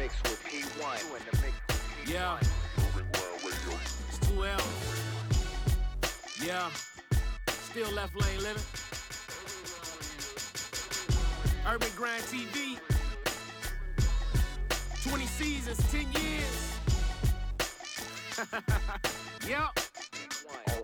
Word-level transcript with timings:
mix 0.00 0.16
with 0.22 0.42
P1. 0.44 0.96
You 1.04 1.14
in 1.14 1.22
the 1.30 1.36
mix 1.42 1.54
with 1.68 1.84
P1. 2.06 2.10
Yeah. 2.10 2.38
It's 4.08 4.18
2L. 4.30 4.64
Yeah. 6.42 6.70
Still 7.48 7.92
left 7.92 8.16
lane 8.16 8.42
living. 8.42 8.62
Urban 11.68 11.90
Grind 11.96 12.22
TV. 12.22 12.78
20 15.06 15.26
seasons, 15.26 15.92
10 15.92 16.06
years. 16.12 16.78
yep. 19.46 19.79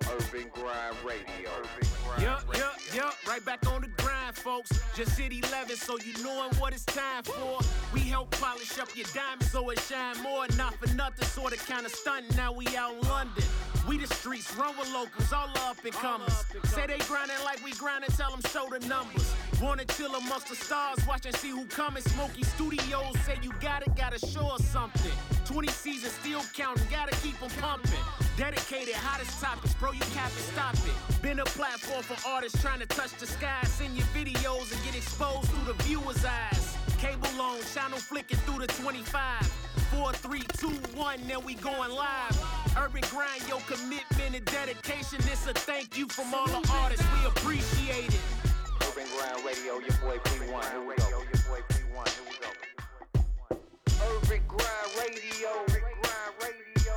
On 0.09 0.14
Urban 0.14 0.48
Grind 0.52 0.96
Radio. 1.04 1.50
Urban 1.59 1.88
Grind 2.04 2.23
Yup, 2.23 2.48
Radio. 2.48 2.66
yup, 2.66 2.95
yup. 2.95 3.14
Right 3.29 3.45
back 3.45 3.66
on 3.66 3.82
the 3.82 3.88
grind, 4.02 4.36
folks. 4.36 4.70
Just 4.95 5.18
hit 5.18 5.32
11, 5.32 5.77
so 5.77 5.98
you 5.98 6.12
knowin' 6.23 6.55
what 6.56 6.73
it's 6.73 6.84
time 6.84 7.23
for. 7.25 7.59
We 7.93 8.00
help 8.00 8.30
polish 8.32 8.79
up 8.79 8.95
your 8.96 9.06
diamonds 9.14 9.50
so 9.50 9.69
it 9.70 9.80
shine 9.80 10.20
more. 10.23 10.46
Not 10.56 10.74
for 10.74 10.92
nothing, 10.95 11.27
sorta 11.27 11.56
kinda 11.56 11.88
stuntin'. 11.91 12.37
Now 12.37 12.52
we 12.52 12.66
out 12.77 12.95
in 12.95 13.09
London. 13.09 13.45
We 13.88 13.98
the 13.98 14.12
streets, 14.15 14.52
run 14.56 14.77
with 14.79 14.92
locals, 14.92 15.32
all 15.32 15.48
up 15.69 15.84
and 15.84 15.92
comers. 15.92 16.45
Say 16.65 16.87
they 16.87 16.98
grindin' 16.98 17.43
like 17.45 17.62
we 17.65 17.73
grindin', 17.73 18.10
tell 18.16 18.30
them 18.30 18.41
show 18.52 18.68
the 18.68 18.84
numbers. 18.87 19.32
Wanna 19.60 19.84
chill 19.84 20.15
amongst 20.15 20.48
the 20.48 20.57
stars, 20.57 20.98
watch 21.07 21.27
and 21.27 21.37
see 21.37 21.51
who 21.51 21.65
coming. 21.66 22.02
Smoky 22.02 22.43
Studios 22.43 23.15
say 23.24 23.38
you 23.43 23.52
got 23.60 23.82
it, 23.87 23.95
gotta 23.96 24.18
show 24.18 24.48
us 24.48 24.65
something. 24.66 25.12
20 25.46 25.68
seasons 25.68 26.12
still 26.12 26.42
counting, 26.55 26.86
gotta 26.91 27.14
keep 27.23 27.41
'em 27.41 27.50
pumping. 27.60 28.04
Dedicated, 28.37 28.95
hottest 28.95 29.41
topics, 29.41 29.74
bro, 29.74 29.92
you 29.92 30.06
can't 30.12 30.32
stop 30.32 30.74
it. 30.74 31.23
Been 31.23 31.38
a 31.38 31.45
platform 31.45 32.02
for 32.02 32.16
artists 32.28 32.60
trying 32.60 32.80
to 32.80 32.87
touch 32.87 33.12
the 33.12 33.27
sky. 33.27 33.62
Send 33.64 33.96
your 33.96 34.06
videos 34.09 34.73
and 34.73 34.82
get 34.84 34.96
exposed 34.96 35.48
through 35.51 35.73
the 35.73 35.82
viewer's 35.84 36.24
eyes. 36.24 36.77
Cable 36.98 37.40
on, 37.40 37.59
channel 37.74 37.98
flicking 37.98 38.38
through 38.38 38.59
the 38.59 38.66
25. 38.66 39.46
Four, 39.92 40.12
three, 40.12 40.42
two, 40.59 40.74
one, 40.98 41.24
now 41.28 41.38
we 41.38 41.54
going 41.54 41.92
live. 41.92 42.37
Urban 42.76 43.02
grind, 43.10 43.46
your 43.49 43.60
commitment 43.60 44.34
and 44.34 44.45
dedication. 44.46 45.18
This 45.23 45.46
a 45.46 45.54
thank 45.54 45.96
you 45.96 46.09
from 46.09 46.34
all 46.34 46.49
the 46.49 46.68
artists. 46.82 47.06
We 47.15 47.26
appreciate 47.26 48.12
it. 48.12 48.21
Urban 48.82 49.06
Grind 49.16 49.45
Radio, 49.45 49.78
your 49.78 49.96
boy 50.02 50.18
P1. 50.24 50.71
Here 50.71 50.80
we 50.82 50.96
go. 50.96 51.09
Your 51.09 51.43
boy 51.49 51.60
P1. 51.71 52.09
Here 52.09 52.24
we 52.28 52.37
go. 52.40 52.46
Urban 54.07 54.40
Grind 54.46 54.90
Radio. 54.99 55.49
Urban 55.62 55.82
Grind 56.02 56.35
Radio. 56.43 56.95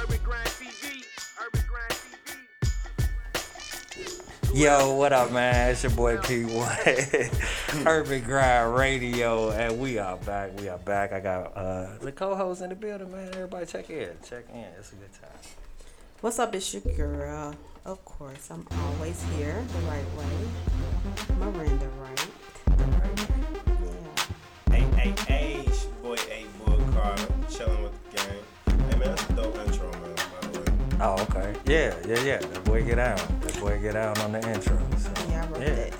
Urban 0.00 0.20
grind 0.22 0.48
TV. 0.48 1.04
Urban 1.44 1.64
grind 1.68 1.92
TV. 3.90 4.54
Yo, 4.54 4.94
what 4.94 5.12
up, 5.12 5.32
man? 5.32 5.70
It's 5.70 5.82
your 5.82 5.90
boy 5.92 6.16
P1, 6.18 7.86
Urban 7.86 8.22
Grind 8.22 8.76
Radio, 8.76 9.50
and 9.50 9.80
we 9.80 9.98
are 9.98 10.16
back. 10.18 10.56
We 10.60 10.68
are 10.68 10.78
back. 10.78 11.12
I 11.12 11.18
got 11.18 11.56
uh, 11.56 11.98
the 12.00 12.12
co-host 12.12 12.62
in 12.62 12.68
the 12.68 12.76
building, 12.76 13.10
man. 13.10 13.28
Everybody 13.34 13.66
check 13.66 13.90
in. 13.90 14.10
Check 14.28 14.44
in. 14.52 14.66
It's 14.78 14.92
a 14.92 14.96
good 14.96 15.12
time. 15.12 15.30
What's 16.20 16.38
up, 16.38 16.54
it's 16.54 16.72
your 16.72 16.82
girl. 16.94 17.54
Of 17.84 18.04
course, 18.04 18.48
I'm 18.50 18.66
always 18.70 19.20
here 19.36 19.62
the 19.72 19.78
right 19.80 20.06
way. 20.16 20.26
Miranda 21.38 21.88
Wright. 22.00 22.28
Yeah. 25.04 25.10
Hey, 25.10 25.24
hey, 25.26 25.52
hey, 25.52 25.64
it's 25.66 25.84
your 25.84 25.92
boy 26.02 26.16
A 26.30 26.46
Boy 26.64 26.92
Carter, 26.92 27.26
chilling 27.50 27.82
with 27.82 27.92
the 28.10 28.16
gang. 28.16 28.88
Hey 28.90 28.98
man, 28.98 29.08
that's 29.10 29.28
a 29.28 29.32
dope 29.34 29.58
intro, 29.58 29.90
man, 29.90 30.14
by 30.16 30.48
the 30.48 30.58
way. 30.60 30.66
Oh, 31.00 31.22
okay. 31.22 31.54
Yeah, 31.66 31.94
yeah, 32.06 32.22
yeah. 32.22 32.38
That 32.38 32.64
boy 32.64 32.82
get 32.84 32.98
out. 32.98 33.18
That 33.42 33.60
boy 33.60 33.78
get 33.80 33.96
out 33.96 34.18
on 34.20 34.32
the 34.32 34.38
intro. 34.50 34.78
So, 34.96 35.10
Yeah, 35.28 35.44
I 35.44 35.48
wrote 35.48 35.60
yeah. 35.62 35.90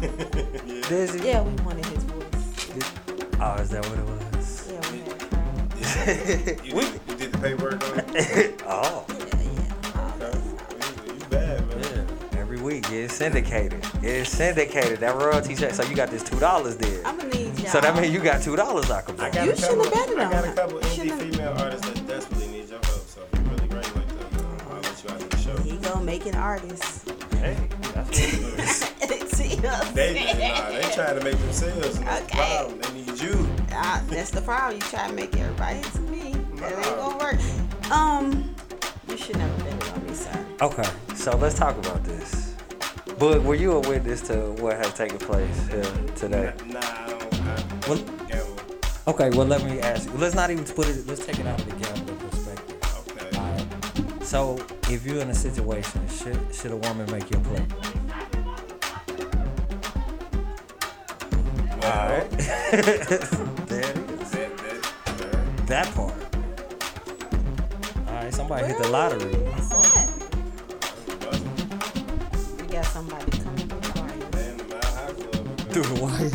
that. 0.00 0.88
Dizzy? 0.88 1.20
Yeah, 1.26 1.42
we 1.42 1.52
wanted 1.62 1.86
his 1.86 2.02
voice. 2.04 2.26
Oh, 3.40 3.54
is 3.56 3.70
that 3.70 3.86
what 3.86 3.98
it 3.98 4.04
was? 4.04 4.72
Yeah, 4.72 4.92
we 4.92 4.98
had 4.98 5.20
tried. 5.30 6.66
You, 6.66 6.72
did, 6.72 7.00
you 7.08 7.16
did 7.16 7.32
the 7.32 7.38
paperwork 7.38 7.84
on 7.88 8.16
it? 8.16 8.62
Oh, 8.66 9.04
yeah. 12.70 12.76
Every 12.86 12.98
it's 13.04 13.14
syndicated. 13.14 13.84
It's 14.02 14.30
syndicated. 14.30 15.00
That 15.00 15.16
royalty 15.16 15.54
check. 15.54 15.74
So 15.74 15.82
you 15.84 15.94
got 15.96 16.10
this 16.10 16.22
two 16.22 16.38
dollars 16.38 16.76
there. 16.76 17.04
I'm 17.06 17.16
gonna 17.16 17.30
need 17.30 17.58
y'all. 17.58 17.66
So 17.68 17.80
that 17.80 17.94
means 17.96 18.12
you 18.14 18.20
got 18.20 18.42
two 18.42 18.56
dollars 18.56 18.90
I 18.90 19.02
can 19.02 19.14
I 19.20 19.28
buy. 19.28 19.34
got 19.34 19.46
You 19.46 19.52
a 19.52 19.56
shouldn't 19.56 19.82
couple, 19.82 19.98
have 19.98 20.06
betted 20.08 20.18
I 20.18 20.24
on 20.24 20.30
got 20.30 20.44
a 20.44 20.52
couple 20.52 20.78
indie 20.80 21.18
female 21.32 21.54
artists 21.58 21.88
that 21.90 22.06
desperately 22.06 22.46
need 22.48 22.68
your 22.68 22.78
help, 22.84 23.06
so 23.08 23.22
if 23.32 23.38
you 23.38 23.44
really 23.50 23.68
great 23.68 23.96
like 23.96 24.08
that, 24.08 24.42
I'll 24.70 24.80
let 24.80 25.04
you 25.04 25.10
out 25.10 25.22
of 25.22 25.30
the 25.30 25.36
show. 25.38 25.56
He 25.62 25.76
gonna 25.78 26.04
make 26.04 26.26
an 26.26 26.34
artist. 26.36 27.08
Hey, 27.34 27.56
that's 27.94 28.08
what 28.10 28.18
it 28.18 28.60
is. 28.60 29.30
See 29.40 29.56
what 29.56 29.86
I'm 29.86 29.94
They, 29.94 30.14
saying? 30.14 30.38
nah, 30.54 30.70
they 30.70 30.82
trying 30.94 31.18
to 31.18 31.24
make 31.24 31.38
themselves, 31.38 31.96
and 31.98 32.06
that's 32.06 32.20
the 32.20 32.24
Okay. 32.24 32.56
problem. 32.56 32.80
They 32.80 32.92
need 32.92 33.20
you. 33.20 33.48
Ah, 33.72 34.02
that's 34.08 34.30
the 34.30 34.42
problem. 34.42 34.74
You 34.76 34.80
try 34.88 35.06
to 35.08 35.12
make 35.14 35.36
everybody 35.38 35.78
into 35.78 36.00
me. 36.02 36.32
That 36.56 36.72
ain't 36.72 36.80
Nah. 36.80 36.96
gonna 36.96 37.18
work. 37.18 37.90
Um, 37.90 38.54
you 39.08 39.16
should 39.16 39.38
never 39.38 39.56
bet 39.64 39.72
it 39.74 39.92
on 39.92 40.06
me, 40.06 40.14
sir. 40.14 40.46
Okay, 40.60 40.88
so 41.14 41.34
let's 41.38 41.54
talk 41.56 41.76
about 41.78 42.04
this. 42.04 42.49
Boog, 43.20 43.42
were 43.44 43.54
you 43.54 43.72
a 43.72 43.80
witness 43.80 44.22
to 44.22 44.34
what 44.62 44.76
has 44.78 44.94
taken 44.94 45.18
place 45.18 45.68
here 45.68 45.82
today? 46.16 46.54
Nah, 46.66 46.80
I 46.80 47.06
don't, 47.08 47.34
I 47.34 47.88
Well- 47.88 47.98
don't 47.98 48.28
gamble. 48.28 48.56
Okay, 49.08 49.30
well 49.30 49.46
let 49.46 49.62
me 49.64 49.80
ask 49.80 50.08
you. 50.10 50.16
Let's 50.16 50.34
not 50.34 50.50
even 50.50 50.64
put 50.64 50.88
it. 50.88 51.06
Let's 51.06 51.24
take 51.26 51.38
it 51.38 51.46
out 51.46 51.60
of 51.60 51.66
the 51.68 51.76
gambling 51.84 52.16
perspective. 52.18 52.78
Okay. 53.10 53.36
Alright. 53.38 54.24
So, 54.24 54.58
if 54.88 55.04
you're 55.04 55.20
in 55.20 55.28
a 55.30 55.34
situation, 55.34 56.00
should 56.08 56.38
should 56.54 56.70
a 56.72 56.76
woman 56.76 57.10
make 57.10 57.30
your 57.30 57.40
play? 57.40 57.66
Well, 61.82 61.92
Alright. 61.92 62.30
there 62.30 63.90
it 63.90 64.10
is. 64.10 64.30
that, 64.30 64.56
that, 65.18 65.66
That 65.66 65.94
part. 65.94 66.14
All 68.08 68.14
right, 68.14 68.32
somebody 68.34 68.66
hit 68.66 68.78
the 68.78 68.88
lottery 68.88 69.34
got 72.82 72.92
somebody 72.92 73.30
coming 73.38 73.68
to 73.68 73.74
the 73.76 73.92
party. 73.92 74.18
man, 74.32 74.56
the 74.56 74.64
Mile 74.64 74.80
High 74.82 75.12
Club. 75.12 75.44
man. 75.46 75.56
through 75.68 75.82
the 75.82 76.00
wire. 76.02 76.30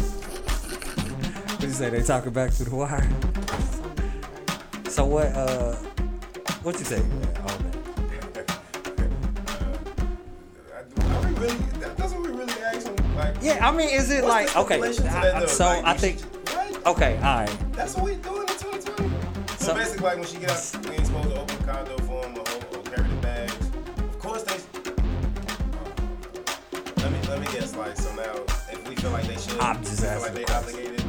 What 1.56 1.62
you 1.64 1.70
say? 1.72 1.90
They 1.90 2.04
talking 2.04 2.34
back 2.34 2.52
through 2.52 2.66
the 2.68 2.76
wire. 2.76 3.10
So 4.90 5.06
what? 5.06 5.26
Uh, 5.28 5.74
what 6.62 6.78
you 6.78 6.86
say? 6.86 7.00
Man, 7.00 7.38
all 7.42 7.48
that. 7.48 7.76
Are 11.10 11.22
we 11.28 11.34
really? 11.40 11.56
That 11.80 11.98
doesn't 11.98 12.22
we 12.22 12.30
really 12.30 12.54
ask 12.62 12.86
them? 12.96 13.16
Like, 13.16 13.36
Yeah, 13.42 13.68
I 13.68 13.72
mean, 13.76 13.90
is 13.90 14.12
it 14.12 14.24
what's 14.24 14.56
like 14.56 14.70
the 14.70 14.76
okay? 14.76 14.76
I- 14.76 14.92
that, 15.22 15.36
I- 15.36 15.46
so 15.48 15.66
Like, 15.66 15.86
I 15.86 15.94
think 15.98 16.20
should- 16.20 16.54
right? 16.56 16.86
okay, 16.86 17.16
all 17.18 17.24
right. 17.24 17.58
That's 17.74 17.96
what 17.96 18.04
we 18.06 18.16
doing 18.16 18.42
in 18.42 18.48
2020. 18.48 19.10
So, 19.58 19.66
So- 19.66 19.74
basically, 19.74 20.04
like 20.06 20.18
when 20.20 20.28
she 20.28 20.38
get 20.38 20.52
out, 20.52 20.58
I'm 29.66 29.82
just 29.84 30.04
asking 30.04 30.22
like 30.22 30.32
the 30.34 30.40
they 30.40 30.46
question. 30.46 30.76
obligated. 30.76 31.06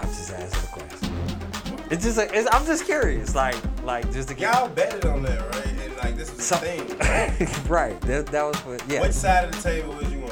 I'm 0.00 0.08
just 0.08 0.32
asking 0.32 0.60
the 0.60 0.66
question. 0.66 1.86
It's 1.90 2.04
just 2.04 2.16
like 2.16 2.30
it's, 2.34 2.48
I'm 2.52 2.66
just 2.66 2.84
curious, 2.84 3.34
like 3.36 3.54
like 3.84 4.10
just 4.12 4.28
to 4.28 4.34
get 4.34 4.52
Y'all 4.54 4.68
betted 4.68 5.04
on 5.06 5.22
that, 5.22 5.40
right? 5.54 5.66
And 5.66 5.96
like 5.98 6.16
this 6.16 6.34
was 6.34 6.44
So- 6.44 6.56
the 6.56 6.62
thing. 6.66 7.62
right. 7.68 8.00
That, 8.02 8.26
that 8.26 8.42
was 8.42 8.56
for 8.56 8.76
yeah. 8.88 9.02
Which 9.02 9.12
side 9.12 9.44
of 9.44 9.52
the 9.54 9.62
table 9.62 9.94
was 9.94 10.10
you 10.12 10.20
on? 10.24 10.30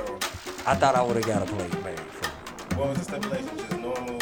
I 0.66 0.74
thought 0.74 0.96
I 0.96 1.02
would 1.02 1.14
have 1.16 1.26
got 1.26 1.42
a 1.42 1.46
plate 1.46 1.84
made 1.84 2.00
for. 2.00 2.28
What 2.76 2.88
was 2.88 2.98
the 2.98 3.04
stipulation? 3.04 3.56
Just 3.56 3.70
normal, 3.78 4.18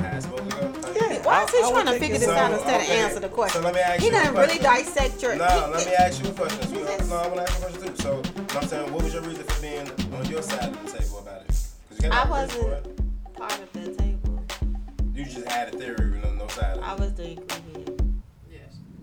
how 0.00 0.16
it's 0.16 0.26
supposed? 0.26 0.96
Yeah. 0.96 1.22
Why 1.22 1.44
is 1.44 1.50
he 1.50 1.58
I- 1.62 1.66
I 1.68 1.70
trying 1.70 1.86
to 1.86 1.98
figure 2.00 2.18
this 2.18 2.26
so- 2.28 2.34
out 2.34 2.50
instead 2.52 2.80
of 2.80 2.88
answer 2.88 3.20
the 3.20 3.28
question? 3.28 3.62
So 3.62 3.64
let 3.64 3.74
me 3.76 3.80
ask 3.80 4.00
he 4.00 4.08
you 4.08 4.16
a 4.16 4.22
didn't 4.22 4.34
really 4.34 4.58
dissect 4.58 5.22
your. 5.22 5.36
No, 5.36 5.46
he- 5.46 5.72
let 5.72 5.86
me 5.86 5.92
ask 5.98 6.20
you 6.22 6.30
a 6.30 6.32
question. 6.32 6.62
So, 6.68 6.74
no, 7.06 7.16
I'm 7.22 7.28
gonna 7.30 7.42
ask 7.42 7.60
you 7.60 7.66
a 7.66 7.70
question 7.70 7.94
too. 7.94 8.02
So, 8.02 8.58
I'm 8.58 8.66
saying, 8.66 8.92
what 8.92 9.02
was 9.04 9.12
your 9.14 9.22
reason 9.22 9.44
for 9.44 9.60
being 9.62 9.88
on 10.18 10.26
your 10.26 10.42
side 10.42 10.64
of 10.74 10.84
the 10.84 10.90
table 10.98 11.05
about 12.06 12.28
it? 12.28 12.28
'Cause 12.28 12.28
I 12.28 12.30
out 12.30 12.42
rich 12.42 12.52
for 12.52 12.68
wasn't 12.68 13.36
part 13.36 13.52
of 13.60 13.72
the 13.72 13.94
table. 14.02 14.44
You 15.14 15.24
just 15.24 15.46
had 15.48 15.74
a 15.74 15.76
theory, 15.78 16.10
with 16.10 16.22
no, 16.24 16.32
no 16.32 16.48
side. 16.48 16.78
I 16.82 16.92
Of 16.92 16.98
it. 17.00 17.02
was 17.02 17.14
the 17.14 17.30
ingredient, 17.32 18.00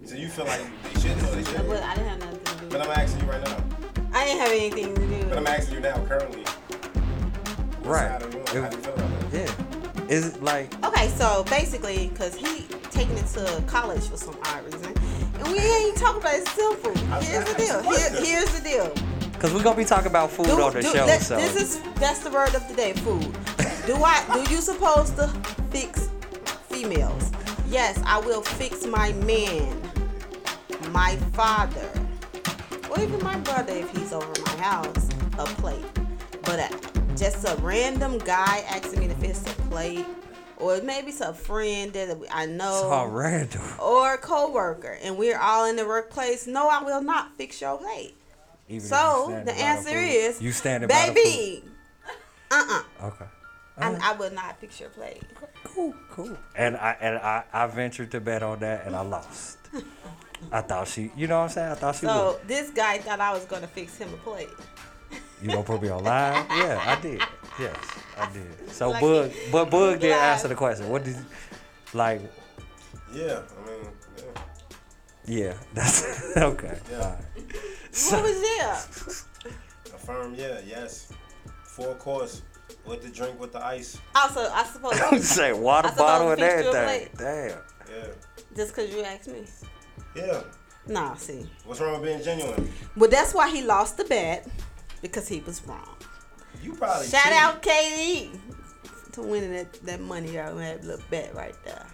So 0.06 0.16
you 0.16 0.28
feel 0.28 0.46
like 0.46 0.62
they 0.84 1.00
shouldn't 1.02 1.24
or 1.24 1.26
they 1.28 1.42
but 1.42 1.48
shouldn't? 1.50 1.70
I 1.84 1.96
didn't 1.96 2.10
have 2.10 2.20
nothing 2.20 2.44
to 2.44 2.56
do. 2.64 2.70
But 2.70 2.82
I'm 2.82 2.92
asking 2.92 3.22
you 3.26 3.32
right 3.32 3.44
now. 3.44 3.58
I 4.14 4.26
didn't 4.26 4.42
have 4.42 4.52
anything 4.52 4.96
to 4.96 5.02
do. 5.08 5.26
But 5.30 5.38
I'm 5.40 5.48
asking 5.48 5.74
you 5.76 5.80
now, 5.80 6.06
currently. 6.06 6.44
Right. 7.84 8.10
side 8.10 8.24
are 8.24 8.30
you 8.30 8.40
on? 8.40 8.58
It- 8.58 8.64
How 8.64 8.70
do 8.70 8.78
you 8.78 8.84
feel 8.84 8.94
about 8.94 9.32
that? 9.32 9.34
Yeah. 9.34 10.06
Is 10.10 10.26
it 10.28 10.44
like 10.44 10.74
Okay, 10.86 11.08
so 11.18 11.44
basically, 11.50 12.10
cause 12.16 12.36
he 12.36 12.68
taking 12.92 13.18
it 13.18 13.26
to 13.28 13.64
college 13.68 14.08
for 14.08 14.18
some 14.18 14.38
odd 14.46 14.64
reason, 14.66 14.94
and 15.40 15.48
we 15.48 15.58
ain't 15.60 15.98
talking 15.98 16.22
about 16.22 16.36
it 16.36 16.48
simple. 16.50 16.94
Here's 17.22 17.46
the 17.46 17.56
deal. 17.56 17.82
Here, 17.82 18.10
here's 18.24 18.52
the 18.52 18.62
deal. 18.62 18.94
Because 19.44 19.58
we're 19.58 19.64
gonna 19.64 19.76
be 19.76 19.84
talking 19.84 20.08
about 20.08 20.32
food 20.32 20.48
on 20.52 20.72
the 20.72 20.82
show, 20.82 21.04
let- 21.06 21.22
so 21.22 21.36
This 21.36 21.58
is 21.58 21.82
that's 21.96 22.20
the 22.20 22.32
word 22.32 22.56
of 22.56 22.66
the 22.70 22.74
day, 22.76 22.94
food. 22.94 23.30
Do 23.86 24.02
I 24.02 24.24
do 24.34 24.50
you 24.50 24.62
supposed 24.62 25.18
to 25.18 25.28
fix 25.70 26.08
females? 26.70 27.30
Yes, 27.68 28.02
I 28.06 28.20
will 28.22 28.42
fix 28.42 28.86
my 28.86 29.12
man, 29.12 29.76
my 30.92 31.18
father, 31.34 31.90
or 32.90 33.02
even 33.02 33.22
my 33.22 33.36
brother 33.40 33.74
if 33.74 33.92
he's 33.98 34.14
over 34.14 34.32
my 34.46 34.56
house, 34.64 35.10
a 35.38 35.44
plate. 35.60 35.84
But 36.44 36.60
uh, 36.62 36.70
just 37.18 37.46
a 37.46 37.58
random 37.58 38.20
guy 38.20 38.64
asking 38.70 39.02
me 39.02 39.08
to 39.10 39.16
fix 39.16 39.42
a 39.42 39.56
plate, 39.70 40.06
or 40.56 40.80
maybe 40.84 41.10
it's 41.10 41.20
a 41.20 41.34
friend 41.34 41.92
that 41.92 42.18
I 42.32 42.46
know, 42.46 42.76
It's 42.76 42.84
all 42.86 43.08
random. 43.10 43.62
or 43.78 44.14
a 44.14 44.18
coworker, 44.18 44.98
and 45.04 45.18
we're 45.18 45.38
all 45.38 45.66
in 45.66 45.76
the 45.76 45.86
workplace, 45.86 46.48
no, 46.48 46.70
I 46.70 46.82
will 46.82 47.02
not 47.02 47.36
fix 47.38 47.60
your 47.60 47.78
plate. 47.78 48.16
Even 48.70 48.88
So 48.88 49.42
the 49.46 49.54
answer 49.54 49.90
food. 49.90 49.98
is, 50.10 50.42
you 50.42 50.52
standing 50.52 50.88
by 50.88 51.10
baby, 51.10 51.64
uh-uh, 52.52 53.08
Okay. 53.08 53.26
I, 53.78 54.12
I 54.12 54.14
will 54.14 54.32
not 54.32 54.60
fix 54.60 54.80
your 54.80 54.90
plate. 54.90 55.24
Cool, 55.64 55.96
cool. 56.12 56.38
And 56.56 56.78
I 56.78 56.96
and 57.02 57.18
I, 57.18 57.44
I 57.52 57.66
ventured 57.68 58.12
to 58.12 58.22
bet 58.22 58.44
on 58.44 58.60
that 58.60 58.86
and 58.86 58.96
I 58.96 59.02
lost. 59.02 59.58
I 60.52 60.62
thought 60.62 60.88
she, 60.88 61.12
you 61.18 61.26
know 61.26 61.38
what 61.40 61.44
I'm 61.46 61.50
saying? 61.50 61.72
I 61.72 61.76
thought 61.76 61.96
she 61.96 62.06
So 62.06 62.38
would. 62.40 62.48
this 62.48 62.70
guy 62.70 63.00
thought 63.00 63.20
I 63.20 63.34
was 63.34 63.46
gonna 63.46 63.66
fix 63.68 63.98
him 63.98 64.14
a 64.14 64.18
plate. 64.18 64.50
You 65.42 65.50
gonna 65.50 65.64
put 65.64 65.82
me 65.82 65.90
on 65.90 66.04
live? 66.04 66.46
Yeah, 66.52 66.84
I 66.86 67.02
did. 67.02 67.22
Yes, 67.60 67.76
I 68.18 68.32
did. 68.32 68.72
So 68.72 68.92
Like 68.92 69.02
Bug, 69.02 69.32
he- 69.32 69.52
but 69.52 69.72
Bug 69.72 70.00
did 70.00 70.12
answer 70.12 70.48
the 70.48 70.56
question. 70.56 70.90
What 70.90 71.04
did, 71.04 71.18
like, 71.94 72.22
Yeah, 73.14 73.42
I 73.60 73.66
mean, 73.70 73.90
yeah. 75.26 75.46
yeah, 75.48 75.54
that's 75.74 76.38
okay. 76.38 76.80
Yeah. 76.92 76.98
All 77.00 77.10
right. 77.10 77.46
What 78.10 78.24
was 78.24 78.42
there? 78.42 79.94
Affirm, 79.96 80.36
yeah, 80.36 80.60
yes. 80.66 81.12
Full 81.64 81.94
course. 81.96 82.42
With 82.86 83.02
the 83.02 83.10
drink 83.10 83.40
with 83.40 83.52
the 83.54 83.64
ice. 83.64 84.00
Oh, 84.16 84.22
also, 84.28 84.52
I 84.52 84.64
suppose 84.66 85.26
Say 85.30 85.54
water 85.54 85.88
I 85.88 85.92
supposed 85.92 86.08
bottle 86.08 86.32
and 86.32 86.40
fix 86.40 86.64
you 86.64 86.72
a 86.72 86.76
everything. 86.76 87.10
Damn. 87.18 87.50
Yeah. 87.90 88.08
just 88.56 88.76
because 88.76 88.94
you 88.94 89.02
asked 89.04 89.28
me. 89.28 89.44
Yeah. 90.16 90.42
Nah, 90.88 91.16
see. 91.16 91.50
What's 91.66 91.80
wrong 91.80 92.02
with 92.02 92.04
being 92.10 92.24
genuine? 92.24 92.70
Well, 92.98 93.10
that's 93.10 93.34
why 93.34 93.50
he 93.50 93.62
lost 93.62 93.98
the 93.98 94.04
bet 94.06 94.48
because 95.02 95.28
he 95.28 95.40
was 95.42 95.66
wrong. 95.68 95.96
You 96.62 96.74
probably 96.74 97.08
Shout 97.08 97.24
cheated. 97.24 97.38
out 97.38 97.62
Katie 97.62 98.32
to 99.14 99.22
winning 99.22 99.54
that, 99.54 99.74
that 99.86 100.02
money 100.02 100.32
that 100.32 100.56
that 100.56 100.84
little 100.84 101.06
bet 101.10 101.34
right 101.36 101.56
there. 101.64 101.86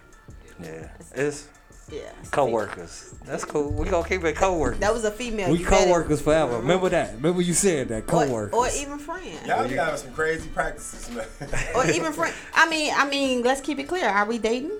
Yeah, 0.64 0.90
it's 1.16 1.48
Yeah. 1.92 2.02
coworkers. 2.32 3.14
That's 3.26 3.46
cool. 3.46 3.70
We 3.72 3.88
gonna 3.90 4.08
keep 4.08 4.24
it 4.24 4.36
coworkers. 4.36 4.80
That 4.80 4.94
was 4.94 5.04
a 5.06 5.12
female. 5.12 5.52
We 5.52 5.60
you 5.60 5.66
bet 5.70 5.82
it. 5.82 5.86
coworkers 5.86 6.22
forever. 6.22 6.58
Remember 6.58 6.90
that? 6.90 7.14
Remember 7.16 7.42
you 7.42 7.54
said 7.54 7.88
that 7.90 8.04
Or, 8.04 8.26
coworkers. 8.26 8.54
or 8.54 8.68
even 8.82 9.00
friends. 9.00 9.46
Y'all 9.48 9.68
be 9.68 9.76
having 9.76 9.98
some 9.98 10.12
crazy 10.14 10.48
practices, 10.50 11.10
man. 11.16 11.26
Or 11.76 11.86
even 11.90 12.12
friends. 12.14 12.36
I 12.54 12.70
mean, 12.70 12.94
I 12.96 13.10
mean, 13.10 13.42
let's 13.44 13.62
keep 13.62 13.80
it 13.80 13.88
clear. 13.88 14.08
Are 14.08 14.26
we 14.26 14.38
dating? 14.38 14.72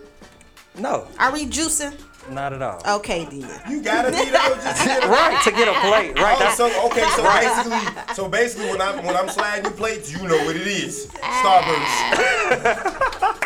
no, 0.78 1.08
Are 1.20 1.32
we 1.34 1.46
juicing? 1.46 1.94
not 2.32 2.54
at 2.54 2.62
all. 2.62 2.80
Okay, 2.98 3.26
then. 3.26 3.50
you 3.70 3.82
gotta 3.82 4.12
be 4.12 4.18
though, 4.30 4.56
just 4.62 4.84
to 4.84 5.08
Right 5.08 5.42
to 5.46 5.52
get 5.52 5.68
a 5.68 5.74
plate. 5.82 6.20
Right. 6.20 6.36
Oh, 6.36 6.40
That's, 6.40 6.58
so 6.58 6.66
okay, 6.88 7.08
so 7.16 7.24
basically, 7.24 7.80
so 8.14 8.30
basically, 8.30 8.70
when 8.70 8.82
I'm 8.82 9.04
when 9.04 9.16
I'm 9.16 9.30
sliding 9.30 9.64
your 9.66 9.74
plates, 9.74 10.12
you 10.12 10.28
know 10.28 10.38
what 10.46 10.56
it 10.56 10.68
is. 10.68 11.08
Starburst. 11.08 13.46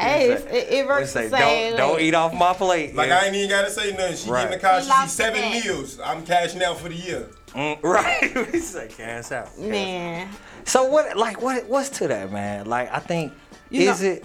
Hey, 0.00 0.32
it, 0.32 0.44
it 0.50 0.70
they 0.70 0.84
works 0.84 1.10
say 1.10 1.28
the 1.28 1.36
same. 1.38 1.70
don't 1.72 1.76
don't 1.78 1.96
way. 1.96 2.08
eat 2.08 2.14
off 2.14 2.34
my 2.34 2.52
plate. 2.54 2.94
Like 2.94 3.08
Yeah. 3.08 3.18
I 3.22 3.26
ain't 3.26 3.36
even 3.36 3.48
gotta 3.50 3.70
say 3.70 3.92
nothing. 3.92 4.16
She 4.16 4.30
Right. 4.30 4.42
getting 4.44 4.58
the 4.58 4.66
car. 4.66 4.78
He 4.78 4.84
She 4.84 4.88
lost 4.90 5.16
see 5.16 5.22
the 5.24 5.32
seven 5.34 5.40
bet. 5.52 5.64
meals. 5.64 6.00
I'm 6.04 6.24
cashing 6.26 6.62
out 6.62 6.78
for 6.78 6.88
the 6.88 6.94
year. 6.94 7.26
Mm, 7.54 7.78
right. 7.82 8.52
we 8.52 8.58
say 8.60 8.88
cash 8.88 9.32
out. 9.32 9.58
Man, 9.58 10.28
So 10.64 10.84
what? 10.84 11.16
Like 11.16 11.40
what? 11.42 11.66
What's 11.66 11.90
to 11.98 12.08
that, 12.08 12.30
man? 12.32 12.66
Like 12.66 12.92
I 12.92 12.98
think 13.00 13.32
You 13.70 13.90
is 13.90 14.00
know- 14.02 14.08
it? 14.08 14.24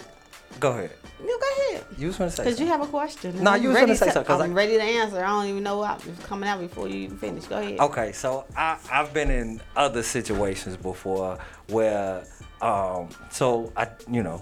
Go 0.60 0.72
ahead. 0.72 0.92
you 1.22 1.39
go 1.39 1.74
ahead. 1.74 1.86
You 1.98 2.07
was 2.07 2.18
gonna 2.18 2.31
say. 2.31 2.44
Cause 2.45 2.60
you 2.60 2.68
have 2.68 2.81
a 2.81 2.88
question. 2.88 3.44
No, 3.44 3.51
I'm 3.51 3.62
you 3.62 3.69
was 3.69 3.75
ready 3.75 3.88
gonna 3.88 3.98
say 3.98 4.06
to- 4.06 4.12
something, 4.13 4.28
'cause 4.28 4.42
I'm 4.42 4.51
I- 4.51 4.54
ready 4.54 4.78
to 4.78 4.83
answer. 4.83 5.24
I 5.24 5.28
don't 5.28 5.48
even 5.48 5.63
know 5.63 5.80
what 5.80 6.06
was 6.06 6.18
coming 6.19 6.48
out 6.50 6.60
before 6.62 6.88
you 6.88 6.95
even 6.95 7.18
finish. 7.18 7.45
Go 7.45 7.57
ahead. 7.57 7.80
Okay, 7.80 8.12
so 8.13 8.45
I 8.56 8.78
I've 8.92 9.13
been 9.13 9.30
in 9.31 9.60
other 9.75 10.01
situations 10.04 10.78
before 10.78 11.38
where 11.68 12.24
um 12.62 13.10
so 13.31 13.71
I 13.75 13.88
you 14.10 14.24
know 14.24 14.42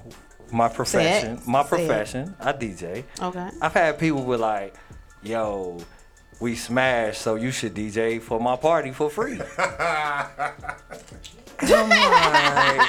my 0.53 0.69
profession 0.69 1.41
my 1.45 1.63
Say 1.63 1.65
it. 1.65 1.69
profession 1.88 2.35
I 2.39 2.53
DJ. 2.53 3.03
Okay. 3.21 3.50
I've 3.61 3.73
had 3.73 3.97
people 4.00 4.21
be 4.23 4.38
like, 4.38 4.75
"Yo, 5.23 5.79
we 6.39 6.55
smashed, 6.55 7.21
so 7.21 7.35
you 7.35 7.51
should 7.51 7.73
DJ 7.73 8.21
for 8.21 8.39
my 8.39 8.55
party 8.55 8.91
for 8.91 9.09
free." 9.09 9.39
I'm 11.65 11.89
like, 11.89 12.88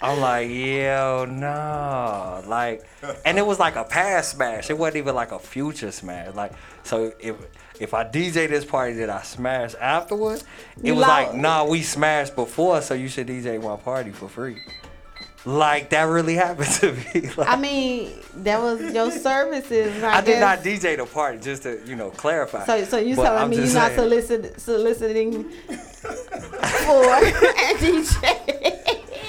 I'm 0.00 0.20
like, 0.20 0.48
yo, 0.50 1.26
no, 1.28 2.42
like, 2.46 2.84
and 3.24 3.38
it 3.38 3.46
was 3.46 3.58
like 3.58 3.76
a 3.76 3.84
past 3.84 4.32
smash. 4.32 4.68
It 4.70 4.76
wasn't 4.78 4.98
even 4.98 5.14
like 5.14 5.32
a 5.32 5.38
future 5.38 5.90
smash. 5.90 6.34
Like, 6.34 6.52
so 6.84 7.12
if 7.20 7.36
if 7.80 7.94
I 7.94 8.04
DJ 8.04 8.48
this 8.48 8.64
party 8.64 8.94
that 8.94 9.10
I 9.10 9.22
smashed 9.22 9.76
afterwards, 9.80 10.44
it 10.82 10.86
You 10.86 10.94
was 10.96 11.02
like, 11.06 11.34
nah, 11.34 11.64
we 11.64 11.82
smashed 11.82 12.34
before, 12.36 12.82
so 12.82 12.94
you 12.94 13.08
should 13.08 13.26
DJ 13.28 13.62
my 13.62 13.76
party 13.76 14.10
for 14.10 14.28
free. 14.28 14.60
Like 15.48 15.88
that 15.90 16.02
really 16.02 16.34
happened 16.34 16.70
to 16.74 16.92
me. 16.92 17.30
Like, 17.36 17.48
I 17.54 17.56
mean, 17.56 18.12
that 18.36 18.60
was 18.60 18.92
your 18.92 19.10
services. 19.10 20.02
I, 20.02 20.18
I 20.18 20.20
did 20.20 20.40
not 20.40 20.58
DJ 20.58 20.96
the 20.98 21.06
party, 21.06 21.38
just 21.38 21.62
to 21.62 21.80
you 21.86 21.96
know 21.96 22.10
clarify. 22.10 22.66
So, 22.66 22.84
so 22.84 22.98
you 22.98 23.16
But 23.16 23.22
telling 23.24 23.42
I'm 23.44 23.48
me 23.50 23.56
you're 23.56 23.64
just 23.64 23.74
not 23.74 23.92
solicit, 23.92 24.60
soliciting 24.60 25.44
for 25.44 25.74
a 27.14 27.20
DJ? 27.78 28.22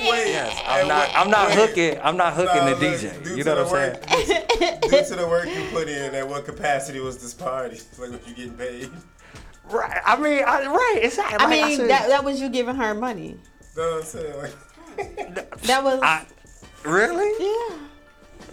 Wait, 0.02 0.28
Yes, 0.28 0.62
I'm 0.66 0.88
not. 0.90 1.08
wait, 1.08 1.16
I'm 1.20 1.30
not 1.30 1.48
wait. 1.50 1.58
hooking. 1.58 2.00
I'm 2.04 2.18
not 2.18 2.34
hooking 2.34 2.56
Nah, 2.56 2.66
the 2.66 2.72
look, 2.76 3.00
DJ. 3.00 3.24
due 3.24 3.38
You 3.38 3.44
know 3.46 3.64
what 3.64 3.68
I'm 3.68 3.70
saying? 3.70 3.94
work- 3.94 4.82
Due 4.90 5.04
to 5.06 5.16
the 5.16 5.28
work 5.28 5.46
you 5.48 5.64
put 5.72 5.88
in, 5.88 6.16
at 6.16 6.28
what 6.28 6.46
capacity 6.46 7.00
was 7.00 7.18
this 7.20 7.34
party? 7.34 7.80
Like, 7.98 8.12
what 8.12 8.28
you 8.28 8.34
getting 8.34 8.54
paid? 8.54 8.90
Right. 9.70 10.02
I 10.06 10.18
mean, 10.20 10.44
I, 10.46 10.66
right. 10.68 11.00
Exactly. 11.04 11.38
I 11.40 11.44
Like 11.46 11.50
mean, 11.68 11.78
said, 11.78 11.90
that, 11.90 12.08
that 12.10 12.24
was 12.26 12.42
you 12.42 12.50
giving 12.50 12.76
her 12.76 12.94
money. 12.94 13.38
know 13.78 13.84
what 13.92 14.00
I'm 14.00 14.04
saying? 14.04 14.38
Like, 14.38 14.54
That 15.64 15.84
was 15.84 16.00
I, 16.02 16.26
really? 16.84 17.32
yeah. 17.40 17.78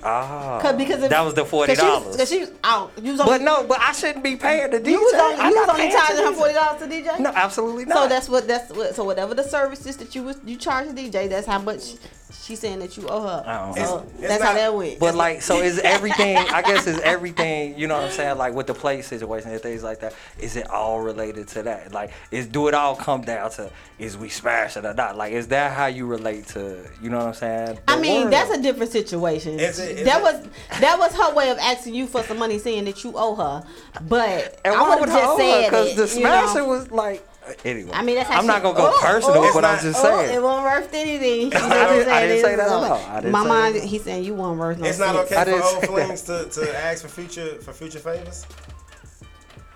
Ah. 0.02 0.58
Cause 0.62 0.76
because 0.76 1.02
if, 1.02 1.10
that 1.10 1.20
was 1.22 1.34
the 1.34 1.44
forty 1.44 1.75
Cause 1.75 1.81
she, 1.84 1.90
was- 1.90 2.02
dollars. 2.02 2.16
cause 2.16 2.28
she 2.28 2.38
was 2.40 2.50
out. 2.64 2.93
You 3.02 3.12
was 3.12 3.20
But 3.22 3.43
no, 3.43 3.64
but 3.66 3.81
I 3.81 3.93
shouldn't 3.93 4.22
be 4.25 4.37
paying 4.37 4.70
the 4.70 4.81
DJ. 4.81 4.90
you 4.90 5.00
was 5.00 5.14
only, 5.14 5.44
you 5.50 5.60
was 5.60 5.69
only 5.69 5.90
charging 5.90 6.25
her 6.25 6.32
forty 6.32 6.54
dollars 6.54 6.81
to 6.82 6.87
DJ. 6.88 7.19
No, 7.20 7.31
absolutely 7.34 7.84
not. 7.84 7.96
So 8.04 8.08
that's 8.08 8.28
what 8.28 8.46
that's 8.46 8.70
what. 8.72 8.94
So 8.94 9.04
whatever 9.04 9.34
the 9.34 9.44
services 9.44 9.96
that 9.98 10.14
you 10.14 10.22
was 10.22 10.38
you 10.44 10.56
charge 10.56 10.88
the 10.88 10.94
DJ, 10.94 11.28
that's 11.28 11.46
how 11.46 11.58
much 11.60 11.94
she's 12.43 12.60
saying 12.60 12.78
that 12.81 12.96
you 12.96 13.06
owe 13.08 13.22
her. 13.22 13.43
I 13.46 13.58
don't 13.66 13.75
So 13.75 13.81
know. 13.81 13.96
It's- 14.02 14.12
it's 14.20 14.28
that's 14.28 14.43
how 14.43 14.50
not- 14.50 14.56
that 14.58 14.75
went. 14.75 14.98
But 14.98 15.14
like, 15.14 15.43
so 15.43 15.60
is 15.60 15.78
everything? 15.84 16.37
I 16.37 16.62
guess 16.62 16.87
is 16.87 16.99
everything. 17.00 17.78
You 17.78 17.87
know 17.88 17.96
what 17.96 18.04
I'm 18.04 18.10
saying? 18.10 18.38
Like 18.38 18.54
with 18.54 18.66
the 18.66 18.75
play 18.75 19.02
situation 19.02 19.50
and 19.50 19.60
things 19.60 19.82
like 19.82 20.00
that. 20.00 20.14
Is 20.38 20.56
it 20.56 20.69
all 20.70 21.00
related 21.00 21.49
to 21.49 21.62
that? 21.64 21.92
Like, 21.92 22.10
is 22.31 22.46
do 22.46 22.69
it 22.69 22.75
all 22.75 22.94
come 22.96 23.22
down 23.22 23.50
to 23.52 23.70
is 23.99 24.16
we 24.16 24.28
smash 24.28 24.76
it 24.76 24.84
or 24.84 24.92
not? 24.94 25.16
Like, 25.16 25.32
is 25.32 25.49
that 25.49 25.72
how 25.72 25.87
you 25.87 26.06
relate 26.06 26.46
to? 26.49 26.84
You 27.02 27.10
know 27.10 27.19
what 27.19 27.26
I'm 27.28 27.34
saying? 27.34 27.78
I 27.88 27.99
mean, 27.99 28.22
world? 28.22 28.32
that's 28.32 28.50
a 28.50 28.60
different 28.62 28.92
situation. 28.92 29.59
Is 29.59 29.78
it- 29.87 29.99
is 29.99 30.05
that 30.07 30.23
was 30.23 30.35
that 30.81 30.99
was 30.99 31.12
her 31.14 31.35
way 31.35 31.50
of 31.50 31.59
asking 31.59 31.95
you 31.95 32.07
for 32.07 32.23
some 32.23 32.38
money, 32.38 32.59
saying 32.59 32.85
that 32.87 33.02
you 33.05 33.12
owe 33.16 33.35
her. 33.35 33.64
But 34.09 34.61
And 34.64 34.75
I 34.75 34.88
would 34.90 35.00
would 35.00 35.09
have 35.09 35.21
just 35.23 35.37
said 35.38 35.64
Because 35.71 35.93
it, 35.93 35.97
the 36.14 36.19
you 36.21 36.25
know? 36.25 36.64
was 36.66 36.90
like. 36.90 37.26
uh, 37.49 37.52
Anyway, 37.64 37.90
I 37.95 38.02
mean, 38.02 38.16
that's 38.16 38.28
how 38.28 38.38
I'm 38.40 38.47
not 38.47 38.62
gonna 38.62 38.76
go 38.76 38.90
Oh, 38.93 39.00
personal, 39.00 39.38
oh, 39.45 39.50
but 39.55 39.64
I'm 39.64 39.75
not- 39.76 39.83
just 39.83 40.05
Oh, 40.05 40.19
it 40.21 40.26
saying. 40.28 40.43
wasn't 40.43 40.64
worth 40.64 40.95
anything. 40.95 41.55
I 41.55 41.59
didn't- 41.95 42.09
I 42.12 42.21
didn't 42.26 42.43
say 42.45 42.57
that 42.57 42.66
at 42.66 42.69
all- 42.73 42.85
all. 42.85 43.05
I 43.09 43.16
didn't 43.21 43.31
My 43.33 43.45
mind, 43.45 43.76
that. 43.76 43.85
he 43.85 43.99
saying 44.00 44.25
you 44.25 44.35
weren't 44.35 44.59
worth 44.59 44.78
no 44.78 44.87
it's 44.88 44.99
not 44.99 45.14
cents. 45.14 45.31
okay 45.33 45.37
I 45.40 45.45
for 45.45 45.50
didn't 45.50 45.62
old 45.62 45.85
flings 45.87 46.23
to, 46.23 46.45
to 46.47 46.76
ask 46.85 47.02
for 47.02 47.09
future 47.09 47.57
for 47.62 47.73
future 47.73 48.00
favors. 48.00 48.45
Is 48.45 48.47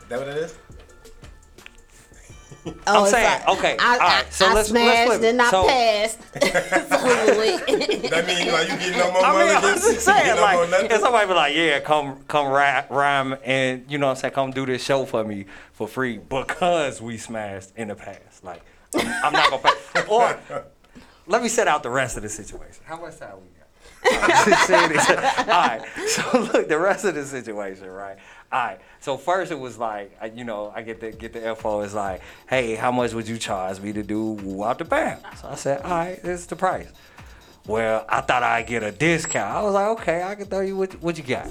that 0.08 0.18
what 0.18 0.28
it 0.28 0.36
is? 0.38 0.54
Oh, 2.66 3.04
I'm 3.04 3.10
saying, 3.10 3.24
like, 3.40 3.48
okay, 3.58 3.76
I, 3.78 3.92
all 3.94 3.98
right, 3.98 4.32
so 4.32 4.44
I 4.46 4.52
let's- 4.52 4.70
let's 4.70 4.84
smashed 4.84 5.06
flip 5.08 5.22
and 5.22 5.38
not 5.38 5.50
So- 5.50 5.66
passed. 5.66 6.18
That 8.10 8.24
means 8.26 8.52
like 8.52 8.68
you 8.68 8.76
getting 8.76 8.98
no 8.98 9.12
more 9.12 9.24
I 9.24 9.32
money 9.32 9.46
mean, 9.48 9.56
I'm 9.56 9.64
against 9.64 9.84
just 9.92 10.00
saying, 10.04 10.24
get 10.26 10.34
no 10.36 10.40
more 10.42 10.60
like, 10.62 10.70
nothing? 10.70 10.90
if 10.90 11.00
somebody 11.00 11.26
be 11.26 11.34
like, 11.34 11.54
yeah, 11.56 11.80
come, 11.80 12.22
come 12.28 12.48
rap, 12.48 12.90
rhyme, 12.90 13.36
and 13.44 13.84
you 13.90 13.98
know 13.98 14.06
what 14.06 14.12
I'm 14.12 14.16
saying, 14.18 14.34
come 14.34 14.50
do 14.50 14.66
this 14.66 14.82
show 14.84 15.04
for 15.06 15.24
me 15.24 15.46
for 15.72 15.88
free 15.88 16.18
because 16.18 17.00
we 17.00 17.16
smashed 17.16 17.70
in 17.76 17.88
the 17.88 17.94
past. 17.94 18.44
Like, 18.44 18.62
I'm, 18.94 19.06
I'm 19.24 19.32
not 19.32 19.50
gonna 19.50 19.62
pay. 19.94 20.02
Or 20.08 20.38
let 21.26 21.42
me 21.42 21.48
set 21.48 21.68
out 21.68 21.82
the 21.82 21.90
rest 21.90 22.16
of 22.16 22.22
the 22.22 22.28
situation. 22.28 22.82
How 22.84 23.00
much 23.00 23.18
time 23.18 23.34
we 23.40 23.48
got? 23.48 24.20
I'm 24.32 24.50
just 24.50 24.66
saying 24.66 24.88
this. 24.90 25.08
All 25.10 25.16
right. 25.46 25.82
So 26.08 26.38
look, 26.52 26.68
the 26.68 26.78
rest 26.78 27.04
of 27.04 27.14
the 27.14 27.24
situation, 27.24 27.86
right? 27.86 28.16
All 28.52 28.58
right. 28.58 28.80
So 29.00 29.16
first 29.16 29.52
it 29.52 29.58
was 29.58 29.78
like, 29.78 30.10
you 30.34 30.44
know, 30.44 30.72
I 30.74 30.82
get 30.82 31.00
the 31.00 31.12
get 31.12 31.32
the 31.32 31.48
info. 31.48 31.80
It's 31.82 31.94
like, 31.94 32.20
hey, 32.48 32.74
how 32.74 32.90
much 32.90 33.12
would 33.14 33.28
you 33.28 33.38
charge 33.38 33.80
me 33.80 33.92
to 33.92 34.02
do 34.02 34.32
Woo 34.32 34.64
out 34.64 34.78
the 34.78 34.84
band? 34.84 35.22
So 35.40 35.48
I 35.48 35.54
said, 35.54 35.82
all 35.82 35.90
right, 35.90 36.20
this 36.22 36.40
is 36.40 36.46
the 36.46 36.56
price. 36.56 36.88
Well, 37.66 38.04
I 38.08 38.20
thought 38.22 38.42
I'd 38.42 38.66
get 38.66 38.82
a 38.82 38.90
discount. 38.90 39.54
I 39.54 39.62
was 39.62 39.74
like, 39.74 39.86
okay, 40.00 40.22
I 40.24 40.34
can 40.34 40.46
throw 40.46 40.60
you 40.60 40.76
what, 40.76 40.92
what 41.00 41.16
you 41.16 41.22
got. 41.24 41.46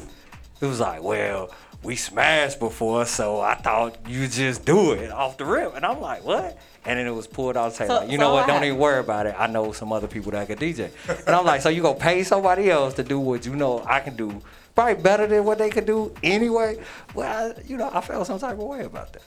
It 0.60 0.66
was 0.66 0.82
like, 0.82 1.02
well, 1.02 1.52
we 1.84 1.96
smashed 1.96 2.60
before, 2.60 3.06
so 3.06 3.40
I 3.40 3.56
thought 3.56 3.96
you 4.10 4.28
just 4.28 4.66
do 4.66 4.92
it 4.92 5.12
off 5.12 5.38
the 5.38 5.46
rip. 5.46 5.76
And 5.78 5.86
I'm 5.86 6.02
like, 6.02 6.26
what? 6.26 6.58
And 6.84 7.00
then 7.00 7.08
it 7.08 7.12
was 7.12 7.28
pulled 7.28 7.56
out. 7.56 7.72
Say, 7.74 7.88
So- 7.88 8.00
like, 8.00 8.10
you 8.12 8.18
so 8.18 8.24
know 8.24 8.34
what? 8.34 8.48
what 8.48 8.54
Don't 8.54 8.64
even 8.66 8.78
worry 8.78 9.00
about 9.00 9.26
it. 9.28 9.36
I 9.38 9.48
know 9.48 9.72
some 9.72 9.94
other 9.94 10.08
people 10.08 10.32
that 10.34 10.48
can 10.48 10.58
DJ. 10.58 10.92
And 11.26 11.34
I'm 11.34 11.46
like, 11.46 11.62
so 11.62 11.70
you 11.70 11.82
gonna 11.82 11.98
pay 11.98 12.24
somebody 12.24 12.70
else 12.70 12.96
to 12.96 13.04
do 13.04 13.20
what 13.20 13.46
you 13.46 13.56
know 13.56 13.82
I 13.88 14.02
can 14.02 14.18
do? 14.18 14.42
Probably 14.76 15.02
better 15.02 15.28
than 15.28 15.44
what 15.44 15.58
they 15.58 15.70
could 15.70 15.86
do 15.86 16.14
anyway. 16.24 16.80
Well, 17.14 17.54
I, 17.58 17.62
you 17.68 17.78
know, 17.78 17.90
I 17.94 18.02
felt 18.02 18.28
some 18.28 18.40
type 18.40 18.54
of 18.54 18.60
way 18.60 18.84
about 18.86 19.14
that. 19.14 19.22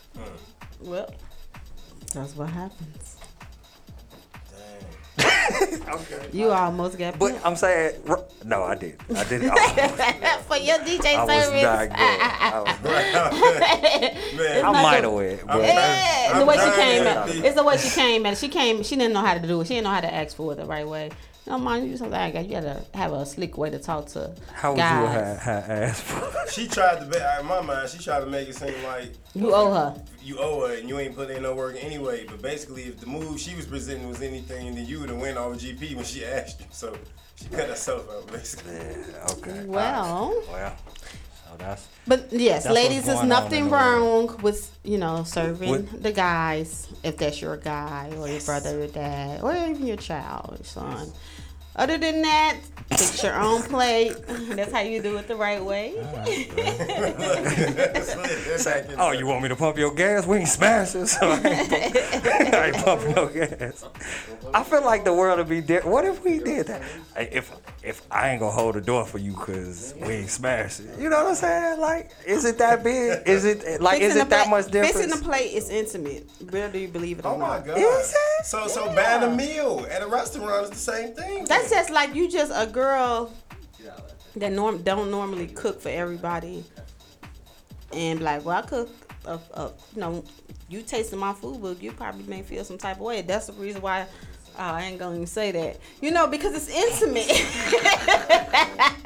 well, 0.81 1.13
that's 2.15 2.35
what 2.37 2.49
happens. 2.49 3.17
You 6.33 6.51
almost 6.51 6.97
got 6.99 7.19
But 7.19 7.33
pimped. 7.35 7.41
I'm 7.45 7.57
saying, 7.57 8.01
no, 8.45 8.63
I 8.63 8.75
did. 8.75 8.99
I 9.15 9.25
did. 9.25 9.43
I, 9.45 10.39
for 10.49 10.57
your 10.57 10.79
DJ 10.79 11.15
I 11.15 11.25
was 11.25 11.63
not 11.63 11.89
good. 11.89 11.99
I, 11.99 12.61
was, 12.61 12.83
Man, 14.37 14.59
I 14.59 14.73
not 14.73 14.83
might 14.83 15.03
have 15.05 15.13
went, 15.13 15.41
Yeah, 15.47 16.31
I'm 16.33 16.41
the 16.41 16.47
way 16.47 16.57
she 16.57 16.71
came 16.81 17.07
at 17.07 17.29
it's 17.29 17.55
the 17.57 17.65
way 17.65 17.77
she 17.77 17.91
came 17.91 18.25
at. 18.27 18.39
She 18.39 18.49
came. 18.49 18.83
She 18.83 18.97
didn't 18.97 19.13
know 19.13 19.21
how 19.21 19.35
to 19.35 19.41
do 19.47 19.61
it. 19.61 19.67
She 19.67 19.75
didn't 19.75 19.85
know 19.85 19.91
how 19.91 20.01
to 20.01 20.13
ask 20.13 20.37
for 20.37 20.53
it 20.53 20.57
the 20.57 20.65
right 20.65 20.89
way. 20.89 21.11
You 21.47 21.53
know, 21.53 21.59
mind 21.59 21.89
you, 21.91 21.97
sometimes 21.97 22.35
you 22.47 22.53
gotta 22.53 22.85
have 22.95 23.13
a 23.13 23.27
slick 23.27 23.59
way 23.59 23.69
to 23.71 23.79
talk 23.79 24.07
to 24.11 24.33
how 24.53 24.71
would 24.73 24.79
guys. 24.79 25.01
you 25.03 25.07
have, 25.09 25.39
have 25.39 25.71
asked? 25.71 26.53
She 26.53 26.69
tried 26.69 27.01
to, 27.01 27.07
be, 27.07 27.17
in 27.41 27.47
my 27.47 27.61
mind, 27.63 27.89
she 27.89 27.99
tried 27.99 28.21
to 28.21 28.27
make 28.27 28.49
it 28.49 28.55
seem 28.55 28.75
like 28.85 29.13
You 29.35 29.55
owe 29.55 29.73
her. 29.73 30.03
you 30.23 30.39
owe 30.39 30.67
her 30.69 30.75
and 30.77 30.89
you 30.89 30.99
ain't 30.99 31.17
put 31.17 31.31
in 31.31 31.43
no 31.43 31.55
work 31.55 31.77
anyway. 31.81 32.27
But 32.27 32.43
basically, 32.43 32.83
if 32.85 33.01
the 33.01 33.07
move 33.07 33.41
she 33.41 33.57
was 33.57 33.65
presenting 33.67 34.09
was 34.09 34.21
anything, 34.23 34.75
then 34.75 34.87
you 34.87 35.01
would 35.01 35.09
have 35.09 35.19
went 35.19 35.37
over 35.39 35.55
GP 35.57 35.97
when 35.97 36.05
she 36.05 36.25
asked 36.25 36.61
you. 36.61 36.67
So 36.71 36.97
she 37.37 37.47
cut 37.47 37.69
herself 37.71 38.09
out, 38.11 38.31
basically. 38.31 38.75
Yeah, 38.75 39.27
okay. 39.33 39.65
Well, 39.65 40.43
Well, 40.53 40.77
so 41.49 41.57
that's 41.59 41.89
but 42.07 42.33
yes, 42.33 42.65
That's 42.65 42.75
ladies, 42.75 43.05
there's 43.07 43.23
nothing 43.23 43.65
in 43.65 43.65
the 43.67 43.71
world. 43.73 44.31
wrong 44.31 44.43
with 44.43 44.77
you 44.85 44.99
know 44.99 45.23
serving 45.25 45.71
With- 45.71 46.03
the 46.03 46.13
guys 46.13 46.89
if 47.03 47.17
that's 47.17 47.41
your 47.41 47.57
guy 47.57 48.11
or 48.19 48.29
your 48.29 48.41
brother 48.43 48.83
or 48.83 48.87
dad 48.89 49.41
or 49.43 49.55
even 49.55 49.87
your 49.87 49.97
child 49.97 50.59
or 50.61 50.65
son. 50.65 51.13
Other 51.75 51.97
than 51.97 52.21
that, 52.23 52.59
fix 52.91 53.23
your 53.23 53.35
own 53.41 53.62
plate. 53.62 54.14
That's 54.50 54.71
how 54.73 54.81
you 54.81 55.00
do 55.00 55.17
it 55.17 55.26
the 55.26 55.37
right 55.37 55.64
way. 55.64 55.95
That's 55.97 56.26
lit. 58.17 58.45
That's 58.47 58.64
back 58.64 58.91
in 58.91 59.00
Oh, 59.00 59.12
you 59.12 59.26
want 59.26 59.43
me 59.43 59.49
to 59.49 59.57
pump 59.57 59.79
your 59.79 59.95
gas? 59.95 60.26
We 60.26 60.38
ain't 60.38 60.49
smashing, 60.49 61.07
so 61.07 61.31
I 61.31 61.37
ain't, 61.37 61.71
pump- 61.71 62.25
I 62.55 62.67
ain't 62.67 62.76
pumping 62.85 63.12
no 63.14 63.26
gas. 63.29 63.85
I 64.52 64.62
feel 64.64 64.85
like 64.85 65.05
the 65.05 65.14
world 65.14 65.38
would 65.38 65.49
be 65.49 65.62
different. 65.62 65.93
What 65.93 66.05
if 66.05 66.23
we 66.23 66.41
did 66.41 66.67
that? 66.67 66.83
If 67.17 67.50
if 67.83 68.03
I 68.11 68.31
ain't 68.31 68.41
gonna 68.41 68.53
hold 68.53 68.75
the 68.77 68.81
door 68.81 69.05
for 69.05 69.19
you 69.19 69.33
because 69.33 69.95
we 70.01 70.09
ain't 70.15 70.31
smashing, 70.31 70.89
you 71.01 71.09
know 71.11 71.17
what 71.25 71.31
I'm 71.31 71.35
saying? 71.35 71.81
Like, 71.81 72.11
is 72.27 72.45
it 72.45 72.59
that 72.59 72.85
big? 72.85 73.27
Is 73.27 73.45
it 73.45 73.81
like 73.81 74.01
is 74.01 74.15
it 74.17 74.29
that 74.29 74.45
plate- 74.47 74.51
much 74.51 74.71
difference? 74.71 74.97
Fixing 75.05 75.11
the 75.19 75.25
plate 75.25 75.53
is 75.53 75.69
intimate, 75.69 76.29
whether 76.51 76.79
you 76.79 76.89
believe 76.89 77.19
it 77.19 77.25
or 77.25 77.35
Oh 77.35 77.39
my 77.39 77.57
not. 77.59 77.67
God. 77.67 77.79
Is 77.79 78.11
it? 78.15 78.47
So 78.47 78.67
so 78.69 78.87
buying 78.95 79.23
a 79.25 79.35
meal 79.35 79.87
at 79.91 80.03
a 80.03 80.07
restaurant 80.07 80.65
is 80.65 80.71
the 80.71 80.77
same 80.77 81.15
thing. 81.15 81.45
That's 81.45 81.71
just 81.71 81.91
like 81.91 82.15
you 82.15 82.31
just 82.31 82.53
a 82.55 82.67
girl 82.67 83.33
that 84.37 84.53
norm 84.53 84.83
don't 84.83 85.11
normally 85.11 85.47
cook 85.49 85.81
for 85.81 85.89
everybody, 85.91 86.65
and 87.93 88.21
like, 88.21 88.45
well, 88.45 88.59
I 88.59 88.62
cook. 88.67 88.89
Uh, 89.25 89.39
uh, 89.55 89.71
you 89.95 90.01
know, 90.01 90.25
you 90.69 90.83
tasting 90.83 91.17
my 91.19 91.33
food, 91.33 91.62
but 91.62 91.81
you 91.81 91.93
probably 91.93 92.25
may 92.25 92.43
feel 92.43 92.65
some 92.65 92.77
type 92.77 92.97
of 92.97 93.03
way. 93.03 93.23
That's 93.23 93.47
the 93.47 93.53
reason 93.53 93.81
why. 93.81 94.07
Oh, 94.59 94.62
I 94.62 94.82
ain't 94.85 94.99
gonna 94.99 95.14
even 95.14 95.26
say 95.26 95.50
that. 95.52 95.78
You 96.00 96.11
know, 96.11 96.26
because 96.26 96.54
it's 96.54 96.68
intimate. 96.68 97.26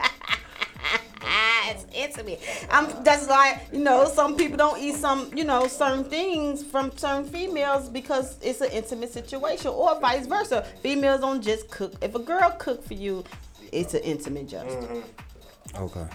it's 1.68 1.86
intimate. 1.94 2.40
I'm, 2.70 3.02
that's 3.04 3.26
why 3.26 3.60
you 3.72 3.80
know 3.80 4.06
some 4.06 4.36
people 4.36 4.56
don't 4.56 4.80
eat 4.80 4.94
some 4.96 5.30
you 5.36 5.44
know 5.44 5.66
certain 5.66 6.04
things 6.04 6.62
from 6.64 6.96
certain 6.96 7.24
females 7.24 7.88
because 7.88 8.38
it's 8.42 8.60
an 8.60 8.70
intimate 8.72 9.12
situation, 9.12 9.68
or 9.68 9.98
vice 10.00 10.26
versa. 10.26 10.64
Females 10.82 11.20
don't 11.20 11.42
just 11.42 11.70
cook. 11.70 11.92
If 12.02 12.14
a 12.14 12.18
girl 12.20 12.54
cook 12.58 12.84
for 12.84 12.94
you, 12.94 13.24
it's 13.72 13.94
an 13.94 14.00
intimate 14.02 14.48
gesture. 14.48 14.70
Mm-hmm. 14.76 15.82
Okay. 15.82 16.06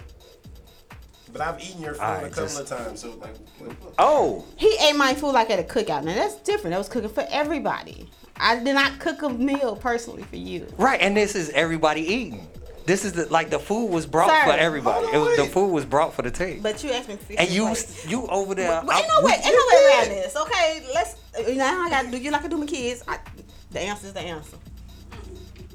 But 1.32 1.40
I've 1.40 1.58
eaten 1.62 1.80
your 1.80 1.94
food 1.94 2.02
Alright, 2.02 2.24
a 2.24 2.28
couple 2.28 2.42
just- 2.44 2.60
of 2.60 2.68
times, 2.68 3.00
so 3.00 3.14
like. 3.16 3.34
Oh, 3.98 4.44
He 4.56 4.76
ate 4.82 4.96
my 4.96 5.14
food 5.14 5.32
like 5.32 5.48
at 5.48 5.58
a 5.58 5.62
cookout. 5.62 6.04
Now 6.04 6.14
that's 6.14 6.34
different. 6.36 6.72
That 6.72 6.78
was 6.78 6.88
cooking 6.90 7.08
for 7.08 7.24
everybody. 7.30 8.10
I 8.36 8.62
did 8.62 8.74
not 8.74 8.98
cook 8.98 9.22
a 9.22 9.28
meal 9.28 9.76
personally 9.76 10.22
for 10.24 10.36
you. 10.36 10.66
right, 10.76 11.00
and 11.00 11.16
this 11.16 11.34
is 11.34 11.50
everybody 11.50 12.00
eating. 12.02 12.46
This 12.84 13.04
is 13.04 13.12
the 13.12 13.26
like 13.26 13.48
the 13.50 13.60
food 13.60 13.86
was 13.92 14.06
brought 14.06 14.28
Sir. 14.28 14.42
for 14.52 14.58
everybody. 14.58 15.06
It 15.06 15.18
was, 15.18 15.36
the 15.36 15.44
food 15.46 15.68
was 15.68 15.84
brought 15.84 16.14
for 16.14 16.22
the 16.22 16.32
team. 16.32 16.62
But 16.62 16.82
you 16.82 16.90
asked 16.90 17.08
me 17.08 17.14
to 17.14 17.20
fix 17.22 17.40
and 17.40 17.48
you 17.50 17.66
plate. 17.66 18.06
you 18.08 18.26
over 18.26 18.56
there. 18.56 18.82
Well, 18.84 18.98
ain't 18.98 19.06
I- 19.08 19.20
no 19.20 19.24
way, 19.24 19.36
we- 19.38 19.44
ain't 19.44 19.44
no 19.44 19.66
way 19.70 19.98
around 19.98 20.08
this. 20.08 20.34
Okay, 20.36 20.82
let's. 20.92 21.14
You 21.48 21.54
know 21.54 21.64
how 21.66 21.86
I 21.86 21.90
got 21.90 22.02
to 22.06 22.10
do. 22.10 22.18
You 22.18 22.32
like 22.32 22.44
I 22.44 22.48
do 22.48 22.58
my 22.58 22.66
kids. 22.66 23.04
I, 23.06 23.18
the 23.70 23.80
answer 23.80 24.08
is 24.08 24.12
the 24.14 24.20
answer. 24.20 24.56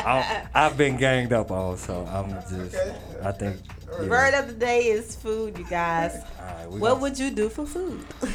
I, 0.07 0.47
I've 0.55 0.77
been 0.77 0.97
ganged 0.97 1.33
up 1.33 1.51
on, 1.51 1.77
so 1.79 2.07
I'm 2.11 2.31
just. 2.31 2.75
Okay. 2.75 2.97
I 3.23 3.33
think. 3.33 3.57
Yeah. 4.03 4.09
Word 4.09 4.35
of 4.35 4.47
the 4.49 4.53
day 4.55 4.85
is 4.89 5.15
food, 5.17 5.59
you 5.59 5.65
guys. 5.69 6.15
All 6.17 6.23
right, 6.47 6.69
What 6.71 6.89
gonna- 6.91 7.01
would 7.03 7.19
you 7.19 7.31
do 7.31 7.49
for 7.49 7.67
food? 7.67 8.05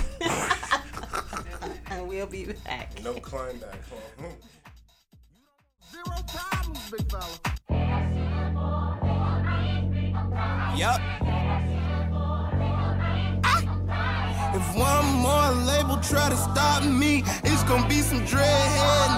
and 1.91 2.07
we'll 2.07 2.25
be 2.27 2.45
back. 2.65 2.91
No 3.03 3.13
climb 3.15 3.57
back. 3.59 3.79
huh? 3.89 4.25
Hmm. 4.25 4.33
Zero 5.91 6.17
problems, 6.27 6.89
big 6.91 7.11
fella. 7.11 7.39
Yup. 10.77 11.01
Ah. 13.43 14.55
If 14.55 14.65
one 14.77 15.05
more 15.21 15.51
label 15.65 15.97
try 15.97 16.29
to 16.29 16.37
stop 16.37 16.83
me, 16.83 17.23
it's 17.43 17.63
gonna 17.63 17.87
be 17.87 17.99
some 18.01 18.21
dreadhead 18.21 19.11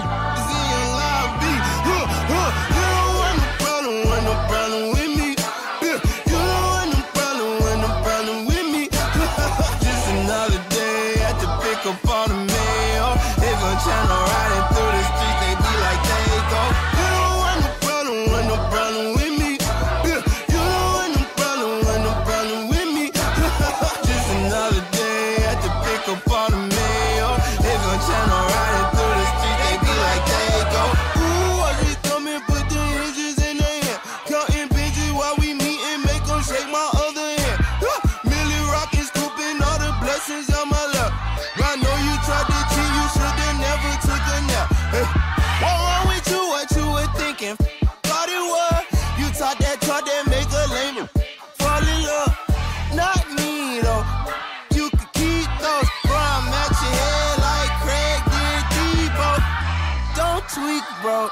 bro. 61.02 61.28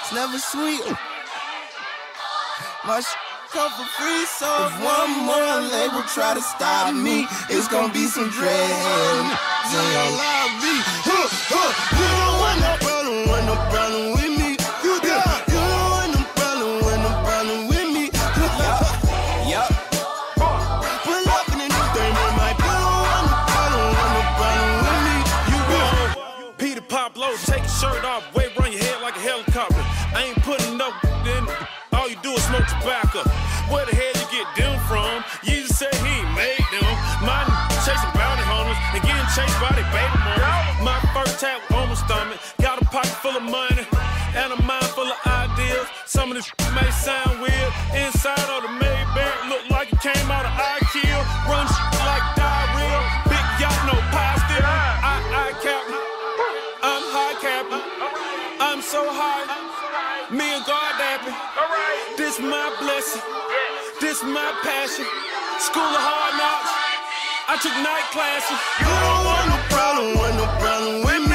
It's 0.00 0.12
never 0.14 0.38
sweet. 0.38 0.82
My 2.86 3.00
sh- 3.00 3.16
come 3.52 3.70
for 3.72 3.84
free, 4.00 4.24
so 4.26 4.48
if 4.66 4.74
one 4.82 5.10
more 5.26 5.60
label 5.70 6.02
try 6.14 6.34
to 6.34 6.42
stop 6.42 6.94
me, 6.94 7.26
it's 7.50 7.68
gonna 7.68 7.92
be 7.92 8.06
some 8.06 8.30
dread 8.30 8.70
in 9.70 9.84
your 9.96 10.10
lobby. 10.22 10.76
Huh, 11.06 11.28
huh. 11.52 11.70
You 11.98 12.08
don't 12.18 12.36
want 12.42 12.58
no 12.66 12.72
problem, 12.86 13.28
want 13.28 13.46
no 13.46 13.56
problem 13.70 14.12
with 14.14 14.24
me. 14.30 14.31
Is. 32.86 33.32
Where 33.70 33.86
the 33.86 33.94
hell 33.94 34.14
you 34.18 34.26
get 34.30 34.46
them 34.56 34.74
from? 34.90 35.24
You 35.44 35.62
just 35.62 35.78
said 35.78 35.94
he 35.94 36.16
made 36.34 36.66
them. 36.74 36.92
Mine 37.22 37.46
chasing 37.86 38.10
bounty 38.14 38.42
hunters 38.42 38.78
and 38.94 39.02
getting 39.02 39.28
chased 39.34 39.58
by 39.62 39.70
the 39.74 39.86
baby 39.94 40.18
mama. 40.26 40.82
My 40.82 40.98
first 41.14 41.38
tap 41.40 41.62
on 41.72 41.88
my 41.88 41.94
stomach. 41.94 42.38
Got 42.60 42.82
a 42.82 42.84
pocket 42.86 43.14
full 43.22 43.36
of 43.36 43.42
money 43.42 43.86
and 44.34 44.52
a 44.52 44.62
mind 44.62 44.86
full 44.96 45.06
of 45.06 45.18
ideas. 45.26 45.86
Some 46.06 46.30
of 46.30 46.36
this 46.36 46.50
may 46.74 46.90
sound 46.90 47.41
my 62.42 62.74
blessing. 62.80 63.22
This 64.00 64.22
my 64.22 64.52
passion. 64.62 65.06
School 65.58 65.82
of 65.82 66.02
hard 66.02 66.34
knocks. 66.38 66.72
I 67.48 67.56
took 67.62 67.76
night 67.82 68.06
classes. 68.10 68.58
You 68.80 68.86
don't 68.86 69.24
want 69.28 69.46
no 69.52 69.58
problem, 69.70 70.08
want 70.18 70.34
no 70.36 70.46
problem 70.58 71.04
with 71.04 71.30
me. 71.30 71.31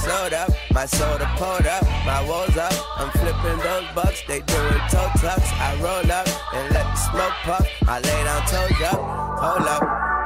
Sold 0.00 0.32
up, 0.32 0.50
my 0.72 0.86
soda 0.86 1.28
pulled 1.36 1.66
up, 1.66 1.84
my 2.04 2.24
woes 2.28 2.56
up. 2.56 2.72
I'm 2.96 3.10
flipping 3.10 3.58
those 3.58 3.86
bucks, 3.94 4.22
they 4.26 4.40
doing 4.40 4.82
toe 4.90 5.10
tucks. 5.20 5.50
I 5.60 5.76
roll 5.80 6.10
up 6.10 6.26
and 6.54 6.72
let 6.74 6.86
the 6.86 6.96
smoke 6.96 7.36
puff. 7.44 7.66
I 7.86 8.00
lay 8.00 8.24
down 8.24 8.42
toes 8.48 8.82
up, 8.88 9.00
hold 9.38 9.68
up. 9.68 9.82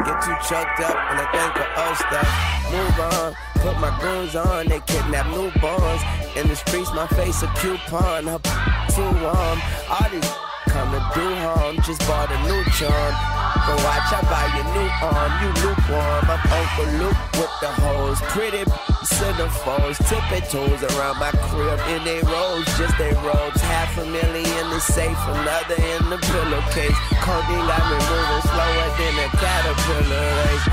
Get 0.07 0.23
too 0.23 0.37
choked 0.49 0.81
up 0.87 0.97
when 1.09 1.19
I 1.19 1.27
think 1.35 1.53
of 1.59 1.69
old 1.83 1.97
stuff. 1.97 2.31
Move 2.71 2.97
on, 3.13 3.35
put 3.63 3.77
my 3.81 3.93
goons 4.01 4.37
on, 4.37 4.69
they 4.69 4.81
kidnap 4.87 5.27
newborns. 5.27 6.03
In 6.37 6.49
the 6.49 6.57
streets, 6.57 6.93
my 6.93 7.07
face 7.09 7.43
a 7.43 7.49
coupon, 7.57 8.27
her 8.27 8.39
too 8.95 9.03
warm. 9.23 9.59
All 9.91 10.09
these 10.11 10.31
to 10.85 11.01
do 11.17 11.27
harm, 11.41 11.77
just 11.81 12.01
bought 12.05 12.29
a 12.29 12.39
new 12.45 12.61
charm. 12.77 13.13
Go 13.65 13.73
watch, 13.83 14.13
I 14.13 14.21
buy 14.29 14.47
your 14.53 14.69
new 14.77 14.89
arm, 15.01 15.33
you 15.41 15.51
lukewarm. 15.65 16.25
I'm 16.29 16.43
Uncle 16.53 16.91
Luke 17.01 17.21
with 17.41 17.55
the 17.65 17.71
hose, 17.81 18.21
pretty 18.31 18.63
centerfolds, 19.07 19.97
tipping 20.05 20.45
toes 20.53 20.83
around 20.93 21.17
my 21.19 21.33
crib 21.49 21.81
in 21.97 22.05
they 22.05 22.21
robes, 22.21 22.69
just 22.77 22.97
they 22.99 23.15
robes. 23.25 23.61
Half 23.63 23.97
a 23.99 24.05
million 24.05 24.45
in 24.45 24.67
the 24.71 24.81
safe, 24.81 25.17
another 25.33 25.81
in 25.81 26.03
the 26.13 26.19
pillowcase. 26.21 26.99
Codeine 27.25 27.67
got 27.67 27.83
me 27.89 27.97
moving 27.97 28.45
slower 28.45 28.89
than 29.01 29.15
a 29.25 29.29
caterpillar 29.41 30.25
race. 30.45 30.67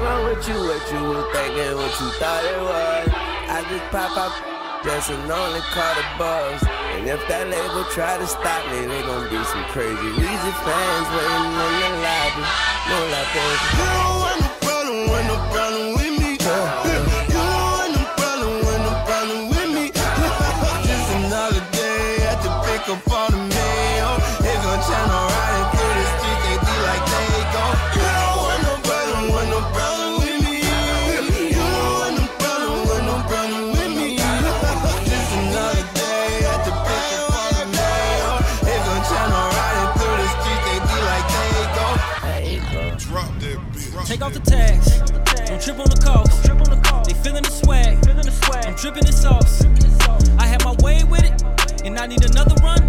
Wrong 0.00 0.30
you, 0.48 0.58
what 0.64 0.84
you 0.88 1.02
was 1.12 1.26
thinking, 1.36 1.76
what 1.76 1.94
you 2.00 2.08
thought 2.16 2.44
it 2.48 2.60
was. 2.64 3.08
I 3.52 3.58
just 3.68 3.84
pop 3.92 4.16
up. 4.16 4.59
Only 4.82 5.60
call 5.60 5.94
the 5.94 6.04
buzz. 6.16 6.62
And 6.96 7.06
if 7.06 7.20
that 7.28 7.48
label 7.52 7.84
try 7.92 8.16
to 8.16 8.26
stop 8.26 8.64
me, 8.72 8.88
they 8.88 9.02
gon' 9.04 9.28
be 9.28 9.36
some 9.44 9.64
crazy 9.76 10.08
Weezy 10.16 10.52
fans 10.64 11.08
waiting 11.12 11.52
in 11.52 11.80
the 11.84 11.90
lobby. 12.00 12.44
No 12.88 12.96
like 13.12 13.28
baby. 13.36 13.60
You 13.76 13.84
don't 13.92 14.16
want 14.24 14.40
no 14.40 14.48
problem, 14.64 14.98
want 15.12 15.26
no 15.28 15.36
problem 15.52 15.86
with 16.00 16.14
me. 16.16 16.30
You 16.32 16.48
don't 16.48 17.60
want 17.76 17.92
no 17.92 18.04
problem, 18.16 18.52
want 18.64 18.80
no 18.88 18.92
problem 19.04 19.40
with 19.52 19.70
me. 19.76 19.86
Just 20.88 21.08
another 21.28 21.60
day 21.76 22.24
at 22.24 22.40
the 22.40 22.50
pick 22.64 22.88
up 22.88 23.04
on 23.12 23.39
Take 44.20 44.26
off 44.26 44.34
the 44.34 44.50
tags. 44.50 45.00
Don't 45.48 45.62
trip 45.62 45.80
on 45.80 45.88
the 45.88 45.96
cost. 46.04 47.08
They 47.08 47.14
feeling 47.24 47.42
the 47.42 47.48
swag. 47.48 47.96
I'm 48.68 48.74
dripping 48.74 49.06
in 49.06 49.12
sauce. 49.16 49.64
I 50.36 50.44
had 50.44 50.62
my 50.62 50.76
way 50.84 51.04
with 51.04 51.24
it, 51.24 51.40
and 51.86 51.98
I 51.98 52.04
need 52.04 52.22
another 52.28 52.54
run. 52.60 52.84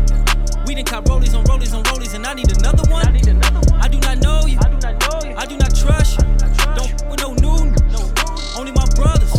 We 0.68 0.76
done 0.76 0.84
caught 0.84 1.06
rollies 1.06 1.34
on 1.34 1.46
rollies 1.46 1.74
on 1.74 1.84
rollies, 1.84 2.16
and 2.16 2.28
I 2.28 2.34
need 2.34 2.52
another 2.52 2.84
one. 2.92 3.16
I 3.16 3.88
do 3.88 4.00
not 4.02 4.20
know 4.20 4.44
you. 4.46 4.60
I 4.60 5.46
do 5.48 5.56
not 5.56 5.72
trust 5.74 6.20
you. 6.20 6.28
Don't 6.76 6.92
with 7.08 7.24
no 7.24 7.32
new. 7.40 7.64
Only 8.60 8.76
my 8.76 8.84
brothers. 9.00 9.32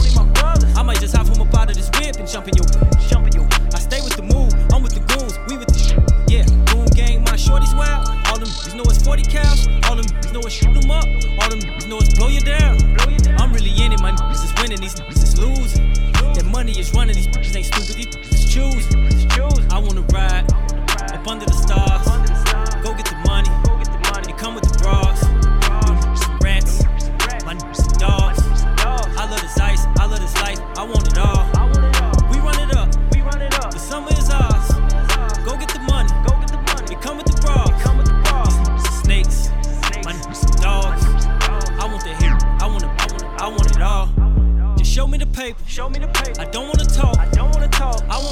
I 0.75 0.83
might 0.83 0.99
just 0.99 1.15
hop 1.15 1.27
from 1.27 1.43
up 1.43 1.55
out 1.55 1.69
of 1.69 1.77
this 1.77 1.91
whip 2.01 2.17
and 2.17 2.27
jump 2.27 2.49
in 2.49 2.57
your. 2.57 3.45
I 3.69 3.79
stay 3.85 4.01
with 4.01 4.17
the 4.17 4.25
move. 4.25 4.49
I'm 4.73 4.83
with 4.83 4.97
the 4.97 5.05
goons. 5.13 5.37
We 5.45 5.61
with 5.61 5.69
the. 5.69 5.77
Yeah, 6.33 6.49
goon 6.73 6.89
gang. 6.97 7.21
My 7.21 7.37
shorties 7.37 7.77
wild. 7.77 8.12
40 9.05 9.23
cows. 9.25 9.67
All 9.89 9.97
them 9.97 10.05
niggas 10.07 10.33
know 10.33 10.41
it's 10.41 10.55
shoot 10.55 10.77
'em 10.77 10.91
up. 10.91 11.05
All 11.41 11.49
them 11.51 11.61
niggas 11.61 11.89
know 11.89 11.99
it's 11.99 12.15
blow 12.15 12.29
you 12.29 12.41
down. 12.41 12.79
I'm 13.39 13.53
really 13.53 13.71
in 13.83 13.93
it. 13.93 14.01
My 14.01 14.13
niggas 14.13 14.45
is 14.45 14.55
winning. 14.61 14.81
These 14.81 14.95
niggas 14.95 15.23
is 15.23 15.39
losing. 15.39 15.93
That 16.35 16.45
money 16.47 16.73
is 16.79 16.95
running. 16.95 17.15
These 17.17 17.29
bitches 17.29 17.57
ain't 17.57 17.67
stupid. 17.67 17.97
These 17.97 18.33
is 18.33 18.45
choosing. 18.53 18.99
I 19.73 19.79
wanna 19.79 20.03
ride 20.13 20.47
up 21.13 21.27
under 21.27 21.47
the 21.47 21.53
stars. 21.53 22.07
Go 22.85 22.95
get 22.95 23.07
the 23.07 23.17
money. 23.27 23.51
And 24.29 24.39
come 24.39 24.55
with 24.55 24.65
the 24.65 24.79
bras. 24.79 25.21
Some 26.23 26.39
rats. 26.39 26.85
My 27.45 27.55
dogs. 27.99 28.41
I 29.19 29.27
love 29.29 29.41
this 29.41 29.59
ice. 29.59 29.85
I 29.99 30.07
love 30.07 30.21
this 30.21 30.35
life. 30.43 30.61
I 30.77 30.85
want 30.85 31.07
it 31.09 31.19
all. 31.19 31.42
Paper. 45.33 45.59
Show 45.67 45.89
me 45.89 45.99
the 45.99 46.09
paper. 46.09 46.41
I 46.41 46.45
don't 46.45 46.69
wanna 46.69 46.85
talk. 46.85 47.19
I 47.19 47.29
don't 47.31 47.51
wanna 47.53 47.69
talk. 47.69 48.03
I 48.09 48.19
wanna 48.19 48.32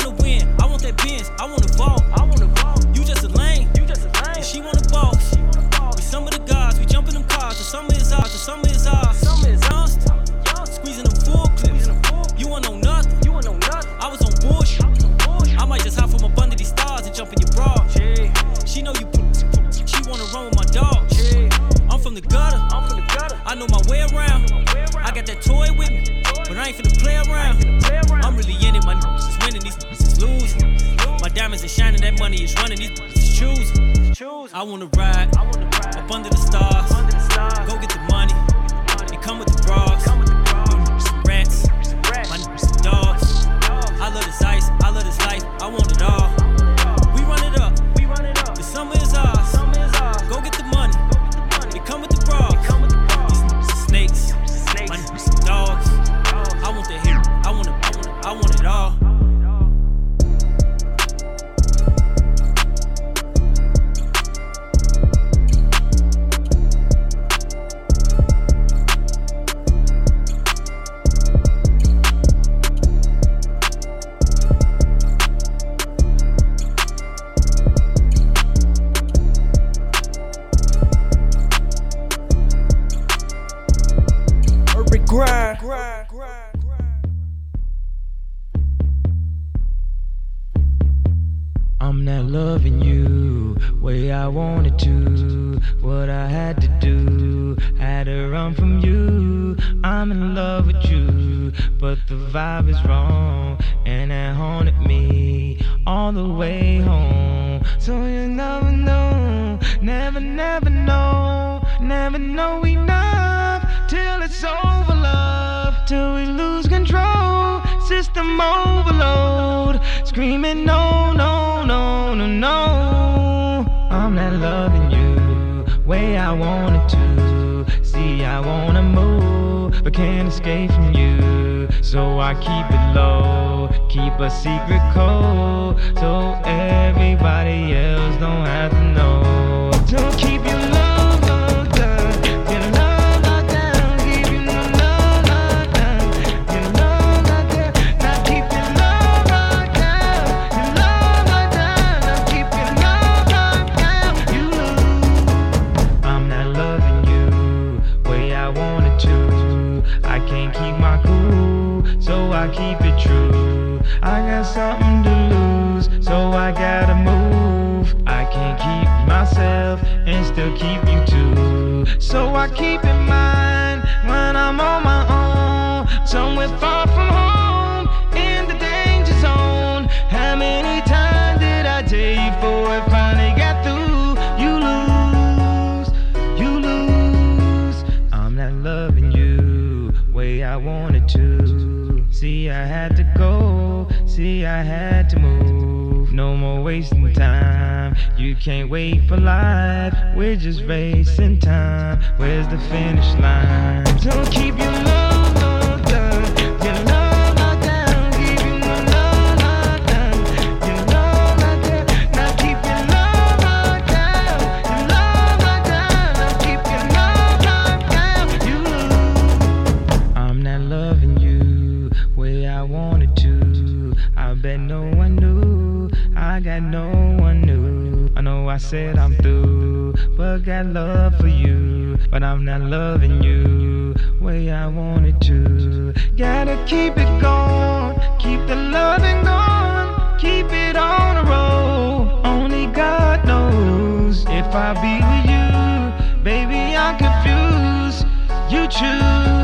way 222.21 222.47
I 222.47 222.63
wanted 222.63 223.17
to. 223.17 223.95
I 224.15 224.35
bet 224.35 224.61
no 224.61 224.83
one 224.83 225.17
knew. 225.17 225.89
I 226.15 226.41
got 226.41 226.63
no 226.63 226.91
one 227.19 227.41
new. 227.41 228.11
I 228.15 228.21
know 228.21 228.47
I 228.47 228.59
said 228.59 228.99
I'm 228.99 229.17
through, 229.17 229.95
but 230.19 230.45
got 230.45 230.67
love 230.67 231.17
for 231.17 231.29
you. 231.29 231.97
But 232.11 232.23
I'm 232.23 232.45
not 232.45 232.61
loving 232.61 233.23
you 233.23 233.95
way 234.21 234.51
I 234.51 234.67
wanted 234.67 235.19
to. 235.23 235.95
Gotta 236.15 236.63
keep 236.67 236.99
it 236.99 237.13
going, 237.23 237.99
keep 238.19 238.47
the 238.47 238.57
loving 238.79 239.21
going, 239.25 239.89
keep 240.19 240.53
it 240.53 240.77
on 240.77 241.11
the 241.19 241.25
road. 241.25 242.21
Only 242.27 242.67
God 242.67 243.25
knows 243.25 244.27
if 244.29 244.49
I 244.67 244.69
be 244.85 244.95
with 245.11 245.27
you, 245.33 246.23
baby. 246.23 246.61
I'm 246.77 246.99
confused. 246.99 248.05
You 248.53 248.69
choose, 248.69 249.40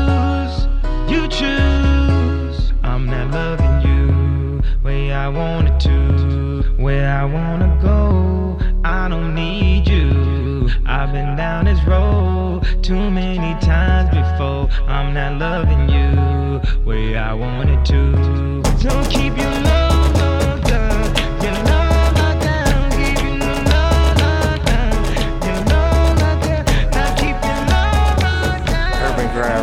I 5.27 5.29
wanted 5.29 5.77
to, 5.81 6.63
where 6.77 7.11
I 7.11 7.25
wanna 7.25 7.77
go. 7.81 8.57
I 8.85 9.09
don't 9.09 9.35
need 9.35 9.85
you. 9.85 10.69
I've 10.85 11.11
been 11.11 11.35
down 11.35 11.65
this 11.65 11.83
road 11.83 12.61
too 12.81 13.11
many 13.11 13.59
times 13.59 14.09
before. 14.11 14.69
I'm 14.87 15.13
not 15.13 15.37
loving 15.37 15.89
you 15.89 16.61
way 16.85 17.17
I 17.17 17.33
wanted 17.33 17.83
to. 17.87 18.61
Don't 18.79 19.09
keep 19.09 19.35
your 19.35 19.51
love 19.67 20.15
love 20.15 20.63
love. 20.71 21.43
Your 21.43 21.51
love 21.65 22.15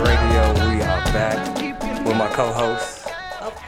Radio, 0.05 0.43
we 0.69 0.83
are 0.83 1.05
back 1.15 1.39
with 2.05 2.17
my 2.19 2.29
co-host. 2.35 2.94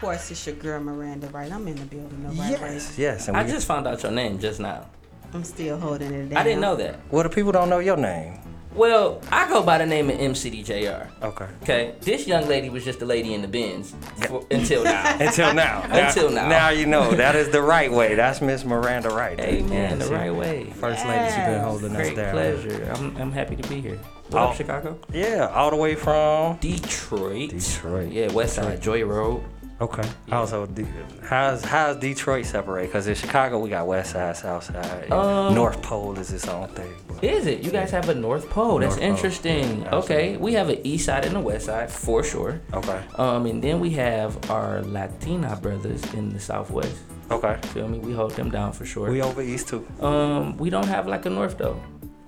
Of 0.07 0.13
course, 0.13 0.31
it's 0.31 0.47
your 0.47 0.55
girl 0.55 0.81
Miranda, 0.81 1.27
right? 1.31 1.51
I'm 1.51 1.67
in 1.67 1.75
the 1.75 1.85
building, 1.85 2.23
no 2.23 2.29
right? 2.29 2.53
Yes, 2.53 2.97
yes. 2.97 3.27
And 3.27 3.37
I 3.37 3.43
we, 3.43 3.51
just 3.51 3.67
found 3.67 3.89
out 3.89 4.01
your 4.05 4.13
name 4.13 4.39
just 4.39 4.61
now. 4.61 4.87
I'm 5.35 5.43
still 5.43 5.81
holding 5.81 6.13
it 6.13 6.29
down. 6.29 6.39
I 6.39 6.45
didn't 6.45 6.61
know 6.61 6.77
that. 6.77 7.01
well, 7.11 7.25
the 7.25 7.29
people 7.29 7.51
don't 7.51 7.69
know 7.69 7.81
your 7.81 7.97
name. 7.97 8.39
Well, 8.73 9.21
I 9.33 9.49
go 9.49 9.65
by 9.65 9.79
the 9.79 9.87
name 9.87 10.09
of 10.09 10.17
MCDJR. 10.17 11.09
Okay. 11.23 11.47
Okay, 11.65 11.95
this 12.03 12.25
young 12.25 12.47
lady 12.47 12.69
was 12.69 12.85
just 12.85 13.03
a 13.03 13.05
lady 13.05 13.35
in 13.35 13.43
the 13.43 13.49
bins 13.49 13.97
for, 14.29 14.47
until 14.49 14.85
now. 14.85 15.17
Until 15.21 15.53
now. 15.55 15.83
Until 15.91 16.31
now. 16.31 16.49
Now 16.49 16.69
you 16.69 16.87
know 16.87 17.11
that 17.11 17.35
is 17.35 17.49
the 17.49 17.63
right 17.63 17.91
way. 17.91 18.15
That's 18.15 18.41
Miss 18.41 18.65
Miranda 18.65 19.09
right. 19.09 19.37
there. 19.37 19.49
Amen. 19.49 19.99
Yeah, 19.99 20.07
the 20.07 20.15
right 20.15 20.33
way. 20.33 20.71
First 20.77 21.05
lady, 21.05 21.31
she 21.33 21.41
been 21.41 21.61
holding 21.63 21.91
us 21.91 21.97
Great 21.97 22.17
down. 22.17 22.33
pleasure. 22.33 22.93
I'm, 22.95 23.17
I'm 23.17 23.33
happy 23.33 23.57
to 23.57 23.69
be 23.69 23.81
here. 23.81 23.99
What 24.29 24.41
Oh. 24.41 24.47
up, 24.49 24.57
Chicago? 24.57 24.99
Yeah, 25.13 25.51
all 25.53 25.71
the 25.71 25.77
way 25.77 25.97
from 25.97 26.59
Detroit. 26.59 27.51
Detroit. 27.51 28.13
Yeah, 28.13 28.31
West 28.33 28.55
Side, 28.55 28.81
Joy 28.81 29.05
Road. 29.05 29.43
Okay. 29.79 30.09
Also, 30.33 30.65
De- 30.67 30.87
how's 31.23 31.63
how's 31.63 31.97
Detroit 31.99 32.47
separate? 32.47 32.87
Because 32.87 33.07
in 33.09 33.15
Chicago 33.15 33.59
we 33.59 33.69
got 33.69 33.87
West 33.87 34.13
Side, 34.13 34.35
South 34.37 34.65
Side, 34.65 35.13
Um, 35.13 35.55
North 35.55 35.83
Pole 35.83 36.19
is 36.19 36.33
its 36.33 36.49
own 36.49 36.69
thing. 36.69 36.91
but- 37.09 37.23
Is 37.23 37.47
it? 37.47 37.61
You 37.63 37.71
guys 37.71 37.91
have 37.91 38.09
a 38.09 38.15
North 38.15 38.49
Pole. 38.49 38.79
That's 38.79 38.97
North 38.97 39.01
Pole. 39.01 39.09
interesting. 39.11 39.83
Yeah, 39.83 39.97
okay, 39.97 40.37
we 40.39 40.55
have 40.55 40.71
an 40.71 40.79
East 40.83 41.05
Side 41.07 41.27
and 41.27 41.37
a 41.37 41.41
West 41.41 41.67
Side 41.67 41.91
for 41.91 42.23
sure. 42.25 42.59
Okay. 42.73 43.01
Um, 43.17 43.45
and 43.45 43.61
then 43.63 43.79
we 43.79 43.91
have 43.91 44.51
our 44.51 44.81
Latina 44.83 45.59
brothers 45.61 46.03
in 46.15 46.33
the 46.33 46.41
Southwest. 46.41 46.97
Okay. 47.31 47.57
Feel 47.75 47.89
me? 47.89 47.99
We 47.99 48.15
hold 48.15 48.31
them 48.33 48.51
down 48.51 48.73
for 48.73 48.87
sure. 48.87 49.11
We 49.11 49.21
over 49.21 49.43
east 49.43 49.69
too. 49.69 49.87
Um, 50.01 50.57
we 50.57 50.71
don't 50.71 50.87
have 50.89 51.07
like 51.07 51.27
a 51.27 51.31
North 51.31 51.59
though. 51.59 51.77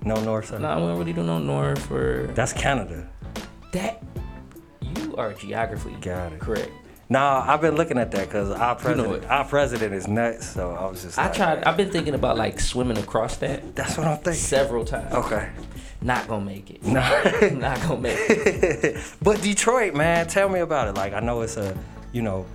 No 0.03 0.15
North. 0.23 0.51
No, 0.51 0.57
we 0.59 0.63
don't 0.87 0.97
really 0.99 1.13
do 1.13 1.23
no 1.23 1.39
North 1.39 1.89
or 1.91 2.27
That's 2.35 2.53
Canada. 2.53 3.07
that. 3.71 4.03
You 4.81 5.15
are 5.17 5.33
geography. 5.33 5.95
Got 6.01 6.33
it. 6.33 6.39
correct. 6.39 6.71
Nah, 7.11 7.43
I've 7.47 7.61
been 7.61 7.75
looking 7.75 7.97
at 7.97 8.11
that 8.11 8.27
because 8.27 8.51
our 8.51 8.77
You 8.87 8.95
know 8.95 9.03
president, 9.03 9.31
our 9.31 9.45
president 9.45 9.93
is 9.95 10.07
nuts. 10.07 10.45
So 10.47 10.71
I 10.71 10.85
was 10.87 11.01
just. 11.01 11.17
I 11.17 11.25
like, 11.25 11.33
tried. 11.33 11.63
I've 11.63 11.75
been 11.77 11.91
thinking 11.91 12.13
about 12.13 12.37
like 12.37 12.59
swimming 12.59 12.97
across 12.99 13.37
that 13.37 13.75
That's 13.75 13.97
what 13.97 14.05
I'm 14.07 14.17
thinking. 14.17 14.33
several 14.33 14.85
times. 14.85 15.13
Okay. 15.13 15.49
Not 16.01 16.27
gonna 16.27 16.45
make 16.45 16.69
it. 16.69 16.83
No. 16.83 17.01
Not 17.53 17.81
gonna 17.81 17.99
make 17.99 18.15
it. 18.19 19.03
but 19.21 19.41
Detroit, 19.41 19.95
man, 19.95 20.27
tell 20.27 20.47
me 20.49 20.59
about 20.59 20.87
it. 20.87 20.95
Like 20.95 21.13
I 21.13 21.19
know 21.19 21.41
it's 21.41 21.57
a, 21.57 21.75
you 22.13 22.21
know, 22.21 22.45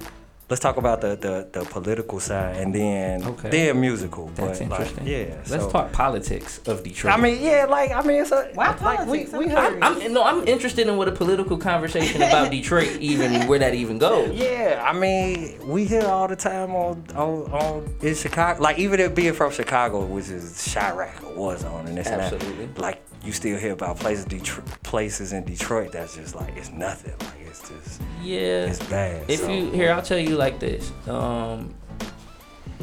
let's 0.54 0.62
talk 0.62 0.76
about 0.76 1.00
the 1.00 1.16
the, 1.16 1.48
the 1.58 1.64
political 1.66 2.20
side 2.20 2.54
and 2.58 2.72
then 2.72 3.24
Okay. 3.24 3.50
then 3.50 3.80
musical. 3.80 4.26
That's 4.36 4.60
but 4.60 4.70
like, 4.70 4.80
interesting. 4.80 5.06
yeah. 5.08 5.34
Let's 5.50 5.64
so- 5.64 5.70
talk 5.70 5.90
politics 5.90 6.60
of 6.68 6.84
Detroit. 6.84 7.12
I 7.12 7.16
mean, 7.20 7.42
yeah, 7.42 7.66
like 7.68 7.90
I 7.90 8.02
mean, 8.02 8.22
it's 8.22 8.30
a 8.30 8.50
Why 8.54 8.68
like, 8.68 8.78
politics? 8.78 9.32
we, 9.32 9.38
we 9.38 9.44
I'm 9.46 9.50
heard. 9.50 9.82
I'm, 9.82 10.00
I'm 10.02 10.12
no, 10.12 10.22
I'm 10.22 10.46
interested 10.46 10.86
in 10.86 10.96
what 10.96 11.08
a 11.08 11.12
political 11.12 11.56
conversation 11.58 12.22
about 12.22 12.52
Detroit 12.52 12.92
even 13.00 13.48
where 13.48 13.58
that 13.58 13.74
even 13.74 13.98
goes. 13.98 14.30
Yeah, 14.32 14.80
I 14.86 14.92
mean, 14.92 15.58
we 15.66 15.86
hear 15.86 16.06
all 16.06 16.28
the 16.28 16.36
time 16.36 16.70
on 16.76 17.04
on, 17.16 17.50
on 17.50 17.94
in 18.00 18.14
Chicago. 18.14 18.62
Like 18.62 18.78
even 18.78 19.00
it 19.00 19.12
being 19.16 19.32
from 19.34 19.50
Chicago, 19.50 20.04
which 20.04 20.28
is 20.28 20.44
Chiraq 20.72 21.24
or 21.24 21.34
was 21.34 21.64
on 21.64 21.88
and 21.88 21.98
this 21.98 22.06
and 22.06 22.20
Absolutely. 22.20 22.66
that. 22.66 22.78
Like 22.78 23.02
you 23.24 23.32
still 23.32 23.58
hear 23.58 23.72
about 23.72 23.98
places 23.98 24.24
Detroit, 24.26 24.66
places 24.82 25.32
in 25.32 25.44
Detroit 25.44 25.92
that's 25.92 26.14
just 26.16 26.34
like 26.34 26.56
it's 26.56 26.70
nothing. 26.70 27.14
Like 27.20 27.46
it's 27.48 27.60
just 27.68 28.00
Yeah. 28.22 28.66
it's 28.66 28.82
bad. 28.88 29.24
If 29.28 29.40
so. 29.40 29.48
you 29.50 29.70
here, 29.70 29.92
I'll 29.92 30.02
tell 30.02 30.18
you 30.18 30.36
like 30.36 30.58
this. 30.60 30.92
Um, 31.08 31.74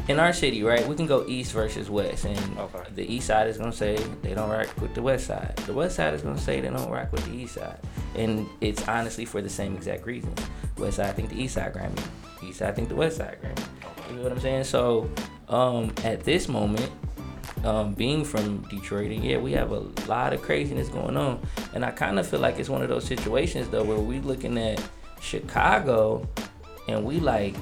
in 0.07 0.19
our 0.19 0.33
city, 0.33 0.63
right, 0.63 0.85
we 0.87 0.95
can 0.95 1.05
go 1.05 1.25
east 1.27 1.51
versus 1.53 1.89
west, 1.89 2.25
and 2.25 2.37
Okay. 2.57 2.79
the 2.95 3.13
east 3.13 3.27
side 3.27 3.47
is 3.47 3.57
gonna 3.57 3.71
say 3.71 3.95
they 4.23 4.33
don't 4.33 4.49
rock 4.49 4.67
with 4.81 4.93
the 4.95 5.01
west 5.01 5.27
side. 5.27 5.55
The 5.67 5.73
west 5.73 5.95
side 5.95 6.13
is 6.15 6.21
gonna 6.23 6.39
say 6.39 6.59
they 6.59 6.69
don't 6.69 6.89
rock 6.89 7.11
with 7.11 7.23
the 7.25 7.33
east 7.35 7.53
side, 7.55 7.77
and 8.15 8.47
it's 8.61 8.85
honestly 8.87 9.25
for 9.25 9.41
the 9.41 9.49
same 9.49 9.75
exact 9.75 10.05
reason. 10.05 10.33
West 10.77 10.97
side 10.97 11.15
think 11.15 11.29
the 11.29 11.39
east 11.41 11.53
side 11.53 11.73
Grammy, 11.73 12.03
east 12.43 12.59
side 12.59 12.75
think 12.75 12.89
the 12.89 12.95
west 12.95 13.17
side 13.17 13.37
Grammy. 13.43 13.63
You 14.09 14.17
know 14.17 14.23
what 14.23 14.31
I'm 14.31 14.39
saying? 14.39 14.63
So, 14.65 15.09
um, 15.47 15.93
at 16.03 16.21
this 16.23 16.49
moment, 16.49 16.89
um, 17.63 17.93
being 17.93 18.23
from 18.23 18.59
Detroit, 18.69 19.11
and 19.11 19.23
yeah, 19.23 19.37
we 19.37 19.51
have 19.53 19.71
a 19.71 19.79
lot 20.07 20.33
of 20.33 20.41
craziness 20.41 20.89
going 20.89 21.17
on, 21.17 21.39
and 21.73 21.85
I 21.85 21.91
kind 21.91 22.19
of 22.19 22.27
feel 22.27 22.39
like 22.39 22.59
it's 22.59 22.69
one 22.69 22.81
of 22.81 22.89
those 22.89 23.05
situations 23.05 23.69
though 23.69 23.83
where 23.83 23.99
we 23.99 24.19
looking 24.19 24.57
at 24.57 24.81
Chicago, 25.21 26.27
and 26.87 27.05
we 27.05 27.19
like, 27.19 27.55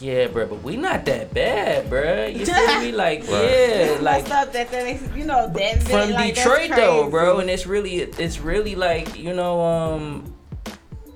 yeah, 0.00 0.28
bro, 0.28 0.46
but 0.46 0.62
we 0.62 0.76
not 0.76 1.04
that 1.06 1.34
bad, 1.34 1.90
bro. 1.90 2.26
You 2.26 2.46
feel 2.46 2.80
me? 2.80 2.92
Like, 3.00 3.24
yeah, 3.26 3.98
like 4.00 4.28
Messed 4.28 4.52
that 4.52 4.70
that 4.70 5.16
you 5.16 5.24
know 5.24 5.48
that 5.48 5.82
from 5.82 6.10
like, 6.10 6.34
that's 6.34 6.38
Detroit 6.38 6.70
though, 6.76 7.08
bro, 7.10 7.38
and 7.38 7.50
it's 7.50 7.66
really 7.66 8.00
it's 8.00 8.40
really 8.40 8.74
like 8.74 9.18
you 9.18 9.34
know 9.34 9.60
um 9.60 10.34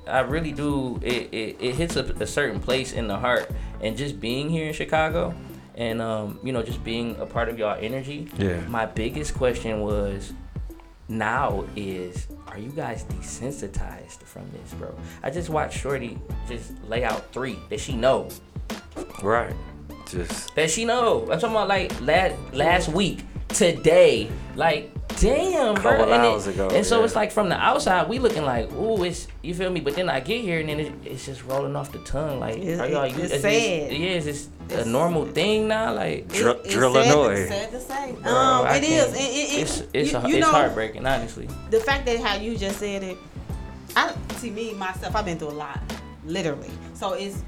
I 0.07 0.21
really 0.21 0.53
do 0.53 0.99
it 1.03 1.29
it, 1.33 1.57
it 1.61 1.75
hits 1.75 1.97
a, 1.97 2.05
a 2.21 2.27
certain 2.27 2.61
place 2.61 2.93
in 2.93 3.07
the 3.09 3.17
heart 3.17 3.51
and 3.81 3.97
just 3.97 4.21
being 4.21 4.49
here 4.49 4.67
in 4.67 4.73
Chicago 4.73 5.35
and 5.77 6.01
um, 6.01 6.39
you 6.43 6.53
know, 6.53 6.63
just 6.63 6.83
being 6.85 7.17
a 7.21 7.27
part 7.27 7.49
of 7.49 7.59
y'all 7.59 7.77
energy. 7.81 8.29
Yeah. 8.39 8.61
My 8.69 8.87
biggest 8.87 9.35
question 9.35 9.81
was, 9.81 10.33
now 11.09 11.65
is, 11.77 12.27
are 12.49 12.59
you 12.59 12.71
guys 12.71 13.05
desensitized 13.05 14.23
from 14.23 14.51
this, 14.53 14.73
bro? 14.75 14.95
I 15.23 15.31
just 15.31 15.51
watched 15.51 15.79
Shorty 15.79 16.19
just 16.49 16.73
lay 16.89 17.05
out 17.05 17.33
three 17.33 17.59
that 17.71 17.81
she 17.81 17.95
know. 17.97 18.29
Right. 19.23 19.55
Just 20.07 20.55
That 20.55 20.71
she 20.71 20.85
know. 20.85 21.23
I'm 21.23 21.41
talking 21.41 21.51
about 21.51 21.69
like 21.69 22.01
last 22.01 22.37
last 22.53 22.89
week, 22.89 23.25
today, 23.55 24.31
like 24.57 24.91
damn, 25.17 25.75
bro. 25.75 25.83
Couple 25.97 26.13
and 26.13 26.25
it- 26.25 26.47
ago, 26.55 26.69
And 26.73 26.85
so 26.85 26.99
yeah. 26.99 27.05
it's 27.05 27.15
like 27.15 27.31
from 27.31 27.49
the 27.49 27.57
outside, 27.57 28.09
we 28.09 28.19
looking 28.19 28.45
like, 28.45 28.71
ooh, 28.73 29.03
it's 29.05 29.29
you 29.43 29.55
feel 29.55 29.71
me. 29.71 29.81
But 29.81 29.95
then 29.95 30.09
I 30.11 30.21
get 30.21 30.41
here 30.43 30.59
and 30.61 30.69
then 30.69 30.81
it, 30.81 30.93
it's 31.05 31.25
just 31.27 31.45
rolling 31.45 31.77
off 31.77 31.93
the 31.93 31.99
tongue. 32.01 32.41
Like, 32.41 32.57
It's- 32.59 32.81
are 32.81 32.89
y'all? 32.89 33.05
it's 33.05 33.17
is 33.19 33.43
this- 33.43 33.43
yeah, 33.93 34.09
is 34.09 34.25
this 34.25 34.49
a 34.71 34.85
normal 34.85 35.27
thing 35.27 35.69
now? 35.69 35.95
Like, 35.95 36.29
Dr- 36.29 36.61
It's 36.65 36.75
Drillinois. 36.75 37.49
sad, 37.49 37.71
sad 37.71 37.71
to 37.71 37.81
say. 37.81 38.13
bro, 38.23 38.33
Um, 38.33 38.67
it 38.75 38.83
is. 38.85 39.13
It, 39.15 39.17
it, 39.19 39.21
it, 39.21 39.63
it's 39.63 39.83
it's, 39.93 40.13
you, 40.13 40.19
a- 40.19 40.29
you 40.29 40.37
it's 40.37 40.47
know, 40.47 40.51
heartbreaking, 40.53 41.07
honestly. 41.07 41.49
the 41.71 41.81
fact 41.81 42.07
that 42.07 42.19
how 42.21 42.37
you 42.37 42.57
just 42.57 42.79
said 42.81 43.03
it, 43.05 43.17
I 43.97 44.13
see 44.39 44.51
me 44.51 44.73
myself. 44.75 45.15
I've 45.15 45.25
been 45.25 45.39
through 45.39 45.51
a 45.51 45.61
lot, 45.61 45.81
literally. 46.27 46.71
So 46.95 47.13
it's 47.13 47.43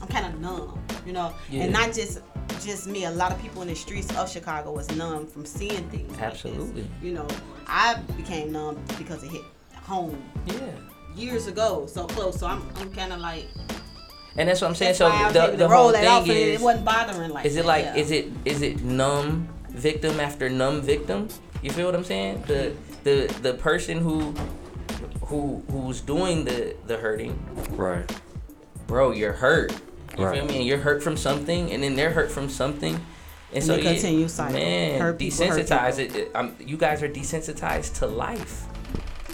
I'm 0.00 0.06
kind 0.08 0.26
of 0.26 0.40
numb, 0.40 0.78
you 1.04 1.12
know, 1.12 1.32
Yeah. 1.50 1.64
and 1.64 1.72
not 1.72 1.92
just 1.92 2.20
just 2.62 2.86
me. 2.86 3.04
A 3.04 3.10
lot 3.10 3.32
of 3.32 3.40
people 3.40 3.62
in 3.62 3.68
the 3.68 3.74
streets 3.74 4.14
of 4.16 4.30
Chicago 4.30 4.72
was 4.72 4.90
numb 4.96 5.26
from 5.26 5.44
seeing 5.44 5.88
things. 5.90 6.10
like 6.10 6.18
this. 6.18 6.44
Absolutely. 6.44 6.86
You 7.02 7.12
know, 7.14 7.26
I 7.66 7.94
became 8.16 8.52
numb 8.52 8.82
because 8.98 9.22
it 9.22 9.30
hit 9.30 9.42
home 9.82 10.22
Yeah. 10.46 10.56
years 11.14 11.46
ago, 11.46 11.86
so 11.86 12.06
close. 12.06 12.38
So 12.38 12.46
I'm 12.46 12.62
I'm 12.76 12.92
kind 12.92 13.12
of 13.12 13.20
like. 13.20 13.46
And 14.36 14.48
that's 14.48 14.60
what 14.60 14.68
I'm 14.68 14.74
saying. 14.74 14.94
So 14.94 15.08
why 15.08 15.22
I 15.22 15.24
was 15.26 15.32
the, 15.32 15.56
the 15.56 15.68
whole 15.68 15.92
thing 15.92 16.26
is, 16.26 16.60
it 16.60 16.64
wasn't 16.64 16.84
bothering 16.84 17.30
like. 17.30 17.46
is 17.46 17.54
it 17.56 17.60
that, 17.60 17.66
like 17.66 17.84
yeah. 17.84 17.96
is 17.96 18.10
it 18.10 18.32
is 18.44 18.62
it 18.62 18.82
numb 18.82 19.48
victim 19.68 20.18
after 20.18 20.48
numb 20.50 20.82
victim? 20.82 21.28
You 21.62 21.70
feel 21.70 21.86
what 21.86 21.94
I'm 21.94 22.04
saying? 22.04 22.42
The 22.46 22.74
the 23.04 23.32
the 23.42 23.54
person 23.54 23.98
who 23.98 24.34
who 25.26 25.62
who's 25.70 26.00
doing 26.00 26.44
the 26.44 26.74
the 26.86 26.96
hurting, 26.96 27.38
right. 27.76 28.10
bro, 28.86 29.12
you're 29.12 29.32
hurt. 29.32 29.72
You 30.18 30.24
Right. 30.24 30.36
feel 30.36 30.46
me? 30.46 30.56
And 30.58 30.66
you're 30.66 30.78
hurt 30.78 31.02
from 31.02 31.16
something, 31.16 31.70
and 31.72 31.82
then 31.82 31.96
they're 31.96 32.10
hurt 32.10 32.30
from 32.30 32.48
something. 32.48 32.94
And, 32.94 33.02
And 33.52 33.64
so 33.64 33.76
they 33.76 33.82
yeah, 33.82 33.92
continue 33.92 34.28
cycle. 34.28 34.54
man, 34.54 35.00
Hurt 35.00 35.18
people, 35.18 35.46
hurt 35.46 35.58
desensitized. 35.66 35.98
It, 35.98 36.16
it, 36.16 36.30
um, 36.34 36.54
you 36.58 36.76
guys 36.76 37.02
are 37.02 37.08
desensitized 37.08 37.98
to 38.00 38.06
life. 38.06 38.64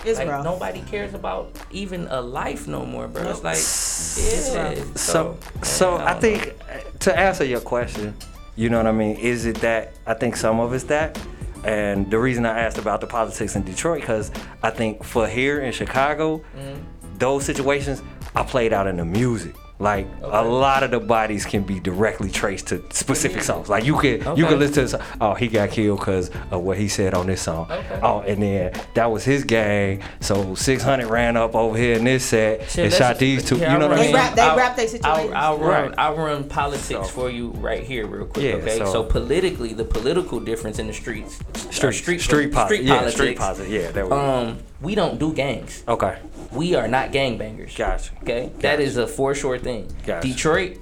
It's 0.04 0.18
like 0.18 0.28
rough. 0.28 0.44
nobody 0.44 0.80
cares 0.82 1.12
about 1.14 1.50
even 1.70 2.06
a 2.10 2.20
life 2.22 2.66
no 2.66 2.86
more, 2.86 3.06
bro. 3.08 3.22
It's 3.30 3.42
Nope. 3.42 3.44
like, 3.44 4.74
yeah. 4.74 4.80
rough. 4.80 4.96
So, 4.96 5.36
so 5.62 5.98
man, 5.98 6.06
I 6.06 6.12
don't 6.12 6.20
think 6.22 6.54
uh, 6.70 6.98
to 7.00 7.18
answer 7.18 7.44
your 7.44 7.60
question, 7.60 8.14
you 8.56 8.68
know 8.70 8.78
what 8.78 8.86
I 8.86 8.92
mean. 8.92 9.16
Is 9.16 9.44
it 9.46 9.56
that 9.60 9.92
I 10.06 10.14
think 10.14 10.36
some 10.36 10.58
of 10.60 10.72
it's 10.72 10.84
that, 10.84 11.18
and 11.64 12.10
the 12.10 12.18
reason 12.18 12.46
I 12.46 12.58
asked 12.60 12.78
about 12.78 13.00
the 13.02 13.06
politics 13.06 13.56
in 13.56 13.62
Detroit, 13.62 14.00
because 14.00 14.30
I 14.62 14.70
think 14.70 15.04
for 15.04 15.26
here 15.28 15.60
in 15.60 15.72
Chicago, 15.72 16.38
Mm-hmm. 16.58 17.18
those 17.18 17.44
situations 17.44 18.02
I 18.34 18.42
played 18.42 18.72
out 18.72 18.86
in 18.86 18.96
the 18.96 19.04
music. 19.04 19.54
Like 19.80 20.06
a 20.22 20.44
lot 20.44 20.82
of 20.82 20.90
the 20.90 21.00
bodies 21.00 21.46
can 21.46 21.62
be 21.62 21.80
directly 21.80 22.30
traced 22.30 22.68
to 22.68 22.84
specific 22.90 23.42
songs. 23.42 23.70
Like 23.70 23.84
you 23.84 23.96
could 23.96 24.22
you 24.22 24.30
Okay. 24.30 24.42
could 24.48 24.58
listen 24.58 24.86
to, 24.86 24.96
the 24.98 25.04
oh 25.22 25.32
he 25.34 25.48
got 25.48 25.70
killed 25.70 26.00
because 26.00 26.30
of 26.50 26.60
what 26.62 26.76
he 26.76 26.86
said 26.86 27.14
on 27.14 27.26
this 27.26 27.40
song. 27.42 27.66
Okay. 27.70 27.98
Oh, 28.02 28.20
and 28.20 28.42
then 28.42 28.72
that 28.94 29.10
was 29.10 29.24
his 29.24 29.42
gang. 29.42 30.02
So 30.20 30.54
600 30.54 31.06
ran 31.08 31.36
up 31.38 31.54
over 31.54 31.78
here 31.78 31.96
in 31.96 32.04
this 32.04 32.26
set 32.26 32.70
Shit, 32.70 32.84
and 32.84 32.92
shot 32.94 33.18
these 33.18 33.42
two. 33.42 33.56
here, 33.56 33.70
You 33.70 33.78
know 33.78 33.86
I'll 33.86 33.90
what 33.92 33.98
I 33.98 34.02
mean? 34.02 34.12
They 34.12 34.18
rap- 34.18 34.34
they 34.34 34.42
I'll- 34.42 34.56
rap 34.56 34.76
their 34.76 34.86
situations. 34.88 35.32
I'll, 35.34 35.52
I'll 35.54 35.58
run. 35.58 35.88
Right. 35.88 35.94
I'll 35.98 36.16
run 36.16 36.44
politics 36.44 36.88
So- 36.90 37.02
for 37.04 37.30
you 37.30 37.48
right 37.52 37.82
here, 37.82 38.06
real 38.06 38.26
quick. 38.26 38.44
Yeah, 38.44 38.52
okay. 38.56 38.78
so- 38.78 38.92
So, 38.92 39.02
politically, 39.04 39.72
the 39.72 39.84
political 39.84 40.40
difference 40.40 40.78
in 40.78 40.88
the 40.88 40.92
streets, 40.92 41.38
uh, 41.54 41.58
Street, 41.70 41.94
street, 41.94 42.20
street, 42.20 42.50
posi- 42.52 42.64
street 42.66 42.82
yeah, 42.82 42.94
politics. 42.96 43.14
street 43.16 43.38
positive. 43.38 43.72
Yeah, 43.72 43.90
That 43.92 44.06
we. 44.06 44.12
Um, 44.12 44.58
we 44.82 44.94
don't 44.94 45.18
do 45.18 45.32
gangs. 45.32 45.84
Okay, 45.88 46.16
We 46.52 46.74
are 46.74 46.88
not 46.88 47.12
gangbangers. 47.12 47.76
Gotcha. 47.76 48.12
Okay, 48.22 48.50
that 48.58 48.80
is 48.80 48.96
a 48.96 49.06
for 49.06 49.34
sure 49.34 49.58
thing. 49.58 49.90
Gotcha. 50.06 50.26
Detroit. 50.26 50.78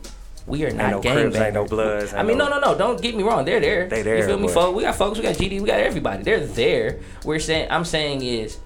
We 0.47 0.65
are 0.65 0.71
not 0.71 0.91
no 0.91 1.01
gangbangers. 1.03 1.41
Ain't 1.45 1.55
no 1.55 1.67
Bloods, 1.67 2.15
I 2.15 2.21
ain't 2.21 2.29
mean, 2.29 2.39
no- 2.39 2.49
no, 2.49 2.59
no. 2.59 2.77
Don't 2.77 3.01
get 3.03 3.15
me 3.15 3.23
wrong. 3.23 3.45
They're 3.45 3.61
there. 3.61 3.87
They 3.87 4.01
there, 4.01 4.17
You 4.19 4.25
feel 4.25 4.39
me, 4.39 4.49
folks? 4.49 4.77
We 4.77 4.83
got 4.83 4.95
folks. 4.97 5.19
We 5.19 5.23
got 5.23 5.35
GD. 5.35 5.61
We 5.61 5.67
got 5.67 5.81
everybody. 5.81 6.23
They're 6.23 6.47
there. 6.47 7.01
We're 7.25 7.39
saying. 7.39 7.69
I'm 7.71 7.85
saying 7.85 8.23
is, 8.23 8.57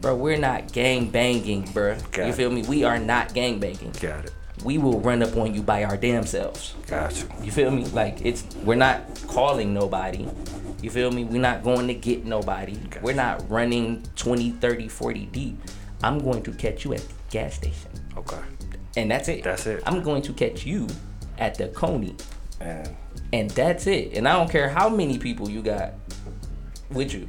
bro. 0.00 0.14
We're 0.14 0.38
not 0.38 0.72
gang 0.72 1.10
banging, 1.10 1.62
bro. 1.72 1.96
Got 2.12 2.26
you 2.26 2.32
it. 2.32 2.34
feel 2.36 2.50
me? 2.52 2.62
We 2.62 2.84
are 2.84 3.00
not 3.00 3.34
gang 3.34 3.58
banging 3.58 3.90
got 4.00 4.26
it. 4.26 4.32
we 4.64 4.78
will 4.78 5.00
run 5.00 5.24
up 5.24 5.36
on 5.36 5.56
you 5.56 5.62
by 5.62 5.82
our 5.82 5.96
damn 5.96 6.24
selves. 6.24 6.74
Gotcha. 6.86 7.26
You 7.42 7.50
feel 7.50 7.72
me? 7.72 7.84
Like 7.86 8.24
it's 8.24 8.44
we're 8.62 8.76
not 8.76 9.02
calling 9.26 9.74
nobody. 9.74 10.28
You 10.82 10.90
feel 10.90 11.10
me? 11.10 11.24
We're 11.24 11.40
not 11.40 11.64
going 11.64 11.88
to 11.88 11.94
get 11.94 12.24
nobody. 12.26 12.78
We're 13.02 13.14
not 13.14 13.50
running 13.50 14.04
20, 14.14 14.50
30, 14.50 14.86
40 14.88 15.26
deep. 15.26 15.58
I'm 16.04 16.18
going 16.18 16.42
to 16.42 16.52
catch 16.52 16.84
you 16.84 16.92
at 16.92 17.00
the 17.00 17.14
gas 17.30 17.54
station. 17.54 17.90
Okay. 18.14 18.36
And 18.98 19.10
that's 19.10 19.26
it. 19.28 19.42
That's 19.42 19.66
it. 19.66 19.82
I'm 19.86 20.02
going 20.02 20.20
to 20.22 20.34
catch 20.34 20.66
you 20.66 20.86
at 21.38 21.54
the 21.54 21.68
Coney. 21.68 22.14
And 22.60 22.94
And 23.32 23.50
that's 23.50 23.86
it. 23.86 24.12
And 24.12 24.28
I 24.28 24.34
don't 24.34 24.50
care 24.50 24.68
how 24.68 24.90
many 24.90 25.18
people 25.18 25.48
you 25.48 25.62
got 25.62 25.94
with 26.90 27.14
you. 27.14 27.26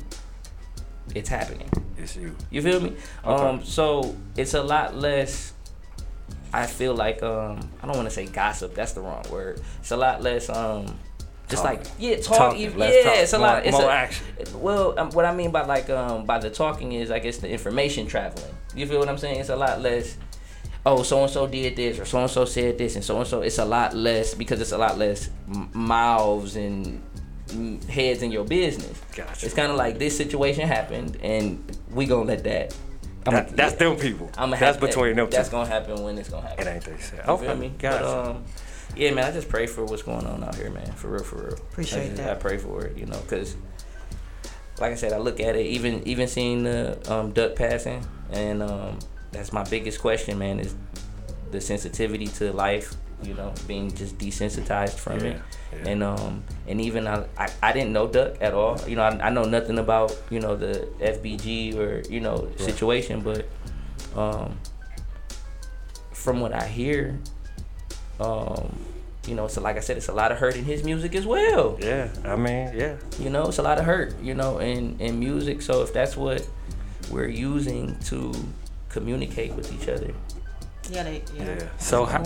It's 1.15 1.29
happening. 1.29 1.69
it's 1.97 2.17
you. 2.17 2.35
You 2.51 2.61
feel 2.61 2.81
me? 2.81 2.97
Okay. 3.23 3.43
Um, 3.45 3.63
so 3.63 4.13
it's 4.35 4.53
a 4.55 4.61
lot 4.61 4.93
less. 4.93 5.53
I 6.51 6.65
feel 6.65 6.95
like 6.95 7.23
um, 7.23 7.69
I 7.81 7.87
don't 7.87 7.95
want 7.95 8.09
to 8.09 8.13
say 8.13 8.25
gossip. 8.25 8.75
That's 8.75 8.91
the 8.91 9.01
wrong 9.01 9.23
word. 9.31 9.61
It's 9.79 9.91
a 9.91 9.97
lot 9.97 10.21
less 10.21 10.49
um, 10.49 10.99
just 11.49 11.63
Talking. 11.63 11.79
like 11.79 11.87
yeah, 11.99 12.15
talk. 12.17 12.37
Talking, 12.37 12.61
yeah, 12.61 12.69
talk, 13.03 13.15
it's 13.17 13.33
a 13.33 13.37
more- 13.37 13.47
lot. 13.47 13.65
It's 13.65 13.71
more 13.77 13.89
a, 13.89 13.93
action. 13.93 14.25
Well, 14.55 14.97
um, 14.99 15.11
what 15.11 15.25
I 15.25 15.33
mean 15.35 15.51
by 15.51 15.63
like 15.65 15.89
um, 15.89 16.25
by 16.25 16.39
the 16.39 16.49
talking 16.49 16.93
is 16.93 17.11
I 17.11 17.19
guess 17.19 17.37
the 17.37 17.49
information 17.49 18.07
traveling. 18.07 18.53
You 18.75 18.87
feel 18.87 18.99
what 18.99 19.09
I'm 19.09 19.17
saying? 19.17 19.39
It's 19.39 19.49
a 19.49 19.55
lot 19.55 19.79
less. 19.81 20.17
Oh, 20.87 21.01
so 21.03 21.21
and 21.23 21.31
so 21.31 21.47
did 21.47 21.75
this, 21.75 21.99
or 21.99 22.05
so 22.05 22.19
and 22.19 22.29
so 22.29 22.45
said 22.45 22.77
this, 22.77 22.95
and 22.95 23.03
so 23.03 23.17
and 23.17 23.27
so. 23.27 23.41
It's 23.41 23.57
a 23.59 23.65
lot 23.65 23.95
less 23.95 24.33
because 24.33 24.59
it's 24.61 24.71
a 24.71 24.77
lot 24.77 24.97
less 24.97 25.29
m- 25.47 25.69
mouths 25.73 26.55
and 26.55 27.01
heads 27.89 28.21
in 28.21 28.31
your 28.31 28.43
business. 28.43 28.99
Gotcha. 29.15 29.45
It's 29.45 29.55
kind 29.55 29.71
of 29.71 29.77
like 29.77 29.97
this 29.99 30.15
situation 30.17 30.67
happened, 30.67 31.17
and 31.21 31.63
we 31.91 32.05
gonna 32.05 32.25
let 32.25 32.43
that. 32.43 32.75
That, 33.25 33.55
that's 33.57 33.73
them 33.75 33.95
people. 33.97 34.29
I'm 34.37 34.51
that's 34.51 34.77
between 34.77 35.15
them 35.15 35.27
That's 35.31 35.49
two. 35.49 35.53
gonna 35.53 35.67
happen 35.67 36.03
when 36.03 36.17
it's 36.19 36.29
gonna 36.29 36.47
happen. 36.47 36.67
It 36.67 36.71
ain't 36.71 36.83
they 36.85 36.97
said. 36.97 37.23
You 37.25 37.33
Okay, 37.33 37.45
feel 37.47 37.55
me? 37.55 37.73
gotcha. 37.79 38.03
But, 38.03 38.29
um, 38.29 38.43
yeah, 38.95 39.11
man, 39.11 39.25
I 39.25 39.31
just 39.31 39.49
pray 39.49 39.67
for 39.67 39.83
what's 39.85 40.03
going 40.03 40.25
on 40.25 40.43
out 40.43 40.55
here, 40.55 40.69
man. 40.69 40.91
For 40.93 41.09
real, 41.09 41.23
for 41.23 41.37
real. 41.43 41.53
Appreciate 41.53 42.01
I 42.01 42.05
just- 42.05 42.17
that. 42.17 42.29
I 42.37 42.39
pray 42.39 42.57
for 42.57 42.85
it, 42.85 42.97
you 42.97 43.05
know, 43.05 43.19
because, 43.21 43.55
like 44.79 44.91
I 44.91 44.95
said, 44.95 45.13
I 45.13 45.17
look 45.17 45.39
at 45.39 45.55
it, 45.55 45.65
even 45.65 46.05
even 46.07 46.27
seeing 46.27 46.63
the 46.63 46.97
um, 47.11 47.31
Duck 47.31 47.55
passing, 47.55 48.05
and 48.31 48.61
um, 48.63 48.99
that's 49.31 49.51
my 49.53 49.63
biggest 49.63 49.99
question, 50.01 50.37
man, 50.37 50.59
is 50.59 50.75
the 51.51 51.61
sensitivity 51.61 52.27
to 52.27 52.51
life. 52.53 52.93
You 53.23 53.33
know, 53.33 53.53
being 53.65 53.89
just 53.95 54.17
desensitized 54.17 54.99
from 54.99 55.19
it, 55.19 55.37
Yeah, 55.71 55.79
yeah. 55.83 55.89
and 55.89 56.03
um, 56.03 56.43
and 56.67 56.81
even 56.81 57.07
I, 57.07 57.25
I, 57.37 57.47
I 57.63 57.71
didn't 57.71 57.93
know 57.93 58.07
Duck 58.07 58.35
at 58.41 58.53
all. 58.53 58.77
You 58.87 58.97
know, 58.97 59.03
I, 59.03 59.27
I 59.27 59.29
know 59.29 59.45
nothing 59.45 59.79
about 59.79 60.15
you 60.29 60.39
know 60.41 60.55
the 60.57 60.87
FBG 60.99 61.75
or 61.77 62.03
you 62.11 62.19
know 62.19 62.51
situation, 62.57 63.21
but 63.21 63.47
um, 64.15 64.59
from 66.11 66.41
what 66.41 66.53
I 66.53 66.67
hear, 66.67 67.17
um, 68.19 68.75
you 69.27 69.33
know, 69.35 69.47
so 69.47 69.61
like 69.61 69.75
I 69.77 69.79
said, 69.79 69.97
it's 69.97 70.07
a 70.07 70.13
lot 70.13 70.31
of 70.31 70.37
hurt 70.37 70.55
in 70.55 70.63
his 70.65 70.83
music 70.83 71.15
as 71.15 71.25
well. 71.25 71.77
yeah, 71.81 72.09
I 72.23 72.35
mean, 72.35 72.71
yeah. 72.75 72.95
You 73.19 73.29
know, 73.29 73.47
it's 73.47 73.57
a 73.57 73.63
lot 73.63 73.77
of 73.79 73.85
hurt, 73.85 74.19
you 74.21 74.33
know, 74.35 74.59
in, 74.59 74.99
in 74.99 75.19
music. 75.19 75.61
So 75.61 75.81
if 75.81 75.91
that's 75.93 76.15
what 76.15 76.47
we're 77.09 77.27
using 77.27 77.97
to 78.05 78.31
communicate 78.89 79.53
with 79.55 79.71
each 79.73 79.87
other, 79.89 80.13
Yeah, 80.89 81.03
they. 81.03 81.23
Yeah. 81.35 81.43
Yeah. 81.57 81.67
So 81.79 82.05
how, 82.05 82.23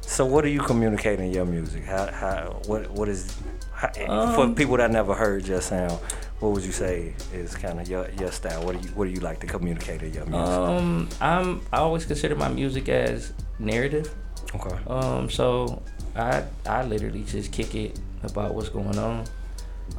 so 0.00 0.24
what 0.24 0.42
do 0.44 0.48
you 0.50 0.60
communicate 0.60 1.18
in 1.20 1.32
your 1.32 1.44
music? 1.44 1.84
How 1.84 2.06
how 2.06 2.60
what 2.66 2.88
what 2.92 3.08
is 3.08 3.34
how, 3.72 3.88
for 4.34 4.42
Um, 4.42 4.54
people 4.54 4.76
that 4.76 4.90
never 4.90 5.14
heard 5.14 5.46
your 5.46 5.60
sound? 5.60 5.98
What 6.40 6.52
would 6.52 6.62
you 6.64 6.70
say 6.72 7.14
is 7.34 7.56
kind 7.56 7.80
of 7.80 7.88
your 7.88 8.08
your 8.18 8.30
style? 8.30 8.62
What 8.64 8.80
do 8.80 8.88
you 8.88 8.94
what 8.94 9.04
do 9.06 9.10
you 9.10 9.20
like 9.20 9.40
to 9.40 9.46
communicate 9.48 10.02
in 10.02 10.12
your 10.14 10.24
music? 10.26 10.46
um, 10.48 11.08
I'm 11.20 11.60
I 11.72 11.78
always 11.78 12.06
consider 12.06 12.36
my 12.36 12.48
music 12.48 12.88
as 12.88 13.32
narrative. 13.58 14.14
Okay. 14.54 14.76
Um, 14.86 15.30
so 15.30 15.82
I 16.16 16.44
I 16.66 16.84
literally 16.84 17.24
just 17.24 17.52
kick 17.52 17.74
it 17.74 17.98
about 18.22 18.54
what's 18.54 18.68
going 18.68 18.98
on. 18.98 19.24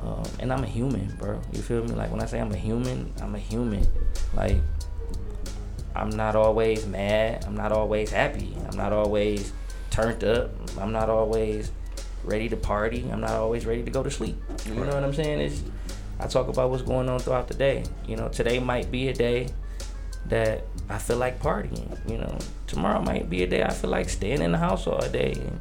Um, 0.04 0.24
and 0.40 0.54
I'm 0.54 0.64
a 0.64 0.68
human, 0.68 1.08
bro. 1.18 1.42
You 1.52 1.62
feel 1.62 1.84
me? 1.84 1.94
Like 1.94 2.12
when 2.12 2.22
I 2.22 2.26
say 2.26 2.40
I'm 2.40 2.52
a 2.52 2.58
human, 2.58 3.12
I'm 3.22 3.36
a 3.36 3.40
human. 3.40 3.86
Like 4.34 4.58
I'm 5.96 6.10
not 6.10 6.36
always 6.36 6.86
mad. 6.86 7.46
I'm 7.46 7.56
not 7.56 7.72
always 7.72 8.12
happy. 8.12 8.56
I'm 8.70 8.78
not 8.78 8.94
always 8.94 9.52
turned 9.90 10.24
up. 10.24 10.52
I'm 10.80 10.92
not 10.92 11.10
always 11.10 11.72
ready 12.24 12.50
to 12.50 12.58
party. 12.58 13.10
I'm 13.12 13.22
not 13.22 13.32
always 13.32 13.66
ready 13.66 13.84
to 13.84 13.92
go 13.92 14.04
to 14.04 14.12
sleep. 14.12 14.38
You 14.66 14.76
know 14.76 14.94
what 14.94 15.04
I'm 15.04 15.14
saying? 15.14 15.40
It's 15.40 15.64
I 16.20 16.28
talk 16.28 16.50
about 16.50 16.70
what's 16.70 16.84
going 16.84 17.10
on 17.10 17.20
throughout 17.20 17.48
the 17.48 17.54
day. 17.54 17.84
You 18.08 18.18
know, 18.18 18.28
today 18.30 18.60
might 18.60 18.92
be 18.92 19.08
a 19.08 19.14
day 19.14 19.48
that 20.30 20.64
I 20.90 20.98
feel 20.98 21.18
like 21.18 21.40
partying. 21.42 21.98
You 22.10 22.18
know, 22.20 22.38
tomorrow 22.68 23.02
might 23.02 23.30
be 23.30 23.44
a 23.44 23.48
day 23.48 23.64
I 23.64 23.72
feel 23.74 23.90
like 23.90 24.10
staying 24.10 24.42
in 24.42 24.52
the 24.52 24.58
house 24.58 24.88
all 24.88 25.00
day 25.10 25.34
and 25.34 25.60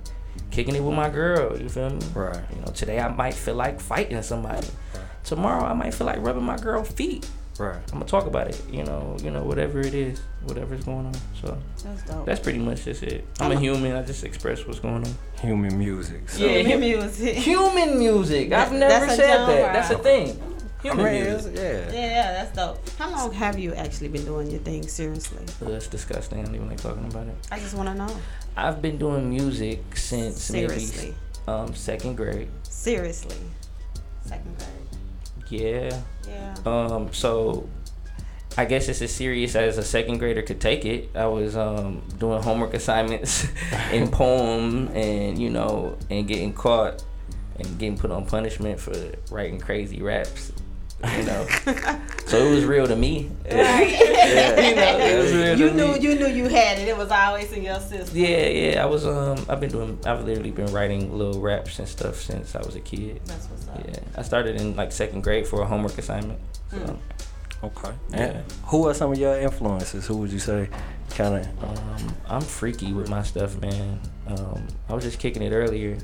kicking 0.50 0.74
it 0.74 0.82
with 0.82 0.94
my 0.94 1.08
girl. 1.10 1.58
You 1.60 1.68
feel 1.68 1.90
me? 1.90 2.00
Right. 2.14 2.40
You 2.54 2.60
know, 2.60 2.72
today 2.72 3.00
I 3.00 3.08
might 3.08 3.34
feel 3.34 3.54
like 3.54 3.80
fighting 3.80 4.20
somebody. 4.22 4.66
Tomorrow 5.24 5.64
I 5.64 5.74
might 5.74 5.94
feel 5.94 6.06
like 6.06 6.18
rubbing 6.20 6.44
my 6.44 6.56
girl 6.56 6.84
feet. 6.84 7.28
Right. 7.58 7.76
I'm 7.92 7.94
gonna 7.98 8.04
talk 8.04 8.26
about 8.26 8.46
it. 8.48 8.62
You 8.70 8.84
know, 8.84 9.16
you 9.20 9.32
know, 9.32 9.42
whatever 9.42 9.80
it 9.80 9.92
is, 9.92 10.20
whatever's 10.44 10.84
going 10.84 11.06
on. 11.06 11.14
So 11.42 11.58
That's 11.82 12.02
dope. 12.04 12.24
that's 12.24 12.38
pretty 12.40 12.60
much 12.60 12.84
just 12.84 13.02
it. 13.02 13.26
I'm 13.40 13.50
a 13.50 13.58
human. 13.58 13.96
I 13.96 14.02
just 14.02 14.22
express 14.22 14.64
what's 14.64 14.78
going 14.78 15.04
on. 15.04 15.14
Human 15.40 15.76
music. 15.76 16.28
So. 16.28 16.46
Yeah, 16.46 16.58
Human 16.60 16.80
music. 16.80 17.34
Human 17.34 17.98
music. 17.98 18.52
I've 18.52 18.70
That- 18.70 18.78
never 18.78 19.06
that's 19.06 19.12
a 19.12 19.16
said 19.16 19.36
genre. 19.38 19.54
that. 19.54 19.72
That's 19.72 19.90
a 19.90 19.98
thing. 19.98 20.40
I 20.90 20.94
Human 20.94 21.12
mean, 21.12 21.24
music. 21.24 21.54
it's- 21.54 21.94
yeah. 21.94 22.00
Yeah, 22.00 22.32
that's 22.32 22.56
dope. 22.56 22.88
How 22.98 23.10
long 23.10 23.32
have 23.32 23.58
you 23.58 23.74
actually 23.74 24.08
been 24.08 24.24
doing 24.24 24.50
your 24.50 24.60
thing 24.60 24.86
seriously? 24.86 25.44
Ugh, 25.62 25.68
That's 25.70 25.86
disgusting. 25.88 26.40
I 26.40 26.44
don't 26.44 26.54
even 26.54 26.68
like 26.68 26.80
talking 26.80 27.04
about 27.04 27.26
it. 27.26 27.34
I 27.50 27.58
just 27.58 27.74
want 27.74 27.88
to 27.88 27.94
know. 27.94 28.14
I've 28.56 28.80
been 28.82 28.98
doing 28.98 29.28
music 29.30 29.96
since 29.96 30.42
Seriously. 30.42 31.06
maybe 31.08 31.16
um, 31.46 31.74
second 31.74 32.16
grade. 32.16 32.48
Seriously. 32.62 33.36
Second 34.24 34.56
grade. 34.58 35.50
Yeah. 35.50 36.00
Yeah. 36.28 36.54
Um. 36.66 37.12
So, 37.12 37.68
I 38.56 38.64
guess 38.64 38.88
it's 38.88 39.00
as 39.00 39.14
serious 39.14 39.54
as 39.54 39.78
a 39.78 39.82
second 39.82 40.18
grader 40.18 40.42
could 40.42 40.60
take 40.60 40.84
it. 40.84 41.10
I 41.14 41.26
was 41.26 41.56
um 41.56 42.02
doing 42.18 42.42
homework 42.42 42.74
assignments 42.74 43.46
in 43.92 44.08
poem, 44.10 44.88
and 44.88 45.38
you 45.38 45.48
know, 45.50 45.96
and 46.10 46.26
getting 46.28 46.52
caught 46.52 47.02
and 47.58 47.78
getting 47.78 47.96
put 47.96 48.10
on 48.10 48.26
punishment 48.26 48.78
for 48.78 48.92
writing 49.30 49.58
crazy 49.58 50.02
raps. 50.02 50.52
You 51.04 51.22
know, 51.24 51.46
so 52.26 52.36
it 52.38 52.54
was 52.54 52.64
real 52.64 52.86
to 52.86 52.96
me. 52.96 53.30
Yeah, 53.48 53.80
you 54.68 54.74
know, 54.76 54.98
it 54.98 55.18
was 55.22 55.32
real 55.32 55.58
You 55.58 55.68
to 55.70 55.74
knew 55.74 55.92
me. 55.94 56.00
you 56.00 56.14
knew 56.16 56.26
you 56.26 56.48
had 56.48 56.78
it. 56.78 56.88
It 56.88 56.96
was 56.96 57.10
always 57.10 57.50
in 57.52 57.62
your 57.62 57.80
system. 57.80 58.16
Yeah, 58.18 58.46
yeah. 58.48 58.82
I 58.82 58.86
was 58.86 59.06
um. 59.06 59.38
I've 59.48 59.60
been 59.60 59.70
doing. 59.70 59.98
I've 60.04 60.24
literally 60.24 60.50
been 60.50 60.70
writing 60.72 61.16
little 61.16 61.40
raps 61.40 61.78
and 61.78 61.88
stuff 61.88 62.16
since 62.16 62.54
I 62.54 62.58
was 62.62 62.74
a 62.76 62.80
kid. 62.80 63.20
That's 63.24 63.46
what's 63.46 63.68
up. 63.68 63.80
Yeah, 63.88 64.00
I 64.16 64.22
started 64.22 64.60
in 64.60 64.76
like 64.76 64.92
second 64.92 65.22
grade 65.22 65.46
for 65.46 65.62
a 65.62 65.66
homework 65.66 65.96
assignment. 65.96 66.38
So, 66.70 66.98
Okay. 67.64 67.90
Yeah. 68.10 68.18
And 68.18 68.52
who 68.66 68.86
are 68.88 68.94
some 68.94 69.10
of 69.12 69.18
your 69.18 69.38
influences? 69.38 70.06
Who 70.06 70.18
would 70.18 70.30
you 70.30 70.38
say 70.38 70.68
kind 71.10 71.36
of? 71.36 71.64
um, 71.64 72.14
I'm 72.28 72.42
freaky 72.42 72.92
with 72.92 73.08
my 73.08 73.22
stuff, 73.22 73.58
man. 73.60 73.98
Um, 74.26 74.66
I 74.88 74.94
was 74.94 75.04
just 75.04 75.18
kicking 75.18 75.42
it 75.42 75.52
earlier. 75.52 75.96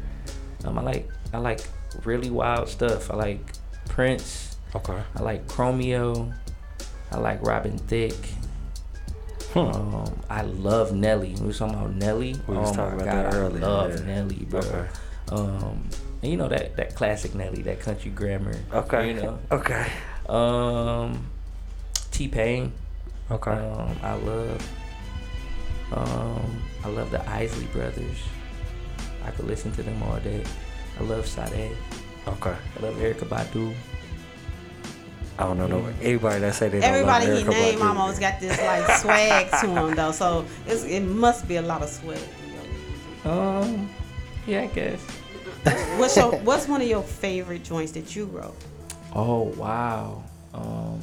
Um, 0.65 0.79
I 0.79 0.83
like 0.83 1.09
I 1.33 1.39
like 1.39 1.61
really 2.05 2.31
wild 2.31 2.69
stuff. 2.69 3.11
I 3.11 3.17
like 3.17 3.41
Prince. 3.89 4.54
Okay. 4.75 5.03
I 5.17 5.23
like 5.23 5.47
Chromeo. 5.47 6.33
I 7.13 7.19
like 7.19 7.41
Robin 7.43 7.79
Thicke. 7.79 8.27
Hmm. 9.53 9.59
Um, 9.59 10.21
I 10.29 10.43
love 10.43 10.93
Nelly. 10.93 11.37
We 11.41 11.47
was 11.47 11.59
talking 11.59 11.77
about 11.77 11.95
Nelly. 11.95 12.35
We 12.49 12.57
was 12.57 12.73
oh 12.73 12.75
talking 12.75 13.01
about 13.01 13.05
that 13.05 13.33
God, 13.33 13.35
earlier, 13.35 13.65
I 13.65 13.69
love 13.69 14.01
yeah. 14.01 14.07
Nelly, 14.07 14.47
bro. 14.51 14.61
Okay. 14.61 14.89
Um, 15.31 15.89
and 16.23 16.31
you 16.31 16.37
know 16.37 16.49
that 16.49 16.77
that 16.77 16.97
classic 16.97 17.35
Nelly, 17.35 17.63
that 17.63 17.79
country 17.81 18.11
grammar. 18.11 18.57
Okay. 18.73 19.09
You 19.09 19.15
know. 19.15 19.39
Okay. 19.53 19.87
Um, 20.29 21.31
T 22.11 22.27
Pain. 22.27 22.73
Okay. 23.31 23.53
Um, 23.53 23.97
I 24.03 24.15
love. 24.15 24.71
Um, 25.93 26.63
I 26.83 26.89
love 26.89 27.11
the 27.13 27.29
Isley 27.31 27.67
Brothers. 27.67 28.19
I 29.25 29.31
could 29.31 29.47
listen 29.47 29.71
to 29.73 29.83
them 29.83 30.03
all 30.03 30.19
day. 30.19 30.43
I 30.99 31.03
love 31.05 31.27
Sade. 31.27 31.77
Okay. 32.27 32.57
I 32.77 32.83
love 32.83 32.95
Erykah 32.97 33.29
Badu. 33.29 33.73
I 35.39 35.45
don't 35.45 35.59
know 35.59 35.67
no 35.67 35.87
anybody 36.01 36.41
that 36.41 36.55
say 36.55 36.69
they 36.69 36.81
Everybody 36.81 37.27
he 37.27 37.43
named 37.45 37.81
Badu. 37.81 37.85
almost 37.85 38.21
got 38.21 38.39
this 38.41 38.57
like 38.61 38.97
swag 39.01 39.51
to 39.61 39.67
him 39.69 39.95
though, 39.97 40.13
so 40.13 40.45
it's, 40.67 40.85
it 40.85 41.01
must 41.01 41.49
be 41.49 41.57
a 41.57 41.63
lot 41.63 41.83
of 41.83 41.89
swag. 41.89 42.19
in 42.45 42.53
your 42.53 42.63
music. 42.63 43.27
Um, 43.27 43.91
yeah, 44.47 44.63
I 44.63 44.67
guess. 44.67 45.01
What's 45.99 46.17
your 46.17 46.37
What's 46.43 46.69
one 46.69 46.81
of 46.83 46.87
your 46.89 47.03
favorite 47.03 47.65
joints 47.65 47.93
that 47.93 48.15
you 48.15 48.27
wrote? 48.27 48.55
Oh 49.15 49.43
wow. 49.57 50.23
Um, 50.53 51.01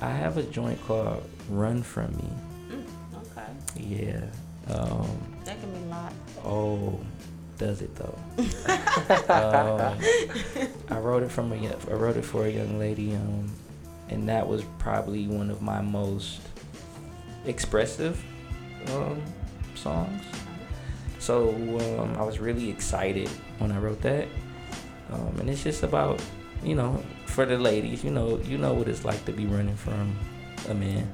I 0.00 0.10
have 0.10 0.36
a 0.36 0.44
joint 0.44 0.80
called 0.86 1.28
"Run 1.50 1.82
From 1.82 2.16
Me." 2.16 2.30
Okay, 3.16 3.46
Yeah. 3.76 4.20
Um, 4.72 5.08
that 5.44 5.58
can 5.60 5.70
be 5.72 5.78
a 5.78 5.88
lot. 5.90 6.12
Oh, 6.44 7.00
does 7.58 7.82
it 7.82 7.94
though? 7.96 8.18
um, 9.28 9.98
I 10.90 10.98
wrote 10.98 11.22
it 11.22 11.30
from 11.30 11.52
a 11.52 11.56
I 11.56 11.92
wrote 11.92 12.16
it 12.16 12.24
for 12.24 12.46
a 12.46 12.50
young 12.50 12.78
lady, 12.78 13.14
um, 13.14 13.50
and 14.08 14.28
that 14.28 14.46
was 14.46 14.64
probably 14.78 15.26
one 15.26 15.50
of 15.50 15.60
my 15.60 15.80
most 15.80 16.40
expressive 17.44 18.22
um, 18.92 19.22
songs. 19.74 20.22
So 21.18 21.50
um, 21.98 22.16
I 22.16 22.22
was 22.22 22.38
really 22.38 22.70
excited 22.70 23.28
when 23.58 23.72
I 23.72 23.78
wrote 23.78 24.00
that, 24.02 24.28
um, 25.12 25.36
and 25.40 25.50
it's 25.50 25.62
just 25.62 25.82
about 25.82 26.22
you 26.62 26.74
know 26.74 27.02
for 27.26 27.44
the 27.44 27.58
ladies, 27.58 28.04
you 28.04 28.10
know 28.10 28.38
you 28.44 28.56
know 28.56 28.72
what 28.72 28.88
it's 28.88 29.04
like 29.04 29.24
to 29.26 29.32
be 29.32 29.46
running 29.46 29.76
from 29.76 30.16
a 30.68 30.74
man, 30.74 31.10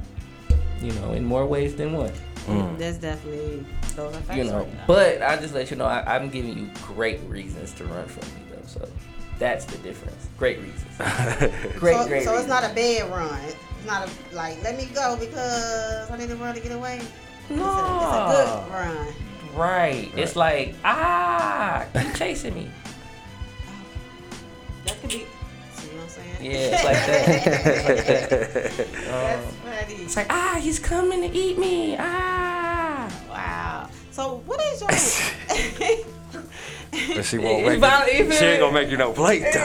you 0.80 0.92
know 0.92 1.12
in 1.12 1.24
more 1.24 1.46
ways 1.46 1.74
than 1.74 1.94
one 1.94 2.12
That's 2.46 2.98
definitely 2.98 3.64
those 3.96 4.14
are 4.14 4.20
facts. 4.20 4.36
you 4.36 4.44
know. 4.44 4.58
right 4.58 4.74
now. 4.74 4.84
But 4.86 5.22
I 5.22 5.36
just 5.36 5.54
let 5.54 5.70
you 5.70 5.76
know 5.76 5.86
I, 5.86 6.16
I'm 6.16 6.28
giving 6.28 6.58
you 6.58 6.70
great 6.82 7.20
reasons 7.22 7.72
to 7.74 7.84
run 7.84 8.06
from 8.06 8.28
me 8.34 8.42
though. 8.50 8.66
So 8.66 8.88
that's 9.38 9.64
the 9.64 9.78
difference. 9.78 10.28
Great 10.38 10.58
reasons. 10.58 10.84
great, 11.78 11.96
so, 11.96 12.06
great. 12.06 12.24
so 12.24 12.36
it's 12.36 12.48
not 12.48 12.64
a 12.64 12.74
bad 12.74 13.10
run. 13.10 13.40
It's 13.44 13.86
not 13.86 14.08
a 14.08 14.34
like 14.34 14.62
let 14.62 14.76
me 14.76 14.86
go 14.94 15.16
because 15.18 16.10
I 16.10 16.16
need 16.18 16.28
to 16.28 16.36
run 16.36 16.54
to 16.54 16.60
get 16.60 16.72
away. 16.72 17.00
No. 17.50 17.56
It's 17.56 17.62
a, 17.62 18.40
it's 18.40 18.50
a 18.50 18.64
good 18.64 18.72
run. 18.72 19.14
Right. 19.54 20.10
It's 20.16 20.36
like 20.36 20.74
ah, 20.84 21.86
keep 21.94 22.14
chasing 22.14 22.54
me. 22.54 22.70
That 24.84 25.00
could 25.00 25.10
be. 25.10 25.26
See 25.72 25.88
what 25.88 26.02
I'm 26.02 26.08
saying? 26.08 26.44
Yeah, 26.44 26.74
it's 26.74 26.84
like 26.84 27.06
that. 27.06 28.86
That's 28.92 29.48
Um, 29.48 29.63
funny. 29.84 30.02
it's 30.04 30.16
like 30.16 30.26
ah, 30.30 30.58
he's 30.60 30.78
coming 30.78 31.20
to 31.22 31.36
eat 31.36 31.58
me. 31.58 31.96
Ah. 31.98 33.12
Wow. 33.28 33.88
So 34.10 34.42
what 34.46 34.60
is 34.62 34.80
your? 34.80 34.90
But 37.14 37.24
she 37.24 37.38
won't 37.38 37.64
make 37.66 37.80
you, 38.12 38.24
you 38.24 38.32
she 38.32 38.44
ain't 38.44 38.60
gonna 38.60 38.72
make 38.72 38.88
you 38.90 38.96
no 38.96 39.12
plate 39.12 39.42
though. 39.52 39.60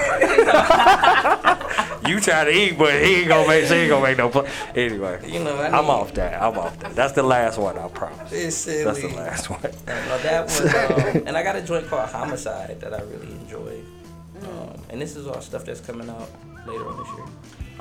you 2.08 2.19
try 2.19 2.43
to 2.43 2.51
eat, 2.51 2.77
but 2.77 2.93
he 2.93 3.17
ain't 3.17 3.27
gonna 3.27 3.47
make. 3.47 3.65
She 3.67 3.73
ain't 3.75 3.89
gonna 3.89 4.03
make 4.03 4.17
no 4.17 4.29
plate. 4.29 4.49
Anyway, 4.75 5.19
You 5.32 5.43
know, 5.43 5.55
I 5.55 5.67
I'm 5.67 5.86
need- 5.86 5.91
off 5.91 6.13
that. 6.15 6.41
I'm 6.41 6.58
off 6.58 6.79
that. 6.79 6.95
That's 6.95 7.13
the 7.13 7.21
last 7.23 7.60
one. 7.60 7.77
I 7.77 7.88
promise. 7.89 8.32
It's 8.32 8.55
silly. 8.55 8.84
That's 8.84 9.01
the 9.01 9.10
last 9.10 9.49
one. 9.49 9.62
Well, 9.62 10.19
that 10.19 10.45
was, 10.45 10.62
um, 11.15 11.27
and 11.27 11.38
I 11.38 11.43
got 11.43 11.55
a 11.55 11.62
joint 11.62 11.88
called 11.88 12.10
Homicide 12.10 12.82
that 12.82 12.93
I 12.93 13.01
really 13.03 13.32
enjoyed. 13.32 13.86
Um, 14.43 14.82
and 14.89 14.99
this 15.01 15.15
is 15.15 15.27
all 15.27 15.41
stuff 15.41 15.65
that's 15.65 15.82
coming 15.82 16.10
out 16.10 16.29
later 16.65 16.88
on 16.88 16.97
this 16.97 17.08
year. 17.15 17.25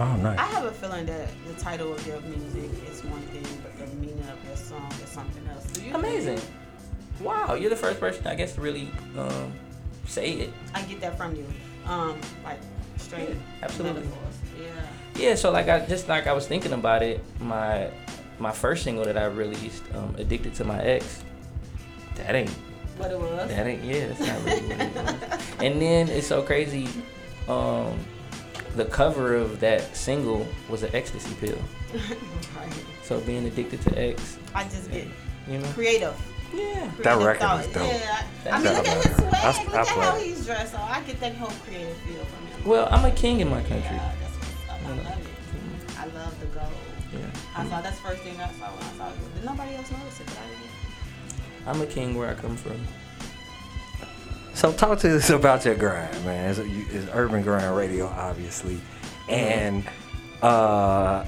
Oh, 0.00 0.16
nice. 0.16 0.38
I 0.38 0.42
have 0.46 0.64
a 0.64 0.70
feeling 0.70 1.06
that 1.06 1.28
the 1.48 1.54
title 1.60 1.92
of 1.92 2.06
your 2.06 2.20
music 2.20 2.70
is 2.88 3.02
one 3.04 3.20
thing, 3.22 3.44
but 3.62 3.76
the 3.78 3.86
meaning 3.96 4.22
of 4.30 4.44
your 4.46 4.56
song 4.56 4.88
is 5.02 5.08
something 5.10 5.44
else. 5.48 5.64
Do 5.66 5.82
you 5.82 5.94
Amazing. 5.94 6.40
Wow, 7.20 7.54
you're 7.54 7.70
the 7.70 7.74
first 7.76 7.98
person, 7.98 8.24
I 8.28 8.36
guess, 8.36 8.54
to 8.54 8.60
really 8.60 8.90
um, 9.16 9.52
say 10.06 10.32
it. 10.34 10.50
I 10.72 10.82
get 10.82 11.00
that 11.00 11.16
from 11.16 11.34
you. 11.34 11.44
Um, 11.86 12.20
like 12.44 12.60
straight. 12.96 13.36
absolutely. 13.62 14.02
metaphors. 14.02 14.34
Yeah. 14.60 14.66
Yeah, 15.30 15.34
so 15.34 15.50
like 15.50 15.68
I 15.68 15.84
just 15.86 16.08
like 16.08 16.28
I 16.28 16.32
was 16.32 16.46
thinking 16.46 16.72
about 16.72 17.02
it. 17.02 17.20
My 17.40 17.90
my 18.38 18.52
first 18.52 18.84
single 18.84 19.04
that 19.04 19.18
I 19.18 19.24
released, 19.24 19.82
um, 19.94 20.14
"Addicted 20.16 20.54
to 20.56 20.64
My 20.64 20.80
Ex," 20.80 21.24
that 22.14 22.36
ain't 22.36 22.50
What 22.98 23.10
it 23.10 23.18
was. 23.18 23.48
that 23.48 23.66
ain't 23.66 23.82
yeah, 23.82 24.06
that's 24.06 24.20
not 24.20 24.44
really 24.44 24.60
what 24.68 24.80
it 24.80 24.94
was. 25.30 25.40
And 25.60 25.82
then 25.82 26.08
it's 26.08 26.28
so 26.28 26.42
crazy. 26.42 26.86
Um, 27.48 27.98
the 28.76 28.84
cover 28.84 29.34
of 29.34 29.60
that 29.60 29.96
single 29.96 30.46
was 30.68 30.82
an 30.82 30.90
ecstasy 30.94 31.34
pill. 31.40 31.58
right. 31.94 32.72
So 33.02 33.18
being 33.20 33.46
addicted 33.46 33.80
to 33.82 33.98
X, 33.98 34.38
I 34.54 34.64
just 34.64 34.90
get 34.92 35.06
you 35.48 35.56
know. 35.56 35.68
creative. 35.68 36.14
Yeah. 36.54 36.90
That 36.98 37.16
record 37.24 37.40
thought. 37.40 37.64
is 37.64 37.72
dope. 37.72 37.86
Yeah. 37.88 38.26
I, 38.44 38.50
I 38.50 38.58
mean, 38.58 38.66
you. 38.66 38.76
look 38.76 38.86
at 38.88 39.04
his 39.06 39.16
swag. 39.16 39.34
I- 39.34 39.64
look 39.64 39.74
I 39.74 39.80
at 39.80 39.86
how 39.88 40.16
he's 40.18 40.44
dressed. 40.44 40.72
So 40.72 40.78
I 40.78 41.00
get 41.00 41.18
that 41.20 41.34
whole 41.36 41.48
creative 41.64 41.96
feel 41.98 42.22
from 42.24 42.46
him. 42.48 42.68
Well, 42.68 42.86
I'm 42.90 43.06
a 43.06 43.10
king 43.10 43.40
in 43.40 43.48
my 43.48 43.62
country. 43.62 43.96
Yeah, 43.96 44.12
that's 44.20 44.36
what's 44.36 44.68
up. 44.68 44.86
I 44.86 44.90
love 44.90 45.20
it. 45.20 45.98
I 45.98 46.04
love 46.22 46.40
the 46.40 46.46
gold. 46.46 46.72
Yeah. 47.14 47.30
I 47.56 47.66
saw 47.66 47.80
that's 47.80 47.96
the 47.96 48.02
first 48.08 48.20
thing 48.20 48.34
I 48.38 48.48
saw 48.52 48.66
when 48.76 48.84
I 48.84 48.92
saw 48.98 49.08
it. 49.08 49.34
Did 49.36 49.44
nobody 49.46 49.74
else 49.74 49.90
notice 49.90 50.20
it? 50.20 50.26
But 50.26 50.36
I 50.36 50.46
did. 50.60 51.66
I'm 51.66 51.80
a 51.80 51.86
king 51.86 52.14
where 52.14 52.28
I 52.28 52.34
come 52.34 52.56
from. 52.58 52.78
So 54.58 54.72
talk 54.72 54.98
to 55.00 55.16
us 55.16 55.30
about 55.30 55.64
your 55.64 55.76
grind, 55.76 56.24
man. 56.24 56.50
It's, 56.50 56.58
it's 56.58 57.08
Urban 57.14 57.42
Grind 57.42 57.76
Radio, 57.76 58.06
obviously, 58.08 58.80
and 59.28 59.84
uh, 60.42 61.24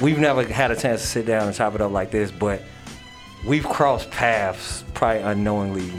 we've 0.00 0.18
never 0.18 0.42
had 0.42 0.70
a 0.70 0.76
chance 0.76 1.02
to 1.02 1.06
sit 1.06 1.26
down 1.26 1.46
and 1.48 1.54
chop 1.54 1.74
it 1.74 1.82
up 1.82 1.92
like 1.92 2.10
this, 2.10 2.30
but 2.30 2.62
we've 3.46 3.68
crossed 3.68 4.10
paths, 4.10 4.84
probably 4.94 5.20
unknowingly, 5.20 5.92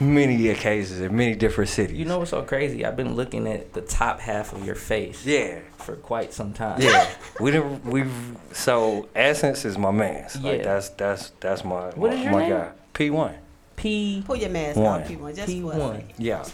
many 0.00 0.50
occasions 0.50 1.00
in 1.00 1.16
many 1.16 1.34
different 1.34 1.70
cities. 1.70 1.96
You 1.96 2.04
know 2.04 2.18
what's 2.18 2.32
so 2.32 2.42
crazy? 2.42 2.84
I've 2.84 2.94
been 2.96 3.14
looking 3.14 3.46
at 3.48 3.72
the 3.72 3.80
top 3.80 4.20
half 4.20 4.52
of 4.52 4.66
your 4.66 4.74
face 4.74 5.24
Yeah. 5.24 5.60
for 5.78 5.96
quite 5.96 6.34
some 6.34 6.52
time. 6.52 6.78
Yeah, 6.82 7.08
we 7.40 7.52
didn't. 7.52 7.86
We've 7.86 8.12
so 8.52 9.08
Essence 9.14 9.64
is 9.64 9.78
my 9.78 9.90
man. 9.90 10.28
Like 10.42 10.58
Yeah. 10.58 10.64
that's 10.64 10.90
that's 10.90 11.30
that's 11.40 11.64
my 11.64 11.86
What 11.94 12.10
my, 12.10 12.16
is 12.16 12.22
your 12.22 12.32
my 12.32 12.40
name? 12.40 12.50
guy. 12.50 12.70
P 12.92 13.08
one. 13.08 13.36
P. 13.76 14.22
Pull 14.26 14.36
your 14.36 14.50
mask 14.50 14.78
One. 14.78 15.02
off, 15.02 15.08
P1. 15.08 15.36
Just 15.36 15.48
P 15.48 15.60
for 15.60 15.72
a 15.72 15.78
one. 15.78 16.04
Yeah. 16.18 16.44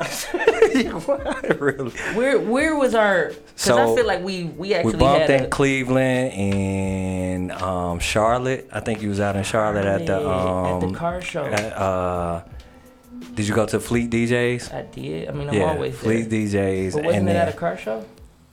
really. 1.58 1.90
Where 2.14 2.38
where 2.40 2.74
was 2.74 2.94
our? 2.94 3.28
Because 3.28 3.42
So, 3.56 3.92
I 3.92 3.96
feel 3.96 4.06
like 4.06 4.22
we 4.24 4.44
we 4.44 4.72
actually 4.72 4.94
We 4.94 4.98
bumped 4.98 5.28
had 5.28 5.40
in 5.40 5.44
a, 5.44 5.48
Cleveland 5.48 6.32
and 6.32 7.52
um, 7.52 7.98
Charlotte. 7.98 8.68
I 8.72 8.80
think 8.80 9.02
you 9.02 9.10
was 9.10 9.20
out 9.20 9.36
in 9.36 9.44
Charlotte 9.44 9.84
at 9.84 10.06
the 10.06 10.26
um, 10.26 10.82
at 10.82 10.88
the 10.88 10.94
car 10.94 11.20
show. 11.20 11.44
at, 11.44 11.76
uh, 11.76 12.42
did 13.34 13.46
you 13.46 13.54
go 13.54 13.66
to 13.66 13.78
Fleet 13.78 14.10
DJs? 14.10 14.72
I 14.72 14.82
did. 14.82 15.28
I 15.28 15.32
mean, 15.32 15.48
I'm 15.48 15.54
yeah, 15.54 15.72
always 15.72 15.94
Fleet 15.98 16.30
there. 16.30 16.40
DJs. 16.40 16.94
But 16.94 17.04
wasn't 17.04 17.20
and 17.20 17.28
it 17.28 17.32
then 17.32 17.48
at 17.48 17.54
a 17.54 17.56
car 17.58 17.76
show? 17.76 18.04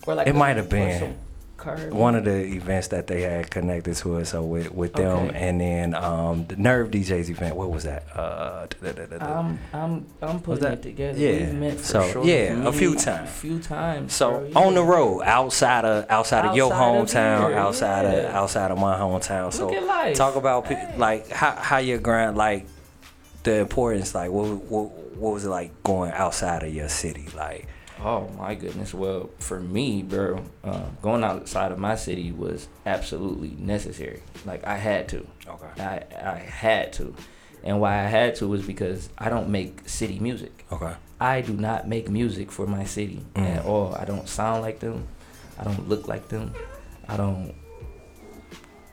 Or 0.05 0.15
like 0.15 0.27
It 0.27 0.35
might 0.35 0.57
have 0.57 0.65
or 0.65 0.69
been. 0.69 1.17
Car 1.57 1.75
one 1.91 2.15
of 2.15 2.23
the 2.23 2.37
events 2.45 2.89
that 2.89 3.07
they 3.07 3.21
had 3.21 3.49
connected 3.49 3.95
to 3.97 4.17
us. 4.17 4.29
So 4.29 4.43
with 4.43 4.71
with 4.71 4.93
them, 4.93 5.27
Okay. 5.29 5.37
and 5.37 5.59
then 5.59 5.95
um, 5.95 6.45
the 6.47 6.55
Nerve 6.55 6.91
DJs 6.91 7.29
event. 7.29 7.55
What 7.55 7.71
was 7.71 7.83
that? 7.83 8.03
Uh, 8.15 8.67
da- 8.81 8.91
da- 8.91 9.05
da- 9.17 9.25
I'm 9.25 9.59
I'm 9.73 10.05
I'm 10.21 10.39
putting 10.39 10.63
that- 10.63 10.73
it 10.73 10.81
together. 10.83 11.17
yeah. 11.19 11.31
We've 11.31 11.53
met 11.55 11.77
for 11.77 11.83
So, 11.83 12.09
sure 12.11 12.25
yeah, 12.25 12.61
for 12.63 12.69
a 12.69 12.73
few 12.73 12.95
times. 12.95 13.29
A 13.29 13.33
few 13.33 13.59
times. 13.59 14.13
So 14.13 14.47
bro, 14.53 14.61
on 14.63 14.73
the 14.75 14.83
road, 14.83 15.21
outside 15.23 15.83
of 15.83 16.05
outside 16.09 16.45
of 16.45 16.55
your 16.55 16.71
Outside 16.71 16.95
of 16.95 17.41
hometown, 17.43 17.49
here, 17.49 17.57
outside 17.57 18.05
of 18.05 18.25
outside 18.35 18.71
of 18.71 18.77
my 18.77 18.97
hometown. 18.97 19.51
So 19.51 19.69
talk 20.13 20.35
about 20.35 20.65
pe- 20.65 20.97
like 20.97 21.27
how 21.29 21.51
how 21.51 21.77
your 21.77 21.97
grind, 21.97 22.37
like 22.37 22.67
the 23.43 23.55
importance, 23.59 24.13
like 24.13 24.29
what 24.29 24.45
what 24.65 24.89
what 25.17 25.33
was 25.33 25.45
it 25.45 25.49
like 25.49 25.71
going 25.83 26.11
outside 26.11 26.61
of 26.63 26.71
your 26.73 26.89
city, 26.89 27.25
like 27.35 27.65
Oh 28.03 28.27
my 28.37 28.53
goodness. 28.55 28.93
Well, 28.93 29.29
for 29.39 29.59
me, 29.59 30.03
bro, 30.03 30.43
uh, 30.63 30.83
going 31.01 31.23
outside 31.23 31.71
of 31.71 31.79
my 31.79 31.95
city 31.95 32.31
was 32.31 32.67
absolutely 32.85 33.55
necessary. 33.57 34.21
Like 34.45 34.65
I 34.65 34.77
had 34.77 35.07
to. 35.09 35.25
Okay. 35.47 35.81
I 35.83 36.03
I 36.33 36.37
had 36.37 36.93
to, 36.93 37.15
and 37.63 37.79
why 37.81 37.93
I 37.99 38.07
had 38.07 38.35
to 38.35 38.47
was 38.47 38.61
because 38.65 39.09
I 39.17 39.29
don't 39.29 39.49
make 39.49 39.87
city 39.89 40.19
music. 40.19 40.65
okay, 40.71 40.93
I 41.19 41.41
do 41.41 41.53
not 41.53 41.87
make 41.87 42.09
music 42.09 42.51
for 42.51 42.67
my 42.67 42.83
city 42.85 43.25
Mm. 43.33 43.57
at 43.57 43.65
all. 43.65 43.95
I 43.95 44.05
don't 44.05 44.27
sound 44.29 44.61
like 44.61 44.79
them. 44.79 45.07
I 45.59 45.63
don't 45.63 45.89
look 45.89 46.07
like 46.07 46.27
them. 46.29 46.53
I 47.09 47.17
don't 47.17 47.55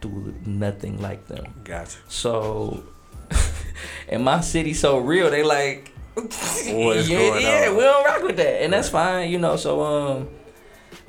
do 0.00 0.34
nothing 0.46 1.00
like 1.00 1.26
them. 1.26 1.44
gotcha. 1.64 1.98
So, 2.08 2.84
and 4.08 4.24
my 4.24 4.40
city 4.40 4.74
so 4.74 4.98
real, 4.98 5.30
they 5.30 5.42
like, 5.42 5.90
yeah, 6.16 7.38
yeah, 7.38 7.68
on? 7.68 7.76
we 7.76 7.82
don't 7.82 8.04
rock 8.04 8.22
with 8.22 8.36
that, 8.36 8.62
and 8.62 8.72
that's 8.72 8.88
fine, 8.88 9.30
you 9.30 9.38
know. 9.38 9.56
So, 9.56 9.82
um, 9.82 10.28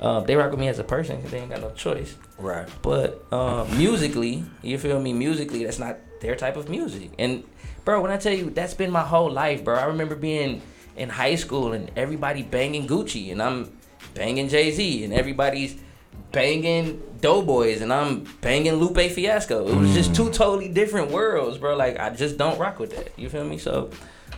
uh, 0.00 0.20
they 0.20 0.36
rock 0.36 0.50
with 0.50 0.60
me 0.60 0.68
as 0.68 0.78
a 0.78 0.84
person 0.84 1.16
because 1.16 1.30
they 1.30 1.38
ain't 1.38 1.50
got 1.50 1.60
no 1.60 1.70
choice. 1.70 2.16
Right. 2.38 2.68
But 2.82 3.24
um, 3.32 3.76
musically, 3.78 4.44
you 4.62 4.78
feel 4.78 5.00
me? 5.00 5.12
Musically, 5.12 5.64
that's 5.64 5.78
not 5.78 5.98
their 6.20 6.36
type 6.36 6.56
of 6.56 6.68
music. 6.68 7.10
And 7.18 7.44
bro, 7.84 8.00
when 8.00 8.10
I 8.10 8.16
tell 8.16 8.32
you 8.32 8.50
that's 8.50 8.74
been 8.74 8.90
my 8.90 9.02
whole 9.02 9.30
life, 9.30 9.64
bro. 9.64 9.76
I 9.76 9.84
remember 9.84 10.16
being 10.16 10.62
in 10.96 11.08
high 11.08 11.36
school 11.36 11.72
and 11.72 11.90
everybody 11.96 12.42
banging 12.42 12.86
Gucci, 12.86 13.32
and 13.32 13.42
I'm 13.42 13.78
banging 14.14 14.48
Jay 14.48 14.70
Z, 14.70 15.04
and 15.04 15.12
everybody's 15.12 15.76
banging 16.32 17.02
Doughboys, 17.20 17.80
and 17.80 17.92
I'm 17.92 18.24
banging 18.40 18.74
Lupe 18.74 19.10
Fiasco. 19.10 19.66
It 19.68 19.74
was 19.74 19.94
just 19.94 20.14
two 20.14 20.30
totally 20.30 20.68
different 20.68 21.10
worlds, 21.10 21.58
bro. 21.58 21.76
Like 21.76 21.98
I 21.98 22.10
just 22.10 22.36
don't 22.36 22.58
rock 22.58 22.78
with 22.78 22.94
that. 22.94 23.18
You 23.18 23.28
feel 23.28 23.44
me? 23.44 23.58
So, 23.58 23.90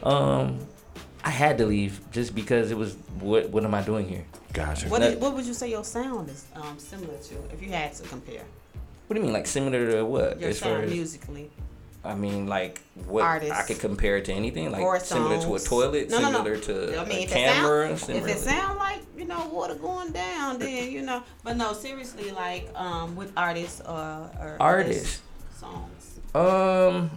um, 0.03 0.59
I 1.25 1.31
had 1.31 1.59
to 1.59 1.67
leave 1.67 2.01
just 2.13 2.35
because 2.35 2.71
it 2.71 2.77
was 2.77 2.95
what 3.21 3.51
what 3.51 3.65
am 3.65 3.75
I 3.75 3.83
doing 3.83 4.09
here? 4.09 4.25
Gotcha. 4.53 4.89
What, 4.89 5.01
That- 5.01 5.19
what 5.21 5.35
would 5.35 5.45
you 5.45 5.55
say 5.55 5.71
your 5.71 5.85
sound 5.85 6.29
is 6.31 6.45
um, 6.55 6.79
similar 6.79 7.17
to, 7.17 7.35
if 7.53 7.63
you 7.63 7.69
had 7.71 7.93
to 7.95 8.03
compare 8.09 8.43
What 9.07 9.15
do 9.15 9.21
you 9.21 9.25
mean, 9.27 9.33
like 9.35 9.47
similar 9.47 9.91
to 9.93 10.05
what? 10.05 10.41
your 10.41 10.51
as 10.51 10.59
far 10.61 10.71
sound 10.73 10.85
as 10.85 10.91
musically? 10.93 11.51
I 12.05 12.15
mean, 12.15 12.47
like 12.47 12.81
what 13.07 13.25
Artists. 13.25 13.55
I 13.55 13.63
could 13.65 13.81
compare 13.81 14.17
it 14.17 14.25
to 14.27 14.33
anything, 14.33 14.71
like 14.71 14.81
or 14.81 14.99
similar 15.01 15.41
to 15.43 15.55
a 15.57 15.59
toilet, 15.59 16.09
No, 16.09 16.21
no, 16.21 16.31
no. 16.31 16.39
similar 16.39 16.57
to 16.59 17.01
I 17.01 17.05
mean, 17.05 17.19
a 17.19 17.23
if 17.23 17.31
camera, 17.31 17.85
It 17.87 17.89
sound, 17.89 18.01
similar. 18.01 18.29
if 18.29 18.37
it 18.37 18.39
sound 18.41 18.79
like 18.79 19.01
you 19.17 19.25
know 19.27 19.49
water 19.49 19.75
going 19.75 20.13
down, 20.13 20.59
then 20.61 20.91
you 20.91 21.03
know. 21.03 21.23
But 21.43 21.57
no, 21.57 21.73
seriously, 21.73 22.31
like 22.31 22.71
um, 22.77 23.17
with 23.17 23.33
artists 23.37 23.81
or, 23.81 24.31
or 24.41 24.57
Artists. 24.61 25.21
songs. 25.59 26.21
Um, 26.35 27.11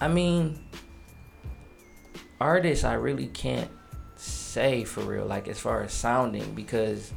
I 0.00 0.08
mean, 0.08 0.58
artists, 2.40 2.84
I 2.84 2.94
really 2.94 3.26
can't 3.26 3.70
say 4.16 4.84
for 4.84 5.00
real, 5.02 5.26
like 5.26 5.48
as 5.48 5.58
far 5.58 5.82
as 5.82 5.92
sounding, 5.92 6.54
because 6.54 7.12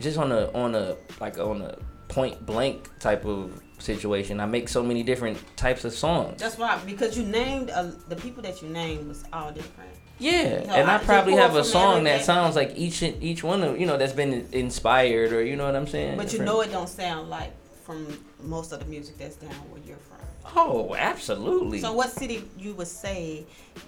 just 0.00 0.18
on 0.18 0.32
a 0.32 0.50
on 0.52 0.74
a 0.74 0.96
like 1.20 1.38
on 1.38 1.62
a 1.62 1.78
point 2.08 2.44
blank 2.44 2.90
type 2.98 3.24
of 3.24 3.60
situation, 3.78 4.40
I 4.40 4.46
make 4.46 4.68
so 4.68 4.82
many 4.82 5.02
different 5.02 5.38
types 5.56 5.84
of 5.84 5.92
songs. 5.92 6.40
That's 6.40 6.58
why 6.58 6.78
because 6.84 7.16
you 7.16 7.24
named 7.24 7.70
uh, 7.70 7.90
the 8.08 8.16
people 8.16 8.42
that 8.42 8.62
you 8.62 8.68
named 8.68 9.08
was 9.08 9.24
all 9.32 9.52
different. 9.52 9.90
Yeah, 10.18 10.64
No, 10.66 10.72
and 10.72 10.90
I, 10.90 10.94
I 10.96 10.98
probably 10.98 11.34
have 11.34 11.56
a 11.56 11.62
song 11.62 12.04
that 12.04 12.10
everything. 12.10 12.24
sounds 12.24 12.56
like 12.56 12.72
each 12.74 13.02
each 13.02 13.44
one 13.44 13.62
of 13.62 13.78
you 13.78 13.86
know 13.86 13.98
that's 13.98 14.14
been 14.14 14.48
inspired 14.52 15.32
or 15.32 15.44
you 15.44 15.56
know 15.56 15.66
what 15.66 15.76
I'm 15.76 15.86
saying. 15.86 16.16
But 16.16 16.32
you 16.32 16.38
know 16.42 16.62
it 16.62 16.72
don't 16.72 16.88
sound 16.88 17.28
like 17.28 17.52
from 17.84 18.18
most 18.42 18.72
of 18.72 18.80
the 18.80 18.86
music 18.86 19.18
that's 19.18 19.36
down 19.36 19.50
where 19.70 19.80
you're 19.86 19.98
from. 19.98 20.15
Oh, 20.54 20.94
absolutely. 20.96 21.80
So 21.80 21.92
what 21.92 22.10
city 22.10 22.44
you 22.58 22.74
would 22.74 22.86
say 22.86 23.44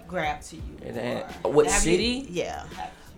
grabbed 0.07 0.49
to 0.51 0.57
you? 0.57 0.63
It 0.85 0.97
ain't- 0.97 1.27
what 1.55 1.67
have 1.67 1.85
you- 1.87 1.93
city? 1.93 2.27
yeah. 2.31 2.65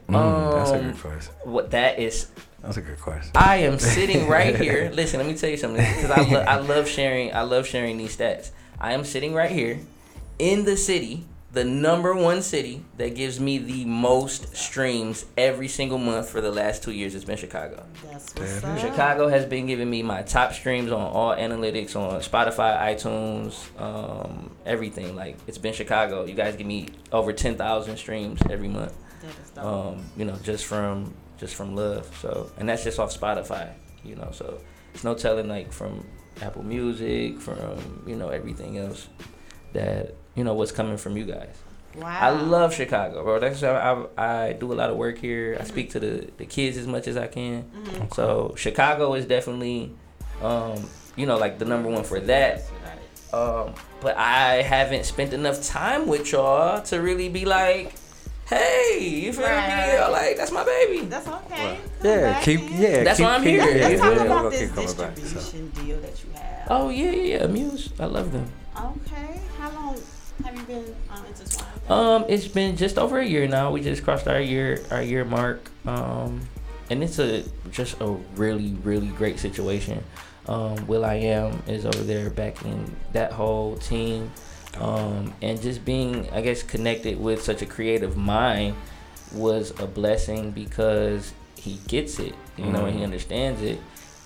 Mm, 0.09 0.53
that's 0.55 0.71
a 0.71 0.75
Um, 0.75 0.83
good 0.91 1.01
question. 1.01 1.35
What 1.45 1.71
that 1.71 1.99
is. 1.99 2.27
That's 2.63 2.77
a 2.77 2.81
good 2.83 3.01
question. 3.01 3.31
I 3.35 3.57
am 3.59 3.79
sitting 3.79 4.27
right 4.29 4.55
here. 4.59 4.91
Listen, 4.95 5.19
let 5.19 5.27
me 5.29 5.35
tell 5.35 5.49
you 5.49 5.57
something 5.57 5.83
because 5.83 6.11
I, 6.11 6.23
lo- 6.29 6.41
I 6.47 6.57
love 6.59 6.89
sharing. 6.89 7.33
I 7.33 7.43
love 7.43 7.67
sharing 7.67 7.97
these 7.97 8.17
stats. 8.17 8.51
I 8.81 8.93
am 8.93 9.05
sitting 9.05 9.33
right 9.35 9.51
here 9.51 9.79
in 10.39 10.65
the 10.65 10.77
city, 10.77 11.25
the 11.53 11.65
number 11.65 12.15
one 12.15 12.43
city 12.43 12.85
that 12.97 13.15
gives 13.17 13.41
me 13.41 13.59
the 13.59 13.85
most 13.85 14.57
streams 14.57 15.27
every 15.37 15.67
single 15.67 15.99
month 15.99 16.29
for 16.29 16.41
the 16.41 16.51
last 16.53 16.83
two 16.85 16.93
years. 16.93 17.15
It's 17.15 17.25
been 17.25 17.37
Chicago. 17.37 17.85
That's 18.05 18.35
what's 18.35 18.63
up. 18.63 18.79
Chicago 18.79 19.29
has 19.29 19.45
been 19.47 19.67
giving 19.67 19.91
me 19.91 20.03
my 20.03 20.23
top 20.23 20.53
streams 20.53 20.93
on 20.93 21.01
all 21.01 21.35
analytics 21.35 21.97
on 21.97 22.21
Spotify, 22.21 22.79
iTunes, 22.95 23.81
um, 23.81 24.51
everything. 24.65 25.17
Like 25.17 25.37
it's 25.49 25.59
been 25.59 25.75
Chicago. 25.75 26.25
You 26.25 26.35
guys 26.35 26.55
give 26.55 26.67
me 26.67 26.89
over 27.11 27.33
ten 27.33 27.57
thousand 27.57 27.97
streams 27.97 28.41
every 28.49 28.69
month. 28.69 28.97
That 29.21 29.39
is 29.43 29.51
dope. 29.51 29.65
Um, 29.65 30.05
you 30.17 30.25
know, 30.25 30.37
just 30.45 30.67
from 30.67 31.13
just 31.39 31.57
from 31.57 31.75
love. 31.75 32.07
So, 32.21 32.51
and 32.59 32.69
that's 32.69 32.85
just 32.85 33.01
off 33.01 33.19
Spotify. 33.19 33.73
You 34.05 34.15
know, 34.15 34.31
so 34.33 34.61
it's 34.95 35.03
no 35.03 35.15
telling 35.15 35.49
like 35.49 35.73
from 35.73 36.07
Apple 36.43 36.63
Music, 36.63 37.41
from 37.41 38.05
you 38.07 38.15
know 38.15 38.29
everything 38.29 38.79
else 38.79 39.09
that 39.73 40.15
you 40.35 40.45
know 40.45 40.55
what's 40.55 40.73
coming 40.73 40.97
from 40.97 41.17
you 41.17 41.25
guys. 41.25 41.55
Wow. 41.97 42.19
I 42.21 42.31
love 42.31 42.73
Chicago, 42.73 43.25
bro. 43.25 43.41
That's 43.41 43.63
I, 43.65 44.05
I, 44.17 44.49
I 44.49 44.53
do 44.53 44.73
a 44.73 44.75
lot 44.75 44.91
of 44.91 44.97
work 44.97 45.19
here. 45.19 45.57
I 45.61 45.65
speak 45.65 45.91
to 45.91 46.01
the, 46.01 46.31
the 46.39 46.47
kids 46.47 46.77
as 46.77 46.87
much 46.87 47.09
as 47.09 47.17
I 47.17 47.27
can. 47.27 47.65
Mhm. 47.65 48.15
So 48.15 48.55
Chicago 48.57 49.15
is 49.15 49.27
definitely, 49.27 49.93
um, 50.41 50.89
you 51.17 51.27
know, 51.27 51.37
like 51.37 51.59
the 51.59 51.65
number 51.65 51.89
one 51.91 52.05
for 52.05 52.21
that. 52.21 52.63
Um, 53.33 53.75
but 54.01 54.17
I 54.17 54.63
haven't 54.63 55.05
spent 55.05 55.33
enough 55.33 55.63
time 55.65 56.07
with 56.07 56.31
y'all 56.33 56.81
to 56.83 57.01
really 57.01 57.29
be 57.29 57.45
like, 57.45 57.95
hey, 58.49 58.99
you 59.25 59.33
feel 59.33 59.45
Right. 59.47 59.93
me? 59.93 59.99
Or 60.05 60.11
like 60.11 60.37
that's 60.37 60.51
my 60.53 60.65
baby. 60.65 61.07
That's 61.07 61.27
okay. 61.29 61.79
Yeah, 62.05 62.41
keep 62.41 62.61
yeah. 62.73 63.03
That's 63.05 63.19
keep, 63.19 63.27
why 63.27 63.35
I'm 63.35 63.43
keep- 63.43 63.61
here. 63.61 63.77
Yeah, 63.77 63.83
Let's 63.89 63.91
yeah, 63.93 63.97
talk 63.99 64.17
we're 64.17 64.27
about 64.27 64.43
gonna 64.43 64.51
this 64.51 64.61
keep 64.61 64.75
coming 64.75 64.97
back. 64.97 65.17
So. 65.17 65.23
distribution 65.23 65.69
deal 65.71 66.01
that 66.01 66.25
you 66.25 66.31
have. 66.35 66.67
Oh 66.71 66.89
yeah, 66.89 67.11
yeah, 67.11 67.39
yeah. 67.41 67.47
Muse, 67.47 67.91
I 67.99 68.07
love 68.07 68.33
them. 68.33 68.47
Okay. 68.77 69.41
How 69.59 69.71
long 69.71 69.95
have 70.45 70.57
you 70.57 70.63
been 70.65 70.95
um, 71.11 71.25
intertwined? 71.27 71.91
Um, 71.91 72.25
it's 72.29 72.49
been 72.49 72.77
just 72.77 72.99
over 72.99 73.19
a 73.19 73.27
year 73.27 73.47
now. 73.49 73.71
We 73.71 73.81
just 73.81 74.05
crossed 74.05 74.29
our 74.29 74.41
year 74.41 74.83
our 74.91 75.03
year 75.03 75.25
mark. 75.25 75.71
Um, 75.87 76.41
and 76.91 77.03
it's 77.03 77.19
a 77.19 77.45
just 77.71 78.01
a 78.01 78.07
really 78.37 78.75
really 78.83 79.09
great 79.09 79.39
situation. 79.39 80.03
Um, 80.47 80.87
Will 80.87 81.05
I 81.05 81.15
Am 81.15 81.63
is 81.67 81.87
over 81.87 82.03
there 82.03 82.31
backing 82.31 82.95
that 83.13 83.33
whole 83.33 83.77
team. 83.77 84.31
Um, 84.79 85.35
and 85.43 85.61
just 85.61 85.85
being, 85.85 86.29
I 86.31 86.41
guess, 86.43 86.63
connected 86.63 87.21
with 87.21 87.43
such 87.43 87.61
a 87.61 87.67
creative 87.67 88.17
mind 88.17 88.77
was 89.33 89.73
a 89.81 89.87
blessing 89.87 90.53
because 90.53 91.33
he 91.57 91.79
gets 91.89 92.19
it, 92.21 92.35
you 92.57 92.71
know, 92.71 92.87
and 92.87 92.95
he 92.95 93.01
Mhm. 93.01 93.05
understands 93.05 93.63
it. 93.63 93.79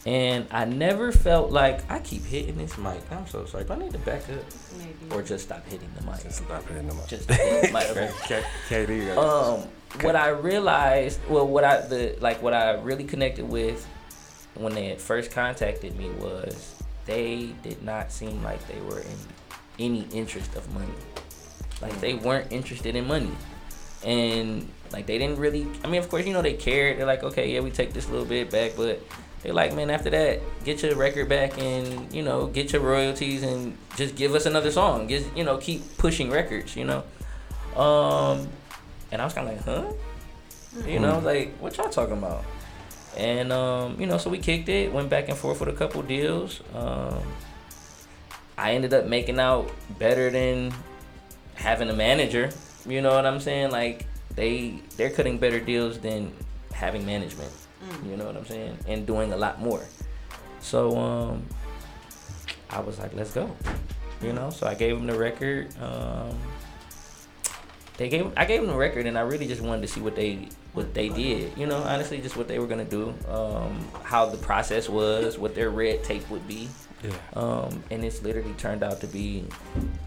And 0.07 0.47
I 0.51 0.67
never 0.67 1.13
felt 1.13 1.51
like 1.51 1.91
I 1.91 1.99
keep 1.99 2.25
hitting 2.25 2.59
this 2.59 2.77
mic. 2.77 3.01
I'm 3.11 3.27
so 3.27 3.47
sorry. 3.47 3.65
Do 3.65 3.73
I 3.73 3.77
need 3.77 3.93
to 3.93 3.99
back 4.01 4.23
up 4.29 4.45
Maybe. 4.77 4.93
or 5.15 5.23
just 5.23 5.45
stop 5.45 5.65
hitting 5.67 5.89
the 5.99 6.05
mic? 6.05 6.23
Just 6.23 6.45
stop 6.45 6.63
hitting 6.69 6.87
them 6.89 6.99
up. 7.01 7.09
Just 7.09 7.31
hit 7.31 7.63
the 7.69 7.73
mic. 7.73 7.89
Okay. 7.91 8.43
KD, 8.69 8.97
you 8.99 9.15
got 9.15 9.19
Um, 9.61 9.69
what 10.03 10.15
I 10.15 10.29
realized, 10.29 11.21
well, 11.29 11.47
what 11.47 11.65
I 11.65 11.81
the 11.87 12.17
like, 12.21 12.43
what 12.43 12.53
I 12.53 12.73
really 12.83 13.05
connected 13.05 13.49
with 13.49 13.87
when 14.55 14.75
they 14.75 14.89
had 14.89 15.01
first 15.01 15.31
contacted 15.31 15.97
me 15.97 16.11
was 16.11 16.75
they 17.07 17.55
did 17.63 17.83
not 17.83 18.13
seem 18.13 18.43
like 18.43 18.67
they 18.69 18.81
were 18.83 19.01
in 19.01 19.17
any 19.79 20.07
interest 20.13 20.55
of 20.55 20.71
money. 20.75 20.93
Like 21.81 21.99
they 22.01 22.15
weren't 22.15 22.53
interested 22.53 22.95
in 22.95 23.07
money, 23.07 23.33
and 24.05 24.71
like 24.93 25.07
they 25.07 25.17
didn't 25.19 25.39
really. 25.39 25.67
I 25.83 25.89
mean, 25.89 26.01
of 26.01 26.09
course, 26.11 26.27
you 26.27 26.33
know 26.35 26.43
they 26.43 26.53
cared. 26.55 26.99
They're 26.99 27.07
like, 27.07 27.25
okay, 27.25 27.51
yeah, 27.53 27.61
we 27.61 27.71
take 27.71 27.93
this 27.95 28.09
little 28.09 28.27
bit 28.27 28.51
back, 28.51 28.73
but 28.77 29.01
They 29.45 29.53
like, 29.53 29.75
man, 29.75 29.91
after 29.91 30.09
that, 30.09 30.41
get 30.65 30.83
your 30.83 30.97
record 30.97 31.29
back 31.29 31.59
and 31.59 32.13
you 32.13 32.23
know, 32.23 32.47
get 32.47 32.73
your 32.73 32.81
royalties 32.81 33.43
and 33.43 33.77
just 33.95 34.17
give 34.17 34.35
us 34.35 34.47
another 34.47 34.71
song. 34.71 35.07
Just 35.07 35.29
you 35.37 35.45
know, 35.45 35.59
keep 35.59 35.99
pushing 35.99 36.31
records. 36.31 36.75
You 36.75 36.87
know, 36.87 37.05
um, 37.81 38.49
and 39.13 39.21
I 39.21 39.25
was 39.27 39.35
kind 39.35 39.49
of 39.51 39.55
like, 39.55 39.65
huh? 39.65 40.89
You 40.89 40.99
know, 40.99 41.19
like 41.19 41.55
what 41.59 41.77
y'all 41.77 41.91
talking 41.91 42.17
about? 42.17 42.43
And 43.19 43.53
um, 43.53 44.01
you 44.01 44.07
know, 44.07 44.17
so 44.17 44.31
we 44.31 44.39
kicked 44.39 44.71
it, 44.71 44.91
went 44.91 45.11
back 45.11 45.29
and 45.29 45.37
forth 45.37 45.61
with 45.61 45.69
a 45.69 45.75
couple 45.75 46.01
deals. 46.01 46.63
Um, 46.75 47.21
I 48.57 48.73
ended 48.73 48.95
up 48.95 49.05
making 49.05 49.39
out 49.39 49.71
better 49.99 50.31
than 50.31 50.73
having 51.55 51.91
a 51.91 51.95
manager. 51.95 52.51
You 52.87 53.03
know 53.03 53.15
what 53.15 53.27
I'm 53.27 53.41
saying? 53.41 53.73
Like 53.73 54.07
they 54.35 54.81
they're 54.97 55.11
cutting 55.11 55.37
better 55.37 55.61
deals 55.61 55.99
than 55.99 56.33
having 56.73 57.05
management. 57.05 57.53
You 58.07 58.17
know 58.17 58.27
what 58.27 58.37
I'm 58.37 58.47
saying? 58.47 58.79
And 58.87 59.07
doing 59.07 59.33
a 59.33 59.37
lot 59.37 59.61
more. 59.61 59.83
So 60.61 60.97
um 60.97 61.45
I 62.71 62.81
was 62.81 62.99
like, 62.99 63.15
let's 63.15 63.33
go. 63.33 63.55
You 64.23 64.33
know, 64.33 64.51
so 64.51 64.67
I 64.67 64.75
gave 64.75 64.97
them 64.97 65.07
the 65.07 65.19
record. 65.19 65.75
Um 65.81 66.39
they 67.97 68.09
gave 68.09 68.33
I 68.37 68.45
gave 68.45 68.61
them 68.61 68.71
the 68.71 68.77
record 68.77 69.07
and 69.07 69.17
I 69.17 69.23
really 69.23 69.47
just 69.47 69.61
wanted 69.61 69.83
to 69.83 69.89
see 69.89 70.01
what 70.01 70.17
they 70.17 70.49
what 70.73 70.95
they 70.95 71.09
did. 71.09 71.57
You 71.57 71.67
know, 71.67 71.79
honestly 71.79 72.21
just 72.21 72.37
what 72.37 72.49
they 72.49 72.59
were 72.59 72.67
gonna 72.67 72.85
do. 72.85 73.15
Um 73.29 73.87
how 74.03 74.27
the 74.27 74.39
process 74.39 74.89
was, 74.89 75.39
what 75.39 75.55
their 75.55 75.71
red 75.71 76.03
tape 76.03 76.29
would 76.31 76.47
be. 76.49 76.69
Yeah. 77.05 77.13
Um, 77.35 77.83
and 77.91 78.03
it's 78.03 78.23
literally 78.23 78.55
turned 78.55 78.83
out 78.83 79.01
to 79.03 79.07
be, 79.07 79.45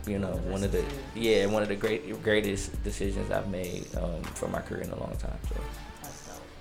you 0.08 0.18
know, 0.18 0.32
one 0.50 0.64
of 0.64 0.72
the 0.72 0.84
yeah 1.16 1.46
one 1.46 1.62
of 1.62 1.70
the 1.70 1.76
great 1.76 2.24
greatest 2.24 2.84
decisions 2.84 3.30
I've 3.30 3.50
made 3.50 3.86
um, 3.96 4.24
for 4.24 4.48
my 4.48 4.62
career 4.62 4.82
in 4.82 4.90
a 4.90 5.00
long 5.00 5.16
time. 5.18 5.38
So 5.48 5.56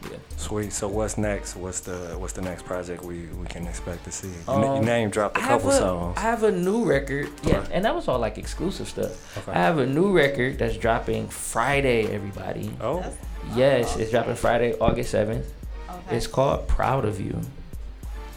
yeah. 0.05 0.16
Sweet. 0.36 0.72
So 0.72 0.88
what's 0.88 1.16
next? 1.18 1.57
What's 1.57 1.80
the 1.80 2.14
what's 2.18 2.32
the 2.34 2.42
next 2.42 2.64
project 2.64 3.03
we, 3.03 3.26
we 3.40 3.47
can 3.47 3.66
expect 3.66 4.05
to 4.05 4.12
see? 4.12 4.28
You, 4.28 4.34
you 4.49 4.53
Um, 4.53 4.84
name 4.84 5.11
dropped 5.11 5.36
a 5.36 5.40
couple 5.40 5.70
a- 5.70 5.78
songs. 5.78 6.16
I 6.16 6.20
have 6.20 6.42
a 6.44 6.53
new 6.53 6.84
record. 6.84 7.28
Yeah, 7.42 7.59
Okay. 7.59 7.72
and 7.74 7.84
that 7.84 7.94
was 7.94 8.07
all 8.09 8.18
like 8.18 8.38
exclusive 8.38 8.88
stuff. 8.88 9.38
Okay. 9.38 9.53
I 9.53 9.61
have 9.61 9.78
a 9.78 9.86
new 9.86 10.12
record 10.16 10.59
that's 10.59 10.76
dropping 10.76 11.28
Friday. 11.28 12.07
Everybody. 12.14 12.70
Oh. 12.80 13.05
Yes, 13.55 13.97
it's 13.97 14.11
dropping 14.11 14.34
Friday, 14.36 14.74
August 14.80 15.11
seventh. 15.11 15.47
Okay. 15.88 16.16
It's 16.16 16.26
called 16.26 16.66
Proud 16.68 17.05
of 17.05 17.20
You, 17.20 17.40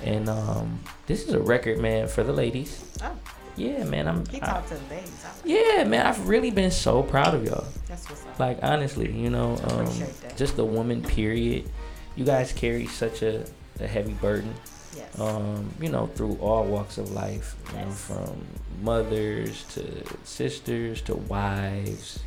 and 0.04 0.30
um, 0.30 0.80
this 1.08 1.28
is 1.28 1.34
a 1.34 1.40
record, 1.40 1.80
man, 1.80 2.08
for 2.08 2.24
the 2.24 2.32
ladies. 2.34 2.84
Oh, 3.04 3.12
Yeah, 3.60 3.84
man, 3.84 4.08
I'm. 4.08 4.26
He 4.28 4.40
talked 4.40 4.70
to 4.70 4.76
the 4.76 4.96
ladies. 4.96 5.26
Yeah, 5.44 5.84
man, 5.84 6.06
I've 6.06 6.28
really 6.28 6.50
been 6.50 6.72
so 6.72 7.04
proud 7.04 7.34
of 7.36 7.44
y'all. 7.44 7.66
That's 7.88 8.10
what's 8.10 8.26
up. 8.26 8.40
Like 8.40 8.60
honestly, 8.62 9.12
you 9.12 9.30
know, 9.30 9.58
um, 9.66 9.88
just 10.38 10.56
the 10.56 10.66
woman. 10.66 11.04
Period. 11.04 11.70
You 12.16 12.26
guys 12.26 12.52
carry 12.54 12.88
such 12.88 13.22
a, 13.22 13.46
a 13.80 13.88
heavy 13.88 14.14
burden. 14.14 14.54
Yes. 14.96 15.20
Um, 15.20 15.70
you 15.80 15.90
know, 15.90 16.08
through 16.08 16.38
all 16.42 16.64
walks 16.66 16.98
of 16.98 17.12
life. 17.12 17.56
You 17.74 17.86
know, 17.86 17.92
from 17.92 18.46
mothers 18.82 19.64
to 19.74 19.84
sisters 20.24 21.02
to 21.04 21.16
wives. 21.16 22.20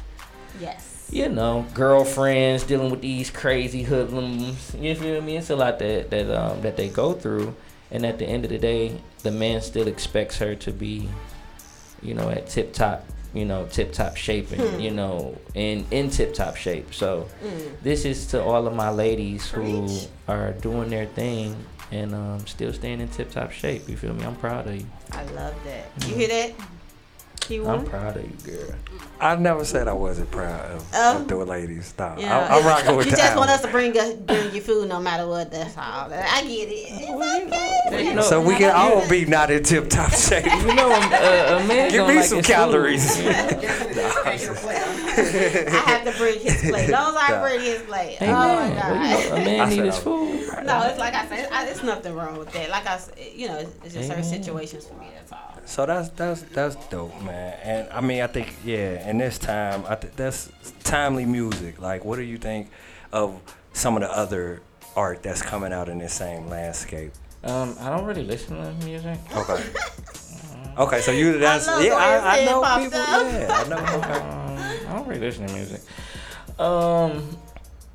yes. 0.61 1.09
You 1.11 1.29
know, 1.29 1.67
girlfriends 1.75 2.65
dealing 2.65 2.91
with 2.91 3.03
these 3.03 3.29
crazy 3.31 3.83
hoodlums. 3.83 4.75
You 4.79 4.95
feel 4.95 5.21
me? 5.21 5.37
It's 5.37 5.51
a 5.51 5.57
lot 5.57 5.79
that 5.81 6.11
that 6.11 6.31
um, 6.31 6.63
that 6.63 6.77
they 6.79 6.89
go 6.89 7.13
through, 7.13 7.55
and 7.93 8.05
at 8.05 8.19
the 8.19 8.27
end 8.27 8.45
of 8.45 8.51
the 8.51 8.59
day, 8.59 8.99
the 9.23 9.31
man 9.31 9.61
still 9.61 9.87
expects 9.87 10.39
her 10.39 10.55
to 10.57 10.73
be, 10.73 11.09
you 12.03 12.15
know, 12.15 12.29
at 12.31 12.49
tip 12.49 12.73
top, 12.73 13.05
you 13.35 13.45
know, 13.45 13.67
tip 13.71 13.93
top 13.93 14.17
shape, 14.17 14.51
and 14.53 14.61
Hmm. 14.61 14.81
you 14.81 14.91
know, 14.91 15.39
in 15.55 15.87
in 15.93 16.11
tip 16.11 16.35
top 16.35 16.57
shape. 16.57 16.93
So, 16.93 17.29
Mm. 17.45 17.71
this 17.83 18.05
is 18.05 18.27
to 18.29 18.43
all 18.43 18.67
of 18.67 18.75
my 18.75 18.91
ladies 18.91 19.49
who 19.51 19.87
Preach. 19.87 20.09
are 20.29 20.53
doing 20.53 20.91
their 20.91 21.07
thing 21.07 21.55
and 21.93 22.15
um, 22.15 22.47
still 22.47 22.73
staying 22.73 23.01
in 23.01 23.09
tip 23.09 23.31
top 23.31 23.53
shape. 23.53 23.89
You 23.89 23.97
feel 23.97 24.15
me? 24.15 24.25
I'm 24.25 24.37
proud 24.37 24.67
of 24.67 24.75
you. 24.77 24.87
I 25.13 25.23
love 25.33 25.55
that. 25.65 26.09
You 26.09 26.15
hear 26.17 26.29
that? 26.29 26.53
He 27.47 27.59
I'm 27.61 27.85
proud 27.85 28.17
of 28.17 28.23
you, 28.25 28.53
girl. 28.57 28.75
I 29.23 29.37
never 29.37 29.65
said 29.65 29.87
I 29.87 29.93
wasn't 29.93 30.33
proud 30.33 30.73
of, 30.73 30.81
of 30.81 30.87
oh. 30.95 31.25
the 31.29 31.37
ladies. 31.37 31.95
No, 31.97 32.17
Yeah. 32.19 32.39
I, 32.39 32.59
I'm 32.59 32.67
rocking 32.67 32.97
with 32.97 33.07
you 33.07 33.13
the 33.13 33.17
just 33.19 33.37
want 33.37 33.51
us 33.51 33.63
to 33.63 33.69
bring 33.69 33.97
us, 33.97 34.15
bring 34.15 34.53
you 34.53 34.61
food 34.61 34.89
no 34.89 34.99
matter 34.99 35.29
what. 35.29 35.51
That's 35.53 35.77
all. 35.79 36.13
I 36.13 36.43
get 36.43 36.69
it. 36.69 36.89
It's 36.91 37.93
okay. 37.93 38.05
You 38.09 38.15
know, 38.15 38.23
So 38.23 38.41
we 38.43 38.57
can 38.57 38.75
all 38.75 39.09
be 39.09 39.25
not 39.25 39.51
in 39.53 39.63
tip 39.63 39.89
top 39.89 40.11
shape. 40.15 40.45
you 40.47 40.75
know, 40.75 40.91
a, 40.91 41.57
a 41.63 41.67
man 41.69 41.91
Give 41.91 41.99
gonna 42.01 42.13
me 42.15 42.17
like 42.19 42.25
some 42.29 42.43
calories. 42.43 43.23
you? 43.23 43.29
I 43.31 43.33
have 45.87 46.05
to 46.05 46.19
bring 46.19 46.41
his 46.41 46.61
plate. 46.61 46.85
As 46.85 46.91
long 46.91 47.15
as 47.17 47.23
I 47.23 47.29
Nah. 47.33 47.41
bring 47.43 47.61
his 47.61 47.83
plate. 47.83 48.17
Hey, 48.19 48.29
oh 48.29 48.33
man, 48.33 48.75
my 48.75 48.75
well, 48.75 48.95
god. 48.95 49.23
you 49.23 49.29
know, 49.31 49.37
a 49.37 49.45
man 49.45 49.69
needs 49.69 49.83
his 49.85 49.95
I- 49.97 50.01
food. 50.01 50.67
No, 50.67 50.83
it's 50.83 50.99
like 50.99 51.15
I 51.15 51.27
said, 51.27 51.49
I, 51.53 51.65
there's 51.65 51.83
nothing 51.83 52.15
wrong 52.15 52.39
with 52.39 52.53
that. 52.53 52.71
Like 52.71 52.87
I 52.87 52.99
said, 52.99 53.15
you 53.35 53.49
know, 53.49 53.59
it's 53.59 53.95
just 53.95 54.09
certain 54.09 54.25
Amen. 54.25 54.25
situations 54.25 54.87
for 54.87 54.95
me. 54.95 55.07
That's 55.15 55.33
all. 55.33 55.39
So 55.65 55.87
that's 55.87 56.09
that's 56.11 56.43
that's 56.43 56.77
dope, 56.89 57.21
man. 57.23 57.57
And 57.63 57.89
I 57.93 58.01
mean, 58.01 58.21
I 58.23 58.27
think 58.27 58.53
yeah, 58.65 59.01
in 59.13 59.19
this 59.19 59.39
time, 59.39 59.85
I 59.87 59.95
think 59.95 60.17
that's 60.17 60.51
timely 60.85 61.27
music. 61.27 61.79
Like, 61.81 62.03
what 62.05 62.17
do 62.17 62.23
you 62.23 62.39
think 62.39 62.71
of 63.13 63.39
some 63.75 63.95
of 63.97 64.01
the 64.03 64.11
other 64.11 64.63
art 64.97 65.23
that's 65.23 65.43
coming 65.43 65.71
out 65.73 65.89
in 65.91 65.99
this 65.99 66.15
same 66.15 66.49
landscape? 66.49 67.13
Um, 67.45 67.77
I 67.79 67.91
don't 67.91 68.07
really 68.07 68.25
listen 68.25 68.57
to 68.57 68.87
music. 68.87 69.19
Okay. 69.37 69.63
Okay, 70.79 71.01
so 71.03 71.11
you 71.13 71.39
that's 71.39 71.67
love 71.67 71.81
the 71.81 71.87
yeah, 71.89 71.95
I, 71.97 72.39
I 72.41 72.45
know 72.47 72.61
people. 72.83 72.99
up. 73.01 73.33
Yeah, 73.33 73.63
I 73.65 73.69
know. 73.69 73.99
Okay. 73.99 74.19
Um, 74.19 74.89
I 74.89 74.93
don't 74.97 75.07
really 75.07 75.21
listen 75.21 75.47
to 75.47 75.53
music. 75.53 75.83
Um, 76.59 77.37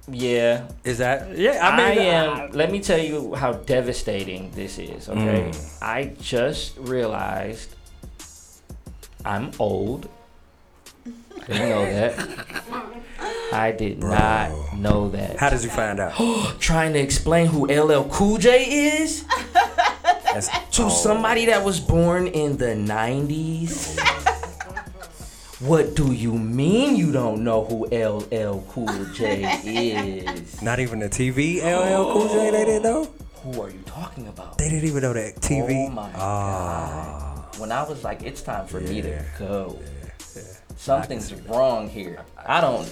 yeah, 0.10 0.68
Is 0.84 1.00
that 1.00 1.36
yeah? 1.36 1.58
I 1.68 1.70
I, 1.72 1.96
mean, 1.96 2.00
am. 2.00 2.52
let 2.52 2.72
me 2.72 2.80
tell 2.80 3.00
you 3.00 3.34
how 3.34 3.54
devastating 3.54 4.52
this 4.52 4.78
is. 4.78 5.10
Okay, 5.10 5.50
Mm. 5.52 5.82
I 5.82 6.14
just 6.22 6.78
realized 6.78 7.74
I'm 9.26 9.50
old. 9.58 10.08
I 11.50 11.54
didn't 11.54 11.70
know 11.70 11.86
that. 11.86 13.54
I 13.54 13.72
did 13.72 14.00
not 14.00 14.74
know 14.78 15.10
that. 15.10 15.38
How 15.38 15.50
did 15.50 15.64
you 15.64 15.70
find 15.70 16.00
out? 16.00 16.14
Trying 16.60 16.94
to 16.94 17.00
explain 17.00 17.48
who 17.48 17.66
LL 17.68 18.04
Cool 18.10 18.38
J 18.38 18.66
is 19.00 19.24
That's- 19.24 20.50
to 20.76 20.84
oh, 20.84 20.90
somebody 20.90 21.46
that 21.46 21.64
was 21.64 21.80
born 21.80 22.28
in 22.28 22.58
the 22.58 22.76
90s. 22.76 23.98
What 25.62 25.96
do 25.96 26.12
you 26.12 26.34
mean 26.38 26.96
you 26.98 27.12
don't 27.12 27.44
know 27.44 27.64
who 27.66 27.86
LL 27.88 28.62
Cool 28.70 29.06
J 29.16 29.44
is? 29.66 30.62
Not 30.62 30.80
even 30.80 31.00
the 31.00 31.10
TV 31.10 31.64
LL 31.64 32.12
Cool 32.14 32.28
J. 32.28 32.52
They 32.52 32.66
didn't 32.66 32.84
know. 32.84 33.06
Who 33.44 33.62
are 33.62 33.70
you 33.70 33.80
talking 33.86 34.28
about? 34.28 34.58
They 34.58 34.70
didn't 34.70 34.88
even 34.88 35.02
know 35.02 35.14
that 35.14 35.38
TV. 35.38 35.88
Oh 35.88 35.90
my 35.92 36.12
Ah. 36.16 37.46
god. 37.52 37.60
When 37.60 37.72
I 37.72 37.82
was 37.88 38.04
like, 38.04 38.22
it's 38.22 38.42
time 38.44 38.68
for 38.68 38.80
me 38.82 39.02
to 39.02 39.08
Yeah. 39.10 39.24
Go. 40.78 40.94
Something's 40.94 41.34
wrong 41.48 41.90
here. 41.90 42.24
I 42.46 42.62
don't. 42.62 42.90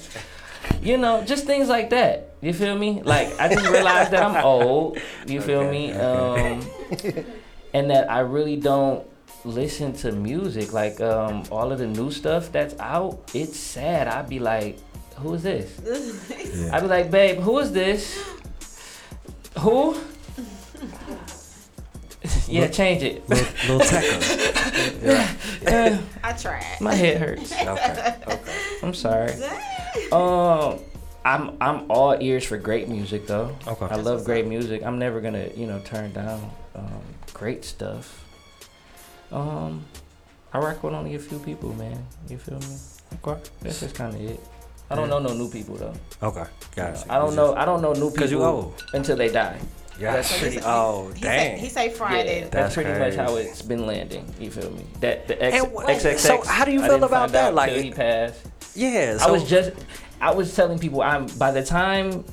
You 0.81 0.97
know, 0.97 1.23
just 1.23 1.45
things 1.45 1.69
like 1.69 1.89
that. 1.91 2.35
You 2.41 2.53
feel 2.53 2.77
me? 2.77 3.01
Like 3.03 3.39
I 3.39 3.47
just 3.47 3.67
realized 3.69 4.11
that 4.11 4.23
I'm 4.23 4.43
old. 4.43 4.97
You 5.27 5.41
feel 5.41 5.69
me? 5.69 5.91
Um, 5.93 6.61
and 7.73 7.89
that 7.89 8.09
I 8.09 8.19
really 8.19 8.55
don't 8.55 9.05
listen 9.43 9.93
to 9.93 10.11
music. 10.11 10.73
Like 10.73 10.99
um, 11.01 11.43
all 11.51 11.71
of 11.71 11.79
the 11.79 11.87
new 11.87 12.11
stuff 12.11 12.51
that's 12.51 12.77
out, 12.79 13.31
it's 13.33 13.57
sad. 13.57 14.07
I'd 14.07 14.29
be 14.29 14.39
like, 14.39 14.79
who 15.17 15.33
is 15.33 15.43
this? 15.43 16.69
I'd 16.71 16.81
be 16.81 16.87
like, 16.87 17.11
babe, 17.11 17.39
who 17.39 17.59
is 17.59 17.71
this? 17.71 18.23
Who? 19.59 19.95
yeah, 22.47 22.67
change 22.67 23.03
it. 23.03 23.27
Little, 23.29 23.47
little 23.67 23.79
Tecca. 23.87 24.51
Yeah, 25.65 26.01
I 26.23 26.33
tried. 26.33 26.77
my 26.81 26.93
head 26.95 27.17
hurts. 27.21 27.51
Okay. 27.51 28.15
Okay. 28.27 28.53
I'm 28.83 28.93
sorry. 28.93 29.33
Um, 30.11 30.79
I'm 31.23 31.57
I'm 31.61 31.89
all 31.89 32.15
ears 32.19 32.43
for 32.45 32.57
great 32.57 32.87
music 32.89 33.25
though. 33.27 33.55
Okay. 33.67 33.85
I 33.89 33.95
love 33.95 34.25
great 34.25 34.45
music. 34.47 34.83
I'm 34.83 34.99
never 34.99 35.21
gonna 35.21 35.49
you 35.55 35.65
know 35.67 35.79
turn 35.85 36.11
down 36.13 36.51
um, 36.75 37.01
great 37.33 37.63
stuff. 37.65 38.23
Um, 39.31 39.85
I 40.53 40.59
rock 40.59 40.83
with 40.83 40.93
only 40.93 41.15
a 41.15 41.19
few 41.19 41.39
people, 41.39 41.73
man. 41.73 42.05
You 42.29 42.37
feel 42.37 42.59
me? 42.59 42.77
Okay. 43.25 43.41
That's 43.61 43.79
just 43.79 43.95
kind 43.95 44.13
of 44.15 44.21
it. 44.21 44.39
I 44.89 44.95
don't 44.95 45.09
know 45.09 45.19
no 45.19 45.33
new 45.33 45.49
people 45.49 45.75
though. 45.75 45.93
Okay. 46.21 46.45
Gotcha. 46.75 47.05
I 47.11 47.17
don't 47.17 47.35
know. 47.35 47.55
I 47.55 47.65
don't 47.65 47.81
know 47.81 47.93
new 47.93 48.09
people 48.11 48.17
'Cause 48.17 48.31
you 48.31 48.43
old. 48.43 48.83
until 48.93 49.15
they 49.17 49.29
die. 49.31 49.59
Yeah. 49.99 50.13
That's 50.13 50.37
pretty. 50.39 50.59
Oh 50.63 51.09
He 51.15 51.21
dang. 51.21 51.57
say, 51.57 51.61
he 51.63 51.69
say 51.69 51.89
Friday. 51.89 52.35
Yeah, 52.41 52.41
that's, 52.49 52.53
That's 52.53 52.73
pretty 52.75 52.99
much 52.99 53.15
how 53.15 53.35
it's 53.37 53.61
been 53.61 53.85
landing. 53.87 54.25
You 54.39 54.51
feel 54.51 54.69
me? 54.71 54.85
That 54.99 55.27
the 55.27 55.41
X, 55.41 55.63
And 55.63 55.71
what- 55.73 55.87
XXX. 55.87 56.19
so 56.19 56.41
how 56.43 56.65
do 56.65 56.71
you 56.71 56.81
feel 56.81 57.03
about 57.03 57.31
that? 57.31 57.53
Like- 57.53 57.71
he 57.71 57.91
passed. 57.91 58.39
yeah. 58.75 59.17
I 59.21 59.31
was 59.31 59.47
just, 59.47 59.71
I 60.21 60.31
was 60.33 60.53
telling 60.55 60.79
people, 60.79 61.01
I'm 61.01 61.27
by 61.37 61.51
the 61.51 61.63
time, 61.63 62.25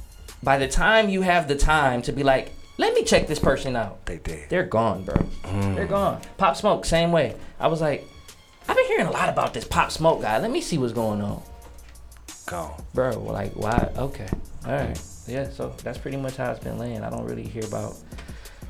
by 0.42 0.58
the 0.58 0.66
time 0.68 1.08
you 1.08 1.22
have 1.22 1.46
the 1.48 1.56
time 1.56 2.02
to 2.02 2.12
be 2.12 2.22
like, 2.24 2.52
let 2.78 2.94
me 2.94 3.04
check 3.04 3.26
this 3.28 3.38
person 3.38 3.76
out. 3.76 4.04
they 4.06 4.18
did. 4.18 4.48
They're 4.48 4.64
gone, 4.64 5.04
bro. 5.04 5.14
Mm. 5.44 5.76
They're 5.76 5.86
gone. 5.86 6.20
Pop 6.38 6.56
Smoke, 6.56 6.84
same 6.84 7.12
way. 7.12 7.36
I 7.60 7.68
was 7.68 7.80
like, 7.80 8.04
I've 8.68 8.74
been 8.76 8.86
hearing 8.86 9.06
a 9.06 9.10
lot 9.12 9.28
about 9.28 9.54
this 9.54 9.64
Pop 9.64 9.90
Smoke 9.92 10.22
guy. 10.22 10.38
Let 10.38 10.50
me 10.50 10.60
see 10.60 10.78
what's 10.78 10.92
going 10.92 11.20
on, 11.20 11.42
Gone. 12.46 12.82
bro. 12.94 13.18
Like, 13.20 13.52
why? 13.54 13.90
Okay, 13.96 14.26
all 14.66 14.72
right, 14.72 15.00
yeah. 15.26 15.48
So 15.50 15.74
that's 15.82 15.98
pretty 15.98 16.16
much 16.16 16.36
how 16.36 16.50
it's 16.52 16.62
been 16.62 16.78
laying. 16.78 17.02
I 17.02 17.10
don't 17.10 17.24
really 17.24 17.44
hear 17.44 17.64
about 17.64 17.96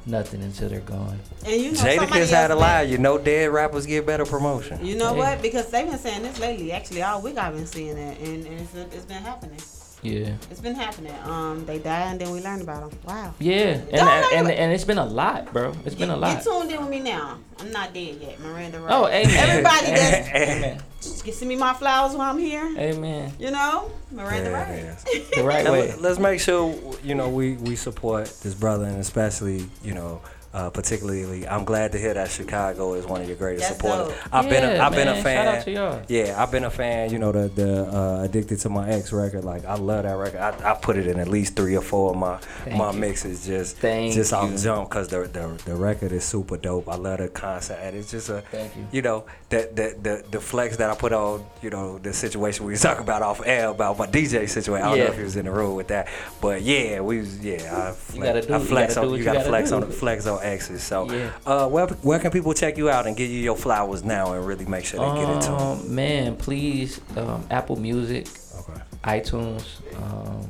nothing 0.06 0.42
until 0.42 0.68
they're 0.68 0.80
gone. 0.80 1.18
And 1.46 1.60
you 1.60 1.68
know 1.72 1.78
somebody 1.78 2.06
Jadakiss 2.22 2.30
had 2.30 2.50
a 2.50 2.56
lie. 2.56 2.82
You 2.82 2.98
know, 2.98 3.18
dead 3.18 3.50
rappers 3.50 3.86
get 3.86 4.04
better 4.06 4.24
promotion. 4.24 4.84
You 4.84 4.96
know 4.96 5.12
Hey. 5.12 5.18
what? 5.18 5.42
Because 5.42 5.70
they've 5.70 5.88
been 5.88 5.98
saying 5.98 6.22
this 6.22 6.38
lately. 6.40 6.72
Actually, 6.72 7.02
all 7.02 7.20
week 7.22 7.36
I've 7.38 7.54
been 7.54 7.66
seeing 7.66 7.94
that, 7.96 8.18
and, 8.18 8.46
and 8.46 8.60
it's, 8.60 8.74
it's 8.74 9.04
been 9.04 9.22
happening. 9.22 9.58
Yeah. 10.02 10.34
It's 10.50 10.60
been 10.60 10.74
happening. 10.74 11.14
Um, 11.24 11.64
they 11.64 11.78
die 11.78 12.10
and 12.10 12.20
then 12.20 12.32
we 12.32 12.40
learn 12.40 12.60
about 12.60 12.90
them. 12.90 12.98
Wow. 13.06 13.34
Yeah, 13.38 13.74
and 13.78 13.90
Don't 13.92 14.34
and, 14.34 14.50
and 14.50 14.72
it's 14.72 14.82
been 14.84 14.98
a 14.98 15.06
lot, 15.06 15.52
bro. 15.52 15.72
It's 15.84 15.94
been 15.94 16.10
a 16.10 16.14
You 16.16 16.20
lot. 16.20 16.42
tuned 16.42 16.72
in 16.72 16.80
with 16.80 16.90
me 16.90 16.98
now. 17.00 17.38
I'm 17.60 17.70
not 17.70 17.94
dead 17.94 18.16
yet, 18.20 18.40
Miranda. 18.40 18.80
Rice. 18.80 18.92
Oh, 18.92 19.06
amen. 19.06 19.48
Everybody 19.48 19.86
that's 19.92 20.28
Amen. 20.34 20.82
you 21.24 21.32
send 21.32 21.48
me 21.48 21.54
my 21.54 21.72
flowers 21.74 22.16
while 22.16 22.30
I'm 22.30 22.38
here. 22.38 22.66
Amen. 22.76 23.32
You 23.38 23.52
know, 23.52 23.92
Miranda 24.10 24.50
Yeah, 24.50 24.88
Rice. 24.90 25.04
it 25.06 25.08
is. 25.22 25.30
The 25.30 25.44
right 25.44 25.64
way. 25.70 25.88
let- 25.90 26.02
Let's 26.02 26.18
make 26.18 26.40
sure 26.40 26.74
you 27.04 27.14
know 27.14 27.28
we 27.28 27.54
we 27.54 27.76
support 27.76 28.26
this 28.42 28.54
brother, 28.54 28.84
and 28.86 28.98
especially 28.98 29.66
you 29.84 29.94
know. 29.94 30.20
Uh, 30.54 30.68
particularly, 30.68 31.48
I'm 31.48 31.64
glad 31.64 31.92
to 31.92 31.98
hear 31.98 32.12
that 32.12 32.30
Chicago 32.30 32.92
is 32.92 33.06
one 33.06 33.22
of 33.22 33.26
your 33.26 33.36
greatest 33.38 33.68
That's 33.68 33.80
supporters. 33.80 34.08
dope. 34.14 34.34
I've 34.34 34.50
been 34.50 34.64
a, 34.64 34.74
Yeah, 34.74 34.86
I've 34.86 34.92
been 34.92 35.08
a 35.08 35.22
fan. 35.22 35.46
Shout 35.46 35.54
out 35.54 35.64
to 35.64 35.70
y'all. 35.70 36.02
Yeah, 36.08 36.42
I've 36.42 36.50
been 36.50 36.64
a 36.64 36.70
fan. 36.70 37.10
You 37.10 37.18
know 37.18 37.32
the 37.32 37.48
the 37.48 37.84
uh, 37.84 38.22
addicted 38.24 38.58
to 38.60 38.68
my 38.68 38.88
ex 38.90 39.12
record. 39.14 39.44
Like 39.44 39.64
I 39.64 39.76
love 39.76 40.02
that 40.02 40.12
record. 40.14 40.40
I, 40.40 40.72
I 40.72 40.74
put 40.74 40.98
it 40.98 41.06
in 41.06 41.18
at 41.18 41.28
least 41.28 41.56
three 41.56 41.74
or 41.74 41.80
four 41.80 42.10
of 42.10 42.16
my 42.18 42.36
Thank 42.64 42.76
my 42.76 42.92
you. 42.92 42.98
mixes 42.98 43.46
just 43.46 43.78
Thank 43.78 44.12
just 44.12 44.34
off 44.34 44.54
jump 44.62 44.90
because 44.90 45.08
the, 45.08 45.20
the 45.22 45.58
the 45.64 45.74
record 45.74 46.12
is 46.12 46.24
super 46.24 46.58
dope. 46.58 46.86
I 46.86 46.96
love 46.96 47.18
the 47.20 47.28
concept 47.28 47.80
and 47.82 47.96
it's 47.96 48.10
just 48.10 48.28
a 48.28 48.42
Thank 48.50 48.76
you. 48.76 48.86
you 48.92 49.00
know 49.00 49.24
the 49.48 49.70
the 49.74 49.96
the, 50.02 50.24
the 50.32 50.40
flex 50.40 50.76
that 50.76 50.90
I 50.90 50.94
put 50.94 51.14
on 51.14 51.46
you 51.62 51.70
know 51.70 51.96
the 51.98 52.12
situation 52.12 52.66
we 52.66 52.72
was 52.72 52.82
talking 52.82 53.04
about 53.04 53.22
off 53.22 53.40
air 53.46 53.68
about 53.68 53.96
my 53.98 54.06
DJ 54.06 54.46
situation. 54.50 54.84
I 54.84 54.90
don't 54.90 54.98
know 54.98 55.04
if 55.12 55.16
he 55.16 55.22
was 55.22 55.36
in 55.36 55.46
the 55.46 55.50
room 55.50 55.76
with 55.76 55.88
that, 55.88 56.08
but 56.42 56.60
yeah, 56.60 57.00
we 57.00 57.20
was 57.20 57.38
yeah. 57.38 57.88
I 57.88 57.92
flex, 57.92 58.22
gotta 58.22 58.42
do- 58.42 58.52
I 58.54 58.58
you 58.58 58.68
gotta 58.68 59.00
on 59.00 59.04
do 59.06 59.10
what 59.10 59.10
you 59.12 59.16
you 59.18 59.24
gotta, 59.24 59.38
gotta 59.38 59.48
flex 59.48 59.70
do. 59.70 59.76
on 59.76 59.90
flex 59.92 60.26
on 60.26 60.41
X's. 60.42 60.82
So 60.82 61.10
Yeah. 61.10 61.30
uh, 61.46 61.68
where 61.68 61.86
where 62.02 62.18
can 62.18 62.30
people 62.30 62.52
check 62.54 62.76
you 62.76 62.90
out 62.90 63.06
and 63.06 63.16
give 63.16 63.30
you 63.30 63.40
your 63.40 63.56
flowers 63.56 64.02
now 64.04 64.32
and 64.32 64.46
really 64.46 64.64
make 64.66 64.84
sure 64.84 65.00
they 65.00 65.18
get 65.18 65.28
into 65.28 65.50
them? 65.50 65.58
Um, 65.60 65.94
man, 65.94 66.36
please, 66.36 67.00
um, 67.16 67.46
Apple 67.50 67.76
Music, 67.76 68.26
Okay. 68.58 68.80
iTunes. 69.04 69.64
Um, 69.96 70.48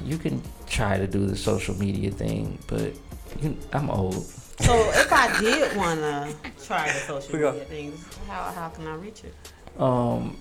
you 0.04 0.18
can 0.18 0.42
try 0.68 0.98
to 0.98 1.06
do 1.06 1.26
the 1.26 1.36
social 1.36 1.74
media 1.76 2.10
thing, 2.10 2.58
but 2.66 2.92
you, 3.40 3.56
I'm 3.72 3.90
old. 3.90 4.24
So 4.60 4.72
if 4.94 5.12
I 5.12 5.38
did 5.40 5.76
wanna 5.76 6.32
try 6.64 6.86
the 6.88 6.98
social 7.00 7.34
media 7.34 7.64
things, 7.64 8.04
how 8.28 8.42
how 8.52 8.68
can 8.68 8.86
I 8.86 8.94
reach 8.94 9.22
it? 9.24 9.34
Um, 9.80 10.36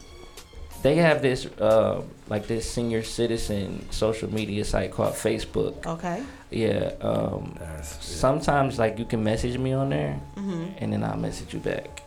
they 0.84 0.96
have 0.96 1.22
this 1.22 1.46
uh, 1.60 2.02
like 2.30 2.48
this 2.48 2.70
senior 2.70 3.04
citizen 3.04 3.86
social 3.92 4.32
media 4.34 4.64
site 4.64 4.92
called 4.92 5.14
Facebook. 5.14 5.86
Okay. 5.86 6.24
Yeah. 6.50 6.92
Um, 7.02 7.56
That's- 7.60 7.98
sometimes 8.02 8.80
like 8.80 8.98
you 9.00 9.06
can 9.06 9.24
message 9.24 9.58
me 9.58 9.74
on 9.74 9.90
there, 9.90 10.20
Mhm. 10.36 10.72
and 10.80 10.94
then 10.94 11.04
I'll 11.04 11.18
message 11.18 11.54
you 11.54 11.60
back. 11.60 12.02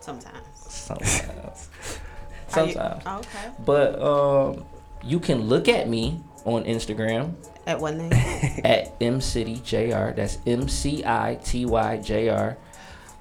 Sometimes. 0.00 0.44
Sometimes. 0.54 1.68
Are 2.54 2.64
you- 2.66 2.72
Sometimes. 2.72 3.06
okay. 3.06 3.48
But 3.64 4.00
um, 4.02 4.64
you 5.02 5.20
can 5.20 5.42
look 5.48 5.68
at 5.68 5.88
me 5.88 6.20
on 6.44 6.64
Instagram 6.64 7.32
At 7.66 7.80
what 7.80 7.94
name? 7.96 8.12
at 8.64 8.98
mcityjr. 9.00 10.16
That's 10.16 10.38
M 10.46 10.68
C 10.68 11.02
I 11.04 11.36
T 11.44 11.64
Y 11.66 11.96
J 11.98 12.28
R. 12.30 12.56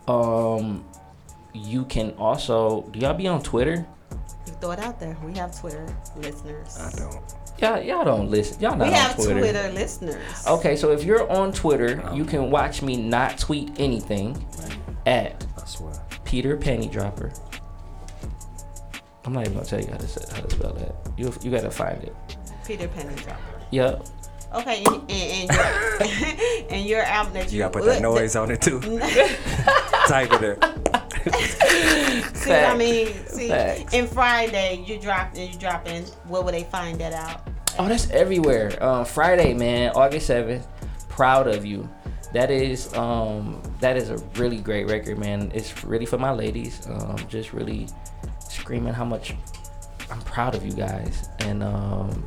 Um, 0.07 0.85
you 1.53 1.83
can 1.85 2.11
also. 2.17 2.83
Do 2.91 2.99
y'all 2.99 3.13
be 3.13 3.27
on 3.27 3.41
Twitter? 3.43 3.85
You 4.45 4.53
throw 4.61 4.71
it 4.71 4.79
out 4.79 4.99
there. 4.99 5.17
We 5.25 5.33
have 5.37 5.57
Twitter 5.59 5.85
listeners. 6.15 6.77
I 6.79 6.91
don't. 6.97 7.19
Y'all, 7.59 7.81
y'all 7.81 8.05
don't 8.05 8.29
listen. 8.29 8.59
Y'all 8.61 8.75
not 8.75 8.87
we 8.87 8.93
on 8.93 8.93
have 8.93 9.15
Twitter. 9.15 9.39
Twitter. 9.39 9.69
listeners. 9.69 10.47
Okay, 10.47 10.75
so 10.75 10.91
if 10.91 11.03
you're 11.03 11.29
on 11.31 11.51
Twitter, 11.51 12.07
you 12.13 12.23
can 12.23 12.51
watch 12.51 12.81
me 12.81 12.95
not 12.95 13.37
tweet 13.39 13.71
anything 13.79 14.45
at 15.05 15.45
I 15.57 15.65
swear. 15.65 15.93
Peter 16.23 16.55
Panty 16.57 16.91
Dropper. 16.91 17.31
I'm 19.25 19.33
not 19.33 19.41
even 19.41 19.53
gonna 19.55 19.65
tell 19.65 19.81
you 19.81 19.87
how 19.87 19.97
to 19.97 20.07
say, 20.07 20.23
how 20.33 20.41
to 20.41 20.49
spell 20.49 20.73
that. 20.73 20.95
You 21.17 21.33
you 21.41 21.51
gotta 21.51 21.71
find 21.71 22.01
it. 22.03 22.15
Peter 22.65 22.87
Penny 22.87 23.15
Dropper. 23.15 23.41
Yep. 23.71 24.07
Okay, 24.53 24.83
and, 24.85 25.11
and, 25.11 25.51
and, 25.51 25.51
your, 25.51 26.67
and 26.69 26.85
your 26.85 27.01
album 27.01 27.33
that 27.33 27.51
you 27.51 27.57
You 27.57 27.63
gotta 27.63 27.79
put 27.79 27.85
that 27.85 28.01
noise 28.01 28.35
on 28.35 28.51
it 28.51 28.61
too. 28.61 28.79
Type 30.07 30.31
it 30.31 30.39
there. 30.39 30.57
See 32.33 32.49
what 32.49 32.63
I 32.65 32.77
mean? 32.77 33.07
See, 33.27 33.51
and 33.51 34.09
Friday 34.09 34.83
you 34.85 34.99
drop 34.99 35.33
and 35.35 35.53
you 35.53 35.59
drop 35.59 35.87
in. 35.87 36.03
Where 36.27 36.41
will 36.41 36.51
they 36.51 36.63
find 36.63 36.99
that 36.99 37.13
out? 37.13 37.47
Oh, 37.79 37.87
that's 37.87 38.09
everywhere. 38.11 38.81
Um, 38.83 39.05
Friday, 39.05 39.53
man, 39.53 39.91
August 39.95 40.27
seventh. 40.27 40.67
Proud 41.09 41.47
of 41.47 41.65
you. 41.65 41.89
That 42.33 42.51
is 42.51 42.93
um 42.93 43.61
that 43.79 43.97
is 43.97 44.09
a 44.09 44.17
really 44.35 44.57
great 44.57 44.87
record, 44.89 45.17
man. 45.17 45.51
It's 45.53 45.83
really 45.83 46.05
for 46.05 46.17
my 46.17 46.31
ladies. 46.31 46.85
Um, 46.87 47.17
just 47.27 47.53
really 47.53 47.87
screaming 48.39 48.93
how 48.93 49.05
much 49.05 49.33
I'm 50.11 50.21
proud 50.21 50.55
of 50.55 50.65
you 50.65 50.73
guys, 50.73 51.29
and 51.39 51.63
um, 51.63 52.25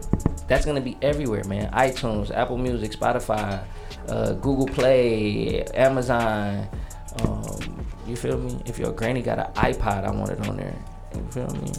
that's 0.48 0.64
gonna 0.66 0.80
be 0.80 0.96
everywhere, 1.03 1.44
man. 1.44 1.70
iTunes, 1.72 2.30
Apple 2.30 2.59
Music, 2.59 2.92
Spotify, 2.92 3.64
uh, 4.09 4.32
Google 4.34 4.66
Play, 4.66 5.64
Amazon. 5.74 6.68
Um, 7.22 7.79
you 8.07 8.16
feel 8.16 8.38
me? 8.38 8.61
If 8.66 8.78
your 8.78 8.92
granny 8.92 9.22
got 9.22 9.38
an 9.38 9.53
iPod, 9.55 10.05
I 10.05 10.11
want 10.11 10.30
it 10.30 10.48
on 10.48 10.57
there. 10.57 10.76
You 11.14 11.26
feel 11.30 11.48
me? 11.55 11.72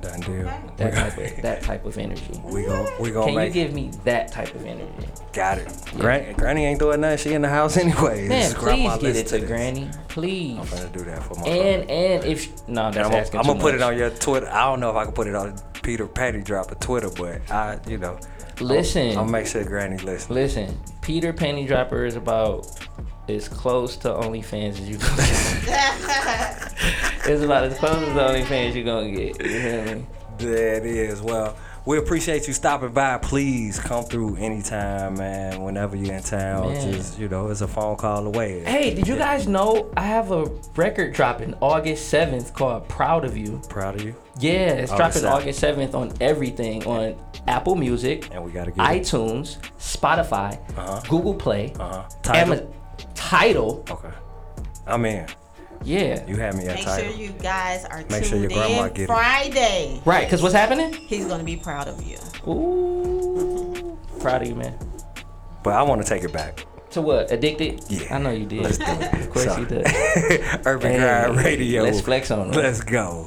Done 0.00 0.20
deal. 0.20 0.44
That 0.76 0.94
type 0.94 1.18
of 1.18 1.42
that 1.42 1.62
type 1.62 1.84
of 1.86 1.98
energy. 1.98 2.22
We 2.44 2.64
gon' 2.64 2.86
we 3.00 3.10
gon' 3.10 3.28
Can 3.32 3.46
you 3.46 3.50
give 3.50 3.72
me 3.72 3.90
that 4.04 4.30
type 4.30 4.54
of 4.54 4.64
energy? 4.64 5.08
got 5.32 5.58
it. 5.58 5.68
Granny, 5.98 6.32
Granny 6.34 6.64
ain't 6.64 6.78
doing 6.78 7.00
nothing. 7.00 7.18
She 7.18 7.34
in 7.34 7.42
the 7.42 7.48
house 7.48 7.76
anyway. 7.84 8.28
Man, 8.28 8.52
please 8.54 8.98
get 8.98 9.16
it 9.16 9.26
to 9.28 9.38
this. 9.38 9.48
Granny. 9.48 9.90
Please. 10.08 10.58
I'm 10.58 10.68
gonna 10.68 10.88
do 10.90 11.04
that 11.04 11.22
for 11.22 11.34
my. 11.36 11.46
And 11.46 11.90
and 11.90 12.24
if 12.24 12.68
no, 12.68 12.86
And 12.86 12.94
that's 12.94 13.08
I'm, 13.08 13.14
asking 13.14 13.40
I'm 13.40 13.44
too 13.44 13.52
gonna 13.52 13.60
put 13.60 13.74
it 13.74 13.82
on 13.82 13.96
your 13.96 14.10
Twitter. 14.10 14.48
I 14.50 14.64
don't 14.64 14.80
know 14.80 14.90
if 14.90 14.96
I 14.96 15.04
can 15.04 15.12
put 15.14 15.26
it 15.26 15.34
on 15.34 15.56
Peter 15.82 16.06
Patty 16.06 16.42
Drop 16.42 16.70
of 16.70 16.80
Twitter, 16.80 17.10
but 17.10 17.50
I, 17.50 17.78
you 17.86 17.98
know, 17.98 18.18
Listen. 18.60 19.12
I'll, 19.12 19.18
I'll 19.18 19.24
make 19.24 19.46
sure 19.46 19.64
Granny 19.64 19.98
listen. 19.98 20.34
Listen, 20.34 20.80
Peter 21.02 21.32
Penny 21.32 21.66
Dropper 21.66 22.04
is 22.04 22.16
about 22.16 22.66
as 23.28 23.48
close 23.48 23.96
to 23.98 24.08
OnlyFans 24.08 24.70
as 24.70 24.88
you 24.88 24.98
gonna 24.98 25.16
get. 25.16 26.72
it's 27.26 27.42
about 27.42 27.64
as 27.64 27.78
close 27.78 27.96
as 27.96 28.08
OnlyFans 28.16 28.74
you're 28.74 28.84
gonna 28.84 29.10
get. 29.10 29.42
You 29.44 29.60
hear 29.60 29.96
me? 29.96 30.06
That 30.38 30.84
is. 30.84 31.22
Well, 31.22 31.56
we 31.86 31.98
appreciate 31.98 32.46
you 32.46 32.52
stopping 32.52 32.90
by. 32.90 33.16
Please 33.18 33.78
come 33.80 34.04
through 34.04 34.36
anytime, 34.36 35.14
man. 35.16 35.62
Whenever 35.62 35.96
you're 35.96 36.14
in 36.14 36.22
town, 36.22 36.72
Man. 36.72 36.92
just 36.92 37.18
you 37.18 37.28
know, 37.28 37.48
it's 37.48 37.60
a 37.62 37.68
phone 37.68 37.96
call 37.96 38.26
away. 38.26 38.62
Hey, 38.64 38.92
did 38.94 39.06
you 39.08 39.16
guys 39.16 39.48
know 39.48 39.90
I 39.96 40.02
have 40.02 40.30
a 40.32 40.44
record 40.76 41.14
dropping 41.14 41.54
August 41.60 42.12
7th 42.12 42.52
called 42.52 42.88
Proud 42.88 43.24
of 43.24 43.36
You? 43.36 43.60
Proud 43.68 43.94
of 43.96 44.02
you. 44.02 44.14
Yeah, 44.38 44.72
it's 44.72 44.92
August 44.92 45.22
dropping 45.22 45.22
7th. 45.22 45.32
August 45.42 45.60
7th 45.62 45.94
on 45.94 46.12
everything 46.20 46.84
on 46.86 47.16
Apple 47.48 47.76
Music, 47.76 48.28
And 48.32 48.44
we 48.44 48.50
gotta 48.50 48.72
get 48.72 48.94
it. 48.94 49.02
iTunes, 49.02 49.56
Spotify, 49.78 50.58
Uh-huh. 50.76 51.00
Google 51.08 51.34
Play, 51.34 51.72
Uh-huh. 51.78 52.02
Title? 53.14 53.84
Okay. 53.90 54.10
I'm 54.86 55.04
in. 55.04 55.26
Yeah. 55.84 56.26
You 56.26 56.36
have 56.36 56.56
me 56.56 56.66
at 56.66 56.76
Make 56.76 56.84
title. 56.84 57.10
sure 57.10 57.20
you 57.20 57.30
guys 57.32 57.84
are 57.84 57.98
Make 58.10 58.24
sure 58.24 58.38
tuned 58.38 58.42
your 58.42 58.50
grandma 58.50 58.84
in 58.84 58.92
get 58.94 59.02
it. 59.02 59.06
Friday. 59.06 60.00
Right, 60.04 60.24
because 60.26 60.42
what's 60.42 60.54
happening? 60.54 60.92
He's 60.94 61.26
gonna 61.26 61.44
be 61.44 61.56
proud 61.56 61.88
of 61.88 62.02
you. 62.02 62.18
Ooh. 62.50 63.98
Proud 64.20 64.42
of 64.42 64.48
you, 64.48 64.54
man. 64.54 64.76
But 65.62 65.74
I 65.74 65.82
want 65.82 66.02
to 66.02 66.08
take 66.08 66.22
it 66.24 66.32
back. 66.32 66.64
To 66.90 67.02
what? 67.02 67.30
Addicted? 67.30 67.82
Yeah. 67.88 68.14
I 68.14 68.18
know 68.18 68.30
you 68.30 68.46
did. 68.46 68.62
Let's 68.62 68.78
do 68.78 68.84
it. 68.86 69.14
Of 69.14 69.30
course 69.30 69.44
So- 69.44 69.58
you 69.58 69.66
did. 69.66 69.86
Urban 70.66 70.92
Hey, 70.92 70.98
Grind 70.98 71.36
Radio. 71.36 71.82
let's 71.82 72.00
flex 72.00 72.30
on 72.30 72.38
on 72.40 72.46
'em. 72.48 72.52
Let's 72.54 72.80
go. 72.80 73.26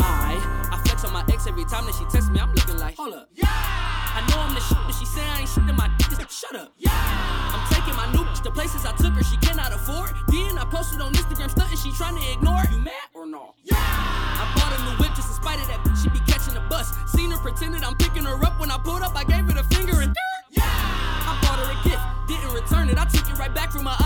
I, 0.00 0.38
I 0.72 0.78
flex 0.86 1.04
on 1.04 1.12
my 1.12 1.24
ex 1.32 1.46
every 1.46 1.64
time 1.64 1.86
that 1.86 1.94
she 1.94 2.04
texts 2.06 2.30
me. 2.30 2.40
I'm 2.40 2.52
looking 2.52 2.78
like, 2.78 2.96
hold 2.96 3.14
up. 3.14 3.28
Yeah. 3.34 3.46
I 3.48 4.22
know 4.30 4.38
I'm 4.38 4.54
the 4.54 4.60
shit, 4.60 4.78
but 4.86 4.94
she 4.94 5.04
say 5.06 5.22
I 5.22 5.40
ain't 5.40 5.48
shit 5.48 5.66
to 5.66 5.72
my 5.72 5.90
dick. 5.98 6.04
Shut 6.30 6.56
up. 6.56 6.72
Yeah. 6.78 6.90
I'm 6.90 7.62
taking 7.72 7.94
my 7.94 8.10
new 8.12 8.24
bitch 8.26 8.42
to 8.42 8.50
places 8.50 8.84
I 8.84 8.92
took 8.96 9.14
her 9.14 9.22
she 9.22 9.36
cannot 9.38 9.72
afford. 9.72 10.10
Then 10.28 10.58
I 10.58 10.64
posted 10.64 11.00
on 11.00 11.12
Instagram 11.14 11.50
stunting 11.50 11.78
she 11.78 11.92
trying 11.92 12.16
to 12.16 12.32
ignore. 12.32 12.62
You 12.70 12.78
mad 12.78 13.08
or 13.14 13.26
no? 13.26 13.54
Yeah. 13.62 13.76
I 13.78 14.50
bought 14.54 14.74
a 14.74 14.82
new 14.82 14.96
whip 15.02 15.14
just 15.14 15.28
in 15.28 15.34
spite 15.34 15.60
of 15.60 15.66
that 15.68 15.82
bitch. 15.84 16.02
She 16.02 16.08
be 16.10 16.18
catching 16.30 16.56
a 16.56 16.60
bus. 16.68 16.92
Seen 17.06 17.30
her 17.30 17.38
pretended 17.38 17.84
I'm 17.84 17.96
picking 17.96 18.24
her 18.24 18.34
up. 18.44 18.58
When 18.58 18.70
I 18.70 18.78
pulled 18.78 19.02
up, 19.02 19.16
I 19.16 19.24
gave 19.24 19.44
her 19.46 19.52
the 19.52 19.64
finger 19.74 20.00
and. 20.00 20.14
Yeah. 20.50 20.62
I 20.66 21.38
bought 21.42 21.58
her 21.58 21.70
a 21.70 21.78
gift, 21.88 22.02
didn't 22.28 22.52
return 22.54 22.88
it. 22.88 22.98
I 22.98 23.04
took 23.06 23.28
it 23.28 23.38
right 23.38 23.54
back 23.54 23.72
from 23.72 23.86
her. 23.86 23.96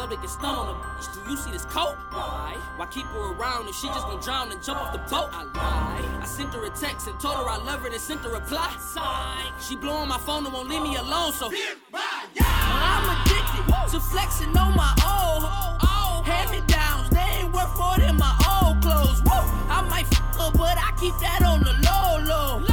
Public 0.00 0.20
and 0.20 0.30
stun 0.30 0.54
on 0.56 0.66
the. 0.66 1.20
Do 1.24 1.30
you 1.30 1.36
see 1.36 1.50
this 1.50 1.66
coat? 1.66 1.94
Why? 2.10 2.56
Why 2.76 2.86
keep 2.86 3.04
her 3.06 3.32
around 3.34 3.68
if 3.68 3.74
she 3.74 3.86
just 3.88 4.06
gon' 4.06 4.18
drown 4.20 4.50
and 4.50 4.62
jump 4.62 4.80
off 4.80 4.92
the 4.94 4.98
boat? 5.14 5.28
I 5.30 5.42
lied. 5.44 6.22
I 6.22 6.24
sent 6.24 6.54
her 6.54 6.64
a 6.64 6.70
text 6.70 7.06
and 7.06 7.20
told 7.20 7.36
her 7.36 7.46
I 7.46 7.58
love 7.58 7.80
her, 7.82 7.90
then 7.90 7.98
sent 7.98 8.20
her 8.22 8.30
a 8.30 8.40
reply. 8.40 8.74
Sign. 8.80 9.52
She 9.60 9.76
blowing 9.76 10.08
my 10.08 10.16
phone 10.16 10.46
and 10.46 10.54
won't 10.54 10.70
leave 10.70 10.82
me 10.82 10.96
alone, 10.96 11.34
so. 11.34 11.52
I'm 11.52 13.04
addicted 13.14 13.64
to 13.92 14.00
flexing 14.00 14.56
on 14.56 14.74
my 14.74 14.92
old 15.04 16.24
hand 16.24 16.50
me 16.50 16.62
downs. 16.66 17.10
They 17.10 17.28
ain't 17.36 17.52
worth 17.52 17.76
more 17.78 17.98
than 17.98 18.16
my 18.16 18.34
old 18.52 18.80
clothes. 18.80 19.20
Woo! 19.28 19.44
I 19.68 19.84
might 19.90 20.06
fuck 20.06 20.34
her, 20.40 20.50
but 20.56 20.78
I 20.78 20.92
keep 20.98 21.16
that 21.20 21.42
on 21.42 21.60
the 21.60 21.74
low, 21.84 22.24
low. 22.24 22.69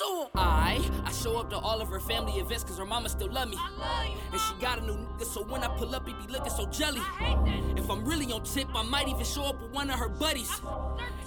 Addicted 0.00 0.04
to 0.04 0.22
him. 0.22 0.28
I 0.34 0.80
I 1.04 1.12
show 1.12 1.38
up 1.38 1.50
to 1.50 1.58
all 1.58 1.80
of 1.80 1.88
her 1.88 2.00
family 2.00 2.32
events 2.34 2.64
cause 2.64 2.78
her 2.78 2.86
mama 2.86 3.08
still 3.08 3.30
love 3.30 3.48
me. 3.48 3.56
And 4.32 4.40
she 4.40 4.54
got 4.60 4.78
a 4.78 4.86
new 4.86 4.94
nigga, 4.94 5.24
so 5.24 5.42
when 5.42 5.62
I 5.62 5.68
pull 5.76 5.94
up, 5.94 6.06
he 6.06 6.14
be 6.14 6.32
looking 6.32 6.52
so 6.52 6.66
jelly. 6.66 7.00
If 7.76 7.90
I'm 7.90 8.04
really 8.04 8.32
on 8.32 8.42
tip, 8.42 8.68
I 8.74 8.82
might 8.82 9.08
even 9.08 9.24
show 9.24 9.44
up 9.44 9.60
with 9.60 9.72
one 9.72 9.90
of 9.90 9.98
her 9.98 10.08
buddies. 10.08 10.50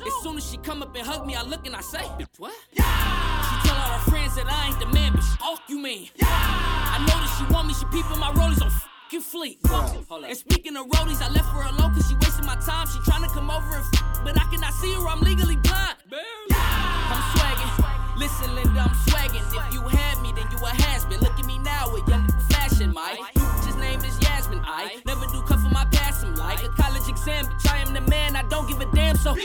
As 0.05 0.13
soon 0.21 0.37
as 0.37 0.49
she 0.49 0.57
come 0.57 0.81
up 0.81 0.95
and 0.95 1.05
hug 1.05 1.25
me, 1.25 1.35
I 1.35 1.43
look 1.43 1.65
and 1.65 1.75
I 1.75 1.81
say, 1.81 2.03
What? 2.37 2.53
Yeah! 2.71 2.83
She 2.83 3.67
tell 3.67 3.77
all 3.77 3.99
her 3.99 4.11
friends 4.11 4.35
that 4.35 4.45
I 4.49 4.67
ain't 4.67 4.79
the 4.79 4.87
man, 4.87 5.13
bitch. 5.13 5.37
Oh, 5.41 5.57
you 5.67 5.79
mean? 5.79 6.09
I 6.21 6.99
know 6.99 7.17
that 7.19 7.35
she 7.37 7.53
want 7.53 7.67
me, 7.67 7.73
she 7.73 7.85
peeping 7.85 8.19
my 8.19 8.31
rollies 8.31 8.61
on 8.61 8.69
fucking 8.69 9.21
fleet. 9.21 9.59
And 9.63 10.37
speaking 10.37 10.75
of 10.77 10.87
rollies, 10.87 11.21
I 11.21 11.29
left 11.29 11.49
her 11.49 11.61
alone 11.61 11.93
cause 11.93 12.07
she 12.07 12.15
wasting 12.15 12.45
my 12.45 12.55
time. 12.55 12.87
She 12.87 12.99
trying 13.09 13.23
to 13.23 13.29
come 13.29 13.49
over 13.49 13.75
and 13.75 13.85
f- 13.93 14.23
but 14.23 14.39
I 14.39 14.45
cannot 14.51 14.73
see 14.73 14.93
her, 14.93 15.07
I'm 15.07 15.21
legally 15.21 15.57
blind. 15.57 15.97
Yeah. 16.11 16.19
I'm 16.55 17.37
swagging. 17.37 17.82
Listen, 18.17 18.55
Linda, 18.55 18.81
I'm 18.81 18.95
swagging. 19.07 19.41
If 19.41 19.73
you 19.73 19.81
had 19.81 20.21
me, 20.21 20.31
then 20.33 20.47
you 20.51 20.57
a 20.57 20.69
has 20.69 21.05
been. 21.05 21.19
Look 21.19 21.37
at 21.39 21.45
me 21.45 21.57
now 21.59 21.91
with 21.91 22.07
young 22.07 22.27
fashion, 22.49 22.93
my 22.93 23.17
His 23.65 23.75
name 23.75 23.99
is 24.01 24.19
Yasmin. 24.21 24.61
I 24.63 25.01
never 25.05 25.25
do 25.27 25.41
cut 25.41 25.59
for 25.59 25.69
my 25.69 25.85
passing 25.91 26.35
like 26.35 26.63
a 26.63 26.69
college 26.69 27.07
exam, 27.09 27.45
bitch. 27.45 27.69
I 27.71 27.79
am 27.79 27.93
the 27.93 28.01
man, 28.01 28.35
I 28.35 28.43
don't 28.43 28.67
give 28.67 28.79
a 28.81 28.85
damn. 28.93 29.15
So 29.17 29.35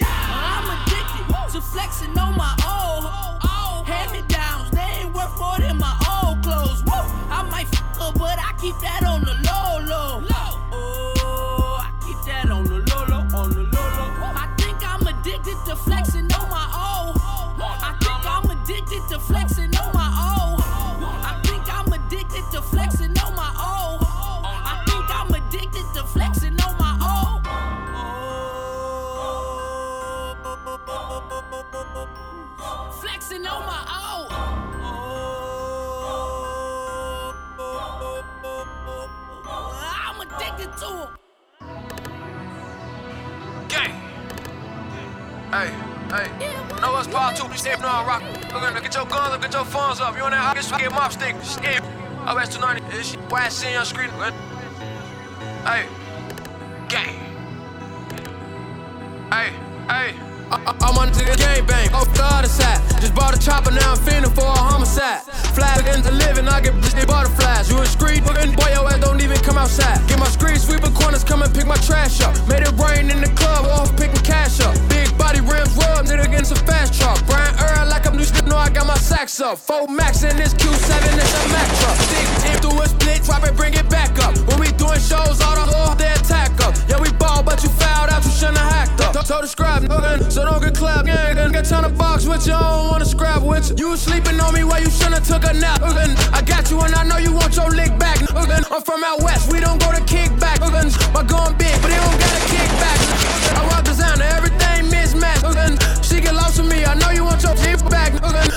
I'm 0.00 0.66
addicted 0.74 1.52
to 1.52 1.60
flexing 1.60 2.16
on 2.18 2.36
my 2.36 2.54
old 2.64 3.86
hand 3.86 4.12
me 4.12 4.22
downs. 4.28 4.70
They 4.70 5.04
ain't 5.04 5.14
worth 5.14 5.38
more 5.38 5.58
than 5.58 5.78
my 5.78 5.94
old 6.12 6.42
clothes. 6.42 6.82
Woo! 6.84 6.92
I 7.30 7.46
might 7.50 7.68
f 7.72 7.78
her, 7.98 8.12
but 8.18 8.38
I 8.38 8.54
keep 8.60 8.76
that 8.80 9.04
on 9.04 9.20
the 9.20 9.34
low, 9.44 9.86
low. 9.86 9.91
Flexing 19.32 19.74
on 19.76 19.92
my 19.94 20.08
old. 20.28 20.60
I 21.24 21.40
think 21.44 21.64
I'm 21.72 21.90
addicted 21.90 22.44
to 22.52 22.60
flexing 22.60 23.18
on 23.18 23.34
my 23.34 23.50
old. 23.56 24.02
I 24.44 24.82
think 24.86 25.06
I'm 25.08 25.32
addicted 25.32 25.86
to 25.94 26.02
flexing 26.04 26.60
on 26.60 26.76
my 26.78 26.92
old. 27.12 27.42
Flexing 33.00 33.46
on 33.46 33.66
my 33.66 33.82
own. 34.04 34.28
I'm 40.04 40.20
addicted 40.20 40.76
to 40.80 40.88
him. 40.98 41.08
Gang. 43.68 43.94
Hey, 45.50 45.91
hey. 46.12 46.80
Know 46.80 46.94
us 46.94 47.06
part 47.06 47.36
two, 47.36 47.52
step 47.56 47.80
no 47.80 47.86
rock. 47.86 48.22
Look 48.52 48.62
at 48.62 48.82
get 48.82 48.94
your 48.94 49.06
guns, 49.06 49.32
look 49.32 49.44
at 49.44 49.52
your 49.52 49.64
phones 49.64 50.00
up. 50.00 50.16
You 50.16 50.22
on 50.22 50.32
that? 50.32 50.54
Guess 50.54 50.70
get 50.72 50.90
mop 50.92 51.12
stick. 51.12 51.36
Shit. 51.42 51.82
I 52.24 52.34
was 52.34 52.48
290. 52.48 52.96
This 52.96 53.10
shit. 53.10 53.20
Why 53.30 53.46
I 53.46 53.48
see 53.48 53.74
on 53.74 53.84
screen? 53.84 54.10
Hey. 55.64 55.86
Gang. 56.88 57.18
Hey, 59.30 59.52
hey. 59.88 60.31
I'm 60.52 60.98
on 61.00 61.08
to 61.12 61.24
the 61.24 61.36
game 61.36 61.64
bang, 61.64 61.88
off 61.94 62.12
the 62.12 62.24
other 62.24 62.48
side. 62.48 62.80
Just 63.00 63.14
bought 63.14 63.34
a 63.34 63.40
chopper, 63.40 63.70
now 63.70 63.92
I'm 63.92 64.00
feeling 64.04 64.30
for 64.36 64.44
a 64.44 64.58
homicide. 64.58 65.24
Fly 65.56 65.80
against 65.80 66.04
the 66.04 66.12
living, 66.12 66.48
I 66.48 66.60
get 66.60 66.76
they 66.92 67.06
butterflies. 67.06 67.70
You 67.70 67.80
a 67.80 67.86
street 67.86 68.24
looking 68.24 68.52
boy, 68.52 68.68
your 68.68 68.84
ass 68.84 69.00
don't 69.00 69.20
even 69.22 69.38
come 69.40 69.56
outside. 69.56 70.06
Get 70.08 70.18
my 70.18 70.28
screen 70.28 70.58
sweeper 70.58 70.90
corners, 70.92 71.24
come 71.24 71.42
and 71.42 71.52
pick 71.54 71.66
my 71.66 71.80
trash 71.80 72.20
up. 72.20 72.36
Made 72.48 72.68
it 72.68 72.72
rain 72.76 73.10
in 73.10 73.20
the 73.24 73.32
club, 73.32 73.64
off 73.66 73.96
picking 73.96 74.20
cash 74.20 74.60
up. 74.60 74.76
Big 74.88 75.08
body 75.16 75.40
rims 75.40 75.72
rub, 75.76 76.04
nigga 76.04 76.28
getting 76.28 76.44
some 76.44 76.60
fast 76.68 76.92
truck. 77.00 77.16
Brian 77.24 77.56
Earl 77.56 77.88
like 77.88 78.06
I'm 78.06 78.16
new 78.16 78.26
know 78.44 78.56
I 78.56 78.68
got 78.68 78.86
my 78.86 78.98
sacks 79.00 79.40
up. 79.40 79.56
Four 79.56 79.88
max 79.88 80.22
in 80.22 80.36
this 80.36 80.52
Q7, 80.54 80.92
it's 81.16 81.32
a 81.32 81.42
Mack 81.48 81.68
truck. 81.80 81.96
Stick 81.96 82.28
in 82.52 82.56
through 82.60 82.82
a 82.82 82.86
split, 82.88 83.22
drop 83.24 83.44
it, 83.48 83.56
bring 83.56 83.72
it 83.74 83.88
back 83.88 84.12
up. 84.20 84.36
When 84.48 84.60
we 84.60 84.68
doing 84.76 85.00
shows, 85.00 85.40
all 85.40 85.56
the 85.56 85.66
hoes 85.72 85.96
they 85.96 86.21
attack 86.52 86.68
up. 86.68 86.88
Yeah, 86.88 87.00
we 87.00 87.10
ball, 87.18 87.42
but 87.42 87.62
you 87.62 87.68
fouled 87.70 88.10
out, 88.10 88.24
you 88.24 88.30
shouldn't 88.30 88.58
have 88.58 88.72
hacked 88.72 89.00
up. 89.00 89.26
So 89.26 89.40
describe, 89.40 89.82
so 90.30 90.44
don't 90.44 90.62
get 90.62 90.74
clapped, 90.74 91.06
gang. 91.06 91.52
Get 91.52 91.64
ton 91.64 91.84
of 91.84 91.96
box 91.96 92.26
with 92.26 92.46
you, 92.46 92.54
I 92.54 92.60
don't 92.60 92.90
wanna 92.90 93.04
scrap 93.04 93.42
with 93.42 93.70
you. 93.70 93.76
You 93.78 93.90
was 93.90 94.00
sleeping 94.00 94.40
on 94.40 94.54
me 94.54 94.64
while 94.64 94.80
you 94.80 94.90
shouldn't 94.90 95.24
took 95.24 95.44
a 95.44 95.52
nap. 95.52 95.82
I 95.82 96.42
got 96.42 96.70
you 96.70 96.80
and 96.80 96.94
I 96.94 97.04
know 97.04 97.18
you 97.18 97.32
want 97.32 97.56
your 97.56 97.70
lick 97.70 97.96
back. 97.98 98.18
I'm 98.36 98.82
from 98.82 99.04
out 99.04 99.22
west, 99.22 99.52
we 99.52 99.60
don't 99.60 99.80
go 99.80 99.92
to 99.92 100.00
kickback. 100.02 100.60
My 101.12 101.22
gun 101.22 101.56
big, 101.56 101.74
but 101.82 101.88
they 101.90 101.96
don't 101.96 102.18
got 102.18 102.32
a 102.32 102.42
kickback. 102.50 102.98
I 103.56 103.68
rock 103.68 103.84
designer, 103.84 104.24
everything 104.24 104.90
mismatched. 104.90 106.04
She 106.04 106.20
get 106.20 106.34
lost 106.34 106.58
with 106.58 106.70
me, 106.70 106.84
I 106.84 106.94
know 106.94 107.10
you 107.10 107.24
want 107.24 107.42
your 107.42 107.54
jeep 107.56 107.78
back. 107.90 108.12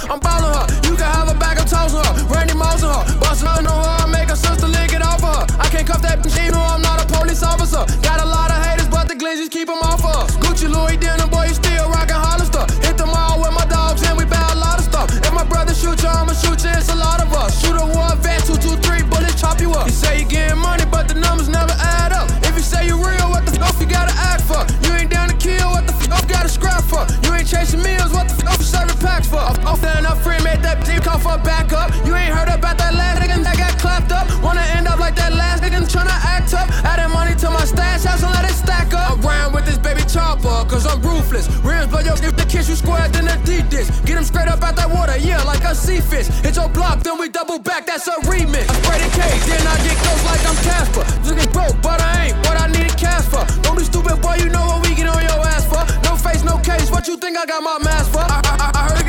I'm 0.09 0.19
ballin' 0.19 0.53
her, 0.53 0.65
you 0.87 0.95
can 0.95 1.09
have 1.11 1.29
a 1.29 1.37
bag 1.37 1.59
of 1.59 1.65
toast 1.69 1.95
her. 1.95 2.33
Randy 2.33 2.55
Moss 2.55 2.83
on 2.83 3.05
her, 3.05 3.19
bustin' 3.19 3.47
on 3.47 3.65
her, 3.65 3.71
I 3.71 4.07
make 4.07 4.29
her 4.29 4.35
sister 4.35 4.67
lick 4.67 4.93
it 4.93 5.01
off 5.01 5.23
of 5.23 5.49
her. 5.49 5.59
I 5.59 5.67
can't 5.69 5.87
cuff 5.87 6.01
that 6.01 6.23
you 6.25 6.51
know 6.51 6.61
I'm 6.61 6.81
not 6.81 7.03
a 7.03 7.07
police 7.07 7.43
back 31.43 31.73
up. 31.73 31.93
You 32.05 32.15
ain't 32.15 32.33
heard 32.33 32.49
about 32.49 32.77
that 32.77 32.93
last 32.93 33.21
nigga 33.21 33.43
that 33.43 33.57
got 33.57 33.77
clapped 33.79 34.11
up. 34.11 34.25
Wanna 34.43 34.61
end 34.75 34.87
up 34.87 34.99
like 34.99 35.15
that 35.15 35.33
last 35.33 35.63
nigga 35.63 35.81
tryna 35.87 36.17
act 36.23 36.53
up. 36.53 36.69
Adding 36.83 37.11
money 37.11 37.35
to 37.35 37.49
my 37.49 37.65
stash 37.65 38.03
house 38.03 38.21
so 38.21 38.29
let 38.29 38.45
it 38.45 38.53
stack 38.55 38.93
up. 38.93 39.23
Round 39.23 39.53
with 39.53 39.65
this 39.65 39.77
baby 39.77 40.03
chopper, 40.07 40.65
cause 40.69 40.85
I'm 40.85 41.01
ruthless. 41.01 41.47
Rims 41.63 41.87
blow 41.87 41.99
your 41.99 42.15
if 42.15 42.35
the 42.35 42.45
kiss 42.45 42.69
you 42.69 42.75
square, 42.75 43.07
then 43.09 43.25
the 43.25 43.37
deep 43.45 43.69
dish. 43.69 43.89
Get 44.05 44.17
him 44.17 44.23
straight 44.23 44.47
up 44.47 44.63
out 44.63 44.75
that 44.75 44.89
water, 44.89 45.17
yeah, 45.17 45.41
like 45.43 45.63
a 45.63 45.75
sea 45.75 46.01
fish. 46.01 46.27
Hit 46.45 46.55
your 46.55 46.69
block, 46.69 47.03
then 47.03 47.17
we 47.19 47.29
double 47.29 47.59
back, 47.59 47.85
that's 47.85 48.07
a 48.07 48.15
remix. 48.25 48.65
I 48.69 48.75
spray 48.81 48.99
the 49.03 49.11
cake, 49.13 49.41
then 49.49 49.63
I 49.67 49.75
get 49.83 49.97
close 50.01 50.23
like 50.25 50.43
I'm 50.45 50.57
Casper. 50.65 51.03
Looking 51.27 51.51
broke, 51.51 51.77
but 51.81 52.01
I 52.01 52.27
ain't 52.27 52.37
what 52.45 52.59
I 52.59 52.67
need 52.67 52.87
a 52.91 52.95
cash 52.95 53.25
for. 53.25 53.43
Don't 53.61 53.77
be 53.77 53.83
stupid, 53.83 54.21
boy, 54.21 54.35
you 54.41 54.49
know 54.49 54.65
what 54.65 54.87
we 54.87 54.95
get 54.95 55.07
on 55.07 55.21
your 55.21 55.41
ass 55.45 55.65
for. 55.67 55.83
No 56.07 56.15
face, 56.15 56.43
no 56.43 56.57
case, 56.59 56.89
what 56.89 57.07
you 57.07 57.17
think 57.17 57.37
I 57.37 57.45
got 57.45 57.61
my 57.61 57.77
mask 57.83 58.11
for? 58.11 58.23
I, 58.23 58.41
I, 58.43 58.71
I 58.73 58.81
heard 58.89 59.04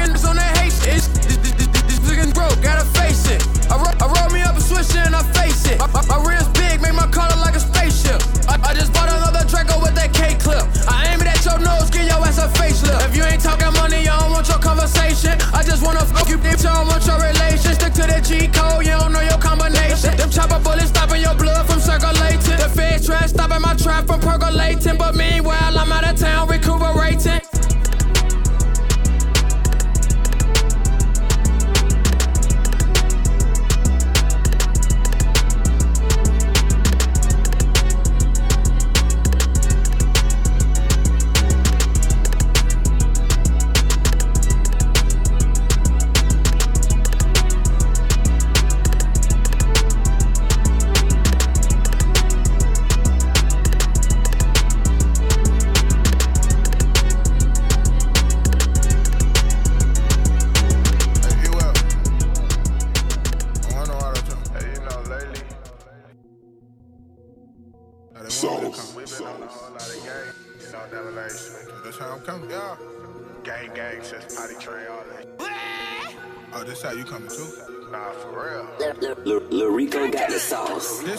clip. 10.47 10.63
I 10.87 11.11
aim 11.11 11.21
it 11.21 11.27
at 11.27 11.43
your 11.43 11.59
nose, 11.59 11.91
give 11.91 12.07
your 12.07 12.23
ass 12.23 12.39
a 12.39 12.47
facelift. 12.55 13.03
If 13.07 13.17
you 13.17 13.25
ain't 13.25 13.43
talking 13.43 13.73
money, 13.75 14.07
I 14.07 14.15
don't 14.21 14.31
want 14.31 14.47
your 14.47 14.63
conversation. 14.63 15.35
I 15.53 15.63
just 15.67 15.83
wanna 15.83 16.07
fuck 16.07 16.29
you, 16.29 16.39
bitch, 16.39 16.63
I 16.63 16.75
don't 16.79 16.87
want 16.87 17.03
your 17.07 17.19
relation. 17.19 17.75
Stick 17.75 17.93
to 17.99 18.05
the 18.07 18.21
G 18.23 18.47
code, 18.47 18.87
you 18.87 18.95
don't 18.95 19.13
know 19.13 19.25
your 19.27 19.41
combination. 19.43 20.17
Them 20.17 20.31
chopper 20.31 20.61
bullets 20.63 20.91
stopping 20.95 21.23
your 21.23 21.35
blood 21.35 21.67
from 21.67 21.81
circulating. 21.81 22.59
The 22.63 22.71
feds 22.77 23.07
trash 23.07 23.31
stopping 23.31 23.63
my 23.63 23.75
trap 23.75 24.07
from 24.07 24.21
percolating. 24.21 24.97
But 24.97 25.15
meanwhile, 25.17 25.75
I'm 25.77 25.91
out 25.91 26.07
of 26.07 26.17
town 26.17 26.49
recuperating. 26.49 27.46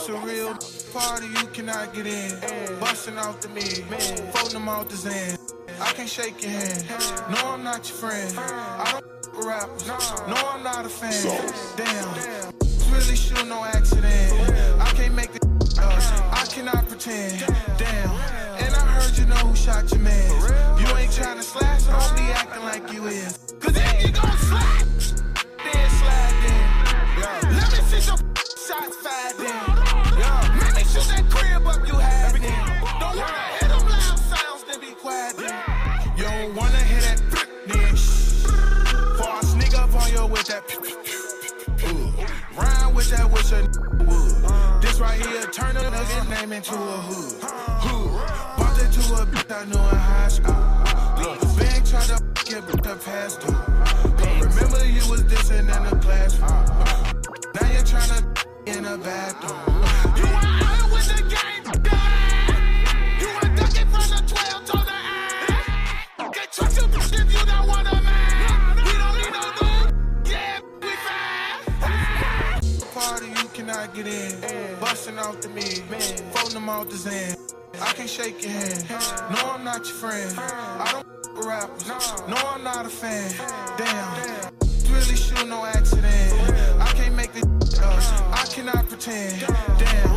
A 0.08 0.26
real 0.26 0.58
party 0.94 1.28
you 1.28 1.48
cannot 1.52 1.94
get 1.94 2.08
in. 2.08 2.32
Busting 2.80 3.18
out 3.18 3.42
the 3.42 3.50
mid, 3.50 3.84
folding 4.32 4.54
them 4.54 4.70
out 4.70 4.90
the 4.90 4.96
zen. 4.96 5.38
I 5.82 5.92
can't 5.92 6.08
shake 6.08 6.42
your 6.42 6.52
hand. 6.52 6.86
No, 7.30 7.52
I'm 7.52 7.62
not 7.62 7.86
your 7.90 7.98
friend. 7.98 8.40
I 8.40 9.02
don't 9.02 9.36
with 9.36 9.46
rappers. 9.46 9.86
No, 9.86 10.36
I'm 10.36 10.64
not 10.64 10.86
a 10.86 10.90
fan. 10.90 11.12
Damn. 11.76 12.54
Really 12.94 13.18
sure 13.18 13.46
no 13.48 13.66
accident. 13.66 14.32
I 14.80 14.90
can't 14.96 15.14
make 15.14 15.34
the 15.34 15.46
up. 15.82 16.00
I 16.32 16.46
cannot 16.46 16.88
pretend. 16.88 17.40
Damn. 17.78 18.10
And 18.64 18.74
I 18.76 18.86
heard 18.88 19.18
you 19.18 19.26
know 19.26 19.36
who 19.36 19.56
shot 19.58 19.92
your 19.92 20.00
man. 20.00 20.30
You 20.80 20.88
ain't 20.96 21.12
trying 21.12 21.36
to 21.36 21.44
slash, 21.44 21.84
don't 21.84 22.16
be 22.16 22.24
acting 22.32 22.64
like 22.64 22.94
you 22.94 23.08
is. 23.08 23.38
Cause 23.60 23.74
then 23.74 24.00
you 24.00 24.14
gon' 24.14 24.38
slide. 24.38 24.86
Then 25.66 25.90
slide 26.00 26.36
then. 26.48 27.58
Let 27.58 27.72
me 27.74 27.80
see 27.90 28.00
some 28.00 28.20
shots 28.40 28.96
fired 29.04 29.36
then. 29.38 29.77
That. 40.58 40.78
Rhyme 42.58 42.96
with 42.96 43.10
that 43.12 43.30
wish 43.32 43.52
a 43.52 43.62
would. 44.04 44.82
This 44.82 45.00
right 45.00 45.20
here 45.20 45.44
turn 45.52 45.78
a 45.78 45.82
nigga 45.82 46.30
name 46.30 46.52
into 46.54 46.74
a 46.74 46.78
hood. 46.78 47.44
Hood. 47.44 48.58
Bumped 48.58 48.84
into 48.84 49.14
a 49.14 49.26
bitch 49.26 49.52
I 49.52 49.66
knew 49.66 49.78
in 49.78 49.96
high 49.96 50.28
school. 50.28 50.56
Look, 51.22 51.40
Bang 51.58 51.84
tried 51.84 52.08
to 52.08 52.24
get 52.46 52.88
up 52.88 53.04
past 53.04 53.42
due. 53.42 53.54
Remember 54.48 54.86
you 54.86 55.10
was 55.10 55.24
dissing 55.24 55.60
in 55.60 55.84
the 55.90 55.96
classroom. 56.02 56.66
Now 57.56 57.72
you're 57.72 57.84
trying 57.84 58.10
to 58.10 58.22
in 58.66 58.84
the 58.84 58.98
bathroom. 58.98 59.60
You 60.18 60.26
out 60.34 60.92
with 60.92 61.08
the 61.08 61.22
game. 61.24 61.57
Party 73.68 74.00
you 74.00 74.04
cannot 74.04 74.42
get 74.42 74.54
in. 74.54 74.80
Busting 74.80 75.18
out 75.18 75.42
the 75.42 75.50
mid. 75.50 75.80
Folding 76.34 76.54
them 76.54 76.70
out 76.70 76.90
the 76.90 76.96
zen. 76.96 77.36
I 77.82 77.94
can't 77.94 78.10
shake 78.10 78.42
your 78.42 78.52
hand. 78.52 78.90
No, 79.32 79.52
I'm 79.52 79.64
not 79.64 79.86
your 79.86 79.96
friend. 79.96 80.40
I 80.40 80.90
don't 80.92 81.08
f- 81.08 81.36
with 81.36 81.46
rappers. 81.46 81.88
No, 82.28 82.36
I'm 82.36 82.64
not 82.64 82.86
a 82.86 82.90
fan. 82.90 83.32
Damn. 83.78 84.54
It's 84.62 84.90
really 84.90 85.16
sure 85.16 85.46
no 85.46 85.66
accident. 85.66 86.34
I 86.80 86.92
can't 86.96 87.16
make 87.16 87.34
the 87.34 87.42
up. 87.84 88.40
I 88.40 88.46
cannot 88.50 88.88
pretend. 88.88 89.42
Damn. 89.42 90.12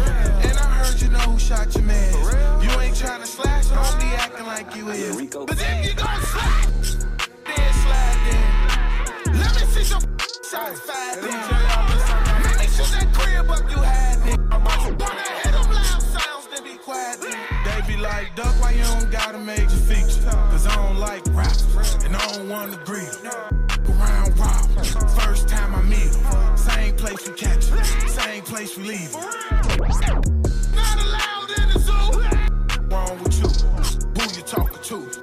And 0.47 0.59
I 0.59 0.69
heard 0.79 1.01
you 1.01 1.09
know 1.09 1.19
who 1.19 1.39
shot 1.39 1.75
your 1.75 1.85
man. 1.85 2.13
You 2.63 2.71
ain't 2.81 2.97
trying 2.97 3.21
to 3.21 3.27
slash, 3.27 3.67
don't 3.67 4.01
be 4.01 4.07
acting 4.17 4.47
like 4.47 4.75
you 4.77 4.89
is. 4.91 5.17
But 5.35 5.59
then 5.59 5.85
you 5.85 5.95
gon' 5.95 6.23
slide. 6.23 6.69
Then 7.47 7.73
slide 7.83 8.21
then. 8.27 9.39
Let 9.39 9.55
me 9.55 9.67
see 9.73 9.85
some 9.85 10.03
shots 10.51 11.60
wanna 22.49 22.77
greet 22.85 23.09
'em. 23.25 23.67
Around 23.89 24.39
Rob, 24.39 24.67
first 25.21 25.49
time 25.49 25.75
I 25.75 25.83
meet. 25.83 26.13
Same 26.59 26.95
place 26.97 27.27
we 27.27 27.35
catch 27.35 27.71
'em, 27.71 27.85
same 28.09 28.43
place 28.43 28.77
we 28.77 28.85
leave 28.85 29.15
'em. 29.15 29.21
Not 30.75 30.97
allowed 31.05 31.51
in 31.59 31.69
the 31.73 31.79
zoo. 31.79 32.21
Wrong 32.91 33.19
with 33.23 33.39
you? 33.41 33.49
Who 34.17 34.23
you 34.37 34.43
talking 34.43 34.83
to? 34.83 35.20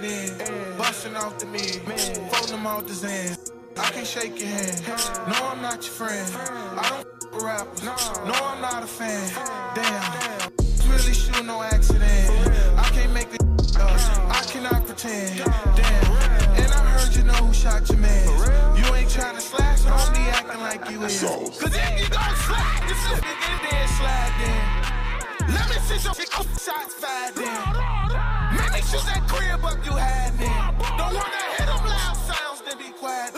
Get 0.00 0.04
in. 0.04 0.78
Busting 0.78 1.16
off 1.16 1.38
the 1.38 1.46
mid, 1.46 1.82
folding 2.30 2.56
them 2.56 2.66
out 2.66 2.86
the 2.86 2.94
zen. 2.94 3.36
I 3.76 3.90
can't 3.90 4.06
shake 4.06 4.38
your 4.40 4.48
hand. 4.48 4.82
No, 5.28 5.36
I'm 5.48 5.62
not 5.62 5.82
your 5.82 5.94
friend. 5.94 6.26
I 6.36 6.88
don't 6.90 7.00
f- 7.00 7.32
with 7.32 7.42
rappers. 7.42 7.82
No, 7.82 8.34
I'm 8.34 8.60
not 8.60 8.82
a 8.82 8.86
fan. 8.86 9.22
Damn. 9.74 10.90
Really 10.90 11.14
shoot 11.14 11.44
no 11.44 11.62
accident. 11.62 12.30
I 12.78 12.88
can't 12.92 13.12
make 13.12 13.30
the 13.30 13.38
up. 13.80 14.00
I 14.30 14.42
cannot 14.46 14.86
pretend. 14.86 15.38
Damn. 15.76 16.12
And 16.60 16.72
I 16.72 16.82
heard 16.94 17.14
you 17.14 17.24
know 17.24 17.34
who 17.34 17.52
shot 17.52 17.88
your 17.88 17.98
man. 17.98 18.26
You 18.76 18.94
ain't 18.94 19.10
trying 19.10 19.34
to 19.34 19.40
slash, 19.40 19.82
don't 19.82 20.14
be 20.14 20.20
acting 20.30 20.60
like 20.60 20.90
you 20.90 21.02
is. 21.04 21.20
Cause 21.20 21.70
then 21.70 21.98
you 21.98 22.08
gon' 22.08 22.36
slide. 22.46 22.82
This 22.88 22.98
is 23.10 23.18
nigga 23.20 23.70
then 23.70 23.88
slide 23.98 24.34
then. 24.40 25.54
Let 25.54 25.68
me 25.68 25.76
see 25.86 25.98
some 25.98 26.14
shots 26.14 26.94
fired 26.94 27.34
then. 27.34 28.13
Let 28.92 28.92
me 28.92 29.10
that 29.10 29.28
crib 29.28 29.64
up 29.64 29.84
you 29.84 29.92
had 29.92 30.32
then. 30.38 30.74
Don't 30.98 31.14
wanna 31.14 31.42
hear 31.56 31.66
them 31.66 31.84
loud 31.86 32.16
sounds, 32.16 32.62
then 32.62 32.78
be 32.78 32.90
quiet. 32.92 33.34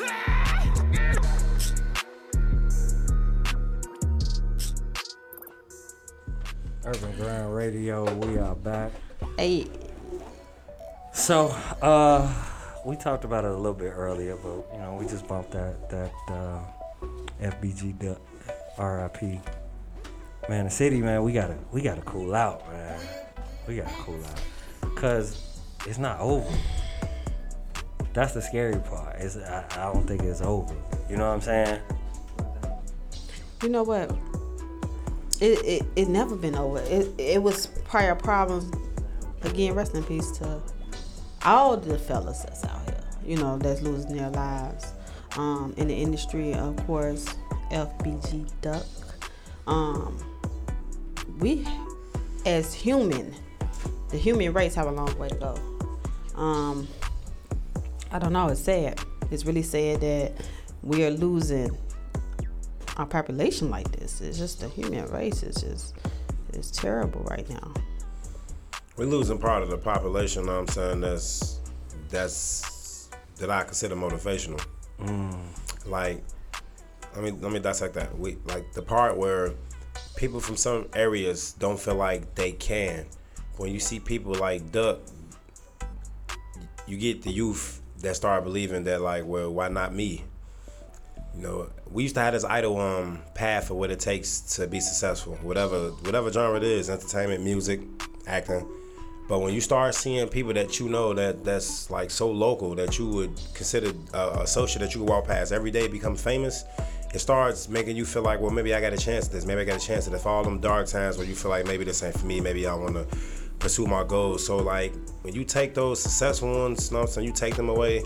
Urban 6.85 7.17
Grind 7.17 7.55
Radio, 7.55 8.15
we 8.15 8.39
are 8.39 8.55
back. 8.55 8.93
Hey. 9.39 9.67
So, 11.13 11.49
uh, 11.81 12.33
we 12.85 12.97
talked 12.97 13.25
about 13.25 13.45
it 13.45 13.51
a 13.51 13.57
little 13.57 13.75
bit 13.75 13.93
earlier, 13.97 14.37
but 14.37 14.67
you 14.73 14.79
know, 14.79 14.97
we 15.01 15.07
just 15.07 15.27
bumped 15.27 15.53
that 15.53 15.89
that 15.91 16.13
uh, 16.29 16.61
FBG 17.41 17.99
Duck, 17.99 18.21
RIP. 18.79 19.41
Man, 20.49 20.65
the 20.67 20.71
city, 20.71 21.01
man, 21.01 21.23
we 21.23 21.33
gotta 21.33 21.57
we 21.73 21.83
gotta 21.83 22.03
cool 22.03 22.35
out, 22.35 22.69
man. 22.71 23.01
We 23.67 23.77
gotta 23.77 23.95
cool 23.95 24.25
out, 24.25 24.41
cause 24.97 25.61
it's 25.87 25.99
not 25.99 26.19
over. 26.19 26.51
That's 28.13 28.33
the 28.35 28.43
scary 28.43 28.81
part. 28.81 29.17
It's 29.21 29.37
I, 29.37 29.65
I 29.73 29.93
don't 29.93 30.07
think 30.07 30.23
it's 30.23 30.41
over. 30.41 30.75
You 31.09 31.17
know 31.17 31.29
what 31.29 31.35
I'm 31.35 31.41
saying? 31.41 31.81
You 33.63 33.69
know 33.69 33.83
what? 33.85 34.11
It 35.41 35.65
it, 35.65 35.87
it 35.95 36.09
never 36.09 36.35
been 36.35 36.57
over. 36.57 36.81
It 36.81 37.09
it 37.19 37.43
was 37.43 37.67
prior 37.85 38.15
problems. 38.15 38.73
Again, 39.43 39.75
rest 39.75 39.95
in 39.95 40.03
peace 40.03 40.31
to 40.39 40.61
all 41.45 41.77
the 41.77 41.99
fellas 41.99 42.43
that's 42.43 42.65
out 42.65 42.83
here. 42.85 43.01
You 43.25 43.37
know, 43.37 43.59
that's 43.59 43.83
losing 43.83 44.17
their 44.17 44.31
lives. 44.31 44.93
Um, 45.37 45.75
in 45.77 45.89
the 45.89 45.95
industry, 45.95 46.55
of 46.55 46.77
course, 46.87 47.27
FBG 47.71 48.51
Duck. 48.63 48.87
Um, 49.67 50.19
we 51.39 51.67
as 52.47 52.73
human, 52.73 53.35
the 54.11 54.19
human 54.19 54.53
race 54.53 54.75
have 54.75 54.87
a 54.87 54.93
long 54.93 55.17
way 55.19 55.29
to 55.29 55.35
go. 55.35 55.55
Um, 56.35 56.87
I 58.11 58.19
don't 58.19 58.33
know. 58.33 58.49
It's 58.49 58.61
sad. 58.61 59.01
It's 59.31 59.45
really 59.45 59.63
sad 59.63 60.01
that 60.01 60.33
we 60.83 61.05
are 61.05 61.11
losing 61.11 61.77
our 62.97 63.07
population 63.07 63.71
like 63.71 63.91
this. 63.93 64.21
It's 64.21 64.39
just 64.39 64.61
the 64.61 64.69
human 64.69 65.07
race. 65.11 65.43
is 65.43 65.57
just 65.57 65.95
it's 66.53 66.71
terrible 66.71 67.23
right 67.23 67.49
now. 67.49 67.75
We're 68.97 69.07
losing 69.07 69.39
part 69.39 69.63
of 69.63 69.71
the 69.71 69.77
population. 69.77 70.43
You 70.43 70.49
know 70.49 70.61
what 70.61 70.61
I'm 70.61 70.69
saying 70.69 71.01
that's 71.01 71.61
that's 72.09 73.11
that 73.37 73.51
I 73.51 73.65
consider 73.65 73.95
motivational. 73.95 74.65
Like, 75.85 76.25
let 77.15 77.25
me 77.25 77.31
let 77.33 77.53
me 77.53 77.61
dissect 77.61 77.95
that. 77.95 78.19
We 78.19 78.39
like 78.47 78.73
the 78.73 78.83
part 78.83 79.17
where 79.17 79.53
people 80.17 80.41
from 80.41 80.57
some 80.57 80.89
areas 80.95 81.53
don't 81.53 81.79
feel 81.79 81.95
like 81.97 82.35
they 82.35 82.53
can. 82.53 83.07
When 83.57 83.73
you 83.73 83.81
see 83.81 84.01
people 84.01 84.35
like 84.35 84.71
Duck, 84.71 84.99
you 86.87 86.97
get 86.97 87.23
the 87.23 87.31
youth 87.31 87.81
that 88.01 88.15
start 88.17 88.45
believing 88.45 88.85
that 88.85 89.01
like, 89.01 89.25
well, 89.25 89.53
why 89.53 89.69
not 89.69 89.95
me? 89.95 90.25
You 91.35 91.43
know, 91.43 91.71
we 91.91 92.05
used 92.05 92.15
to 92.15 92.21
have 92.21 92.33
this 92.33 92.45
idol 92.45 92.81
um 92.81 93.21
path 93.35 93.71
of 93.71 93.77
what 93.77 93.91
it 93.91 94.01
takes 94.01 94.41
to 94.57 94.67
be 94.67 94.81
successful, 94.81 95.35
whatever 95.43 95.91
whatever 95.91 96.33
genre 96.33 96.57
it 96.57 96.65
is, 96.65 96.89
entertainment, 96.89 97.43
music, 97.43 97.81
acting. 98.27 98.67
But 99.29 99.41
when 99.41 99.53
you 99.53 99.61
start 99.61 99.95
seeing 99.95 100.29
people 100.29 100.53
that 100.55 100.79
you 100.79 100.89
know 100.89 101.13
that 101.15 101.45
that's 101.45 101.91
like 101.91 102.11
so 102.11 102.31
local 102.31 102.75
that 102.77 102.99
you 102.99 103.09
would 103.09 103.35
consider 103.55 103.93
uh, 104.15 104.39
a 104.43 104.47
social 104.47 104.81
that 104.81 104.95
you 104.95 105.01
could 105.01 105.11
walk 105.11 105.27
past 105.27 105.53
every 105.53 105.71
day 105.71 105.89
become 105.89 106.15
famous, 106.15 106.65
it 107.13 107.19
starts 107.19 107.69
making 107.69 107.97
you 107.97 108.05
feel 108.05 108.23
like, 108.23 108.41
well, 108.41 108.53
maybe 108.53 108.73
I 108.73 108.81
got 108.81 108.93
a 108.93 108.97
chance 108.97 109.27
at 109.27 109.33
this. 109.33 109.45
Maybe 109.45 109.63
I 109.63 109.65
got 109.65 109.83
a 109.83 109.85
chance 109.85 110.07
at 110.07 110.13
this. 110.13 110.25
All 110.25 110.45
them 110.45 110.61
dark 110.61 110.87
times 110.87 111.19
where 111.19 111.27
you 111.27 111.35
feel 111.35 111.51
like 111.51 111.67
maybe 111.67 111.85
this 111.85 112.03
ain't 112.03 112.17
for 112.17 112.27
me. 112.27 112.41
Maybe 112.41 112.67
I 112.67 112.75
want 112.75 112.95
to 112.95 113.07
pursue 113.59 113.87
my 113.87 114.05
goals. 114.05 114.47
So 114.47 114.57
like 114.57 114.95
when 115.23 115.35
you 115.35 115.45
take 115.45 115.75
those 115.75 116.01
successful 116.01 116.49
ones, 116.63 116.91
you 116.91 116.95
know 116.95 117.01
what 117.01 117.09
I'm 117.09 117.13
saying, 117.15 117.27
you 117.27 117.33
take 117.33 117.57
them 117.57 117.69
away, 117.69 118.03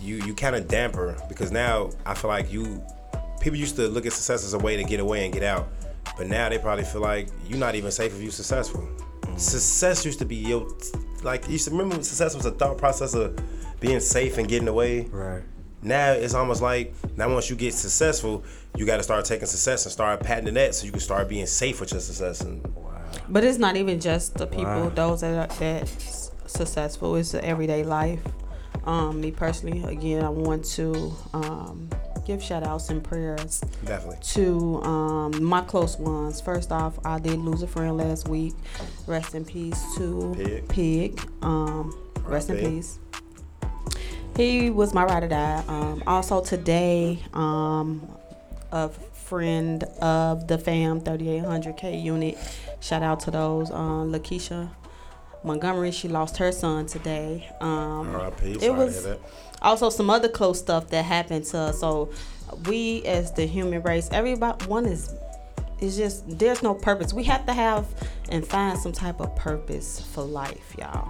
you 0.00 0.16
you 0.16 0.34
kind 0.34 0.56
of 0.56 0.68
damper 0.68 1.16
because 1.28 1.50
now 1.50 1.90
I 2.06 2.14
feel 2.14 2.28
like 2.28 2.52
you 2.52 2.82
people 3.40 3.58
used 3.58 3.76
to 3.76 3.88
look 3.88 4.06
at 4.06 4.12
success 4.12 4.44
as 4.44 4.54
a 4.54 4.58
way 4.58 4.76
to 4.76 4.84
get 4.84 5.00
away 5.00 5.24
and 5.24 5.32
get 5.32 5.42
out, 5.42 5.68
but 6.16 6.26
now 6.26 6.48
they 6.48 6.58
probably 6.58 6.84
feel 6.84 7.00
like 7.00 7.28
you're 7.46 7.58
not 7.58 7.74
even 7.74 7.90
safe 7.90 8.14
if 8.14 8.22
you're 8.22 8.30
successful. 8.30 8.80
Mm-hmm. 8.80 9.36
Success 9.36 10.04
used 10.04 10.18
to 10.20 10.24
be 10.24 10.36
your 10.36 10.68
like 11.22 11.46
you 11.46 11.52
used 11.52 11.66
to 11.66 11.70
remember 11.70 12.02
success 12.02 12.34
was 12.34 12.46
a 12.46 12.50
thought 12.50 12.78
process 12.78 13.14
of 13.14 13.38
being 13.80 14.00
safe 14.00 14.38
and 14.38 14.48
getting 14.48 14.68
away. 14.68 15.06
Right. 15.06 15.42
Now 15.82 16.12
it's 16.12 16.34
almost 16.34 16.60
like 16.60 16.94
now 17.16 17.32
once 17.32 17.48
you 17.48 17.56
get 17.56 17.72
successful, 17.74 18.44
you 18.76 18.86
got 18.86 18.98
to 18.98 19.02
start 19.02 19.24
taking 19.24 19.46
success 19.46 19.84
and 19.86 19.92
start 19.92 20.20
patenting 20.20 20.54
that 20.54 20.74
so 20.74 20.84
you 20.86 20.92
can 20.92 21.00
start 21.00 21.28
being 21.28 21.46
safe 21.46 21.80
with 21.80 21.92
your 21.92 22.00
success 22.00 22.42
and 22.42 22.62
But 23.30 23.44
it's 23.44 23.58
not 23.58 23.76
even 23.76 24.00
just 24.00 24.34
the 24.34 24.46
people, 24.46 24.64
Wow. 24.64 24.88
those 24.90 25.20
that 25.20 25.50
are 25.50 25.56
that's 25.58 26.30
successful. 26.46 27.14
It's 27.16 27.32
the 27.32 27.44
everyday 27.44 27.84
life. 27.84 28.20
Um, 28.84 29.20
me 29.20 29.30
personally, 29.30 29.84
again, 29.84 30.24
I 30.24 30.30
want 30.30 30.64
to 30.76 31.12
um, 31.34 31.88
give 32.26 32.42
shout 32.42 32.62
outs 32.64 32.88
and 32.90 33.04
prayers 33.04 33.60
definitely. 33.84 34.16
to 34.22 34.82
um, 34.82 35.44
my 35.44 35.60
close 35.60 35.96
ones. 35.98 36.40
First 36.40 36.72
off, 36.72 36.98
I 37.04 37.18
did 37.18 37.38
lose 37.38 37.62
a 37.62 37.66
friend 37.68 37.96
last 37.96 38.26
week. 38.28 38.54
Rest 39.06 39.34
in 39.34 39.44
peace 39.44 39.80
to 39.96 40.34
Pig. 40.36 40.68
Pig. 40.68 41.20
Um, 41.42 41.96
rest 42.24 42.50
in 42.50 42.56
peace. 42.58 42.98
He 44.36 44.70
was 44.70 44.94
my 44.94 45.04
ride 45.04 45.24
or 45.24 45.28
die. 45.28 45.62
Um, 45.68 46.02
also 46.06 46.40
today, 46.42 47.18
um, 47.34 48.08
a 48.72 48.88
friend 49.30 49.84
of 50.02 50.48
the 50.48 50.58
fam 50.58 51.00
3800K 51.00 52.02
unit. 52.02 52.36
Shout 52.80 53.04
out 53.04 53.20
to 53.20 53.30
those. 53.30 53.70
Um, 53.70 54.12
Lakeisha 54.12 54.68
Montgomery, 55.44 55.92
she 55.92 56.08
lost 56.08 56.36
her 56.38 56.50
son 56.50 56.86
today. 56.86 57.48
Um, 57.60 58.12
R.I.P.. 58.14 58.58
It 58.60 58.74
was 58.74 59.06
also 59.62 59.88
some 59.88 60.10
other 60.10 60.28
close 60.28 60.58
stuff 60.58 60.88
that 60.88 61.04
happened 61.04 61.44
to 61.46 61.58
us. 61.58 61.78
So 61.78 62.10
we 62.66 63.04
as 63.04 63.32
the 63.32 63.46
human 63.46 63.82
race, 63.82 64.08
everybody 64.10 64.66
one 64.66 64.84
is 64.84 65.14
it's 65.78 65.96
just 65.96 66.38
there's 66.38 66.62
no 66.62 66.74
purpose. 66.74 67.14
We 67.14 67.22
have 67.24 67.46
to 67.46 67.52
have 67.52 67.86
and 68.30 68.44
find 68.44 68.76
some 68.78 68.92
type 68.92 69.20
of 69.20 69.34
purpose 69.36 70.00
for 70.12 70.24
life, 70.24 70.74
y'all. 70.76 71.08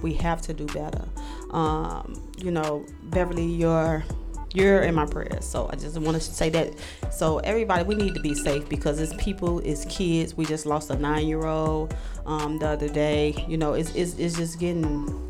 We 0.00 0.14
have 0.14 0.40
to 0.42 0.54
do 0.54 0.66
better. 0.66 1.04
Um, 1.50 2.22
you 2.38 2.52
know, 2.52 2.86
Beverly, 3.02 3.44
you're 3.44 4.04
you're 4.54 4.82
in 4.82 4.94
my 4.94 5.06
prayers. 5.06 5.44
So 5.44 5.68
I 5.72 5.76
just 5.76 5.98
want 5.98 6.16
to 6.16 6.20
say 6.20 6.48
that. 6.50 6.74
So 7.12 7.38
everybody, 7.38 7.84
we 7.84 7.94
need 7.94 8.14
to 8.14 8.20
be 8.20 8.34
safe 8.34 8.68
because 8.68 9.00
it's 9.00 9.14
people, 9.22 9.60
it's 9.60 9.84
kids. 9.86 10.36
We 10.36 10.44
just 10.44 10.66
lost 10.66 10.90
a 10.90 10.96
nine-year-old 10.96 11.94
um, 12.26 12.58
the 12.58 12.68
other 12.68 12.88
day. 12.88 13.44
You 13.48 13.56
know, 13.56 13.74
it's, 13.74 13.94
it's 13.94 14.14
it's 14.18 14.36
just 14.36 14.58
getting. 14.58 15.24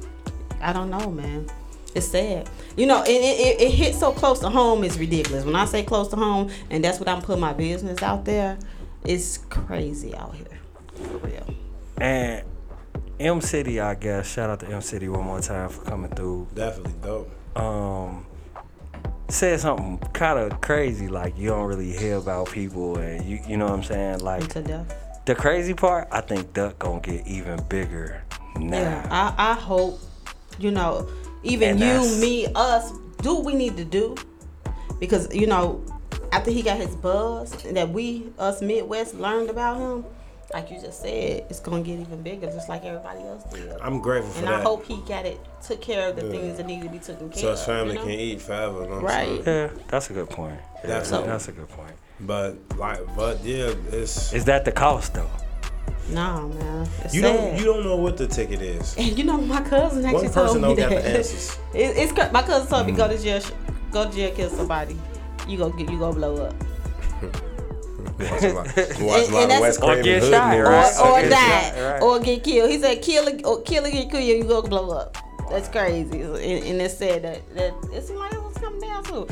I 0.60 0.72
don't 0.72 0.90
know, 0.90 1.10
man. 1.10 1.48
It's 1.94 2.08
sad. 2.08 2.48
You 2.76 2.86
know, 2.86 3.02
it, 3.02 3.08
it, 3.08 3.40
it, 3.40 3.60
it 3.60 3.70
hits 3.70 3.98
so 3.98 4.12
close 4.12 4.40
to 4.40 4.50
home, 4.50 4.84
it's 4.84 4.98
ridiculous. 4.98 5.44
When 5.44 5.56
I 5.56 5.64
say 5.64 5.82
close 5.82 6.08
to 6.08 6.16
home, 6.16 6.50
and 6.70 6.84
that's 6.84 6.98
what 7.00 7.08
I'm 7.08 7.22
putting 7.22 7.40
my 7.40 7.52
business 7.52 8.02
out 8.02 8.24
there, 8.24 8.58
it's 9.04 9.38
crazy 9.38 10.14
out 10.14 10.34
here. 10.34 10.46
For 10.94 11.18
real. 11.18 11.54
And 11.96 12.44
M 13.18 13.40
City, 13.40 13.80
I 13.80 13.94
guess. 13.94 14.30
Shout 14.30 14.50
out 14.50 14.60
to 14.60 14.66
M 14.66 14.80
City 14.80 15.08
one 15.08 15.24
more 15.24 15.40
time 15.40 15.70
for 15.70 15.82
coming 15.84 16.10
through. 16.10 16.48
Definitely 16.54 16.94
dope. 17.02 17.30
Um, 17.56 18.26
said 19.28 19.60
something 19.60 19.98
kind 20.12 20.38
of 20.38 20.60
crazy, 20.60 21.08
like 21.08 21.38
you 21.38 21.50
don't 21.50 21.66
really 21.66 21.92
hear 21.92 22.16
about 22.16 22.50
people, 22.50 22.96
and 22.96 23.24
you 23.24 23.40
you 23.46 23.56
know 23.56 23.66
what 23.66 23.74
I'm 23.74 23.82
saying, 23.82 24.20
like 24.20 24.48
the 24.48 25.34
crazy 25.34 25.74
part. 25.74 26.08
I 26.10 26.20
think 26.22 26.54
Duck 26.54 26.78
gonna 26.78 27.00
get 27.00 27.26
even 27.26 27.62
bigger 27.68 28.22
now. 28.56 28.78
Yeah, 28.78 29.08
I, 29.10 29.52
I 29.52 29.54
hope, 29.54 30.00
you 30.58 30.70
know, 30.70 31.08
even 31.42 31.80
And 31.80 31.80
you, 31.80 32.20
me, 32.20 32.46
us, 32.54 32.92
do 33.22 33.34
what 33.34 33.44
we 33.44 33.54
need 33.54 33.76
to 33.76 33.84
do. 33.84 34.16
Because, 34.98 35.32
you 35.34 35.46
know, 35.46 35.84
after 36.32 36.50
he 36.50 36.62
got 36.62 36.78
his 36.78 36.94
buzz, 36.96 37.52
that 37.62 37.90
we, 37.90 38.30
us 38.38 38.60
Midwest, 38.60 39.14
learned 39.14 39.50
about 39.50 39.78
him, 39.78 40.04
like 40.52 40.70
you 40.70 40.80
just 40.80 41.02
said, 41.02 41.44
it's 41.50 41.60
going 41.60 41.84
to 41.84 41.90
get 41.90 42.00
even 42.00 42.22
bigger, 42.22 42.46
just 42.46 42.68
like 42.68 42.84
everybody 42.84 43.20
else 43.20 43.44
did. 43.52 43.70
I'm 43.82 44.00
grateful 44.00 44.30
for 44.32 44.38
and 44.38 44.48
that. 44.48 44.52
And 44.54 44.62
I 44.62 44.64
hope 44.64 44.86
he 44.86 44.96
got 45.02 45.26
it, 45.26 45.38
took 45.66 45.80
care 45.82 46.08
of 46.08 46.16
the 46.16 46.24
Yeah. 46.24 46.30
things 46.30 46.56
that 46.56 46.66
need 46.66 46.82
to 46.82 46.88
be 46.88 46.98
taken 46.98 47.28
care 47.28 47.42
so 47.42 47.48
of. 47.50 47.58
So 47.58 47.60
his 47.60 47.64
family 47.64 47.92
you 47.92 47.98
know? 47.98 48.04
can 48.04 48.12
eat 48.12 48.40
forever. 48.40 48.82
You 48.82 48.88
know 48.88 48.94
I'm 48.94 49.04
Right. 49.04 49.44
saying? 49.44 49.72
Yeah, 49.76 49.82
that's 49.88 50.10
a 50.10 50.12
good 50.14 50.30
point. 50.30 50.58
Yeah, 50.82 50.86
That's 50.86 51.10
that's 51.10 51.48
a 51.48 51.52
good 51.52 51.68
point. 51.68 51.92
But 52.20 52.56
like, 52.76 53.00
but 53.14 53.44
yeah, 53.44 53.74
it's. 53.92 54.32
Is 54.32 54.44
that 54.46 54.64
the 54.64 54.72
cost 54.72 55.14
though? 55.14 55.30
No, 56.10 56.48
man. 56.48 56.88
It's 57.04 57.14
You 57.14 57.20
sad. 57.20 57.34
don't. 57.34 57.58
You 57.58 57.64
don't 57.64 57.84
know 57.84 57.96
what 57.96 58.16
the 58.16 58.26
ticket 58.26 58.62
is. 58.62 58.96
And 58.96 59.18
you 59.18 59.24
know, 59.24 59.36
my 59.36 59.60
cousin 59.60 60.04
actually 60.04 60.24
One 60.28 60.32
person 60.32 60.34
told 60.34 60.56
me 60.56 60.60
don't 60.62 60.76
got 60.76 60.90
that. 60.90 61.04
the 61.04 61.18
answers. 61.18 61.58
It, 61.74 61.96
it's 61.96 62.32
my 62.32 62.42
cousin 62.42 62.66
told 62.68 62.86
me 62.86 62.92
go 62.92 63.06
to 63.06 63.14
mm. 63.14 63.22
jail, 63.22 63.42
go 63.92 64.08
to 64.08 64.16
jail, 64.16 64.34
kill 64.34 64.48
somebody. 64.50 64.96
You 65.46 65.58
go 65.58 65.70
get, 65.70 65.90
you 65.90 65.98
go 65.98 66.12
blow 66.12 66.36
up. 66.46 66.54
Watch 68.18 68.42
a 68.42 68.52
lot, 68.52 68.66
watch 68.66 68.76
a 68.76 68.80
And- 68.80 69.06
lot 69.06 69.22
of 69.24 69.30
that's- 69.32 69.60
West 69.60 69.78
Or 69.82 69.86
Craven 69.86 70.04
get 70.04 70.22
hood 70.22 70.32
shot, 70.32 70.50
movies. 70.50 70.64
right? 70.68 70.96
or, 71.00 71.06
or 71.08 71.18
Okay, 71.18 71.28
die, 71.28 71.36
yeah, 71.38 71.88
right. 71.92 72.02
or 72.02 72.18
get 72.20 72.44
killed. 72.44 72.70
He 72.70 72.78
said, 72.80 73.02
kill, 73.02 73.28
or, 73.28 73.46
or 73.46 73.62
kill 73.62 73.86
or 73.86 73.90
get 73.90 74.10
killed, 74.10 74.24
you 74.24 74.44
go 74.44 74.62
blow 74.62 74.90
up. 74.90 75.16
That's 75.50 75.68
crazy. 75.68 76.20
And, 76.22 76.34
and 76.64 76.82
it 76.82 76.90
said 76.90 77.22
that 77.22 77.54
that 77.54 77.72
it 77.92 78.06
seemed 78.06 78.18
like 78.18 78.32
it 78.32 78.42
was 78.42 78.56
coming 78.58 78.80
down 78.80 79.02
to. 79.04 79.26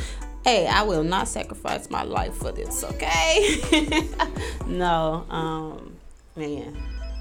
Hey, 0.45 0.67
I 0.69 0.83
will 0.83 1.03
not 1.03 1.27
sacrifice 1.29 1.91
my 1.91 2.05
life 2.05 2.35
for 2.35 2.53
this. 2.53 2.85
Okay? 2.85 3.61
no, 4.67 5.27
um, 5.29 5.97
man. 6.37 6.77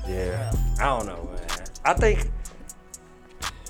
Yeah, 0.07 0.51
I 0.79 0.83
don't 0.85 1.07
know, 1.07 1.29
man. 1.33 1.65
I 1.83 1.93
think 1.93 2.29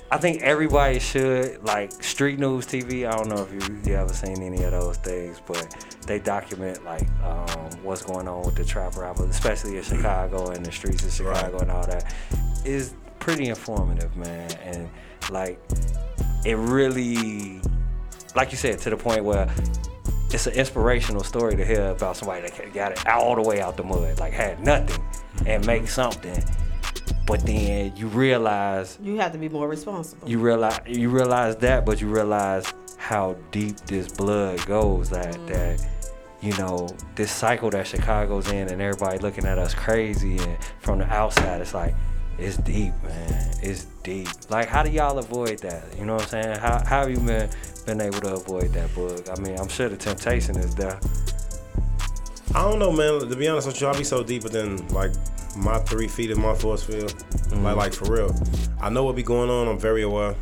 I 0.08 0.18
think 0.18 0.42
everybody 0.42 1.00
should 1.00 1.64
like 1.64 1.90
street 2.02 2.38
news 2.38 2.64
TV. 2.64 3.08
I 3.08 3.16
don't 3.16 3.28
know 3.28 3.42
if 3.42 3.52
you, 3.52 3.76
you 3.84 3.96
ever 3.96 4.12
seen 4.12 4.40
any 4.40 4.62
of 4.62 4.70
those 4.70 4.98
things, 4.98 5.40
but 5.44 5.84
they 6.06 6.20
document 6.20 6.84
like 6.84 7.08
um, 7.22 7.70
what's 7.82 8.02
going 8.02 8.28
on 8.28 8.46
with 8.46 8.54
the 8.54 8.64
trap 8.64 8.96
rappers, 8.96 9.28
especially 9.28 9.78
in 9.78 9.82
Chicago 9.82 10.50
and 10.50 10.64
the 10.64 10.70
streets 10.70 11.04
of 11.04 11.12
Chicago 11.12 11.58
and 11.58 11.72
all 11.72 11.86
that. 11.86 12.14
Is 12.64 12.94
pretty 13.18 13.48
informative, 13.48 14.16
man, 14.16 14.50
and 14.62 14.88
like 15.30 15.58
it 16.44 16.56
really, 16.56 17.60
like 18.36 18.52
you 18.52 18.56
said, 18.56 18.78
to 18.80 18.90
the 18.90 18.96
point 18.96 19.24
where 19.24 19.52
it's 20.30 20.46
an 20.46 20.54
inspirational 20.54 21.24
story 21.24 21.56
to 21.56 21.64
hear 21.64 21.90
about 21.90 22.16
somebody 22.16 22.42
that 22.42 22.72
got 22.72 22.92
it 22.92 23.08
all 23.08 23.34
the 23.34 23.42
way 23.42 23.60
out 23.60 23.76
the 23.76 23.82
mud, 23.82 24.20
like 24.20 24.32
had 24.32 24.62
nothing, 24.62 25.04
and 25.46 25.66
make 25.66 25.88
something. 25.88 26.44
But 27.26 27.44
then 27.44 27.94
you 27.96 28.06
realize 28.06 28.98
You 29.02 29.16
have 29.16 29.32
to 29.32 29.38
be 29.38 29.48
more 29.48 29.68
responsible. 29.68 30.28
you 30.28 30.38
realize 30.38 30.78
you 30.86 31.10
realize 31.10 31.56
that, 31.56 31.84
but 31.84 32.00
you 32.00 32.08
realize 32.08 32.72
how 32.98 33.36
deep 33.50 33.76
this 33.86 34.08
blood 34.08 34.64
goes. 34.66 35.10
That 35.10 35.34
Mm. 35.34 35.46
that 35.48 35.86
you 36.40 36.52
know 36.56 36.88
this 37.16 37.32
cycle 37.32 37.70
that 37.70 37.86
Chicago's 37.86 38.48
in, 38.52 38.68
and 38.68 38.80
everybody 38.80 39.18
looking 39.18 39.44
at 39.44 39.58
us 39.58 39.74
crazy, 39.74 40.38
and 40.38 40.56
from 40.80 40.98
the 41.00 41.06
outside, 41.06 41.60
it's 41.60 41.74
like 41.74 41.94
it's 42.38 42.58
deep, 42.58 42.92
man. 43.02 43.50
It's 43.62 43.86
deep. 44.04 44.28
Like, 44.50 44.68
how 44.68 44.82
do 44.82 44.90
y'all 44.90 45.18
avoid 45.18 45.58
that? 45.60 45.82
You 45.98 46.04
know 46.04 46.14
what 46.14 46.22
I'm 46.24 46.28
saying? 46.28 46.58
How 46.58 46.78
how 46.84 47.00
have 47.00 47.10
you 47.10 47.18
been 47.18 47.48
been 47.86 48.00
able 48.00 48.20
to 48.20 48.34
avoid 48.34 48.72
that 48.74 48.94
bug? 48.94 49.28
I 49.36 49.40
mean, 49.40 49.58
I'm 49.58 49.68
sure 49.68 49.88
the 49.88 49.96
temptation 49.96 50.56
is 50.56 50.74
there. 50.76 50.98
I 52.54 52.62
don't 52.62 52.78
know, 52.78 52.92
man. 52.92 53.28
To 53.28 53.36
be 53.36 53.48
honest 53.48 53.66
with 53.66 53.80
you, 53.80 53.86
I'll 53.88 53.96
be 53.98 54.04
so 54.04 54.22
deep 54.22 54.44
within 54.44 54.86
like 54.88 55.12
my 55.56 55.78
three 55.78 56.08
feet 56.08 56.30
in 56.30 56.40
my 56.40 56.54
force 56.54 56.82
field. 56.82 57.12
Like, 57.12 57.22
mm-hmm. 57.50 57.78
like 57.78 57.92
for 57.92 58.12
real. 58.12 58.34
I 58.80 58.90
know 58.90 59.04
what 59.04 59.16
be 59.16 59.22
going 59.22 59.50
on. 59.50 59.68
I'm 59.68 59.78
very 59.78 60.02
aware. 60.02 60.34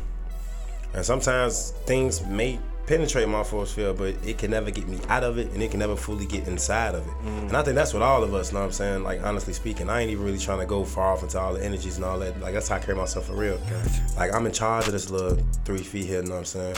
And 0.93 1.05
sometimes 1.05 1.71
things 1.85 2.25
may 2.25 2.59
penetrate 2.87 3.27
my 3.27 3.43
force 3.43 3.73
field, 3.73 3.97
but 3.97 4.15
it 4.25 4.37
can 4.37 4.51
never 4.51 4.71
get 4.71 4.87
me 4.87 4.99
out 5.09 5.23
of 5.23 5.37
it, 5.37 5.51
and 5.51 5.61
it 5.61 5.71
can 5.71 5.79
never 5.79 5.95
fully 5.95 6.25
get 6.25 6.47
inside 6.47 6.95
of 6.95 7.05
it. 7.05 7.13
Mm. 7.23 7.47
And 7.47 7.57
I 7.57 7.63
think 7.63 7.75
that's 7.75 7.93
what 7.93 8.03
all 8.03 8.23
of 8.23 8.33
us. 8.33 8.51
Know 8.51 8.59
what 8.59 8.65
I'm 8.65 8.71
saying? 8.71 9.03
Like 9.03 9.23
honestly 9.23 9.53
speaking, 9.53 9.89
I 9.89 10.01
ain't 10.01 10.11
even 10.11 10.23
really 10.23 10.37
trying 10.37 10.59
to 10.59 10.65
go 10.65 10.83
far 10.83 11.13
off 11.13 11.23
into 11.23 11.39
all 11.39 11.53
the 11.53 11.63
energies 11.63 11.95
and 11.95 12.05
all 12.05 12.19
that. 12.19 12.39
Like 12.39 12.53
that's 12.53 12.67
how 12.67 12.75
I 12.75 12.79
carry 12.79 12.97
myself 12.97 13.25
for 13.25 13.33
real. 13.33 13.59
Like 14.17 14.33
I'm 14.33 14.45
in 14.45 14.51
charge 14.51 14.87
of 14.87 14.93
this 14.93 15.09
little 15.09 15.37
three 15.65 15.79
feet 15.79 16.05
here. 16.05 16.21
Know 16.21 16.31
what 16.31 16.37
I'm 16.37 16.45
saying? 16.45 16.75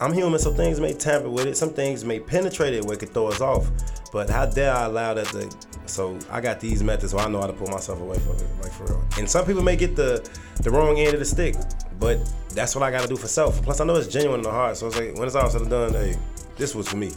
I'm 0.00 0.12
human, 0.12 0.38
so 0.40 0.52
things 0.52 0.80
may 0.80 0.92
tamper 0.92 1.28
with 1.28 1.46
it. 1.46 1.56
Some 1.56 1.70
things 1.70 2.04
may 2.04 2.20
penetrate 2.20 2.74
it 2.74 2.84
where 2.84 2.94
it 2.94 3.00
could 3.00 3.14
throw 3.14 3.28
us 3.28 3.40
off. 3.40 3.70
But 4.12 4.28
how 4.30 4.46
dare 4.46 4.72
I 4.72 4.84
allow 4.84 5.14
that 5.14 5.26
to? 5.28 5.50
So 5.86 6.18
I 6.30 6.40
got 6.40 6.60
these 6.60 6.82
methods, 6.82 7.14
where 7.14 7.24
I 7.24 7.28
know 7.28 7.40
how 7.40 7.46
to 7.46 7.52
pull 7.52 7.68
myself 7.68 8.00
away 8.00 8.18
from 8.18 8.36
it, 8.36 8.46
like 8.62 8.72
for 8.72 8.84
real. 8.84 9.04
And 9.18 9.28
some 9.28 9.44
people 9.44 9.62
may 9.62 9.76
get 9.76 9.96
the 9.96 10.28
the 10.62 10.70
wrong 10.70 10.98
end 10.98 11.14
of 11.14 11.20
the 11.20 11.24
stick, 11.26 11.56
but 11.98 12.18
that's 12.54 12.74
what 12.74 12.82
I 12.82 12.90
got 12.90 13.02
to 13.02 13.08
do 13.08 13.16
for 13.16 13.28
self. 13.28 13.60
Plus, 13.62 13.80
I 13.80 13.84
know 13.84 13.96
it's 13.96 14.08
genuine 14.08 14.40
in 14.40 14.44
the 14.44 14.50
heart. 14.50 14.76
So 14.76 14.86
it's 14.86 14.96
like 14.96 15.14
when 15.16 15.26
it's 15.26 15.36
all 15.36 15.50
said 15.50 15.62
and 15.62 15.70
done, 15.70 15.92
hey, 15.92 16.16
this 16.56 16.74
was 16.74 16.88
for 16.88 16.96
me. 16.96 17.10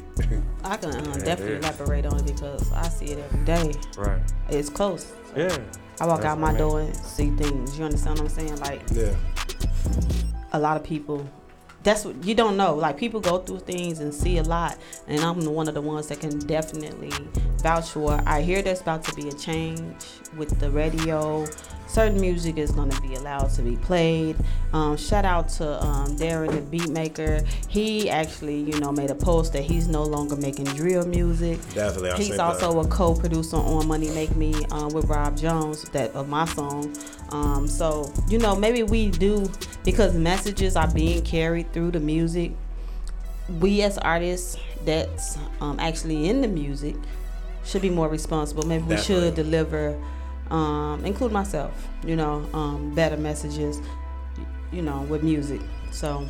I 0.63 0.77
can 0.77 0.89
uh, 0.89 1.13
it 1.15 1.23
definitely 1.25 1.55
is. 1.55 1.65
elaborate 1.65 2.05
on 2.05 2.19
it 2.19 2.25
because 2.25 2.71
I 2.73 2.87
see 2.89 3.05
it 3.05 3.19
every 3.19 3.45
day. 3.45 3.73
Right. 3.97 4.21
It's 4.49 4.69
close. 4.69 5.13
Yeah. 5.35 5.55
I 5.99 6.05
walk 6.05 6.21
That's 6.21 6.31
out 6.33 6.39
my 6.39 6.49
I 6.49 6.51
mean. 6.51 6.57
door 6.59 6.81
and 6.81 6.95
see 6.95 7.29
things. 7.31 7.77
You 7.77 7.85
understand 7.85 8.19
what 8.19 8.29
I'm 8.29 8.35
saying? 8.35 8.59
Like 8.59 8.81
yeah. 8.91 9.15
a 10.53 10.59
lot 10.59 10.77
of 10.77 10.83
people. 10.83 11.27
That's 11.87 12.03
what 12.03 12.21
you 12.25 12.35
don't 12.35 12.57
know. 12.57 12.75
Like 12.75 12.97
people 12.97 13.21
go 13.21 13.37
through 13.37 13.59
things 13.59 14.01
and 14.01 14.13
see 14.13 14.39
a 14.39 14.43
lot, 14.43 14.77
and 15.07 15.21
I'm 15.21 15.45
one 15.45 15.69
of 15.69 15.73
the 15.73 15.79
ones 15.79 16.07
that 16.07 16.19
can 16.19 16.37
definitely 16.39 17.13
vouch 17.59 17.91
for. 17.91 18.21
I 18.25 18.41
hear 18.41 18.61
there's 18.61 18.81
about 18.81 19.05
to 19.05 19.15
be 19.15 19.29
a 19.29 19.31
change 19.31 19.95
with 20.35 20.59
the 20.59 20.69
radio. 20.69 21.47
Certain 21.87 22.19
music 22.19 22.57
is 22.57 22.71
going 22.71 22.89
to 22.89 23.01
be 23.01 23.15
allowed 23.15 23.49
to 23.51 23.61
be 23.61 23.77
played. 23.77 24.35
Um, 24.73 24.97
shout 24.97 25.25
out 25.25 25.47
to 25.49 25.83
um, 25.83 26.15
Darren, 26.17 26.51
the 26.51 26.61
beat 26.61 26.89
maker. 26.89 27.41
He 27.69 28.09
actually, 28.09 28.59
you 28.61 28.79
know, 28.79 28.91
made 28.91 29.09
a 29.09 29.15
post 29.15 29.53
that 29.53 29.63
he's 29.63 29.87
no 29.87 30.03
longer 30.03 30.35
making 30.35 30.65
drill 30.65 31.05
music. 31.07 31.59
Definitely, 31.73 32.11
I 32.11 32.17
He's 32.17 32.39
also 32.39 32.81
that. 32.81 32.87
a 32.87 32.89
co-producer 32.89 33.55
on 33.57 33.87
Money 33.87 34.09
Make 34.09 34.35
Me 34.35 34.53
um, 34.71 34.89
with 34.89 35.05
Rob 35.05 35.37
Jones 35.37 35.83
that 35.89 36.13
of 36.13 36.27
my 36.27 36.45
song. 36.45 36.93
Um, 37.29 37.67
so 37.67 38.11
you 38.29 38.37
know 38.37 38.55
maybe 38.55 38.83
we 38.83 39.09
do 39.09 39.49
because 39.83 40.13
messages 40.13 40.75
are 40.75 40.91
being 40.91 41.21
carried 41.23 41.71
through 41.73 41.91
the 41.91 41.99
music. 41.99 42.51
We 43.59 43.81
as 43.81 43.97
artists 43.97 44.57
that's 44.83 45.37
um, 45.61 45.79
actually 45.79 46.27
in 46.29 46.41
the 46.41 46.47
music 46.49 46.95
should 47.63 47.81
be 47.81 47.89
more 47.89 48.07
responsible. 48.09 48.65
Maybe 48.65 48.83
we 48.83 48.97
should 48.97 49.35
deliver, 49.35 49.97
um, 50.51 51.05
include 51.05 51.31
myself. 51.31 51.87
You 52.05 52.15
know, 52.15 52.47
um, 52.53 52.93
better 52.93 53.17
messages. 53.17 53.81
You 54.71 54.81
know, 54.81 55.01
with 55.03 55.23
music. 55.23 55.61
So 55.91 56.27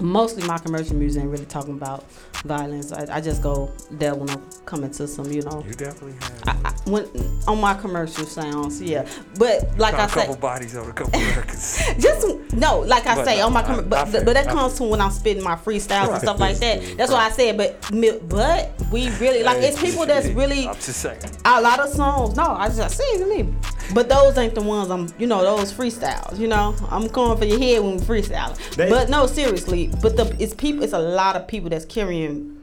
mostly 0.00 0.46
my 0.46 0.58
commercial 0.58 0.96
music 0.96 1.22
ain't 1.22 1.30
really 1.30 1.46
talking 1.46 1.74
about 1.74 2.04
violence. 2.44 2.92
I, 2.92 3.16
I 3.16 3.20
just 3.20 3.42
go 3.42 3.70
there 3.90 4.14
when 4.14 4.30
I'm 4.30 4.42
coming 4.66 4.90
to 4.92 5.06
some, 5.06 5.30
you 5.30 5.42
know. 5.42 5.64
You 5.66 5.74
definitely 5.74 6.14
have. 6.20 6.42
I, 6.64 6.68
I, 6.68 6.90
when 6.90 7.06
on 7.46 7.60
my 7.60 7.74
commercial 7.74 8.24
sounds, 8.24 8.80
yeah. 8.82 9.06
But 9.38 9.78
like 9.78 9.92
Got 9.92 10.00
I 10.00 10.04
a 10.04 10.08
couple 10.08 10.32
said, 10.34 10.40
bodies 10.40 10.76
on 10.76 10.88
a 10.90 10.92
couple 10.92 11.20
records. 11.36 11.82
just 11.98 12.26
no, 12.54 12.80
like 12.80 13.06
I 13.06 13.14
But 13.16 13.24
say 13.24 13.38
no, 13.38 13.46
on 13.46 13.52
my 13.52 13.60
I- 13.60 13.66
com- 13.66 13.78
I 13.78 13.82
but 13.82 14.08
feel- 14.08 14.24
but 14.24 14.34
that 14.34 14.48
I 14.48 14.52
comes 14.52 14.74
to 14.78 14.84
when 14.84 15.00
I'm 15.00 15.10
spitting 15.10 15.42
my 15.44 15.54
freestyles 15.56 16.08
and 16.12 16.20
stuff 16.22 16.40
like 16.40 16.58
that. 16.58 16.82
That's 16.96 17.12
why 17.12 17.26
I 17.26 17.30
said. 17.30 17.56
But 17.56 17.80
but 18.28 18.72
we 18.90 19.08
really 19.18 19.42
like 19.42 19.58
it's 19.62 19.80
people 19.80 20.06
that's 20.06 20.26
really 20.28 20.66
I'm 20.66 20.74
just 20.74 20.94
saying. 21.00 21.20
a 21.44 21.60
lot 21.60 21.80
of 21.80 21.88
songs. 21.90 22.36
No, 22.36 22.44
I 22.44 22.68
just 22.68 22.80
I 22.80 22.88
see 22.88 23.02
it 23.04 23.28
me. 23.28 23.54
But 23.94 24.08
those 24.08 24.36
ain't 24.38 24.54
the 24.54 24.62
ones 24.62 24.90
I'm. 24.90 25.08
You 25.18 25.26
know 25.26 25.42
those 25.42 25.72
freestyles. 25.72 26.38
You 26.38 26.48
know 26.48 26.74
I'm 26.90 27.06
going 27.08 27.38
for 27.38 27.44
your 27.44 27.58
head 27.58 27.82
when 27.82 27.96
we 27.96 28.02
freestyle. 28.02 28.56
They- 28.76 28.88
But 28.90 29.08
no, 29.10 29.26
seriously. 29.26 29.81
But 29.88 30.16
the 30.16 30.34
it's 30.38 30.54
people. 30.54 30.82
It's 30.82 30.92
a 30.92 30.98
lot 30.98 31.36
of 31.36 31.46
people 31.48 31.70
that's 31.70 31.84
carrying 31.84 32.58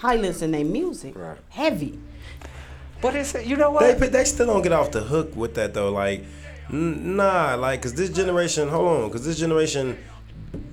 violence 0.00 0.42
in 0.42 0.52
their 0.52 0.64
music. 0.64 1.16
Right. 1.16 1.38
Heavy. 1.50 1.98
But 3.00 3.14
it's 3.14 3.34
you 3.46 3.56
know 3.56 3.78
They 3.78 3.90
what? 3.92 4.00
but 4.00 4.12
they 4.12 4.24
still 4.24 4.46
don't 4.46 4.62
get 4.62 4.72
off 4.72 4.90
the 4.90 5.00
hook 5.02 5.34
with 5.36 5.54
that 5.54 5.74
though. 5.74 5.90
Like, 5.90 6.24
n- 6.72 7.16
nah, 7.16 7.54
like, 7.54 7.82
cause 7.82 7.94
this 7.94 8.10
generation, 8.10 8.68
hold 8.68 8.88
on, 9.04 9.10
cause 9.10 9.24
this 9.24 9.38
generation, 9.38 9.96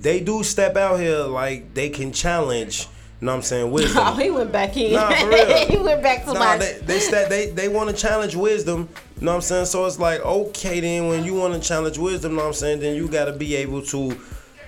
they 0.00 0.20
do 0.20 0.42
step 0.42 0.76
out 0.76 0.98
here 0.98 1.18
like 1.20 1.72
they 1.74 1.88
can 1.88 2.12
challenge. 2.12 2.88
You 3.20 3.26
know 3.26 3.32
what 3.32 3.36
I'm 3.36 3.42
saying? 3.42 3.70
Wisdom. 3.70 4.02
Oh, 4.06 4.14
he 4.20 4.30
went 4.30 4.52
back 4.52 4.76
in. 4.76 4.92
Nah, 4.92 5.08
for 5.10 5.28
real. 5.30 5.66
he 5.68 5.76
went 5.78 6.02
back 6.02 6.24
to 6.24 6.32
Nah, 6.32 6.38
my. 6.40 6.56
they 6.58 6.78
they 6.84 6.98
sta- 6.98 7.28
they, 7.28 7.50
they 7.50 7.68
want 7.68 7.88
to 7.90 7.96
challenge 7.96 8.34
wisdom. 8.34 8.88
You 9.20 9.24
know 9.24 9.30
what 9.30 9.36
I'm 9.36 9.40
saying? 9.42 9.66
So 9.66 9.86
it's 9.86 9.98
like, 9.98 10.20
okay, 10.20 10.80
then 10.80 11.06
when 11.08 11.24
you 11.24 11.34
want 11.34 11.54
to 11.54 11.60
challenge 11.60 11.96
wisdom, 11.96 12.32
you 12.32 12.36
know 12.38 12.42
what 12.42 12.48
I'm 12.48 12.54
saying? 12.54 12.80
Then 12.80 12.94
you 12.96 13.08
got 13.08 13.26
to 13.26 13.32
be 13.32 13.54
able 13.56 13.80
to 13.82 14.10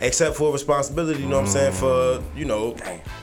accept 0.00 0.36
full 0.36 0.52
responsibility. 0.52 1.22
You 1.22 1.28
know 1.28 1.36
what 1.36 1.46
I'm 1.46 1.50
saying? 1.50 1.72
For 1.72 2.22
you 2.36 2.44
know 2.44 2.72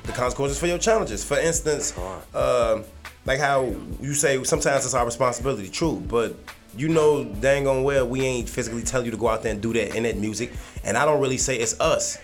the 0.03 0.11
consequences 0.11 0.59
for 0.59 0.67
your 0.67 0.77
challenges. 0.77 1.23
For 1.23 1.37
instance, 1.39 1.97
uh, 2.33 2.83
like 3.25 3.39
how 3.39 3.73
you 4.01 4.13
say 4.13 4.43
sometimes 4.43 4.85
it's 4.85 4.93
our 4.93 5.05
responsibility. 5.05 5.69
True, 5.69 6.03
but 6.07 6.35
you 6.77 6.89
know 6.89 7.23
dang 7.23 7.67
on 7.67 7.83
well 7.83 8.05
we 8.05 8.21
ain't 8.21 8.49
physically 8.49 8.81
telling 8.81 9.05
you 9.05 9.11
to 9.11 9.17
go 9.17 9.29
out 9.29 9.41
there 9.43 9.53
and 9.53 9.61
do 9.61 9.73
that 9.73 9.95
in 9.95 10.03
that 10.03 10.17
music. 10.17 10.51
And 10.83 10.97
I 10.97 11.05
don't 11.05 11.21
really 11.21 11.37
say 11.37 11.57
it's 11.57 11.79
us 11.79 12.17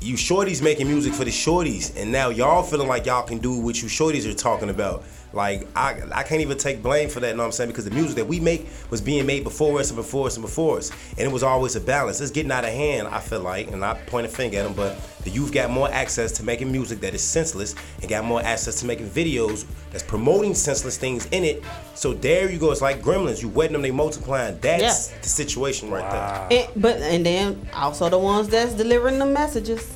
you 0.00 0.16
shorties 0.16 0.62
making 0.62 0.88
music 0.88 1.14
for 1.14 1.24
the 1.24 1.30
shorties, 1.30 1.96
and 1.96 2.12
now 2.12 2.28
y'all 2.28 2.62
feeling 2.62 2.88
like 2.88 3.06
y'all 3.06 3.22
can 3.22 3.38
do 3.38 3.58
what 3.60 3.80
you 3.80 3.88
shorties 3.88 4.30
are 4.30 4.34
talking 4.34 4.68
about. 4.68 5.04
Like 5.34 5.66
I, 5.76 6.00
I 6.12 6.22
can't 6.22 6.40
even 6.40 6.56
take 6.56 6.82
blame 6.82 7.08
for 7.08 7.20
that. 7.20 7.28
You 7.30 7.34
know 7.34 7.42
what 7.42 7.46
I'm 7.46 7.52
saying? 7.52 7.70
Because 7.70 7.84
the 7.84 7.90
music 7.90 8.16
that 8.16 8.26
we 8.26 8.40
make 8.40 8.68
was 8.90 9.00
being 9.00 9.26
made 9.26 9.44
before 9.44 9.80
us 9.80 9.90
and 9.90 9.96
before 9.96 10.26
us 10.26 10.36
and 10.36 10.42
before 10.44 10.78
us, 10.78 10.90
and 11.10 11.20
it 11.20 11.32
was 11.32 11.42
always 11.42 11.76
a 11.76 11.80
balance. 11.80 12.20
It's 12.20 12.30
getting 12.30 12.52
out 12.52 12.64
of 12.64 12.70
hand. 12.70 13.08
I 13.08 13.20
feel 13.20 13.40
like, 13.40 13.70
and 13.70 13.84
I 13.84 13.94
point 13.94 14.26
a 14.26 14.28
finger 14.28 14.58
at 14.58 14.64
them, 14.64 14.74
but 14.74 14.98
the 15.24 15.30
youth 15.30 15.52
got 15.52 15.70
more 15.70 15.90
access 15.90 16.32
to 16.32 16.44
making 16.44 16.70
music 16.70 17.00
that 17.00 17.14
is 17.14 17.22
senseless, 17.22 17.74
and 18.00 18.08
got 18.08 18.24
more 18.24 18.42
access 18.42 18.80
to 18.80 18.86
making 18.86 19.08
videos 19.08 19.66
that's 19.90 20.04
promoting 20.04 20.54
senseless 20.54 20.96
things 20.96 21.26
in 21.26 21.44
it. 21.44 21.62
So 21.94 22.12
there 22.14 22.50
you 22.50 22.58
go. 22.58 22.70
It's 22.70 22.82
like 22.82 23.02
gremlins. 23.02 23.42
You 23.42 23.48
wetting 23.48 23.72
them, 23.72 23.82
they 23.82 23.90
multiplying. 23.90 24.58
That's 24.60 25.08
the 25.08 25.28
situation 25.28 25.90
right 25.90 26.50
And, 26.50 26.82
but 26.82 26.96
and 26.96 27.24
then 27.24 27.68
also 27.74 28.08
the 28.08 28.18
ones 28.18 28.48
that's 28.48 28.74
delivering 28.74 29.18
the 29.18 29.26
messages 29.26 29.90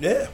there. 0.00 0.28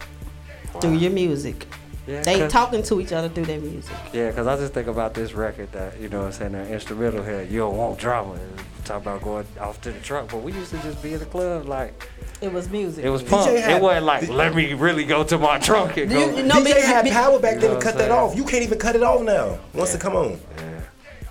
Yeah. 0.74 0.80
through 0.80 0.94
your 0.94 1.10
music. 1.10 1.66
Yeah, 2.06 2.22
they 2.22 2.38
'cause- 2.40 2.52
talking 2.52 2.82
to 2.84 3.00
each 3.00 3.12
other 3.12 3.28
through 3.28 3.46
their 3.46 3.58
music. 3.60 3.92
Yeah, 4.12 4.28
because 4.30 4.46
I 4.46 4.56
just 4.56 4.72
think 4.72 4.86
about 4.86 5.14
this 5.14 5.32
record 5.34 5.72
that, 5.72 6.00
you 6.00 6.08
know 6.08 6.18
what 6.20 6.26
I'm 6.26 6.32
saying, 6.32 6.52
the 6.52 6.68
instrumental 6.72 7.22
here, 7.24 7.42
You 7.42 7.60
Don't 7.60 7.76
Want 7.76 7.98
Drama. 7.98 8.38
Talk 8.84 9.02
about 9.02 9.20
going 9.22 9.44
off 9.60 9.80
to 9.80 9.90
the 9.90 9.98
truck, 9.98 10.28
but 10.30 10.42
we 10.42 10.52
used 10.52 10.70
to 10.70 10.78
just 10.78 11.02
be 11.02 11.14
in 11.14 11.18
the 11.18 11.24
club 11.26 11.66
like, 11.66 12.08
It 12.40 12.52
was 12.52 12.68
music. 12.70 13.04
it 13.04 13.10
was 13.10 13.24
punk. 13.24 13.50
It 13.50 13.82
wasn't 13.82 14.06
like, 14.06 14.28
let 14.28 14.54
me 14.54 14.74
really 14.74 15.04
go 15.04 15.24
to 15.24 15.36
my 15.38 15.58
trunk 15.58 15.96
and 15.96 16.08
go. 16.08 16.18
You- 16.20 16.36
you 16.36 16.42
know, 16.44 16.62
DJ 16.62 16.74
but- 16.74 16.82
had 16.84 17.06
power 17.10 17.38
back 17.40 17.54
You 17.56 17.60
then 17.62 17.70
to 17.74 17.80
cut 17.80 17.94
I'm 17.94 17.98
that 17.98 18.10
off. 18.12 18.36
You 18.36 18.44
can't 18.44 18.62
even 18.62 18.78
cut 18.78 18.94
it 18.94 19.02
off 19.02 19.22
now. 19.22 19.58
Once 19.74 19.92
it 19.94 20.00
come 20.00 20.14
on. 20.14 20.30
Yeah. 20.58 20.62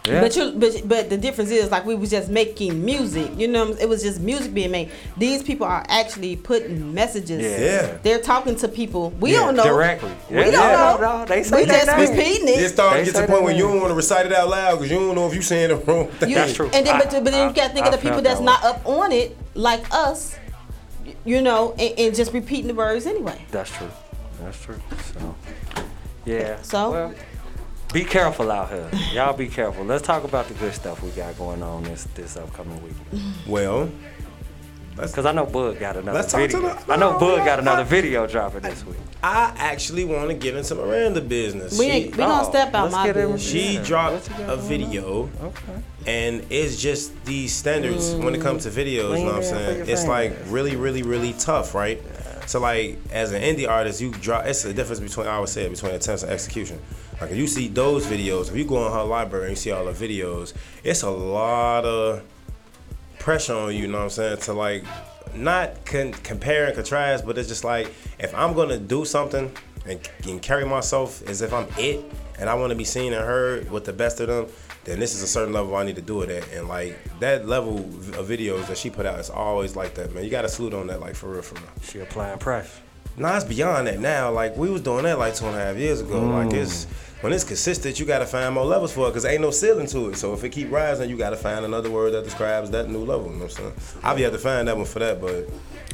But 0.07 0.35
you, 0.35 0.51
but 0.51 0.81
but 0.87 1.09
the 1.09 1.17
difference 1.17 1.49
is 1.51 1.71
like 1.71 1.85
we 1.85 1.95
was 1.95 2.09
just 2.11 2.29
making 2.29 2.83
music. 2.85 3.31
You 3.37 3.47
know, 3.47 3.71
it 3.79 3.89
was 3.89 4.03
just 4.03 4.19
music 4.21 4.53
being 4.53 4.71
made. 4.71 4.91
These 5.17 5.41
people 5.43 5.65
are 5.65 5.83
actually 5.89 6.35
putting 6.35 6.93
messages. 6.93 7.41
Yeah. 7.41 7.59
Yeah. 7.59 7.97
They're 8.03 8.19
talking 8.21 8.55
to 8.57 8.67
people. 8.67 9.11
We 9.19 9.31
Yeah, 9.33 9.39
don't 9.39 9.55
know 9.55 9.63
directly. 9.63 10.11
We 10.29 10.35
don't 10.35 10.53
yeah, 10.53 10.71
know. 10.71 10.97
no, 11.01 11.17
no, 11.19 11.25
they 11.25 11.43
say 11.43 11.57
we 11.61 11.65
that 11.65 11.85
just 11.85 11.97
name. 11.97 12.09
repeating 12.17 12.47
It 12.49 12.59
it. 12.61 12.69
started 12.69 12.99
They 13.01 13.05
to 13.05 13.11
get 13.13 13.21
to 13.21 13.21
the 13.21 13.27
point 13.27 13.39
that 13.39 13.45
where 13.45 13.55
you 13.55 13.63
don't 13.67 13.77
want 13.79 13.89
to 13.91 13.95
recite 13.95 14.25
it 14.25 14.33
out 14.33 14.49
loud 14.49 14.75
because 14.75 14.91
you 14.91 14.99
don't 14.99 15.15
know 15.15 15.27
if 15.27 15.33
you're 15.33 15.41
saying 15.43 15.69
the 15.69 15.75
wrong 15.77 16.07
thing. 16.07 16.29
You- 16.29 16.35
That's 16.35 16.53
true. 16.53 16.69
And 16.73 16.85
then, 16.85 16.95
I- 16.95 16.99
but, 16.99 17.11
but 17.11 17.23
then 17.31 17.33
I- 17.45 17.49
you 17.49 17.55
got 17.55 17.67
to 17.69 17.73
think 17.73 17.85
I 17.85 17.89
of 17.89 17.95
the 17.95 18.01
people 18.01 18.21
that's 18.21 18.39
that 18.39 18.45
not 18.45 18.63
up 18.63 18.85
on 18.85 19.11
it, 19.11 19.35
like 19.55 19.85
us. 19.91 20.37
You 21.23 21.41
know, 21.41 21.73
and, 21.79 21.97
and 21.99 22.15
just 22.15 22.33
repeating 22.33 22.67
the 22.67 22.73
words 22.75 23.05
anyway. 23.07 23.43
That's 23.51 23.71
true. 23.71 23.89
That's 24.41 24.61
true. 24.61 24.79
So, 25.13 25.35
yeah. 26.25 26.61
So? 26.61 26.91
Well, 26.91 27.13
be 27.95 28.03
careful 28.03 28.51
out 28.51 28.69
here. 28.69 28.89
Y'all 29.13 29.31
be 29.35 29.47
careful. 29.47 29.85
Let's 29.85 30.05
talk 30.05 30.25
about 30.25 30.49
the 30.49 30.53
good 30.55 30.73
stuff 30.73 31.01
we 31.01 31.11
got 31.11 31.37
going 31.37 31.63
on 31.63 31.83
this 31.83 32.03
this 32.13 32.35
upcoming 32.35 32.83
week. 32.83 33.21
Well, 33.47 33.89
Because 34.97 35.25
I 35.25 35.31
know 35.31 35.45
Bug 35.45 35.79
got 35.79 35.95
another 35.95 36.19
let's 36.19 36.29
talk 36.31 36.41
to 36.41 36.47
video. 36.57 36.73
the- 36.73 36.91
I 36.93 36.97
know 36.97 37.13
no, 37.13 37.19
Bug 37.19 37.45
got 37.45 37.59
another 37.59 37.83
no. 37.83 37.89
video 37.89 38.27
dropping 38.27 38.61
this 38.63 38.85
week. 38.85 38.97
I 39.23 39.53
actually 39.57 40.03
want 40.03 40.27
to 40.27 40.33
get 40.33 40.55
into 40.57 40.75
Miranda 40.75 41.21
business. 41.21 41.79
We 41.79 41.85
She- 41.85 41.91
ain't, 41.91 42.11
we 42.11 42.17
gonna 42.17 42.43
Oh, 42.45 42.49
step 42.49 42.73
out 42.75 42.91
my 42.91 43.13
business. 43.13 43.41
She 43.41 43.75
Yeah. 43.75 43.83
dropped 43.83 44.29
What 44.29 44.39
you 44.39 44.45
got 44.45 44.53
a 44.53 44.57
video, 44.57 45.29
Okay. 45.41 45.81
and 46.05 46.43
it's 46.49 46.75
just 46.75 47.11
these 47.23 47.53
standards 47.55 48.11
when 48.13 48.35
it 48.35 48.41
comes 48.41 48.63
to 48.63 48.69
videos. 48.71 49.19
You 49.19 49.25
know 49.25 49.33
what 49.33 49.35
I'm 49.35 49.35
Lean 49.35 49.35
in 49.35 49.41
for 49.41 49.43
saying? 49.55 49.77
your 49.77 49.89
It's 49.89 50.05
like 50.05 50.37
really, 50.49 50.75
really, 50.75 51.01
really 51.03 51.33
tough, 51.39 51.73
right? 51.73 52.01
So 52.45 52.59
like 52.59 52.97
as 53.11 53.31
an 53.31 53.41
indie 53.41 53.67
artist, 53.69 54.01
you 54.01 54.11
drop. 54.11 54.45
It's 54.47 54.63
the 54.63 54.73
difference 54.73 54.99
between 54.99 55.27
I 55.27 55.39
would 55.39 55.49
say 55.49 55.67
between 55.67 55.93
attempts 55.95 56.23
and 56.23 56.31
execution. 56.31 56.79
Like 57.21 57.31
if 57.31 57.37
you 57.37 57.47
see 57.47 57.67
those 57.67 58.05
videos, 58.05 58.49
if 58.49 58.55
you 58.55 58.65
go 58.65 58.77
on 58.77 58.91
her 58.91 59.03
library 59.03 59.45
and 59.45 59.51
you 59.51 59.55
see 59.55 59.71
all 59.71 59.85
the 59.85 59.91
videos, 59.91 60.53
it's 60.83 61.03
a 61.03 61.09
lot 61.09 61.85
of 61.85 62.23
pressure 63.19 63.53
on 63.55 63.73
you. 63.73 63.83
You 63.83 63.87
know 63.87 63.97
what 63.97 64.03
I'm 64.03 64.09
saying? 64.09 64.37
To 64.39 64.53
like 64.53 64.83
not 65.33 65.85
con- 65.85 66.13
compare 66.13 66.65
and 66.67 66.75
contrast, 66.75 67.25
but 67.25 67.37
it's 67.37 67.47
just 67.47 67.63
like 67.63 67.93
if 68.19 68.33
I'm 68.35 68.53
gonna 68.53 68.77
do 68.77 69.05
something 69.05 69.51
and, 69.85 70.09
and 70.27 70.41
carry 70.41 70.65
myself 70.65 71.27
as 71.27 71.41
if 71.41 71.53
I'm 71.53 71.67
it, 71.77 72.03
and 72.39 72.49
I 72.49 72.55
want 72.55 72.71
to 72.71 72.75
be 72.75 72.83
seen 72.83 73.13
and 73.13 73.23
heard 73.23 73.71
with 73.71 73.85
the 73.85 73.93
best 73.93 74.19
of 74.19 74.27
them, 74.27 74.47
then 74.83 74.99
this 74.99 75.15
is 75.15 75.21
a 75.21 75.27
certain 75.27 75.53
level 75.53 75.75
I 75.75 75.83
need 75.83 75.95
to 75.95 76.01
do 76.01 76.21
it 76.21 76.29
at. 76.29 76.51
And 76.51 76.67
like 76.67 76.97
that 77.19 77.47
level 77.47 77.77
of 77.77 78.27
videos 78.27 78.67
that 78.67 78.77
she 78.77 78.89
put 78.89 79.05
out 79.05 79.19
is 79.19 79.29
always 79.29 79.75
like 79.75 79.95
that, 79.95 80.13
man. 80.13 80.23
You 80.23 80.29
gotta 80.29 80.49
salute 80.49 80.73
on 80.73 80.87
that, 80.87 80.99
like 80.99 81.15
for 81.15 81.29
real, 81.31 81.41
for 81.41 81.55
real. 81.55 81.69
She 81.81 81.99
applying 81.99 82.37
pressure. 82.39 82.81
Nah, 83.17 83.35
it's 83.37 83.45
beyond 83.45 83.87
that 83.87 83.99
now. 83.99 84.31
Like 84.31 84.57
we 84.57 84.69
was 84.69 84.81
doing 84.81 85.03
that 85.03 85.17
like 85.19 85.35
two 85.35 85.45
and 85.45 85.55
a 85.55 85.59
half 85.59 85.77
years 85.77 86.01
ago. 86.01 86.19
Like 86.21 86.49
Mm. 86.49 86.53
it's 86.63 86.85
when 87.21 87.31
it's 87.33 87.43
consistent, 87.45 87.99
you 87.99 88.05
gotta 88.05 88.25
find 88.25 88.53
more 88.53 88.65
levels 88.65 88.91
for 88.91 89.07
it 89.07 89.11
because 89.11 89.25
ain't 89.25 89.41
no 89.41 89.51
ceiling 89.51 89.87
to 89.87 90.09
it. 90.09 90.17
So 90.17 90.33
if 90.33 90.43
it 90.43 90.49
keep 90.49 90.71
rising, 90.71 91.09
you 91.09 91.17
gotta 91.17 91.37
find 91.37 91.63
another 91.65 91.89
word 91.89 92.11
that 92.13 92.23
describes 92.25 92.69
that 92.71 92.89
new 92.89 92.99
level. 93.05 93.27
You 93.31 93.37
know 93.37 93.45
what 93.45 93.59
I'm 93.59 93.73
saying? 93.73 93.99
I'll 94.03 94.15
be 94.15 94.23
have 94.23 94.33
to 94.33 94.37
find 94.37 94.67
that 94.67 94.75
one 94.75 94.85
for 94.85 94.99
that, 94.99 95.21
but 95.21 95.47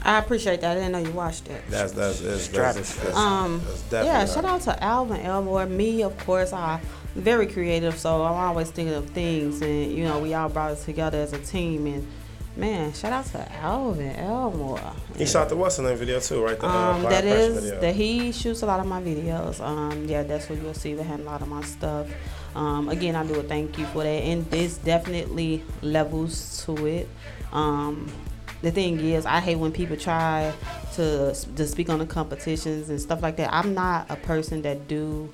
I 0.04 0.18
appreciate 0.18 0.62
that. 0.62 0.72
I 0.72 0.80
didn't 0.80 0.94
know 0.94 0.98
you 0.98 1.12
watched 1.12 1.48
it. 1.48 1.62
that's 1.70 1.92
that's 1.92 2.20
that's, 2.22 2.48
that's, 2.48 2.96
that's, 2.96 3.16
Um, 3.16 3.62
that's 3.92 4.06
yeah, 4.06 4.26
shout 4.26 4.46
out 4.46 4.62
to 4.62 4.84
Alvin 4.84 5.22
Elmore. 5.22 5.68
Me, 5.68 6.02
of 6.02 6.18
course, 6.26 6.54
I 6.54 6.82
very 7.16 7.46
creative, 7.46 8.00
so 8.00 8.24
I'm 8.24 8.34
always 8.34 8.72
thinking 8.72 8.96
of 8.96 9.10
things, 9.12 9.62
and 9.62 9.92
you 9.92 10.04
know, 10.06 10.18
we 10.20 10.34
all 10.34 10.50
brought 10.50 10.72
it 10.72 10.80
together 10.84 11.20
as 11.20 11.34
a 11.34 11.40
team. 11.40 11.86
And 11.86 12.08
man, 12.56 12.94
shout 12.94 13.14
out 13.14 13.26
to 13.28 13.52
Alvin 13.54 14.16
Elmore. 14.16 14.94
He 15.18 15.26
shot 15.26 15.50
the 15.50 15.56
what's 15.56 15.80
name 15.80 15.96
video 15.98 16.20
too, 16.20 16.44
right? 16.44 16.60
The, 16.60 16.68
uh, 16.68 16.70
Um, 16.70 17.04
that 17.04 17.24
video. 17.24 17.80
that 17.82 17.96
he 17.96 18.32
shoots 18.32 18.62
a 18.62 18.66
lot 18.66 18.80
of 18.80 18.86
my 18.86 19.02
videos. 19.02 19.60
Um, 19.60 20.06
yeah, 20.08 20.24
that's 20.24 20.50
what 20.50 20.62
you'll 20.62 20.74
see 20.74 20.94
behind 20.94 21.22
a 21.22 21.24
lot 21.24 21.42
of 21.42 21.48
my 21.48 21.62
stuff. 21.64 22.08
Um, 22.56 22.90
again, 22.90 23.16
I 23.16 23.26
do 23.26 23.40
a 23.40 23.44
thank 23.44 23.78
you 23.78 23.86
for 23.88 24.04
that, 24.04 24.10
and 24.10 24.46
this 24.52 24.78
definitely 24.78 25.64
levels 25.82 26.66
to 26.66 26.86
it. 26.86 27.08
Um, 27.54 28.12
the 28.62 28.72
thing 28.72 29.00
is, 29.00 29.26
I 29.26 29.40
hate 29.40 29.56
when 29.58 29.72
people 29.72 29.98
try 29.98 30.54
to 30.96 31.34
to 31.56 31.68
speak 31.68 31.90
on 31.90 32.00
the 32.00 32.06
competitions 32.06 32.90
and 32.90 33.00
stuff 33.02 33.22
like 33.22 33.38
that. 33.38 33.54
I'm 33.54 33.74
not 33.74 34.08
a 34.10 34.18
person 34.18 34.62
that 34.64 34.88
do 34.88 35.30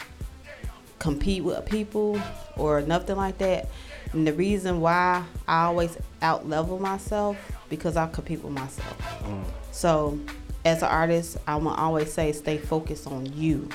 compete 1.00 1.44
with 1.44 1.64
people 1.66 2.20
or 2.56 2.82
nothing 2.82 3.16
like 3.18 3.38
that. 3.40 3.70
And 4.14 4.26
the 4.28 4.34
reason 4.34 4.80
why 4.82 5.24
I 5.48 5.66
always 5.66 5.98
out 6.22 6.48
level 6.48 6.80
myself 6.80 7.38
because 7.70 7.98
I 7.98 8.08
compete 8.08 8.44
with 8.44 8.54
myself. 8.54 8.98
Mm. 9.24 9.44
So, 9.72 10.20
as 10.66 10.82
an 10.82 10.90
artist, 10.90 11.38
I'm 11.48 11.64
gonna 11.66 11.76
always 11.80 12.12
say, 12.12 12.32
stay 12.32 12.58
focused 12.58 13.08
on 13.08 13.26
you. 13.34 13.70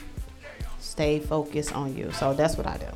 Stay 0.80 1.20
focused 1.20 1.74
on 1.74 1.96
you. 1.96 2.10
So 2.12 2.34
that's 2.34 2.56
what 2.56 2.66
I 2.66 2.76
do. 2.76 2.86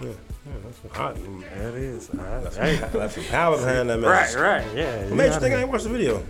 Yeah, 0.00 0.08
yeah, 0.08 0.52
that's 0.64 0.78
what 0.78 0.98
I 0.98 1.12
do. 1.14 1.44
That 1.54 1.74
is. 1.74 2.08
That's, 2.08 2.56
Hey. 2.56 2.76
that's 2.92 3.14
some 3.14 3.24
power 3.24 3.56
behind 3.56 3.88
that 3.88 4.00
Right, 4.00 4.20
message. 4.20 4.36
right, 4.40 4.64
yeah, 4.74 5.04
What 5.06 5.14
made 5.14 5.32
you 5.32 5.40
think 5.40 5.54
I 5.54 5.60
ain't 5.60 5.68
watched 5.70 5.84
the 5.84 5.90
video? 5.90 6.22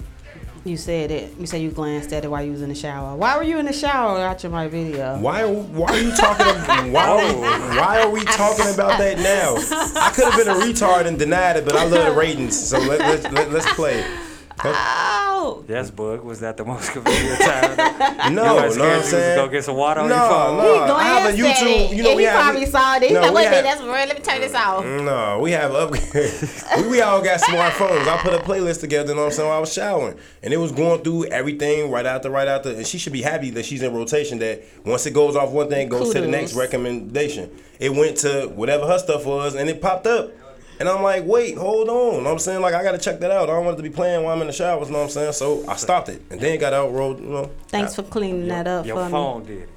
You 0.67 0.77
said 0.77 1.13
it. 1.13 1.33
You 1.39 1.47
said 1.47 1.63
you 1.63 1.71
glanced 1.71 2.13
at 2.13 2.25
it 2.25 2.29
while 2.29 2.43
you 2.45 2.51
was 2.51 2.61
in 2.61 2.69
the 2.69 2.75
shower. 2.75 3.15
Why 3.15 3.37
were 3.37 3.45
you 3.45 3.59
in 3.59 3.67
the 3.67 3.73
shower 3.73 4.19
watching 4.19 4.51
my 4.51 4.67
video? 4.67 5.17
Why? 5.19 5.45
Why 5.45 5.93
are 5.93 6.01
you 6.01 6.11
talking? 6.11 6.45
About, 6.45 6.91
why? 6.91 7.33
We, 7.33 7.41
why 7.79 8.03
are 8.03 8.11
we 8.11 8.25
talking 8.25 8.75
about 8.75 8.99
that 8.99 9.19
now? 9.19 9.55
I 10.01 10.11
could 10.11 10.25
have 10.25 10.37
been 10.37 10.49
a 10.49 10.59
retard 10.59 11.07
and 11.07 11.17
denied 11.17 11.57
it, 11.57 11.65
but 11.65 11.77
I 11.77 11.85
love 11.85 12.05
the 12.05 12.19
ratings, 12.19 12.59
so 12.59 12.81
let, 12.81 12.99
let's 12.99 13.23
let, 13.33 13.53
let's 13.53 13.73
play. 13.75 14.05
Oh. 14.65 15.65
Yes, 15.69 15.91
Bug. 15.91 16.23
Was 16.23 16.41
that 16.41 16.57
the 16.57 16.65
most 16.65 16.91
convenient 16.93 17.41
time? 17.41 17.77
No, 18.27 18.43
you 18.43 18.49
know 18.49 18.55
weren't 18.57 18.71
what 18.71 18.81
I'm 18.83 18.91
you 18.91 18.97
was 18.99 19.09
saying? 19.11 19.37
Go 19.37 19.49
get 19.49 19.63
some 19.65 19.77
water 19.77 20.01
on 20.01 20.09
No, 20.09 20.17
your 20.17 20.29
phone. 20.29 20.57
no. 20.89 20.95
I 20.97 21.05
have 21.05 21.33
a 21.35 21.37
glanced 21.37 21.63
at 21.63 21.67
YouTube. 21.69 21.93
it, 21.93 21.97
You 21.97 22.03
know, 22.03 22.09
and 22.11 22.17
we 22.17 22.23
he 22.23 22.29
have. 22.29 22.43
probably 22.43 22.67
saw 22.67 22.97
it. 22.97 23.03
He's 23.05 23.13
no, 23.13 23.21
like, 23.21 23.35
wait 23.35 23.47
a 23.47 23.49
have- 23.51 23.65
that's 23.65 23.81
real. 23.83 23.91
Let 23.93 24.17
me 24.19 24.23
turn 24.25 24.41
this 24.41 24.55
off. 24.55 24.85
No, 24.85 25.39
we 25.41 25.53
have 25.53 25.71
upgrades. 25.71 26.77
we, 26.83 26.89
we 26.89 27.01
all 27.03 27.23
got 27.23 27.41
smartphones. 27.41 28.07
I 28.09 28.17
put 28.23 28.35
a 28.35 28.39
playlist 28.39 28.81
together, 28.81 29.11
you 29.11 29.15
know 29.15 29.23
what 29.23 29.27
I'm 29.29 29.33
saying, 29.35 29.49
while 29.49 29.59
I 29.59 29.61
was 29.61 29.73
showering. 29.73 30.19
And 30.43 30.53
it 30.53 30.57
was 30.57 30.73
going 30.73 31.03
through 31.05 31.27
everything 31.27 31.91
right 31.91 32.07
after, 32.07 32.31
right 32.31 32.49
after. 32.49 32.71
And 32.71 32.87
she 32.87 32.99
should 32.99 33.13
be 33.13 33.23
happy 33.23 33.51
that 33.51 33.65
she's 33.65 33.83
in 33.83 33.95
rotation, 33.95 34.39
that 34.41 34.63
once 34.85 35.07
it 35.07 35.13
goes 35.13 35.37
off 35.37 35.51
one 35.51 35.69
thing, 35.69 35.87
it 35.87 35.91
goes 35.91 36.13
to 36.15 36.21
the 36.21 36.27
next 36.27 36.55
recommendation. 36.55 37.51
It 37.79 37.93
went 37.93 38.17
to 38.19 38.47
whatever 38.55 38.87
her 38.87 38.99
stuff 38.99 39.25
was, 39.25 39.55
and 39.55 39.69
it 39.71 39.81
popped 39.81 40.07
up. 40.09 40.33
And 40.79 40.89
I'm 40.89 41.03
like, 41.03 41.25
wait, 41.25 41.57
hold 41.57 41.89
on. 41.89 41.95
You 42.17 42.19
know 42.19 42.25
what 42.25 42.33
I'm 42.33 42.39
saying? 42.39 42.61
Like, 42.61 42.75
I 42.75 42.83
got 42.83 42.93
to 42.93 42.99
check 42.99 43.19
that 43.21 43.31
out. 43.31 43.49
I 43.49 43.55
don't 43.55 43.65
want 43.65 43.75
it 43.79 43.83
to 43.83 43.89
be 43.89 43.95
playing 43.95 44.23
while 44.25 44.35
I'm 44.35 44.41
in 44.43 44.47
the 44.47 44.53
showers, 44.53 44.89
you 44.89 44.93
know 44.93 44.99
what 45.01 45.05
I'm 45.07 45.11
saying? 45.11 45.33
So 45.33 45.65
I 45.69 45.77
stopped 45.77 46.09
it. 46.11 46.21
And 46.31 46.41
then 46.41 46.53
it 46.55 46.59
got 46.59 46.73
outrolled, 46.73 47.21
you 47.21 47.29
know. 47.29 47.51
Thanks 47.69 47.95
for 47.95 48.03
cleaning 48.03 48.49
that 48.49 48.67
up 48.67 48.85
Your 48.87 48.97
for 49.05 49.11
phone 49.11 49.41
me. 49.43 49.47
did 49.47 49.63
it. 49.63 49.69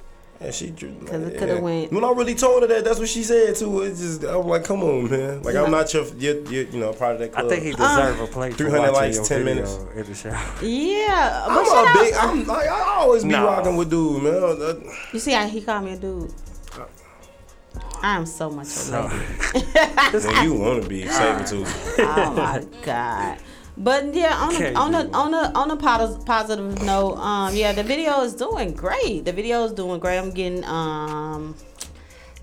Yeah, 0.42 0.50
she 0.52 0.70
drew. 0.70 0.90
Because 0.92 1.22
it 1.28 1.38
could 1.38 1.50
have 1.50 1.60
went. 1.60 1.92
When 1.92 2.02
I 2.02 2.12
really 2.12 2.34
told 2.34 2.62
her 2.62 2.68
that, 2.68 2.82
that's 2.82 2.98
what 2.98 3.10
she 3.10 3.22
said 3.24 3.56
too. 3.56 3.82
It's 3.82 4.00
just, 4.00 4.24
I'm 4.24 4.46
like, 4.46 4.64
come 4.64 4.82
on, 4.82 5.10
man. 5.10 5.42
Like, 5.42 5.54
I'm 5.54 5.70
not 5.70 5.92
your, 5.92 6.06
your, 6.16 6.40
your 6.50 6.64
you 6.64 6.80
know, 6.80 6.94
part 6.94 7.12
of 7.14 7.18
that 7.20 7.32
club. 7.32 7.44
I 7.44 7.48
think 7.50 7.62
he 7.64 7.72
deserve 7.72 8.20
a 8.20 8.26
plate 8.26 8.54
300 8.54 8.90
likes, 8.92 9.16
your 9.16 9.24
10 9.26 9.44
minutes. 9.44 9.76
in 9.94 10.06
the 10.06 10.14
shower. 10.14 10.38
Yeah. 10.64 11.44
I'm 11.46 11.64
shout 11.66 11.94
a 11.96 11.98
big, 11.98 12.14
I'm 12.14 12.46
like, 12.46 12.68
I 12.68 12.80
always 13.00 13.22
be 13.22 13.28
Nah. 13.30 13.44
rocking 13.44 13.76
with 13.76 13.90
dude, 13.90 14.22
man. 14.22 14.34
Uh, 14.34 14.92
You 15.12 15.18
see 15.18 15.32
how 15.32 15.46
he 15.46 15.60
called 15.60 15.84
me 15.84 15.92
a 15.92 15.96
dude? 15.98 16.32
I 18.02 18.16
am 18.16 18.26
so 18.26 18.50
much 18.50 18.68
a 18.88 19.08
lady. 19.08 20.26
When 20.26 20.44
you 20.44 20.54
want 20.54 20.82
to 20.82 20.88
be 20.88 21.06
saber 21.06 21.44
tooth. 21.44 21.94
oh 21.98 22.34
my 22.34 22.64
god. 22.82 23.38
But 23.76 24.14
yeah, 24.14 24.36
on 24.36 24.54
Can't 24.54 24.76
a, 24.76 24.78
on 24.78 24.94
a 24.94 25.10
on 25.12 25.34
a 25.34 25.52
on 25.54 25.70
a 25.70 25.76
positive 25.76 26.82
note, 26.82 27.16
um, 27.16 27.54
yeah, 27.54 27.72
the 27.72 27.82
video 27.82 28.20
is 28.20 28.34
doing 28.34 28.72
great. 28.74 29.24
The 29.24 29.32
video 29.32 29.64
is 29.64 29.72
doing 29.72 30.00
great. 30.00 30.18
I'm 30.18 30.30
getting 30.30 30.64
um, 30.64 31.54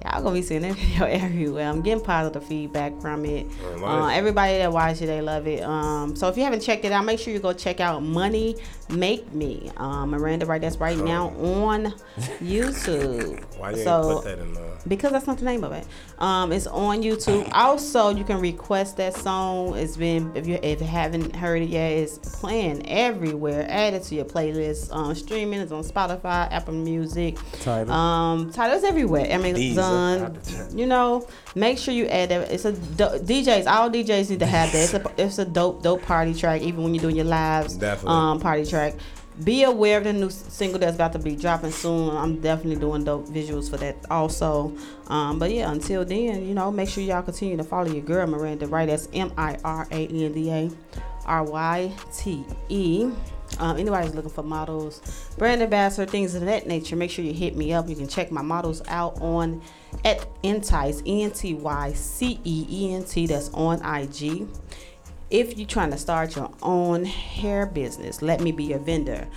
y'all 0.03 0.23
gonna 0.23 0.33
be 0.33 0.41
seeing 0.41 0.61
that 0.61 0.73
video 0.75 1.05
everywhere. 1.05 1.69
I'm 1.69 1.81
getting 1.81 2.03
positive 2.03 2.43
feedback 2.43 2.99
from 3.01 3.25
it. 3.25 3.45
Uh, 3.81 4.07
everybody 4.07 4.57
that 4.57 4.71
watches 4.71 5.01
it, 5.01 5.07
they 5.07 5.21
love 5.21 5.47
it. 5.47 5.63
Um, 5.63 6.15
so 6.15 6.27
if 6.27 6.37
you 6.37 6.43
haven't 6.43 6.61
checked 6.61 6.85
it 6.85 6.91
out, 6.91 7.05
make 7.05 7.19
sure 7.19 7.33
you 7.33 7.39
go 7.39 7.53
check 7.53 7.79
out 7.79 8.01
Money 8.01 8.55
Make 8.89 9.33
Me. 9.33 9.71
Um, 9.77 10.11
Miranda, 10.11 10.45
right? 10.45 10.61
That's 10.61 10.77
right 10.77 10.97
now 10.97 11.29
on 11.29 11.85
YouTube. 12.39 13.43
Why 13.57 13.71
you 13.71 13.83
so, 13.83 14.11
ain't 14.11 14.15
put 14.15 14.23
that 14.25 14.39
in 14.39 14.57
uh 14.57 14.61
because 14.87 15.11
that's 15.11 15.27
not 15.27 15.37
the 15.37 15.45
name 15.45 15.63
of 15.63 15.71
it. 15.73 15.85
Um, 16.19 16.51
it's 16.51 16.67
on 16.67 17.01
YouTube. 17.01 17.49
Also, 17.57 18.09
you 18.09 18.23
can 18.23 18.39
request 18.39 18.97
that 18.97 19.13
song. 19.15 19.75
It's 19.75 19.97
been 19.97 20.31
if 20.35 20.47
you 20.47 20.59
if 20.61 20.79
you 20.79 20.87
haven't 20.87 21.35
heard 21.35 21.61
it 21.61 21.69
yet, 21.69 21.91
it's 21.91 22.17
playing 22.39 22.87
everywhere. 22.87 23.65
Add 23.69 23.93
it 23.95 24.03
to 24.03 24.15
your 24.15 24.25
playlist. 24.25 24.93
Um, 24.93 25.13
streaming 25.15 25.59
is 25.59 25.71
on 25.71 25.83
Spotify, 25.83 26.51
Apple 26.51 26.73
Music, 26.75 27.37
Tidal. 27.61 27.91
um, 27.91 28.51
titles 28.51 28.83
everywhere. 28.83 29.25
Amazon. 29.27 30.37
You 30.73 30.85
know, 30.85 31.27
make 31.57 31.77
sure 31.77 31.93
you 31.93 32.05
add 32.07 32.29
that. 32.29 32.51
It's 32.51 32.65
a 32.65 32.71
do- 32.73 33.19
DJs. 33.19 33.67
All 33.67 33.89
DJs 33.89 34.29
need 34.29 34.39
to 34.39 34.45
have 34.45 34.71
that. 34.71 34.83
It's 34.83 34.93
a 34.93 35.11
it's 35.17 35.37
a 35.39 35.45
dope 35.45 35.83
dope 35.83 36.01
party 36.03 36.33
track. 36.33 36.61
Even 36.61 36.83
when 36.83 36.93
you're 36.93 37.01
doing 37.01 37.15
your 37.15 37.25
lives, 37.25 37.75
Definitely. 37.75 38.17
um, 38.17 38.39
party 38.39 38.65
track. 38.65 38.93
Be 39.43 39.63
aware 39.63 39.99
of 39.99 40.05
the 40.05 40.13
new 40.13 40.31
single 40.31 40.79
that's 40.79 40.95
about 40.95 41.13
to 41.13 41.19
be 41.19 41.35
dropping 41.35 41.69
soon. 41.71 42.09
I'm 42.15 42.41
definitely 42.41 42.77
doing 42.77 43.03
dope 43.03 43.27
visuals 43.27 43.69
for 43.69 43.77
that 43.77 43.95
also. 44.09 44.75
Um, 45.09 45.37
but 45.37 45.51
yeah, 45.51 45.71
until 45.71 46.03
then, 46.03 46.43
you 46.47 46.55
know, 46.55 46.71
make 46.71 46.89
sure 46.89 47.03
y'all 47.03 47.21
continue 47.21 47.55
to 47.55 47.63
follow 47.63 47.87
your 47.91 48.01
girl 48.01 48.25
Miranda 48.25 48.65
Ryte. 48.65 48.87
That's 48.87 49.07
M 49.13 49.31
I 49.37 49.57
R 49.63 49.87
A 49.91 50.07
N 50.07 50.33
D 50.33 50.49
A 50.49 50.71
R 51.27 51.43
Y 51.43 51.91
T 52.15 52.43
E. 52.69 53.11
Um, 53.59 53.77
anybody's 53.77 54.13
looking 54.13 54.29
for 54.31 54.43
models, 54.43 55.01
brand 55.37 55.61
ambassador, 55.61 56.09
things 56.09 56.35
of 56.35 56.41
that 56.45 56.67
nature, 56.67 56.95
make 56.95 57.11
sure 57.11 57.25
you 57.25 57.33
hit 57.33 57.55
me 57.55 57.73
up. 57.73 57.89
You 57.89 57.95
can 57.95 58.07
check 58.07 58.31
my 58.31 58.41
models 58.41 58.81
out 58.87 59.19
on 59.21 59.61
at 60.05 60.27
Entyce, 60.43 61.05
E 61.05 61.23
N 61.23 61.31
T 61.31 61.53
Y 61.53 61.93
C 61.93 62.39
E 62.43 62.65
E 62.69 62.93
N 62.93 63.03
T. 63.03 63.27
That's 63.27 63.49
on 63.49 63.83
IG. 63.83 64.47
If 65.29 65.57
you're 65.57 65.67
trying 65.67 65.91
to 65.91 65.97
start 65.97 66.35
your 66.35 66.51
own 66.61 67.03
hair 67.03 67.65
business, 67.65 68.21
let 68.21 68.39
me 68.39 68.51
be 68.51 68.63
your 68.63 68.79
vendor. 68.79 69.27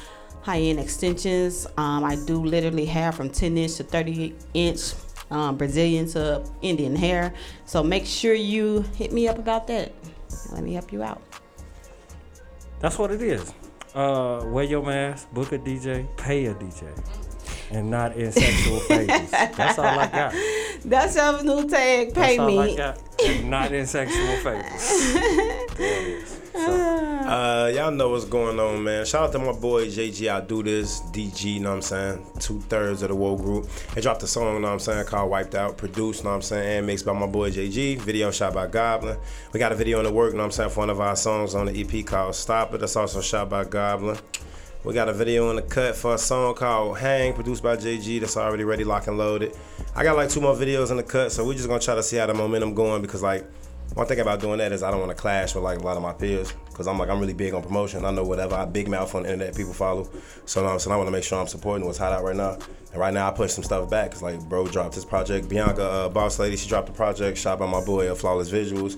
High 0.43 0.61
end 0.61 0.79
extensions. 0.79 1.67
Um, 1.77 2.05
I 2.05 2.17
do 2.27 2.45
literally 2.45 2.87
hair 2.87 3.13
from 3.13 3.29
10 3.29 3.59
inch 3.59 3.77
to 3.77 3.85
30 3.85 4.35
inch, 4.55 4.93
um, 5.31 5.57
Brazilian 5.57 6.07
to 6.11 6.45
Indian 6.63 6.95
hair. 6.95 7.35
So 7.67 7.83
make 7.83 8.07
sure 8.07 8.35
you 8.35 8.83
hit 8.97 9.13
me 9.13 9.29
up 9.29 9.39
about 9.39 9.67
that. 9.67 9.93
Let 10.53 10.63
me 10.63 10.75
help 10.75 10.93
you 10.93 11.03
out. 11.03 11.23
That's 12.79 12.99
what 12.99 13.11
it 13.11 13.21
is. 13.21 13.53
Uh, 13.95 14.45
wear 14.47 14.65
your 14.65 14.83
mask, 14.83 15.33
book 15.33 15.51
a 15.53 15.59
DJ, 15.59 16.07
pay 16.17 16.47
a 16.47 16.55
DJ, 16.55 16.87
and 17.73 17.91
not 17.91 18.15
in 18.17 18.31
sexual 18.31 18.79
favors. 18.81 19.31
That's 19.31 19.79
all 19.79 19.87
I 19.87 20.07
got. 20.07 20.35
That's 20.85 21.17
your 21.17 21.43
new 21.43 21.69
tag. 21.69 22.15
Pay 22.15 22.37
That's 22.37 22.39
all 22.39 22.47
me. 22.47 22.59
I 22.59 22.77
got. 22.77 23.03
And 23.25 23.51
not 23.51 23.73
in 23.73 23.87
sexual 23.87 24.37
favors. 24.39 25.17
It 26.55 26.59
is. 26.59 27.01
Uh, 27.27 27.71
y'all 27.75 27.93
know 27.93 28.09
what's 28.09 28.25
going 28.25 28.59
on, 28.59 28.83
man. 28.83 29.05
Shout 29.05 29.25
out 29.25 29.33
to 29.33 29.39
my 29.39 29.53
boy 29.53 29.87
JG. 29.87 30.29
I 30.29 30.41
do 30.41 30.63
this. 30.63 31.01
DG, 31.01 31.45
you 31.45 31.61
know 31.61 31.71
what 31.71 31.77
I'm 31.77 31.83
saying? 31.83 32.27
Two 32.41 32.61
thirds 32.63 33.03
of 33.03 33.11
the 33.11 33.15
Woe 33.15 33.37
group. 33.37 33.69
They 33.95 34.01
dropped 34.01 34.23
a 34.25 34.27
song, 34.27 34.55
you 34.55 34.61
know 34.61 34.67
what 34.67 34.73
I'm 34.73 34.79
saying, 34.81 35.07
called 35.07 35.31
Wiped 35.31 35.55
Out. 35.55 35.77
Produced, 35.77 36.21
you 36.21 36.25
know 36.25 36.31
what 36.31 36.37
I'm 36.37 36.43
saying, 36.43 36.79
and 36.79 36.87
mixed 36.87 37.07
by 37.07 37.13
my 37.13 37.27
boy 37.27 37.51
JG. 37.51 37.99
Video 37.99 38.31
shot 38.33 38.55
by 38.55 38.67
Goblin. 38.67 39.17
We 39.53 39.61
got 39.61 39.71
a 39.71 39.77
video 39.77 39.99
in 39.99 40.05
the 40.07 40.13
work, 40.13 40.33
you 40.33 40.39
know 40.39 40.43
what 40.43 40.47
I'm 40.47 40.53
saying, 40.53 40.71
for 40.71 40.81
one 40.81 40.91
of 40.91 41.01
our 41.01 41.15
songs 41.15 41.55
on 41.55 41.67
the 41.67 41.81
EP 41.81 42.05
called 42.05 42.35
Stop 42.35 42.75
It. 42.75 42.81
That's 42.81 42.97
also 42.97 43.21
shot 43.21 43.49
by 43.49 43.65
Goblin. 43.65 44.19
We 44.83 44.95
got 44.95 45.09
a 45.09 45.13
video 45.13 45.51
in 45.51 45.57
the 45.57 45.63
cut 45.63 45.95
for 45.95 46.15
a 46.15 46.19
song 46.19 46.55
called 46.55 46.99
Hang, 46.99 47.35
produced 47.35 47.63
by 47.63 47.77
JG. 47.77 48.19
That's 48.19 48.37
already 48.37 48.65
ready, 48.65 48.83
lock 48.83 49.07
and 49.09 49.19
loaded. 49.19 49.55
I 49.95 50.03
got 50.03 50.17
like 50.17 50.31
two 50.31 50.41
more 50.41 50.55
videos 50.55 50.91
in 50.91 50.97
the 50.97 51.03
cut, 51.03 51.31
so 51.33 51.47
we're 51.47 51.55
just 51.55 51.69
gonna 51.69 51.81
try 51.81 51.95
to 51.95 52.03
see 52.03 52.17
how 52.17 52.27
the 52.27 52.35
momentum 52.35 52.75
going 52.75 53.03
because 53.03 53.23
like 53.23 53.47
one 53.95 54.07
thing 54.07 54.21
about 54.21 54.41
doing 54.41 54.59
that 54.59 54.73
is 54.73 54.83
I 54.83 54.91
don't 54.91 55.01
want 55.01 55.11
to 55.11 55.21
clash 55.21 55.55
with 55.55 55.65
like 55.65 55.79
a 55.79 55.83
lot 55.83 55.97
of 55.97 56.03
my 56.03 56.13
peers 56.13 56.53
because 56.69 56.87
I'm 56.87 56.99
like 56.99 57.09
I'm 57.09 57.19
really 57.19 57.35
big 57.35 57.55
on 57.55 57.63
promotion. 57.63 58.05
I 58.05 58.11
know 58.11 58.25
whatever 58.25 58.55
I 58.55 58.65
big 58.65 58.89
mouth 58.89 59.15
on 59.15 59.25
the 59.25 59.33
internet, 59.33 59.57
people 59.57 59.73
follow. 59.73 60.09
So 60.47 60.65
now, 60.65 60.79
so 60.79 60.91
I 60.91 60.97
want 60.97 61.09
to 61.09 61.13
make 61.13 61.25
sure 61.25 61.41
I'm 61.41 61.49
supporting 61.49 61.87
what's 61.87 61.99
hot 61.99 62.13
out 62.13 62.23
right 62.23 62.37
now. 62.37 62.59
And 62.93 63.01
right 63.01 63.13
now 63.13 63.29
I 63.29 63.33
push 63.33 63.53
some 63.53 63.65
stuff 63.65 63.91
back 63.91 64.11
because 64.11 64.23
like 64.23 64.41
bro 64.49 64.67
dropped 64.67 64.95
his 64.95 65.05
project. 65.05 65.49
Bianca, 65.49 65.83
uh, 65.83 66.09
boss 66.09 66.39
lady, 66.39 66.57
she 66.57 66.69
dropped 66.69 66.89
a 66.89 66.93
project. 66.93 67.37
Shot 67.39 67.59
by 67.59 67.67
my 67.67 67.85
boy, 67.85 68.11
uh, 68.11 68.15
Flawless 68.15 68.51
Visuals. 68.51 68.97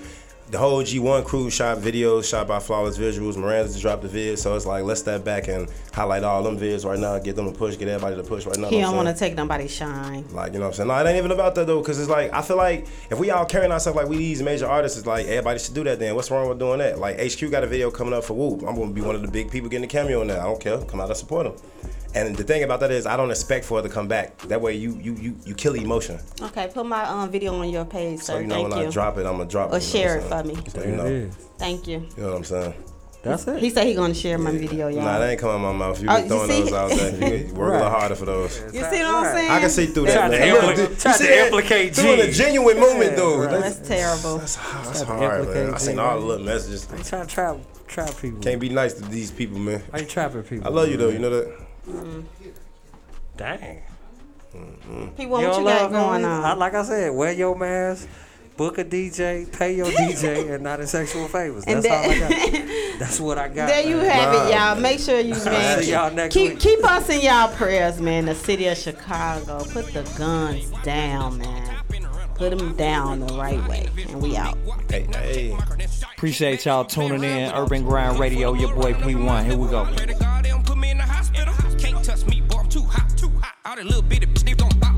The 0.53 0.59
whole 0.59 0.83
G1 0.83 1.25
crew 1.25 1.49
shot 1.49 1.79
videos, 1.79 2.29
shot 2.29 2.47
by 2.47 2.59
Flawless 2.59 2.99
Visuals. 2.99 3.39
Miranda 3.39 3.69
just 3.69 3.81
dropped 3.81 4.03
the 4.03 4.09
vid, 4.09 4.39
so 4.39 4.55
it's 4.55 4.67
like 4.67 4.85
let's 4.85 5.01
step 5.01 5.25
back 5.25 5.49
and 5.49 5.67
highlight 5.95 6.25
all 6.25 6.43
them 6.43 6.59
vids 6.59 6.85
right 6.85 6.99
now, 6.99 7.19
get 7.19 7.37
them 7.37 7.51
to 7.51 7.59
push, 7.59 7.79
get 7.79 7.89
everybody 7.89 8.17
to 8.17 8.23
push 8.23 8.45
right 8.45 8.59
now. 8.59 8.69
He 8.69 8.83
don't 8.83 8.95
want 8.95 9.09
to 9.09 9.15
take 9.15 9.35
nobody's 9.35 9.71
shine. 9.71 10.27
Like, 10.29 10.53
you 10.53 10.59
know 10.59 10.67
what 10.67 10.73
I'm 10.73 10.75
saying? 10.75 10.89
No, 10.89 10.99
it 10.99 11.07
ain't 11.07 11.17
even 11.17 11.31
about 11.31 11.55
that 11.55 11.67
though, 11.67 11.81
because 11.81 11.99
it's 11.99 12.11
like, 12.11 12.35
I 12.35 12.43
feel 12.43 12.59
like 12.59 12.87
if 13.11 13.19
we 13.19 13.31
all 13.31 13.47
carrying 13.47 13.73
ourselves 13.73 13.97
like 13.97 14.09
we 14.09 14.19
these 14.19 14.43
major 14.43 14.69
artists, 14.69 14.99
it's 14.99 15.07
like 15.07 15.25
everybody 15.25 15.59
should 15.59 15.73
do 15.73 15.85
that 15.85 15.99
then. 15.99 16.15
What's 16.15 16.31
wrong 16.31 16.47
with 16.51 16.59
doing 16.59 16.81
that? 16.81 16.99
Like, 16.99 17.19
HQ 17.19 17.51
got 17.51 17.65
a 17.65 17.67
video 17.67 17.91
coming 17.91 18.13
up 18.13 18.23
for 18.23 18.35
Whoop. 18.35 18.69
I'm 18.69 18.77
gonna 18.77 18.93
be 18.93 19.01
one 19.01 19.15
of 19.15 19.23
the 19.23 19.29
big 19.29 19.51
people 19.51 19.71
getting 19.71 19.87
a 19.87 19.89
cameo 19.89 20.21
in 20.21 20.29
that. 20.29 20.41
I 20.41 20.45
don't 20.45 20.61
care. 20.61 20.83
Come 20.83 21.01
out 21.01 21.09
and 21.09 21.17
support 21.17 21.47
them. 21.47 21.57
And 22.15 22.37
the 22.37 22.45
thing 22.45 22.63
about 22.63 22.81
that 22.81 22.91
is, 22.91 23.07
I 23.07 23.17
don't 23.17 23.31
expect 23.31 23.65
for 23.65 23.79
it 23.79 23.83
to 23.83 23.89
come 23.89 24.07
back. 24.07 24.37
That 24.43 24.61
way, 24.61 24.75
you 24.75 24.99
you 25.01 25.15
you 25.15 25.37
you 25.47 25.55
kill 25.55 25.75
emotion. 25.75 26.19
Okay, 26.43 26.71
put 26.73 26.85
my 26.85 27.05
um, 27.05 27.31
video 27.31 27.55
on 27.59 27.71
your 27.71 27.85
page, 27.87 28.21
sir. 28.21 28.35
So 28.35 28.39
you 28.41 28.47
know 28.47 28.57
Thank 28.57 28.69
when 28.71 28.81
you. 28.83 28.87
I 28.89 28.91
drop 28.91 29.17
it, 29.17 29.25
I'm 29.27 29.39
gonna 29.39 29.47
drop 29.49 29.73
it. 29.73 29.77
Or 29.77 29.81
share 29.81 30.19
it 30.19 30.31
I'm 30.31 30.45
for 30.45 30.49
me. 30.49 30.63
So 30.69 30.83
you 30.85 30.97
know, 30.97 31.31
Thank 31.59 31.87
you. 31.87 32.07
you 32.17 32.23
know 32.23 32.29
what 32.31 32.37
I'm 32.39 32.45
saying? 32.45 32.75
That's 33.23 33.47
it. 33.47 33.61
He 33.61 33.71
said 33.71 33.87
he 33.87 33.95
gonna 33.95 34.13
share 34.15 34.37
my 34.37 34.51
video, 34.51 34.89
y'all. 34.89 35.03
Nah, 35.05 35.21
that 35.21 35.31
ain't 35.31 35.41
coming 35.41 35.55
out 35.65 35.73
my 35.73 35.73
mouth. 35.73 36.03
You 36.03 36.09
Oh, 36.11 36.17
been 36.19 36.29
throwing 36.29 36.51
see? 36.51 36.61
those 36.63 36.73
out 36.73 36.91
there. 36.91 37.39
You 37.47 37.55
work 37.55 37.71
a 37.71 37.77
little 37.77 37.89
harder 37.91 38.15
for 38.17 38.25
those. 38.27 38.61
You 38.61 38.71
see 38.71 38.81
what 38.81 38.93
I'm 39.07 39.25
saying? 39.37 39.51
I 39.51 39.61
can 39.61 39.71
see 39.71 39.87
through 39.87 40.07
that. 40.07 40.29
to 40.29 40.39
man. 40.39 40.57
impli- 40.57 40.77
Look, 40.77 40.91
you 40.91 40.97
see 40.97 41.13
to 41.13 41.19
that? 41.31 41.47
implicate 41.47 41.95
Doing 41.95 42.21
a 42.21 42.27
G. 42.27 42.33
genuine 42.33 42.81
moment 42.81 43.11
Yeah, 43.13 43.17
though. 43.17 43.39
right. 43.39 43.51
That's, 43.51 43.77
That's 43.77 43.89
terrible. 43.89 44.39
that's, 44.39 44.57
that's 44.57 44.83
Tried 44.91 44.99
to 44.99 45.05
hard, 45.07 45.21
man. 45.21 45.41
implicate 45.41 45.75
I 45.75 45.79
seen 45.79 45.99
all 46.01 46.19
the 46.21 46.27
little 46.27 46.45
messages. 46.45 46.89
I 46.93 46.97
ain't 46.97 47.07
trying 47.07 47.27
to 47.27 47.33
trap 47.33 47.57
trap 47.87 48.11
people. 48.21 48.41
Can't 48.41 48.61
be 48.61 48.69
nice 48.71 48.95
to 48.95 49.03
these 49.05 49.31
people, 49.31 49.59
man. 49.59 49.83
I 49.93 50.01
ain't 50.01 50.09
trapping 50.11 50.43
people. 50.43 50.67
I 50.67 50.71
love 50.71 50.89
you 50.91 50.97
though. 50.97 51.09
You 51.11 51.21
know 51.21 51.31
that. 51.31 51.67
Dang. 53.37 53.83
Mm-hmm. 54.55 55.05
P1, 55.21 55.29
what 55.29 55.41
don't 55.41 55.61
you 55.61 55.67
got 55.69 55.83
love 55.83 55.93
going 55.93 56.25
on? 56.25 56.45
I, 56.45 56.53
like 56.55 56.75
I 56.75 56.83
said, 56.83 57.15
wear 57.15 57.33
your 57.33 57.57
mask, 57.57 58.07
book 58.57 58.77
a 58.77 58.85
DJ, 58.85 59.51
pay 59.51 59.75
your 59.77 59.87
DJ, 59.87 60.51
and 60.55 60.63
not 60.63 60.81
in 60.81 60.87
sexual 60.87 61.27
favors. 61.29 61.65
And 61.65 61.83
That's 61.83 61.89
all 61.89 62.11
I 62.11 62.19
got. 62.19 62.99
That's 62.99 63.21
what 63.21 63.39
I 63.39 63.49
got. 63.49 63.69
There 63.69 63.89
you 63.89 63.97
man. 63.97 64.11
have 64.11 64.35
it, 64.35 64.55
y'all. 64.55 64.81
Make 64.81 65.01
sure 65.01 65.19
you 65.19 65.35
man, 65.45 65.83
See 65.83 65.91
y'all 65.93 66.13
next 66.13 66.35
keep 66.35 66.51
week. 66.51 66.61
keep 66.61 66.85
us 66.85 67.09
in 67.09 67.23
y'all 67.23 67.49
prayers, 67.55 68.01
man. 68.01 68.27
The 68.27 68.35
city 68.35 68.67
of 68.67 68.77
Chicago, 68.77 69.65
put 69.71 69.87
the 69.87 70.03
guns 70.19 70.71
down, 70.83 71.39
man. 71.39 71.79
Put 72.35 72.57
them 72.59 72.75
down 72.77 73.21
the 73.21 73.35
right 73.35 73.67
way, 73.69 73.89
and 74.09 74.21
we 74.21 74.37
out. 74.37 74.59
Hey, 74.91 75.07
hey. 75.13 75.57
Appreciate 76.15 76.65
y'all 76.65 76.85
tuning 76.85 77.25
in. 77.25 77.53
Urban 77.53 77.85
Grind 77.85 78.19
Radio, 78.19 78.53
your 78.53 78.75
boy 78.75 78.93
P1. 78.95 79.45
Here 79.45 79.57
we 79.57 79.69
go. 79.69 79.85
All 83.73 83.77
that 83.77 83.87
little 83.87 84.03
bitty 84.03 84.27
bitch, 84.27 84.45
they 84.45 84.53
gon' 84.53 84.69
bop. 84.81 84.93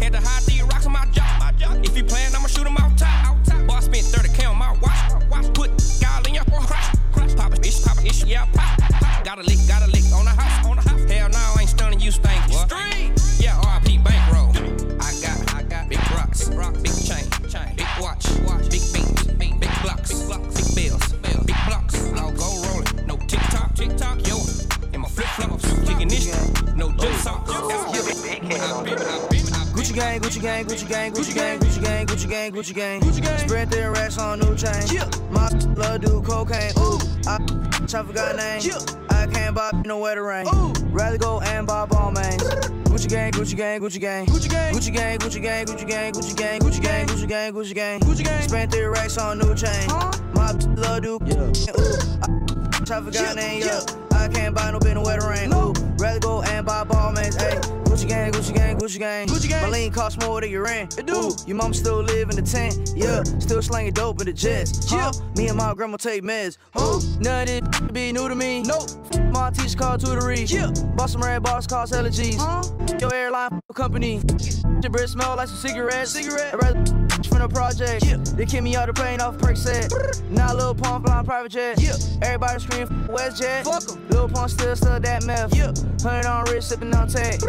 Had 0.00 0.12
to 0.12 0.20
hide 0.20 0.42
the 0.46 0.62
rocks 0.70 0.86
on 0.86 0.92
my 0.92 1.04
job. 1.10 1.42
If 1.82 1.96
he 1.96 2.04
playin', 2.04 2.32
I'ma 2.32 2.46
shoot 2.46 2.64
him 2.64 2.76
out 2.76 2.96
top. 2.96 3.34
Boy, 3.66 3.74
I 3.74 3.80
spent 3.80 4.06
30k 4.14 4.48
on 4.48 4.58
my 4.58 4.70
watch. 4.78 5.26
Watch, 5.28 5.52
put 5.54 5.70
y'all 5.98 6.24
in 6.28 6.34
your 6.34 6.44
crash. 6.44 6.94
Pop 7.34 7.52
a 7.52 7.56
bitch, 7.56 7.84
pop 7.84 7.98
a 7.98 8.06
issue, 8.06 8.28
yeah, 8.28 8.46
pop. 8.54 8.78
pop. 8.78 9.24
Got 9.24 9.40
a 9.40 9.42
lick, 9.42 9.58
got 9.66 9.82
a 9.82 9.90
lick 9.90 10.04
on 10.14 10.24
the 10.24 10.30
house, 10.30 10.64
on 10.64 10.76
the 10.76 10.88
house. 10.88 11.02
Hell 11.10 11.30
no, 11.30 11.36
I 11.36 11.62
ain't 11.62 11.70
stunning 11.70 11.98
you, 11.98 12.12
stank. 12.12 12.38
Street. 12.52 13.10
Yeah, 13.42 13.58
RIP 13.58 14.04
bankroll. 14.04 14.54
I 15.02 15.10
got, 15.18 15.54
I 15.56 15.64
got 15.64 15.88
big 15.88 15.98
rocks, 16.12 16.46
big 16.48 16.56
rock, 16.56 16.74
big 16.74 16.94
chain, 17.02 17.26
chain, 17.50 17.74
big 17.74 17.90
watch, 17.98 18.22
watch, 18.46 18.70
big 18.70 18.86
beats, 18.94 19.24
big, 19.34 19.58
big 19.58 19.72
blocks, 19.82 20.14
big 20.14 20.28
blocks, 20.28 20.70
big 20.70 20.76
bills, 20.78 21.12
bills, 21.26 21.44
big 21.44 21.58
blocks. 21.66 21.98
I'll 22.14 22.30
go 22.30 22.62
rolling. 22.70 22.86
No 23.04 23.16
TikTok, 23.26 23.74
TikTok, 23.74 24.24
yo. 24.28 24.38
In 24.92 25.00
my 25.00 25.08
flip 25.08 25.26
flops, 25.34 25.61
kicking 26.02 26.32
this, 26.32 26.74
no 26.74 26.90
jump 26.92 27.14
socks. 27.16 27.50
Gucci 29.72 29.94
gang, 29.94 30.20
Gucci 30.20 30.40
gang, 30.40 30.64
Gucci 30.64 30.88
gang, 30.88 31.12
Gucci 31.12 31.34
gang, 31.34 31.58
Gucci 31.58 31.82
gang, 31.82 32.06
Gucci 32.06 32.28
gang, 32.28 32.52
Gucci 32.52 32.74
gang, 32.74 33.00
Gucci 33.00 33.22
gang. 33.22 33.38
Spread 33.38 33.70
their 33.70 33.92
racks 33.92 34.18
on 34.18 34.40
new 34.40 34.54
chain. 34.56 34.82
My 35.30 35.48
love 35.76 36.00
do 36.00 36.22
cocaine. 36.22 36.72
Ooh, 36.78 36.98
I 37.26 37.38
I 37.94 38.02
forgot 38.02 38.36
name. 38.36 38.62
I 39.10 39.26
can't 39.26 39.54
buy 39.54 39.70
no 39.84 39.98
wetter 39.98 40.24
rain. 40.24 40.46
Rather 40.90 41.18
go 41.18 41.40
and 41.40 41.66
buy 41.66 41.86
Balmains. 41.86 42.42
Gucci 42.84 43.08
gang, 43.08 43.32
Gucci 43.32 43.56
gang, 43.56 43.80
Gucci 43.80 44.00
gang, 44.00 44.26
Gucci 44.26 44.48
gang, 44.48 44.74
Gucci 44.74 44.92
gang, 44.92 45.18
Gucci 45.18 45.42
gang, 45.42 45.66
Gucci 45.66 45.86
gang, 45.86 46.12
Gucci 46.12 46.36
gang, 46.36 46.60
Gucci 46.60 46.82
gang, 46.82 47.06
Gucci 47.06 47.28
gang, 47.28 47.52
Gucci 47.52 47.74
gang, 47.74 48.00
Gucci 48.00 48.24
gang. 48.24 48.42
Spent 48.42 48.70
their 48.70 48.90
racks 48.90 49.18
on 49.18 49.38
new 49.38 49.54
chain. 49.54 49.88
My 50.34 50.52
love 50.76 51.02
do. 51.02 51.18
Yeah. 51.24 51.42
Ooh, 51.42 51.52
I 52.90 53.00
forgot 53.00 53.36
name. 53.36 53.62
Yeah. 53.62 54.11
I 54.22 54.28
can't 54.28 54.54
buy 54.54 54.70
no 54.70 54.78
bin 54.78 54.94
no 54.94 55.02
wetter 55.02 55.28
rain. 55.28 55.52
Ooh, 55.52 55.72
rather 55.98 56.20
go 56.20 56.42
and 56.42 56.64
buy 56.64 56.84
Balmains. 56.84 57.40
Hey, 57.40 57.56
Gucci 57.84 58.08
gang, 58.08 58.30
Gucci 58.30 58.54
gang, 58.54 58.78
Gucci 58.78 58.98
gang. 58.98 59.26
Gucci 59.26 59.48
gang. 59.48 59.62
My 59.64 59.68
lean 59.68 59.90
cost 59.90 60.20
more 60.22 60.40
than 60.40 60.48
your 60.48 60.62
rent. 60.62 60.96
It 60.96 61.06
do. 61.06 61.14
Ooh, 61.14 61.30
your 61.44 61.56
mom 61.56 61.74
still 61.74 62.02
live 62.02 62.30
in 62.30 62.36
the 62.36 62.42
tent. 62.42 62.92
Yeah, 62.94 63.24
still 63.40 63.60
slanging 63.60 63.94
dope 63.94 64.20
in 64.20 64.26
the 64.26 64.32
jets. 64.32 64.90
Yeah, 64.92 65.10
me 65.36 65.48
and 65.48 65.58
my 65.58 65.74
grandma 65.74 65.96
take 65.96 66.22
meds. 66.22 66.56
Ooh, 66.78 67.00
none 67.20 67.48
of 67.48 67.48
this 67.48 67.90
be 67.90 68.12
new 68.12 68.28
to 68.28 68.36
me. 68.36 68.62
Nope. 68.62 68.88
My 69.32 69.50
teacher 69.50 69.76
called 69.76 70.00
tutory. 70.00 70.48
Yeah, 70.48 70.70
bought 70.94 71.10
some 71.10 71.22
red 71.22 71.42
bars, 71.42 71.66
cost 71.66 71.92
allergies. 71.92 72.36
Huh? 72.38 72.62
Your 73.00 73.12
airline 73.12 73.60
company. 73.74 74.20
Your 74.82 74.90
breath 74.90 75.10
smell 75.10 75.36
like 75.36 75.48
some 75.48 75.56
cigarettes. 75.56 76.12
Cigarette. 76.12 76.54
I'd 76.54 76.62
rather 76.62 77.02
from 77.32 77.38
the 77.38 77.48
project. 77.48 78.04
Yeah. 78.04 78.16
They 78.36 78.46
kick 78.46 78.62
me 78.62 78.76
out 78.76 78.86
the 78.86 78.92
plane 78.92 79.20
off 79.20 79.36
Percocet. 79.38 80.28
Now 80.30 80.54
Lil 80.54 80.74
Pump 80.74 81.06
flying 81.06 81.24
private 81.24 81.52
jet. 81.52 81.80
Yeah. 81.80 81.94
Everybody 82.22 82.60
scream 82.60 83.06
West 83.08 83.40
Jet. 83.40 83.64
Fuck 83.64 83.90
'em. 83.90 84.11
Lil 84.12 84.28
Pump 84.28 84.50
still 84.50 84.76
stuck 84.76 85.02
that 85.02 85.24
meth. 85.24 85.54
Yeah. 85.56 85.72
Hundred 86.02 86.26
on 86.26 86.44
wrist, 86.44 86.68
sipping 86.68 86.94
on 86.94 87.08
tag. 87.08 87.42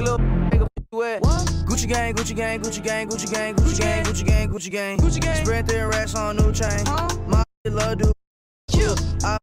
Lil 0.00 0.18
nigga 0.18 0.66
you 0.92 1.02
at? 1.02 1.22
Gucci 1.22 1.88
gang, 1.88 2.14
Gucci 2.14 2.34
gang, 2.34 2.60
Gucci 2.60 2.82
gang, 2.82 3.08
Gucci 3.08 3.30
gang, 3.30 3.54
Gucci 3.54 3.78
gang, 3.78 4.04
Gucci 4.04 4.24
gang, 4.26 4.48
Gucci 4.48 4.70
gang. 4.70 4.98
Gucci 4.98 5.20
gang. 5.20 5.44
Spread 5.44 5.66
their 5.66 5.88
racks 5.88 6.14
on 6.14 6.36
new 6.36 6.52
chain. 6.52 6.84
Huh? 6.86 7.08
My 7.26 7.44
love 7.66 7.98
dude. 7.98 8.12
Yeah. 8.72 8.94
I, 9.22 9.36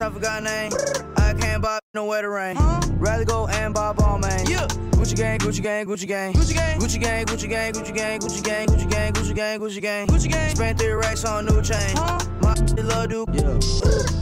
I 0.00 0.10
forgot 0.10 0.42
name. 0.42 0.72
I 1.16 1.34
can't 1.34 1.62
buy 1.62 1.78
no 1.94 2.06
wetter 2.06 2.30
rain. 2.30 2.56
Huh? 2.56 2.80
Rather 2.94 3.24
go 3.24 3.46
and 3.46 3.72
buy 3.72 3.92
Balmain. 3.92 4.48
Yeah. 4.48 4.66
Gucci 4.98 5.16
gang, 5.16 5.38
Gucci 5.38 5.62
gang, 5.62 5.86
Gucci 5.86 6.06
gang. 6.06 6.32
Gucci 6.34 6.54
gang, 6.54 6.78
Gucci 6.78 7.00
gang, 7.00 7.26
Gucci 7.26 7.48
gang, 7.48 7.72
Gucci 7.72 7.94
gang, 7.94 8.18
Gucci 8.18 8.42
gang, 8.42 8.66
Gucci 8.66 8.90
gang, 8.90 9.12
Gucci 9.12 9.34
gang, 9.34 9.60
Gucci 9.60 9.80
gang. 9.80 10.06
Gucci 10.08 10.30
gang. 10.30 10.56
Spent 10.56 10.78
three 10.78 10.92
racks 10.92 11.24
on 11.24 11.46
new 11.46 11.62
chain. 11.62 11.96
Huh? 11.96 12.18
My 12.42 12.54
love 12.82 13.08
dude. 13.08 13.28
Yeah. 13.34 13.58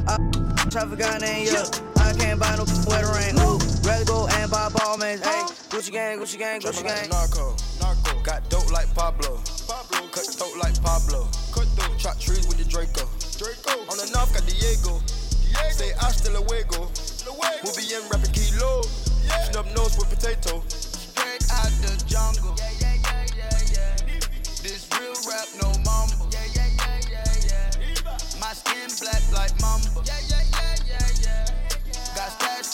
I 0.08 0.45
I 0.76 0.84
forgot 0.84 1.20
name. 1.22 1.46
Yeah. 1.46 1.64
I 1.96 2.12
can't 2.12 2.38
buy 2.38 2.54
no 2.56 2.64
wetter 2.84 3.08
rain. 3.16 3.32
Ooh. 3.40 3.56
Rather 3.80 4.04
go 4.04 4.28
and 4.28 4.50
buy 4.50 4.68
Balmain. 4.68 5.24
Hey. 5.24 5.48
Gucci 5.72 5.90
gang, 5.90 6.18
Gucci 6.20 6.38
gang, 6.38 6.60
Gucci 6.60 6.84
gang. 6.84 7.08
Narco, 7.08 7.56
narco, 7.80 8.20
got 8.22 8.48
dope 8.50 8.70
like 8.70 8.92
Pablo. 8.94 9.40
Pablo, 9.66 10.08
cut 10.12 10.28
dope 10.38 10.56
like 10.60 10.76
Pablo. 10.82 11.28
Cut 11.52 11.64
dope, 11.76 11.96
chop 11.96 12.20
trees 12.20 12.46
with 12.46 12.58
the 12.58 12.64
Draco. 12.68 13.08
Draco, 13.40 13.88
on 13.88 13.96
the 13.96 14.10
north 14.12 14.36
got 14.36 14.44
Diego. 14.44 15.00
Diego, 15.00 15.72
say 15.72 15.96
hasta 15.96 16.28
luego. 16.28 16.92
Luego, 17.24 17.64
we'll 17.64 17.76
be 17.76 17.88
in 17.96 18.04
rapping 18.12 18.32
kilo. 18.36 18.84
Yeah. 19.24 19.48
Snub 19.48 19.66
nose 19.72 19.96
with 19.96 20.12
potato. 20.12 20.60
Straight 20.68 21.40
out 21.56 21.72
the 21.80 21.96
jungle. 22.04 22.54
Yeah, 22.60 22.68
yeah, 22.80 23.00
yeah, 23.00 23.24
yeah, 23.32 23.96
yeah. 24.04 24.20
This 24.60 24.84
real 24.92 25.16
rap, 25.24 25.48
no 25.56 25.72
mumble. 25.88 26.28
Yeah, 26.36 26.44
yeah, 26.52 26.68
yeah, 26.68 27.00
yeah, 27.08 27.70
yeah. 27.72 28.18
My 28.40 28.52
skin 28.52 28.92
black 29.00 29.24
like 29.32 29.56
mamba. 29.60 30.04
Yeah, 30.04 30.20
yeah, 30.28 30.36
yeah, 30.36 30.44
yeah, 30.52 30.60
yeah. 30.60 30.65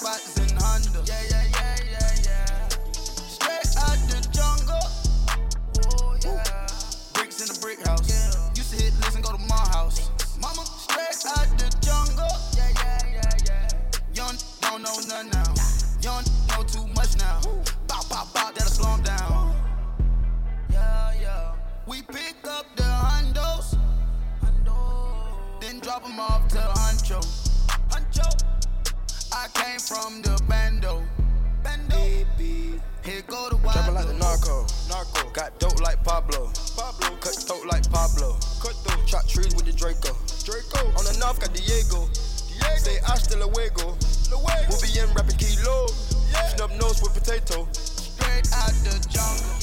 Spots 0.02 0.36
in 0.36 0.56
Honda. 0.56 1.00
Yeah, 1.06 1.22
yeah, 1.30 1.46
yeah, 1.54 1.76
yeah, 1.92 2.10
yeah. 2.26 2.68
Straight 2.90 3.70
out 3.78 4.02
the 4.10 4.18
jungle. 4.34 4.82
Oh, 5.94 6.16
yeah. 6.24 6.66
Bricks 7.14 7.40
in 7.40 7.46
the 7.46 7.58
brick 7.62 7.86
house. 7.86 8.10
Used 8.56 8.74
to 8.74 8.82
hit, 8.82 8.92
listen, 8.98 9.22
go 9.22 9.30
to 9.30 9.38
my 9.38 9.54
house. 9.70 10.10
Mama, 10.40 10.64
straight 10.66 11.22
out 11.38 11.46
the 11.56 11.70
jungle. 11.78 12.26
Yeah, 12.56 12.74
yeah, 12.82 13.14
yeah, 13.14 13.30
yeah. 13.46 13.68
Young 14.12 14.36
don't 14.60 14.82
know 14.82 14.98
none 15.06 15.30
now. 15.30 15.54
Young 16.02 16.24
know 16.48 16.64
too 16.64 16.84
much 16.96 17.16
now. 17.18 17.40
Bop, 17.86 18.08
bop, 18.08 18.34
bop, 18.34 18.54
that'll 18.56 18.72
slow 18.72 18.94
'em 18.94 19.02
down. 19.04 19.54
Yeah, 20.68 21.12
yeah. 21.22 21.54
We 21.86 22.02
pick 22.02 22.44
up 22.48 22.66
the 22.74 22.82
hundos. 22.82 23.78
Then 25.60 25.78
drop 25.78 26.04
'em 26.04 26.18
off 26.18 26.48
to 26.48 26.58
came 29.72 29.80
from 29.80 30.22
the 30.22 30.42
bando. 30.48 31.02
Bando. 31.62 31.96
Here 33.04 33.22
go 33.26 33.48
the 33.48 33.56
wild. 33.56 33.72
Trapping 33.72 33.94
like 33.94 34.06
the 34.06 34.14
narco, 34.14 34.66
narco, 34.88 35.30
got 35.30 35.58
dope 35.58 35.80
like 35.80 36.02
Pablo. 36.04 36.50
Pablo, 36.76 37.16
cut 37.20 37.44
dope 37.48 37.66
like 37.66 37.90
Pablo. 37.90 38.36
Cut 38.60 38.76
dope, 38.84 39.06
chop 39.06 39.26
trees 39.26 39.54
with 39.56 39.64
the 39.64 39.72
Draco. 39.72 40.14
Draco, 40.44 40.86
on 40.98 41.04
the 41.04 41.16
north 41.18 41.40
got 41.40 41.52
Diego. 41.54 42.08
Diego, 42.48 42.76
say 42.76 42.98
hasta 43.04 43.36
luego. 43.36 43.96
Luego, 44.30 44.68
we'll 44.68 44.80
be 44.80 44.98
in 44.98 45.08
rapping 45.14 45.36
kilo. 45.36 45.88
Yeah. 46.30 46.48
Snub 46.54 46.70
nose 46.72 47.02
with 47.02 47.14
potato. 47.14 47.66
Straight 47.72 48.46
out 48.52 48.76
the 48.84 48.94
jungle. 49.08 49.61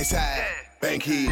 West 0.00 0.12
Side, 0.12 0.46
Bankhead. 0.80 1.28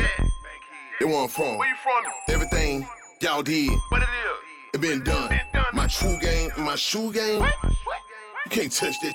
They 1.00 1.06
where 1.06 1.22
I'm 1.22 1.28
from. 1.28 1.56
Where 1.56 1.66
you 1.70 1.74
from? 1.82 2.04
Everything 2.28 2.86
y'all 3.18 3.42
did, 3.42 3.70
What 3.88 4.02
it 4.02 4.04
is? 4.04 4.74
it 4.74 4.80
been 4.82 5.02
done. 5.02 5.40
My 5.72 5.86
true 5.86 6.18
game, 6.20 6.50
my 6.58 6.74
shoe 6.76 7.10
game. 7.10 7.42
You 7.42 8.50
can't 8.50 8.70
touch 8.70 8.94
that. 9.00 9.14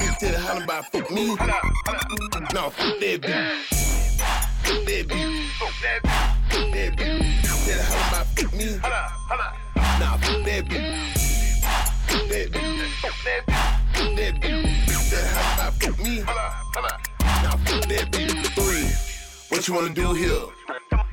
Instead 0.00 0.34
of 0.36 0.40
hollering 0.40 0.64
about 0.64 0.86
fuck 0.92 1.10
me. 1.10 1.26
No, 1.26 1.34
fuck 1.36 2.98
that 3.00 3.20
bitch. 3.20 3.66
Fuck 4.64 4.86
that 4.86 5.08
bitch. 5.08 5.48
Fuck 5.58 5.74
that. 5.82 6.40
Fuck 6.48 6.72
that 6.72 6.96
bitch. 6.96 7.44
Instead 7.44 7.78
of 7.78 7.84
hollering 7.84 8.08
about 8.08 8.26
fuck 8.28 8.54
me. 8.54 8.66
Hold 8.78 8.92
up, 8.94 9.10
hold 9.28 9.40
up. 9.42 10.00
Nah, 10.00 10.16
fuck 10.16 10.44
that 10.46 10.64
bitch. 10.64 11.62
Fuck 12.06 12.28
that 12.30 12.50
bitch. 12.50 12.92
Fuck 13.02 13.14
that 13.24 13.46
bitch. 13.46 13.92
Fuck 13.92 14.16
that 14.16 14.34
bitch. 14.40 14.88
Instead 14.88 15.22
of 15.22 15.30
hollering 15.32 15.54
about 15.58 15.74
fuck 15.82 15.98
me. 15.98 16.20
Hold 16.20 16.38
up, 16.38 16.52
hold 16.74 16.86
up. 16.86 17.00
Now 17.42 17.50
fuck 17.58 17.88
that 17.88 18.10
bitch. 18.10 18.35
Three. 18.56 18.88
What 19.50 19.68
you 19.68 19.74
wanna 19.74 19.92
do 19.92 20.14
here? 20.14 20.46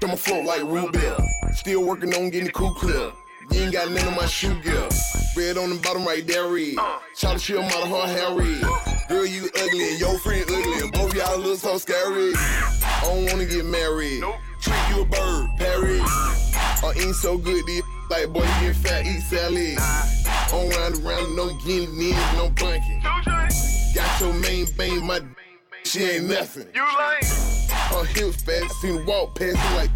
I'ma 0.02 0.16
float 0.16 0.46
like 0.46 0.62
Rubel. 0.62 1.22
Still 1.54 1.86
working 1.86 2.14
on 2.14 2.30
getting 2.30 2.46
the 2.46 2.54
cool 2.54 2.74
clear. 2.74 3.12
You 3.52 3.64
ain't 3.64 3.74
got 3.74 3.92
none 3.92 4.08
of 4.08 4.16
my 4.16 4.26
shoe 4.28 4.56
gear. 4.62 4.88
Red 5.36 5.58
on 5.58 5.70
the 5.70 5.80
bottom 5.84 6.06
right 6.06 6.26
there, 6.26 6.48
red. 6.48 6.76
Shout 7.18 7.42
she 7.42 7.56
a 7.56 7.62
model, 7.62 7.88
her 7.88 8.08
hair 8.08 8.34
red. 8.34 8.64
Girl, 9.10 9.26
you 9.26 9.50
ugly 9.62 9.90
and 9.92 10.00
your 10.00 10.18
friend 10.20 10.46
ugly, 10.48 10.80
and 10.84 10.92
both 10.94 11.14
y'all 11.14 11.38
look 11.38 11.60
so 11.60 11.78
scary. 11.78 12.32
I 12.36 13.02
don't 13.04 13.26
wanna 13.26 13.46
get 13.46 13.66
married. 13.66 14.24
Treat 14.62 14.90
you 14.90 15.02
a 15.02 15.06
bird, 15.06 15.50
parry. 15.58 16.00
Or 16.82 16.96
ain't 16.96 17.16
so 17.16 17.38
good, 17.38 17.66
these 17.66 17.84
like 18.10 18.32
boy, 18.32 18.44
you 18.62 18.72
get 18.72 18.76
fat, 18.78 19.06
eat 19.06 19.20
salad. 19.22 19.78
On 20.54 20.70
round 20.70 21.06
around, 21.06 21.36
no 21.36 21.54
guinea, 21.66 22.12
no 22.38 22.50
bunking. 22.56 23.02
Got 23.94 24.22
your 24.22 24.34
main 24.34 24.66
bang, 24.78 25.06
my 25.06 25.20
she 25.86 26.04
ain't 26.04 26.26
nothing. 26.30 26.68
You 26.74 26.84
lame. 26.84 27.24
Her 27.70 28.06
hips 28.06 28.42
fast, 28.44 28.74
seen 28.82 28.98
her 28.98 29.06
walk 29.06 29.36
past 29.36 29.56
me 29.56 29.76
like. 29.78 29.90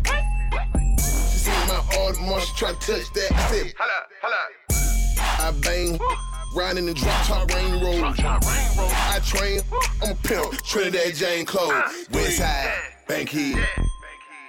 She 0.99 1.03
seen 1.49 1.67
my 1.67 1.81
Audemars, 1.93 2.41
she 2.41 2.55
try 2.55 2.73
to 2.73 2.79
touch 2.79 3.13
that. 3.13 3.31
I 3.31 3.47
said, 3.51 3.73
hold 3.77 4.33
up. 4.33 4.57
I 5.39 5.51
bang, 5.61 5.99
riding 6.55 6.85
the 6.85 6.93
drop 6.93 7.25
top 7.25 7.53
rain 7.53 7.73
road. 7.83 8.03
I 8.17 9.19
train, 9.25 9.61
I'm 10.03 10.11
a 10.11 10.15
pimp, 10.15 10.53
Trinidad 10.63 11.15
James 11.15 11.47
clothes. 11.49 11.71
Ah, 11.73 11.93
West 12.11 12.37
Side, 12.37 12.71
Bankhead. 13.07 13.65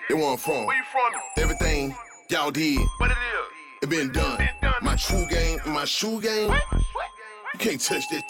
They 0.09 0.15
where 0.15 0.33
I'm 0.33 0.37
from. 0.39 0.67
Where 0.67 0.77
you 0.77 0.83
from? 0.91 1.13
Everything 1.43 1.95
y'all 2.31 2.51
did, 2.51 2.81
What 2.99 3.11
it 3.11 3.15
is? 3.15 3.83
it 3.83 3.91
been 3.91 4.11
done. 4.13 4.49
My 4.83 4.97
true 4.97 5.27
game, 5.29 5.61
my 5.67 5.85
shoe 5.85 6.21
game. 6.21 6.51
You 7.59 7.71
can't 7.71 7.81
touch 7.81 8.09
that. 8.11 8.23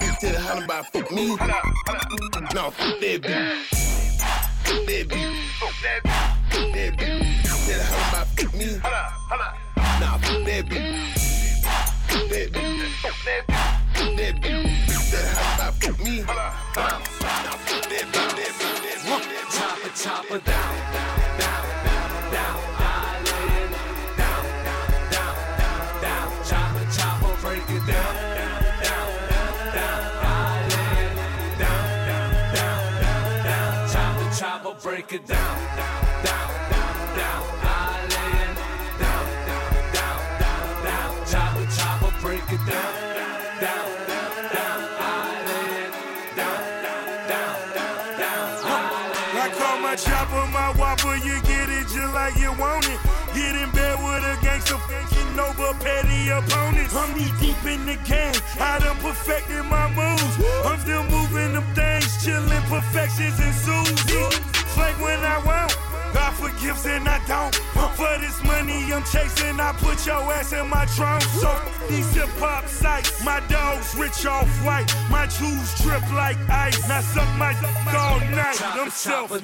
Instead 0.00 0.36
of 0.36 0.42
hollering 0.42 0.64
about 0.66 0.86
fuck 0.92 1.10
me. 1.10 1.26
Hold. 1.26 1.40
No, 2.54 2.70
fuck 2.70 3.00
that 3.00 3.22
bitch. 3.22 3.70
That 4.62 4.86
bitch. 4.86 5.08
That 5.82 6.02
bitch. 6.04 6.72
That 6.74 6.92
bitch. 6.96 7.44
Of 7.44 7.66
about 8.08 8.28
fuck 8.38 8.54
me. 8.54 8.78
Nah, 8.78 10.18
fuck 10.18 10.44
that 10.46 10.64
bitch. 10.66 10.94
Fuck 12.06 12.28
that 12.28 12.52
bitch. 12.52 12.90
Fuck 13.02 13.18
that 13.24 13.42
bitch. 13.48 13.58
Fuck 13.94 14.16
that 14.16 14.34
bitch. 14.42 14.70
Instead 14.86 15.24
of 15.24 15.30
hollering 15.34 15.58
about 15.58 15.74
fuck 15.82 15.98
me. 16.04 16.14
Hold. 16.20 16.38
Nah, 16.38 17.02
fuck 17.02 17.82
that 17.82 18.06
bitch. 18.12 18.30
That 18.36 18.52
bitch. 18.54 18.78
Chopper, 19.58 19.90
chopper, 19.96 20.38
down, 20.38 20.92
down, 20.92 21.18
down, 21.18 21.27
break 34.82 35.12
it 35.12 35.26
down, 35.26 35.58
down, 35.76 36.24
down. 36.24 36.48
Down. 37.16 37.44
I 37.62 38.06
lay 38.14 38.34
it 38.44 38.54
down, 39.02 39.26
down, 39.48 40.20
down. 40.38 40.84
Down, 40.84 41.26
chopper, 41.26 41.66
chopper, 41.74 42.12
break 42.22 42.46
it 42.52 42.62
down, 42.66 42.94
down, 43.58 43.88
down. 44.06 44.78
I 44.98 45.34
lay 45.48 45.68
it 45.82 45.90
down, 46.36 46.62
down, 47.28 47.58
down. 48.18 48.54
I 48.64 49.42
I 49.42 49.48
call 49.50 49.78
my 49.80 49.96
chopper 49.96 50.46
my 50.52 50.70
whopper, 50.78 51.16
you 51.16 51.40
get 51.42 51.68
it 51.68 51.88
just 51.88 52.14
like 52.14 52.36
you 52.38 52.52
want 52.54 52.86
it. 52.86 53.00
Get 53.34 53.56
in 53.56 53.70
bed 53.70 53.98
with 53.98 54.24
a 54.24 54.38
gangster, 54.42 54.78
fucking 54.78 55.38
over 55.38 55.74
petty 55.82 56.30
opponents. 56.30 56.94
I'm 56.94 57.16
knee 57.16 57.32
deep 57.40 57.58
in 57.66 57.84
the 57.86 57.96
game, 58.06 58.34
I 58.60 58.78
done 58.78 58.96
perfected 58.98 59.64
my 59.64 59.90
moves. 59.90 60.38
I'm 60.64 60.78
still 60.80 61.02
moving 61.04 61.54
them 61.54 61.66
things, 61.74 62.06
chillin' 62.22 62.62
perfections 62.70 63.38
ensues. 63.40 64.67
Flake 64.78 65.00
when 65.00 65.18
I 65.24 65.38
want, 65.44 65.76
God 66.14 66.32
forgives 66.34 66.86
and 66.86 67.08
I 67.08 67.18
don't. 67.26 67.52
For 67.98 68.14
this 68.20 68.38
money 68.44 68.92
I'm 68.92 69.02
chasing, 69.02 69.58
I 69.58 69.72
put 69.72 70.06
your 70.06 70.22
ass 70.32 70.52
in 70.52 70.68
my 70.70 70.84
trunk. 70.94 71.22
So 71.42 71.50
these 71.88 72.14
hip 72.14 72.28
hop 72.38 72.68
sites, 72.68 73.24
my 73.24 73.40
dogs 73.48 73.96
rich 73.98 74.24
off 74.24 74.46
white, 74.64 74.86
my 75.10 75.26
jewels 75.26 75.74
drip 75.82 76.06
like 76.12 76.38
ice. 76.48 76.78
Now 76.88 77.00
suck 77.00 77.28
my 77.36 77.52
dick 77.58 77.74
all 77.92 78.20
night, 78.20 78.62
I'm 78.62 78.90
self-made. 78.90 79.42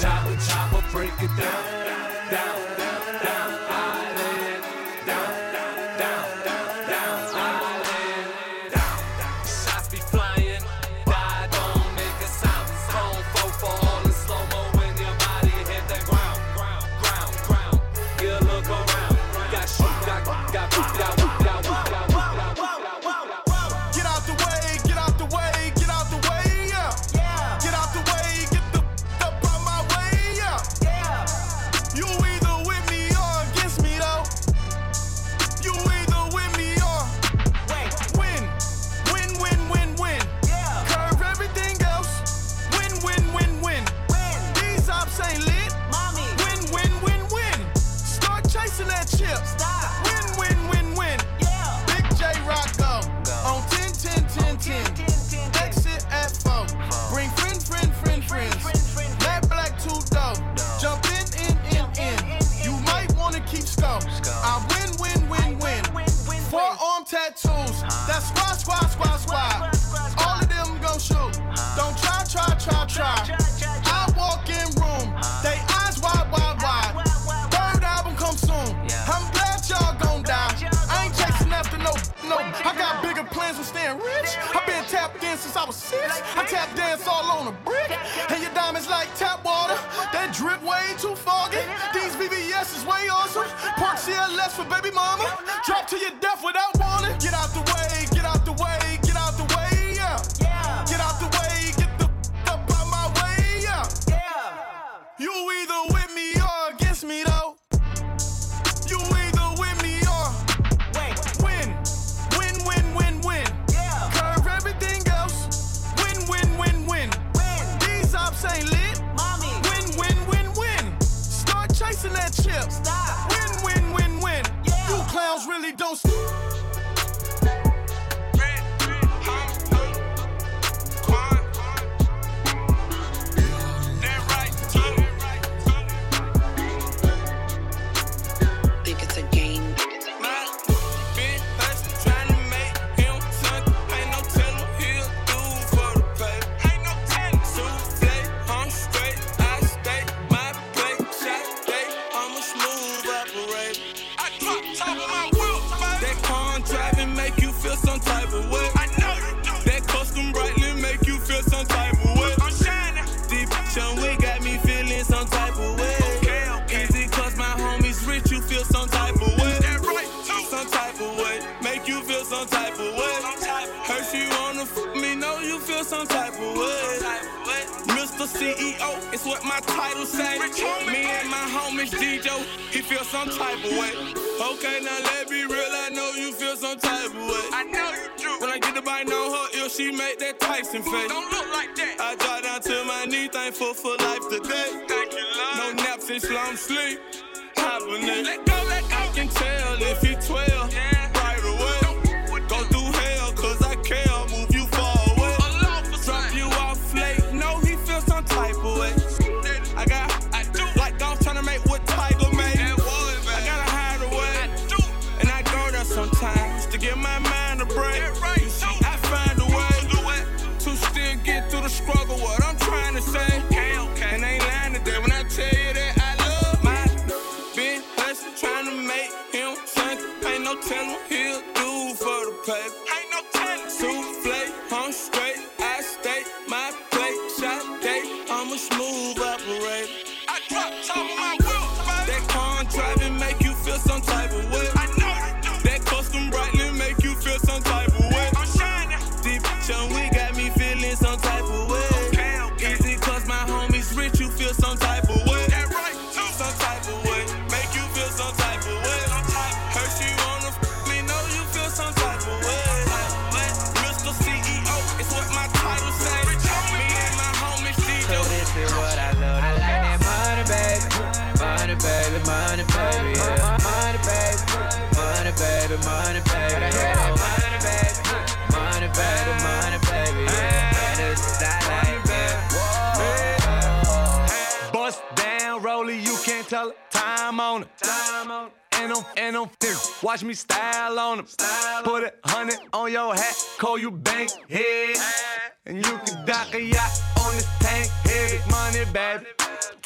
Chopper, 0.00 0.36
chopper, 0.46 0.84
break 0.92 1.12
it 1.20 1.32
down, 1.36 1.64
down, 1.72 1.85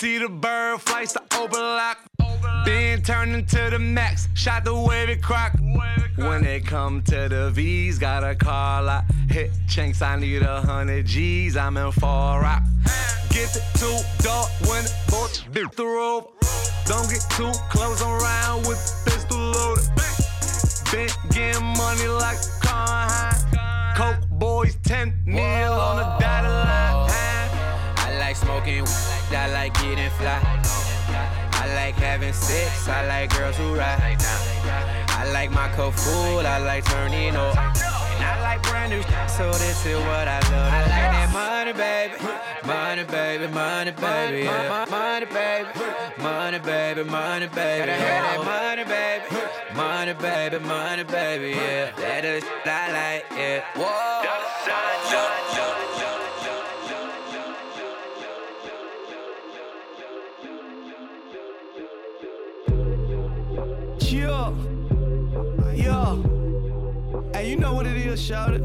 T 0.00 0.16
the 0.16 0.30
bird 0.30 0.80
flights 0.80 1.12
to 1.12 1.20
overlock. 1.36 1.98
Been 2.64 3.02
turning 3.02 3.44
to 3.44 3.68
the 3.68 3.78
max, 3.78 4.28
shot 4.32 4.64
the 4.64 4.74
wavy 4.74 5.16
crock. 5.16 5.52
When 6.16 6.42
it 6.46 6.64
come 6.64 7.02
to 7.02 7.28
the 7.28 7.50
V's, 7.50 7.98
got 7.98 8.24
a 8.24 8.34
car 8.34 8.82
lot. 8.82 9.04
Hit 9.28 9.50
chinks, 9.68 10.00
I 10.00 10.16
need 10.16 10.40
a 10.40 10.62
hundred 10.62 11.04
G's, 11.04 11.54
I'm 11.54 11.76
in 11.76 11.92
far 11.92 12.40
rock. 12.40 12.62
Get 13.28 13.52
two 13.74 13.98
dark 14.22 14.48
when 14.62 14.84
the 14.84 14.94
boat 15.10 15.44
dip 15.52 15.72
the 15.72 15.84
road. 15.84 16.28
Don't 16.86 17.10
get 17.10 17.20
too 17.36 17.52
close 17.68 18.00
around 18.00 18.66
with 18.66 18.80
pistol 19.04 19.38
loaded. 19.38 19.84
Been 20.90 21.10
getting 21.30 21.62
money 21.76 22.08
like 22.08 22.38
car. 22.62 23.34
Coke 23.94 24.26
boys 24.30 24.78
10 24.82 25.12
mil 25.26 25.74
on 25.74 25.98
the 25.98 26.24
dotted 26.24 26.50
line. 26.50 27.09
Like 28.30 28.36
smoking, 28.36 28.84
I 29.32 29.50
like 29.50 29.74
getting 29.74 30.08
fly. 30.10 30.38
I 31.52 31.74
like 31.74 31.96
having 31.96 32.32
sex, 32.32 32.86
I 32.86 33.04
like 33.08 33.36
girls 33.36 33.56
who 33.56 33.74
ride. 33.74 34.18
I 35.08 35.28
like 35.32 35.50
my 35.50 35.68
cup 35.70 35.94
full, 35.94 36.46
I 36.46 36.58
like 36.58 36.84
turning 36.84 37.34
up. 37.34 37.56
And 37.56 38.22
I 38.22 38.40
like 38.40 38.62
brand 38.62 38.92
new, 38.92 39.02
so 39.26 39.50
this 39.58 39.84
is 39.84 39.96
what 39.96 40.28
I 40.28 40.38
love. 40.52 40.72
I 40.72 40.80
like 40.82 41.10
that 41.10 41.30
money, 41.32 41.72
baby. 41.72 42.14
Money, 42.64 43.02
baby, 43.02 43.52
money, 43.52 43.90
baby. 43.90 44.44
Yeah. 44.44 44.86
Money, 44.88 45.26
baby. 45.26 45.68
Money, 46.22 46.58
baby, 46.60 47.02
money, 47.02 47.48
baby. 47.48 47.86
Gotta 47.86 47.98
that 47.98 48.44
money, 48.46 48.84
baby. 48.84 49.74
Money, 49.74 50.14
baby, 50.14 50.58
money, 50.64 51.02
baby. 51.02 51.50
Yeah. 51.56 51.90
That 51.96 52.24
is 52.24 52.44
I 52.64 52.92
like, 52.92 53.26
yeah. 53.36 53.64
Whoa. 53.74 54.39
Yeah. 64.10 64.52
Yeah. 65.72 66.16
Hey, 67.32 67.50
you 67.50 67.56
know 67.56 67.74
what 67.74 67.86
it 67.86 67.96
is, 67.96 68.20
shout 68.20 68.54
it. 68.54 68.62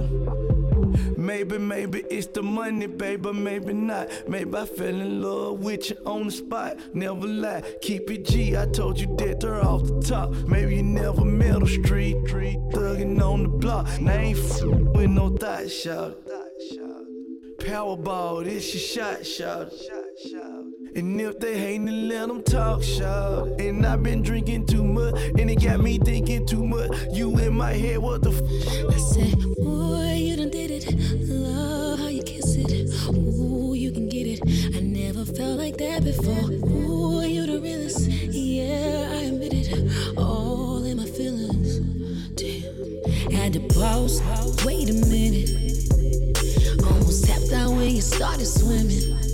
Maybe, 1.18 1.60
maybe 1.60 2.04
it's 2.10 2.26
the 2.28 2.42
money, 2.42 2.88
baby, 2.88 3.32
maybe 3.32 3.74
not. 3.74 4.10
Maybe 4.28 4.58
I 4.58 4.66
fell 4.66 4.88
in 4.88 5.22
love 5.22 5.60
with 5.60 5.92
you 5.92 5.98
on 6.04 6.26
the 6.26 6.32
spot. 6.32 6.78
Never 6.96 7.28
lie, 7.28 7.62
keep 7.82 8.10
it 8.10 8.26
G. 8.26 8.58
I 8.58 8.66
told 8.66 9.00
you 9.00 9.16
that 9.18 9.40
they're 9.40 9.64
off 9.64 9.84
the 9.84 10.02
top. 10.02 10.32
Maybe 10.48 10.78
you 10.78 10.84
never 10.84 11.24
met 11.24 11.62
a 11.62 11.68
street, 11.68 12.18
street 12.28 12.58
thugging 12.72 13.22
on 13.22 13.44
the 13.44 13.50
block. 13.50 13.88
Now 14.02 14.14
I 14.14 14.18
ain't 14.18 14.40
f- 14.40 14.64
with 14.64 15.12
no 15.12 15.30
thought, 15.30 15.70
shout 15.70 16.18
it. 16.26 17.60
Powerball, 17.60 18.44
this 18.44 18.74
your 18.74 18.82
shot, 18.82 19.26
shout 19.26 19.72
it. 19.72 20.55
And 20.96 21.20
if 21.20 21.40
they 21.40 21.60
hating, 21.60 21.86
then 21.86 22.08
let 22.08 22.30
them 22.30 22.42
talk, 22.42 22.82
shout. 22.82 23.60
And 23.60 23.86
I've 23.86 24.02
been 24.02 24.22
drinking 24.22 24.68
too 24.68 24.84
much, 24.84 25.14
and 25.38 25.50
it 25.52 25.62
got 25.62 25.82
me 25.82 25.98
thinking 25.98 26.46
too 26.48 26.66
much. 26.66 26.90
You 27.12 27.38
in 27.38 27.54
my 27.54 27.74
head, 27.74 27.98
what 27.98 28.22
the 28.22 28.32
f? 28.32 28.42
I 28.90 28.98
said, 28.98 29.38
boy, 29.58 30.14
you 30.18 30.38
done 30.38 30.52
did 30.52 30.72
it. 30.72 30.88
Love 31.28 32.00
how 32.00 32.08
you 32.08 32.24
kiss 32.24 32.56
it. 32.56 32.90
Ooh, 33.10 33.74
you 33.74 33.92
can 33.92 34.08
get 34.08 34.26
it. 34.26 34.40
I 34.74 34.80
never 34.80 35.26
felt 35.26 35.60
like 35.60 35.76
that 35.78 36.06
before. 36.06 36.50
Ooh, 36.70 37.22
you 37.26 37.46
the 37.46 37.60
realest. 37.60 38.08
Yeah, 38.08 39.10
I 39.12 39.24
admit 39.26 39.54
it. 39.54 40.18
All 40.18 40.82
in 40.86 40.96
my 40.96 41.06
feelings. 41.06 41.80
Damn. 42.36 43.32
Had 43.32 43.52
to 43.52 43.60
pause. 43.60 44.22
Wait 44.64 44.90
a 44.90 44.94
minute. 44.94 45.50
Almost 46.86 47.26
tapped 47.26 47.52
out 47.52 47.72
when 47.72 47.90
you 47.90 48.02
started 48.02 48.46
swimming. 48.46 49.25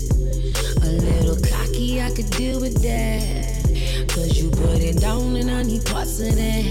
Little 1.12 1.38
cocky, 1.38 2.02
I 2.02 2.12
could 2.12 2.30
deal 2.32 2.60
with 2.60 2.82
that. 2.82 4.08
Cause 4.10 4.38
you 4.38 4.50
put 4.50 4.82
it 4.82 5.00
down 5.00 5.36
and 5.36 5.50
I 5.50 5.64
need 5.64 5.86
parts 5.86 6.20
of 6.20 6.36
that. 6.36 6.64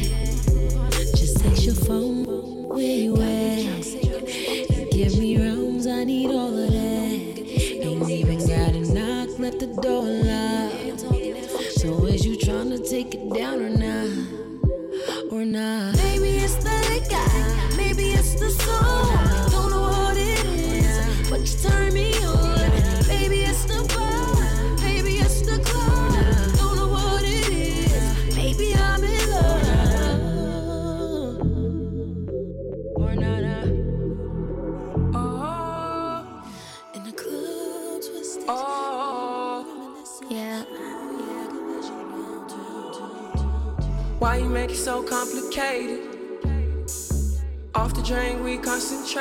Just 1.17 1.41
text 1.41 1.65
your 1.65 1.75
phone, 1.75 2.25
where 2.69 2.83
you 2.83 3.17
at? 3.17 4.91
Give 4.93 5.19
me 5.19 5.39
rounds, 5.39 5.87
I 5.87 6.05
need 6.05 6.31
all 6.31 6.49
of 6.49 6.71
that. 6.73 7.21
Ain't 7.87 8.11
even 8.11 8.39
got 8.39 8.75
a 8.75 8.81
knock, 8.93 9.39
let 9.39 9.59
the 9.59 9.69
door 9.81 10.20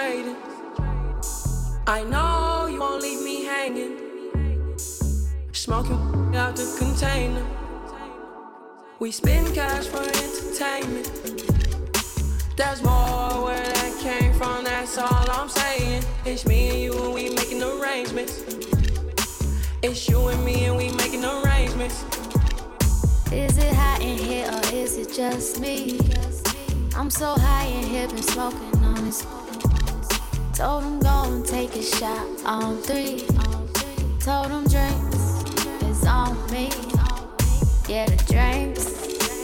concentrated. 0.10 0.36
I 1.88 2.04
know 2.04 2.68
you 2.68 2.80
won't 2.80 3.02
leave 3.02 3.22
me 3.24 3.44
hanging. 3.44 3.98
Smoking 5.52 6.36
out 6.36 6.56
the 6.56 6.76
container. 6.78 7.46
We 9.00 9.12
spend 9.12 9.54
cash 9.56 9.86
for 9.86 10.02
entertainment. 10.02 11.08
There's 12.58 12.84
more 12.84 13.46
where 13.46 13.72
that 13.74 13.98
came 14.02 14.34
from, 14.34 14.66
that's 14.66 14.98
all 14.98 15.32
I'm 15.32 15.50
saying. 15.50 16.04
It's 16.26 16.46
me 16.46 16.70
and 16.70 16.80
you 16.80 17.06
and 17.06 17.14
we 17.14 17.30
making 17.30 17.64
arrangements. 17.64 18.44
It's 19.82 20.10
you 20.10 20.28
and 20.28 20.44
me 20.44 20.66
and 20.66 20.76
we 20.76 20.92
making 20.92 21.24
arrangements. 21.24 22.04
Is 23.32 23.58
it 23.58 23.74
hot 23.74 24.02
in 24.02 24.18
here 24.18 24.50
or 24.52 24.76
is 24.76 24.98
it 24.98 25.14
just 25.14 25.60
me? 25.62 26.00
I'm 26.96 27.10
so 27.10 27.36
high 27.38 27.66
in 27.66 27.84
here, 27.88 28.08
been 28.08 28.22
smoking 28.22 28.84
on 28.84 29.06
this. 29.06 29.26
Told 30.60 30.84
him 30.84 31.00
go 31.00 31.24
and 31.24 31.46
take 31.46 31.74
a 31.78 31.82
shot 31.82 32.28
on 32.44 32.82
three. 32.82 33.26
Told 34.20 34.48
him 34.48 34.68
drinks 34.68 35.46
is 35.84 36.06
on 36.06 36.36
me. 36.52 36.70
Yeah, 37.88 38.06
the 38.08 38.22
drinks 38.28 38.86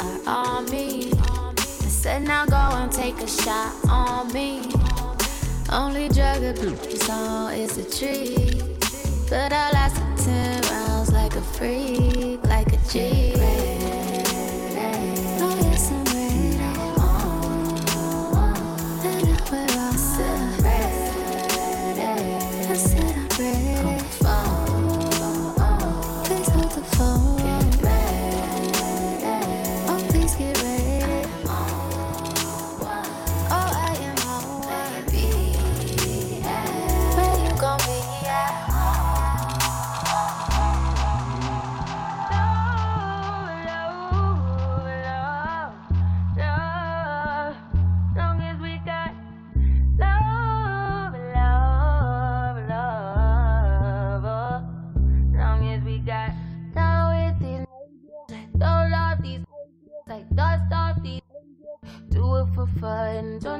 are 0.02 0.20
on 0.28 0.70
me. 0.70 1.14
I 1.14 1.88
said 1.88 2.24
now 2.24 2.46
go 2.46 2.58
and 2.58 2.92
take 2.92 3.18
a 3.22 3.28
shot 3.28 3.74
on 3.88 4.34
me. 4.34 4.70
Only 5.72 6.10
drug 6.10 6.44
abuse 6.44 7.08
oh, 7.10 7.48
on 7.48 7.54
is 7.54 7.78
a 7.78 7.86
tree. 7.98 8.62
But 9.30 9.54
I 9.54 9.72
lasted 9.72 10.18
10 10.18 10.64
rounds 10.64 11.14
like 11.14 11.34
a 11.38 11.42
freak, 11.42 12.44
like 12.44 12.74
a 12.74 12.78
G. 12.92 13.45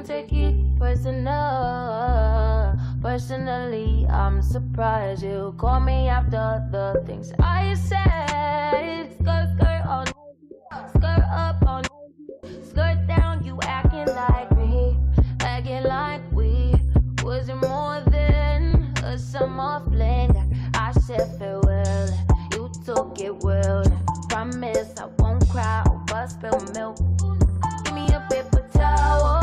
take 0.06 0.32
it 0.32 0.54
personal. 0.78 1.34
Personally, 3.02 4.06
I'm 4.08 4.40
surprised 4.40 5.24
you 5.24 5.54
call 5.58 5.80
me 5.80 6.08
after 6.08 6.64
the 6.70 7.02
things 7.06 7.32
I 7.40 7.74
said. 7.74 9.10
Skirt, 9.18 9.48
skirt 9.56 9.82
on 9.86 10.06
skirt 10.94 11.24
up 11.32 11.62
on 11.66 11.82
skirt 12.62 13.06
down. 13.08 13.44
You 13.44 13.58
acting 13.62 14.06
like 14.14 14.56
me, 14.56 14.96
acting 15.40 15.82
like 15.84 16.22
we 16.32 16.74
wasn't 17.24 17.62
more 17.62 18.00
than 18.08 18.92
a 19.02 19.18
summer 19.18 19.82
fling. 19.90 20.32
I 20.74 20.92
said 20.92 21.36
farewell, 21.38 22.08
you 22.52 22.70
took 22.84 23.20
it 23.20 23.34
well. 23.42 23.82
Promise 24.28 24.94
I 25.00 25.06
won't 25.18 25.48
cry 25.48 25.82
over 25.90 26.26
spilled 26.28 26.72
milk. 26.74 26.96
Give 27.84 27.94
me 27.94 28.06
a 28.14 28.20
paper 28.30 28.64
towel, 28.72 29.35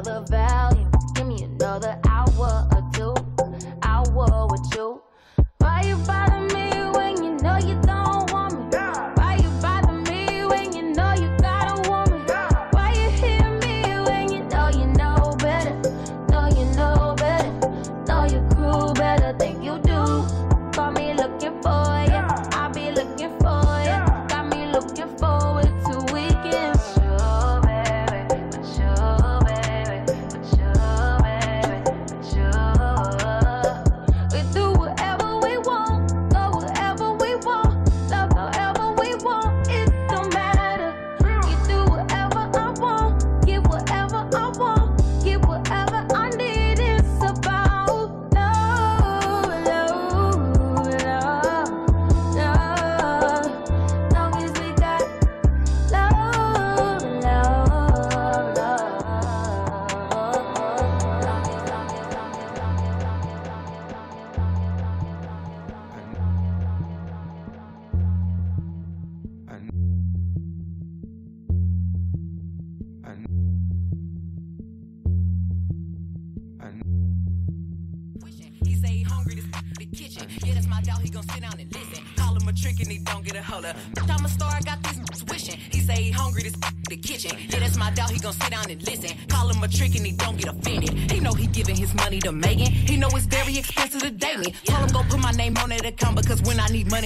another 0.00 0.24
volume, 0.30 0.90
give 1.14 1.26
me 1.26 1.42
another 1.42 1.98
hour 2.08 2.69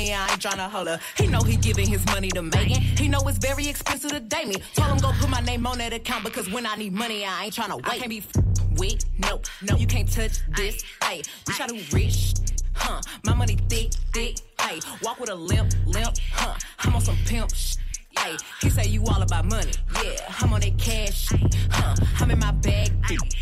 I 0.05 0.07
need 0.07 0.13
money, 0.13 0.15
I 0.15 0.33
ain't 0.33 0.43
tryna 0.43 0.69
holler. 0.69 0.99
He 1.17 1.27
know 1.27 1.41
he 1.41 1.57
giving 1.57 1.87
his 1.89 2.05
money 2.07 2.29
to 2.31 2.43
Megan. 2.43 2.81
He 2.81 3.09
know 3.09 3.21
it's 3.27 3.39
very 3.39 3.67
expensive 3.69 4.11
to 4.11 4.21
date 4.21 4.49
me. 4.49 4.57
Tell 4.75 4.89
him 4.91 4.99
go 4.99 5.13
put 5.19 5.31
my 5.31 5.41
name 5.41 5.67
on 5.67 5.79
that 5.79 5.93
account 5.93 6.25
because 6.25 6.51
when 6.51 6.67
I 6.67 6.77
need 6.77 6.93
money, 6.93 7.25
I 7.25 7.45
ain't 7.45 7.55
tryna 7.55 7.77
wait. 7.77 7.87
I 7.89 7.99
can't 7.99 8.11
be 8.11 8.19
f- 8.19 8.45
with, 8.77 9.05
no, 9.19 9.41
no, 9.63 9.77
you 9.77 9.87
can't 9.87 10.11
touch 10.11 10.41
this. 10.57 10.83
Hey, 11.03 11.23
we 11.47 11.55
try 11.55 11.67
to 11.69 11.85
rich, 11.95 12.35
huh? 12.75 13.01
My 13.25 13.35
money 13.35 13.57
thick, 13.69 13.93
thick. 14.13 14.37
Hey, 14.61 14.81
walk 15.03 15.21
with 15.21 15.31
a 15.31 15.35
limp, 15.35 15.73
limp, 15.87 16.17
huh? 16.33 16.55
I'm 16.81 16.95
on 16.95 17.01
some 17.01 17.17
pimp 17.27 17.55
sh- 17.55 17.77
Hey, 18.19 18.37
he 18.61 18.71
say 18.71 18.87
you 18.87 19.05
all 19.07 19.23
about 19.23 19.45
money, 19.47 19.73
yeah. 20.03 20.17
I'm 20.41 20.53
on 20.53 20.61
that 20.61 20.79
cash, 20.79 21.31
huh? 21.71 21.95
I'm 22.21 22.31
in 22.31 22.39
my 22.39 22.53
bag, 22.53 22.91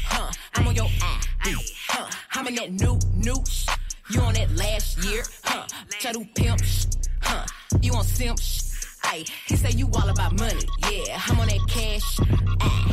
huh? 0.06 0.30
I'm 0.55 0.66
on 0.66 0.74
your 0.74 0.89
ass, 1.02 1.26
boo, 1.44 1.56
huh? 1.89 2.10
I'm 2.32 2.47
in 2.48 2.55
that 2.55 2.72
new, 2.72 2.98
new 3.14 3.44
sh- 3.48 3.66
You 4.12 4.20
on 4.20 4.34
that 4.34 4.55
last 4.56 5.02
year, 5.05 5.22
huh? 5.43 5.66
Bitch, 5.89 6.06
I 6.06 6.12
do 6.12 6.24
pimp 6.34 6.62
sh- 6.62 6.84
huh? 7.22 7.47
You 7.80 7.94
on 7.94 8.05
simp 8.05 8.39
sh- 8.39 8.60
Hey, 9.05 9.24
he 9.47 9.56
say 9.56 9.70
you 9.70 9.89
all 9.94 10.09
about 10.09 10.39
money, 10.39 10.64
yeah. 10.90 11.18
I'm 11.26 11.40
on 11.40 11.48
that 11.48 11.60
cash, 11.68 12.18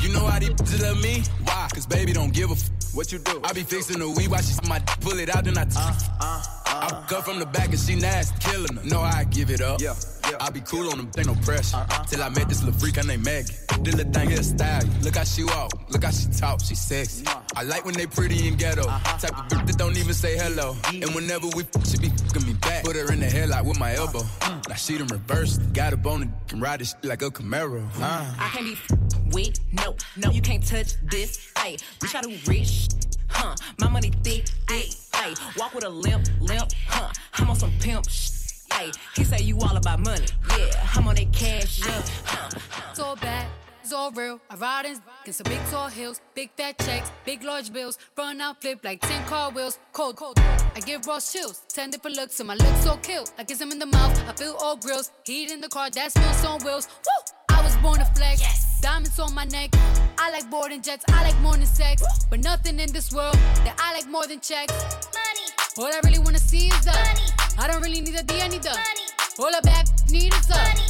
You 0.03 0.13
know 0.13 0.25
how 0.25 0.39
these 0.39 0.49
bitches 0.51 0.81
love 0.81 1.01
me? 1.03 1.23
Why? 1.43 1.67
Cause 1.73 1.85
baby 1.85 2.13
don't 2.13 2.33
give 2.33 2.49
a 2.49 2.53
f- 2.53 2.69
what 2.93 3.11
you 3.11 3.19
do. 3.19 3.41
I 3.43 3.53
be 3.53 3.63
fixing 3.63 3.99
the 3.99 4.09
weed 4.09 4.29
while 4.29 4.41
she 4.41 4.55
my 4.67 4.79
d- 4.79 4.85
pull 5.01 5.19
it 5.19 5.29
out, 5.35 5.43
then 5.45 5.57
I 5.57 5.65
t- 5.65 5.75
uh, 5.77 5.93
uh, 6.21 6.43
uh. 6.67 7.03
I 7.03 7.05
cut 7.09 7.25
from 7.25 7.39
the 7.39 7.45
back 7.45 7.69
and 7.69 7.79
she 7.79 7.95
nasty, 7.95 8.35
killing 8.39 8.75
her. 8.77 8.83
Know 8.85 8.99
how 9.01 9.19
I 9.19 9.23
give 9.25 9.49
it 9.51 9.61
up. 9.61 9.81
Yeah, 9.81 9.93
I 10.39 10.49
be 10.51 10.61
cool 10.61 10.89
on 10.91 10.97
them, 10.97 11.11
ain't 11.17 11.27
no 11.27 11.35
pressure. 11.43 11.85
Till 12.09 12.23
I 12.23 12.29
met 12.29 12.47
this 12.49 12.63
little 12.63 12.79
freak, 12.79 12.95
her 12.95 13.03
name 13.03 13.23
Maggie. 13.23 13.53
This 13.81 13.95
little 13.95 14.11
thing 14.11 14.29
here 14.29 14.43
style. 14.43 14.83
Look 15.01 15.15
how 15.15 15.23
she 15.23 15.43
walk, 15.43 15.71
look 15.89 16.03
how 16.03 16.11
she 16.11 16.27
talk, 16.29 16.61
she 16.61 16.75
sexy. 16.75 17.25
I 17.55 17.63
like 17.63 17.85
when 17.85 17.95
they 17.95 18.05
pretty 18.07 18.47
and 18.47 18.57
ghetto. 18.57 18.83
Type 18.83 19.37
of 19.37 19.45
bitch 19.47 19.65
that 19.67 19.77
don't 19.77 19.97
even 19.97 20.13
say 20.13 20.37
hello. 20.37 20.75
And 20.87 21.13
whenever 21.15 21.47
we 21.55 21.63
f- 21.63 21.87
she 21.87 21.97
be 21.97 22.09
fucking 22.09 22.45
me 22.47 22.53
back. 22.53 22.83
Put 22.83 22.95
her 22.95 23.11
in 23.11 23.19
the 23.19 23.25
headlock 23.27 23.65
with 23.65 23.79
my 23.79 23.95
elbow. 23.95 24.23
Now 24.67 24.75
she 24.75 24.97
done 24.97 25.07
reversed. 25.07 25.73
Got 25.73 25.93
a 25.93 25.97
bone 25.97 26.21
and 26.23 26.33
can 26.47 26.59
ride 26.59 26.79
this 26.79 26.91
shit 26.91 27.05
like 27.05 27.21
a 27.21 27.29
Camaro. 27.29 27.87
Uh. 27.99 28.33
I 28.39 28.49
can't 28.53 28.65
be 28.65 28.73
f- 28.73 29.33
with, 29.33 29.59
no, 29.73 29.95
no, 30.17 30.31
you 30.31 30.41
can't 30.41 30.65
touch 30.65 30.93
this. 31.09 31.51
Hey, 31.57 31.77
we 32.01 32.07
try 32.07 32.21
to 32.21 32.37
rich, 32.47 32.87
huh? 33.29 33.55
My 33.79 33.87
money 33.89 34.11
thick, 34.23 34.47
thick. 34.67 34.89
Hey, 35.15 35.33
walk 35.57 35.73
with 35.73 35.83
a 35.83 35.89
limp, 35.89 36.27
limp, 36.39 36.71
huh? 36.87 37.11
I'm 37.33 37.49
on 37.49 37.55
some 37.55 37.71
pimp 37.79 38.07
sh. 38.09 38.29
Hey, 38.73 38.91
he 39.15 39.23
say 39.23 39.41
you 39.41 39.59
all 39.59 39.75
about 39.75 39.99
money. 39.99 40.25
Yeah, 40.57 40.87
I'm 40.95 41.07
on 41.07 41.15
that 41.15 41.31
cash, 41.33 41.79
yeah. 41.79 42.01
Huh. 42.25 42.59
It's 42.91 42.99
uh, 42.99 43.05
all 43.05 43.15
bad, 43.15 43.47
it's 43.81 43.93
all 43.93 44.11
real. 44.11 44.39
I 44.49 44.55
ride 44.55 44.85
in, 44.85 45.01
in 45.25 45.33
some 45.33 45.45
big 45.45 45.59
tall 45.69 45.87
hills, 45.87 46.21
big 46.35 46.49
fat 46.55 46.77
checks, 46.79 47.11
big 47.25 47.43
large 47.43 47.71
bills. 47.73 47.97
Run 48.17 48.39
out, 48.41 48.61
flip 48.61 48.79
like 48.83 49.01
10 49.01 49.25
car 49.25 49.51
wheels. 49.51 49.79
Cold, 49.93 50.15
cold. 50.15 50.39
I 50.39 50.79
give 50.85 51.05
raw 51.05 51.19
chills, 51.19 51.63
10 51.69 51.91
different 51.91 52.17
looks, 52.17 52.39
and 52.39 52.47
my 52.47 52.55
lips 52.55 52.83
so 52.83 52.97
kill. 52.97 53.25
I 53.37 53.43
kiss 53.43 53.59
him 53.59 53.71
in 53.71 53.79
the 53.79 53.85
mouth, 53.85 54.17
I 54.27 54.33
feel 54.33 54.55
all 54.59 54.77
grills. 54.77 55.11
Heat 55.25 55.51
in 55.51 55.61
the 55.61 55.69
car, 55.69 55.89
that 55.89 56.11
smells 56.11 56.45
on 56.45 56.63
wheels. 56.63 56.87
Woo! 57.05 57.55
I 57.55 57.61
was 57.63 57.75
born 57.77 57.99
to 57.99 58.05
flex. 58.05 58.41
Diamonds 58.81 59.19
on 59.19 59.33
my 59.35 59.43
neck. 59.45 59.71
I 60.17 60.31
like 60.31 60.49
boarding 60.49 60.81
jets, 60.81 61.03
I 61.09 61.23
like 61.23 61.39
more 61.41 61.53
than 61.53 61.65
sex. 61.65 62.01
But 62.29 62.41
nothing 62.43 62.79
in 62.79 62.91
this 62.93 63.11
world 63.11 63.35
that 63.65 63.75
I 63.77 63.93
like 63.93 64.07
more 64.07 64.25
than 64.25 64.39
checks. 64.39 64.73
Money. 65.13 65.58
All 65.79 65.85
I 65.85 66.01
really 66.03 66.19
wanna 66.19 66.39
see 66.39 66.67
is 66.67 66.83
the 66.83 66.91
money. 66.91 67.31
I 67.57 67.65
don't 67.67 67.81
really 67.81 68.01
need 68.01 68.13
a 68.13 68.21
D, 68.21 68.41
I 68.41 68.49
need 68.49 68.63
the 68.63 68.69
money. 68.69 69.05
All 69.39 69.55
I 69.55 69.61
back 69.61 69.87
need 70.11 70.33
is 70.33 70.47
the 70.47 70.55
money. 70.55 70.83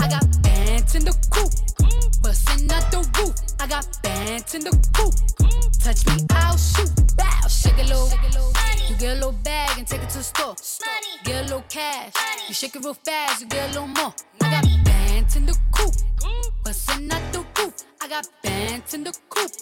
I 0.00 0.08
got 0.08 0.42
bands 0.42 0.96
in 0.96 1.04
the 1.04 1.14
coop, 1.30 1.54
bustin' 2.20 2.68
out 2.72 2.90
the 2.90 2.98
roof. 3.16 3.36
I 3.60 3.68
got 3.68 3.86
bands 4.02 4.56
in 4.56 4.64
the 4.64 4.74
coop. 4.92 5.14
Touch 5.78 6.04
me, 6.06 6.26
I'll 6.30 6.56
shoot. 6.56 6.90
Bow, 7.16 7.46
shake 7.46 7.78
a 7.78 7.84
little. 7.84 8.10
You 8.88 8.96
get 8.96 9.12
a 9.12 9.14
little 9.14 9.38
bag 9.44 9.78
and 9.78 9.86
take 9.86 10.02
it 10.02 10.08
to 10.08 10.18
the 10.18 10.24
store. 10.24 10.56
Get 11.22 11.36
a 11.38 11.42
little 11.44 11.64
cash. 11.68 12.12
You 12.48 12.54
shake 12.54 12.74
it 12.74 12.82
real 12.82 12.94
fast, 12.94 13.40
you 13.40 13.46
get 13.46 13.70
a 13.70 13.72
little 13.74 13.86
more. 13.86 14.12
I 14.42 14.50
got 14.50 14.64
bands 14.84 15.36
in 15.36 15.46
the 15.46 15.56
coop, 15.70 15.94
bustin' 16.64 17.12
out 17.12 17.22
the 17.32 17.46
roof. 17.56 17.74
I 18.02 18.08
got 18.08 18.26
bands 18.42 18.94
in 18.94 19.04
the 19.04 19.16
coop, 19.28 19.52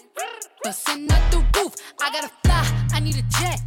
bustin' 0.65 1.13
out 1.13 1.31
the 1.31 1.45
roof. 1.59 1.75
I 2.01 2.11
gotta 2.11 2.31
fly, 2.43 2.87
I 2.95 3.01
need 3.01 3.17
a 3.17 3.23
jet. 3.37 3.61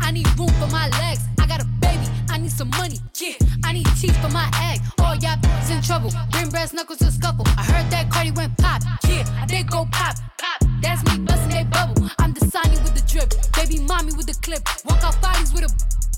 I 0.00 0.10
need 0.10 0.26
room 0.38 0.48
for 0.60 0.66
my 0.68 0.88
legs. 1.00 1.20
I 1.38 1.46
got 1.46 1.60
a 1.62 1.66
baby, 1.80 2.06
I 2.28 2.38
need 2.38 2.52
some 2.52 2.70
money. 2.70 2.98
Yeah, 3.20 3.34
I 3.64 3.72
need 3.72 3.86
teeth 4.00 4.16
for 4.22 4.30
my 4.30 4.48
egg. 4.70 4.80
All 4.98 5.14
y'all 5.16 5.38
is 5.62 5.70
in 5.70 5.82
trouble. 5.82 6.10
Bring 6.30 6.48
brass 6.50 6.72
knuckles 6.72 6.98
to 6.98 7.10
scuffle. 7.10 7.44
I 7.56 7.64
heard 7.64 7.90
that 7.90 8.10
Cardi 8.10 8.32
went 8.32 8.56
pop. 8.58 8.82
Yeah, 9.08 9.24
I 9.40 9.46
did 9.46 9.70
go 9.70 9.86
pop. 9.92 10.16
Pop. 10.38 10.60
That's 10.82 11.02
me 11.04 11.24
busting 11.24 11.50
that 11.50 11.70
bubble. 11.70 12.08
I'm 12.18 12.32
the 12.32 12.46
Sonny 12.46 12.76
with 12.82 12.94
the 12.94 13.04
drip. 13.06 13.32
Baby 13.54 13.82
mommy 13.84 14.12
with 14.14 14.26
the 14.26 14.34
clip. 14.42 14.62
Walk 14.84 15.02
out 15.04 15.20
bodies 15.20 15.52
with 15.52 15.64
a. 15.64 15.70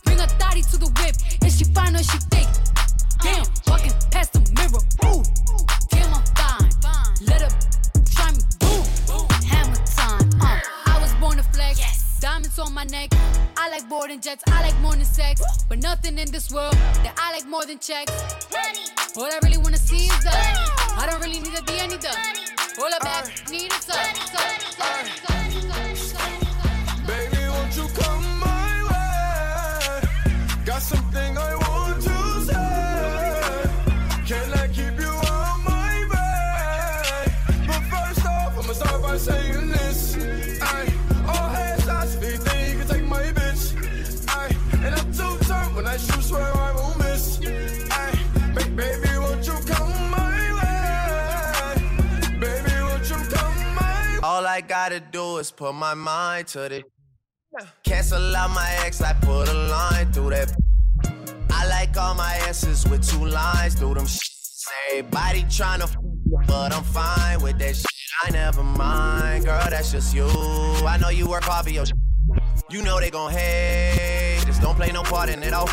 Bring 0.04 0.20
a 0.20 0.26
thotty 0.26 0.62
to 0.62 0.76
the 0.78 0.90
whip. 0.98 1.14
Is 1.44 1.59
she 1.59 1.64
fine 1.72 1.94
or 1.94 2.02
she 2.02 2.18
fake? 2.30 2.48
Damn, 3.22 3.46
walking 3.66 3.92
past 4.10 4.32
the 4.32 4.40
mirror. 4.56 4.82
Ooh, 5.06 5.22
damn, 5.90 6.14
I'm 6.14 6.24
fine. 6.34 6.70
Let 7.26 7.42
her 7.42 7.81
Diamonds 12.23 12.57
on 12.61 12.73
my 12.73 12.85
neck. 12.85 13.11
I 13.57 13.69
like 13.69 13.89
boarding 13.89 14.20
jets. 14.20 14.44
I 14.47 14.62
like 14.62 14.78
more 14.78 14.93
than 14.93 15.05
sex. 15.05 15.43
But 15.69 15.82
nothing 15.82 16.16
in 16.20 16.31
this 16.31 16.53
world 16.53 16.74
that 17.03 17.19
I 17.19 17.32
like 17.32 17.49
more 17.49 17.66
than 17.66 17.81
checks. 17.81 18.12
Money. 18.53 18.86
All 19.16 19.24
I 19.24 19.40
really 19.43 19.59
wanna 19.59 19.77
see 19.77 20.07
is 20.07 20.23
the. 20.23 20.31
I 20.31 21.09
don't 21.11 21.20
really 21.20 21.40
need 21.40 21.59
a 21.59 21.62
D, 21.62 21.81
I 21.81 21.89
need 21.89 22.01
the. 22.01 22.15
All 22.78 22.94
I 22.94 22.99
back 23.03 23.27
need 23.51 23.73
is 23.73 23.86
the. 23.86 23.99
Baby, 27.09 27.49
won't 27.49 27.77
you 27.77 27.89
come 28.01 28.24
my 28.39 28.70
way? 28.86 30.09
Got 30.65 30.81
something 30.81 31.02
is 55.43 55.51
put 55.51 55.74
my 55.74 55.93
mind 55.93 56.47
to 56.47 56.69
the 56.69 56.82
Cancel 57.85 58.36
out 58.36 58.51
my 58.51 58.70
ex, 58.85 59.02
I 59.02 59.12
put 59.14 59.48
a 59.48 59.59
line 59.74 60.10
through 60.12 60.31
that. 60.31 60.55
I 61.51 61.66
like 61.66 61.97
all 61.97 62.14
my 62.14 62.35
asses 62.48 62.89
with 62.89 63.02
two 63.06 63.27
lines 63.27 63.74
through 63.74 63.94
them. 63.94 64.06
shits. 64.06 64.64
Everybody 64.90 65.43
tryna, 65.56 65.89
but 66.47 66.73
I'm 66.73 66.85
fine 66.85 67.43
with 67.43 67.59
that 67.59 67.74
shit. 67.77 67.85
I 68.23 68.31
never 68.31 68.62
mind, 68.62 69.44
girl, 69.44 69.66
that's 69.69 69.90
just 69.90 70.14
you. 70.14 70.27
I 70.93 70.97
know 71.01 71.10
you 71.10 71.28
work 71.28 71.44
hard 71.44 71.66
for 71.66 71.73
your 71.73 71.86
shit. 71.86 71.98
You 72.70 72.82
know 72.82 73.01
they 73.01 73.10
gon' 73.10 73.32
hate. 73.32 74.44
Just 74.47 74.62
don't 74.62 74.77
play 74.77 74.93
no 74.93 75.02
part 75.02 75.28
in 75.28 75.43
it. 75.43 75.52
all. 75.52 75.69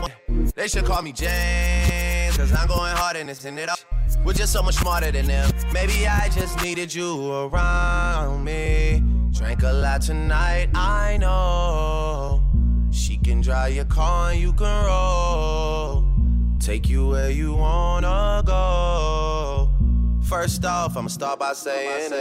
They 0.56 0.68
should 0.68 0.86
call 0.86 1.02
me 1.02 1.12
James, 1.14 2.36
cause 2.36 2.52
I'm 2.52 2.68
going 2.68 2.96
hard 2.96 3.16
in 3.18 3.28
this 3.28 3.46
and 3.46 3.58
it 3.60 3.70
all. 3.70 3.78
We're 4.26 4.34
just 4.34 4.52
so 4.52 4.62
much 4.64 4.76
smarter 4.76 5.12
than 5.12 5.28
them. 5.28 5.52
Maybe 5.72 6.08
I 6.08 6.28
just 6.30 6.62
needed 6.62 6.94
you 6.94 7.32
around 7.32 8.44
me. 8.44 9.19
Drank 9.32 9.64
a 9.64 9.72
lot 9.72 10.02
tonight, 10.02 10.70
I 10.76 11.18
know. 11.18 12.44
She 12.92 13.18
can 13.18 13.42
drive 13.42 13.74
your 13.74 13.86
car 13.86 14.32
and 14.32 14.42
you 14.42 14.54
can 14.54 14.86
roll. 14.86 16.06
Take 16.60 16.90
you 16.90 17.08
where 17.08 17.32
you 17.32 17.54
wanna 17.54 18.44
go. 18.46 19.70
First 20.24 20.66
off, 20.66 20.98
I'ma 20.98 21.08
start 21.08 21.40
by 21.40 21.54
saying, 21.54 22.12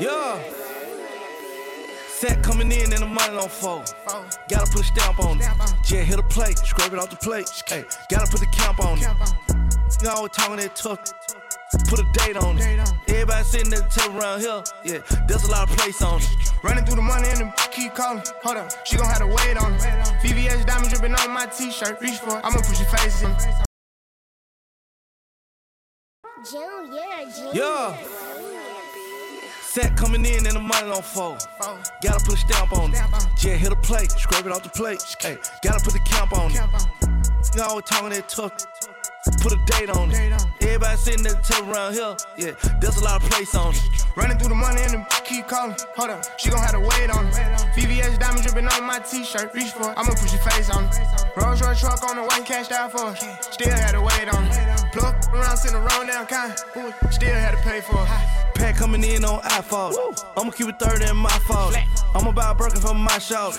Yeah. 0.00 0.38
Set 2.08 2.42
coming 2.42 2.70
in 2.72 2.92
and 2.92 3.02
the 3.02 3.06
money 3.06 3.36
on 3.36 3.48
four. 3.48 3.84
Gotta 4.48 4.70
put 4.70 4.80
a 4.80 4.84
stamp 4.84 5.20
on 5.20 5.40
it. 5.40 5.46
Jet 5.84 6.04
hit 6.04 6.18
a 6.18 6.22
plate, 6.24 6.58
scrape 6.58 6.92
it 6.92 6.98
off 6.98 7.10
the 7.10 7.16
plate. 7.16 7.48
Hey, 7.66 7.84
gotta 8.10 8.30
put 8.30 8.40
the 8.40 8.46
camp 8.46 8.80
on 8.80 8.98
it. 8.98 9.06
Always 10.06 10.32
talking 10.32 10.56
that 10.56 10.76
tough. 10.76 11.00
Put 11.70 12.00
a 12.00 12.04
date 12.12 12.36
on 12.36 12.58
it. 12.58 12.92
Everybody 13.08 13.44
sitting 13.44 13.72
at 13.74 13.90
the 13.90 14.00
table 14.00 14.18
around 14.18 14.40
here. 14.40 14.62
Yeah, 14.84 14.98
there's 15.26 15.44
a 15.44 15.50
lot 15.50 15.68
of 15.70 15.76
place 15.76 16.00
on 16.00 16.20
it. 16.20 16.28
Running 16.62 16.84
through 16.84 16.96
the 16.96 17.02
money 17.02 17.28
and 17.28 17.40
the 17.40 17.68
keep 17.70 17.94
calling. 17.94 18.22
Hold 18.42 18.56
up, 18.56 18.86
she 18.86 18.96
gon' 18.96 19.06
have 19.06 19.18
to 19.18 19.26
wait 19.26 19.56
on 19.58 19.74
it. 19.74 19.80
VVS 20.22 20.66
diamond 20.66 20.90
dripping 20.90 21.14
on 21.14 21.30
my 21.30 21.46
t-shirt. 21.46 22.00
Reach 22.00 22.18
for 22.18 22.38
it, 22.38 22.44
I'ma 22.44 22.58
push 22.58 22.80
your 22.80 22.88
face 22.88 23.22
in. 23.22 23.34
Junior, 26.50 27.00
Yeah. 27.02 27.30
June. 27.36 27.50
Yeah. 27.52 27.96
Set 29.60 29.96
coming 29.96 30.24
in 30.24 30.46
and 30.46 30.56
the 30.56 30.60
money 30.60 30.90
on 30.90 31.02
four. 31.02 31.36
Gotta 32.02 32.24
put 32.24 32.34
a 32.34 32.36
stamp 32.38 32.72
on 32.72 32.94
it. 32.94 33.00
Jet 33.36 33.58
hit 33.58 33.72
a 33.72 33.76
plate, 33.76 34.10
scrape 34.12 34.46
it 34.46 34.52
off 34.52 34.62
the 34.62 34.70
plate. 34.70 35.02
Hey, 35.20 35.36
gotta 35.62 35.84
put 35.84 35.92
the 35.92 36.00
camp 36.00 36.32
on 36.32 36.50
it. 36.52 36.60
You 37.54 37.62
always 37.62 37.84
talking 37.84 38.08
that 38.10 38.28
tough. 38.28 38.52
Put 39.42 39.52
a 39.52 39.58
date 39.66 39.90
on 39.90 40.10
it. 40.10 40.46
Everybody 40.78 40.96
sitting 40.96 41.26
at 41.26 41.42
the 41.42 41.54
table 41.54 41.74
around 41.74 41.92
here. 41.94 42.14
Yeah, 42.36 42.52
there's 42.78 42.98
a 42.98 43.04
lot 43.04 43.20
of 43.20 43.28
place 43.28 43.52
on 43.56 43.74
it. 43.74 43.82
Running 44.14 44.38
through 44.38 44.50
the 44.50 44.54
money 44.54 44.80
and 44.80 44.92
the 44.92 45.22
keep 45.24 45.48
calling. 45.48 45.74
Hold 45.96 46.10
up, 46.10 46.38
she 46.38 46.50
gon' 46.50 46.60
have 46.60 46.70
to 46.70 46.78
wait 46.78 47.10
on 47.10 47.26
it. 47.26 47.34
VVS 47.74 48.16
diamond 48.20 48.44
dripping 48.44 48.68
on 48.68 48.86
my 48.86 49.00
t-shirt. 49.00 49.52
Reach 49.54 49.72
for 49.72 49.90
it, 49.90 49.98
I'ma 49.98 50.14
push 50.14 50.32
your 50.32 50.42
face 50.42 50.70
on 50.70 50.84
it. 50.84 50.94
Rolls 51.36 51.60
Royce 51.62 51.80
truck 51.80 52.08
on 52.08 52.14
the 52.14 52.22
white 52.22 52.46
cashed 52.46 52.70
out 52.70 52.92
for 52.92 53.10
it. 53.10 53.18
Still 53.42 53.74
had 53.74 53.90
to 53.98 54.02
wait 54.02 54.32
on 54.32 54.44
it. 54.46 54.92
Plug 54.92 55.16
around, 55.34 55.56
sitting 55.56 55.78
around 55.78 56.06
down 56.06 56.26
kind. 56.26 56.56
Still 57.10 57.34
had 57.34 57.56
to 57.56 57.62
pay 57.66 57.80
for 57.80 57.98
it. 57.98 58.54
Pack 58.54 58.76
coming 58.76 59.02
in 59.02 59.24
on 59.24 59.42
iPhone. 59.58 59.96
I'ma 60.36 60.52
keep 60.52 60.68
it 60.68 60.78
third 60.78 61.02
in 61.02 61.16
my 61.16 61.38
fault. 61.50 61.74
I'm 62.14 62.28
about 62.28 62.56
broken 62.56 62.80
from 62.80 62.98
my 62.98 63.18
shout. 63.18 63.58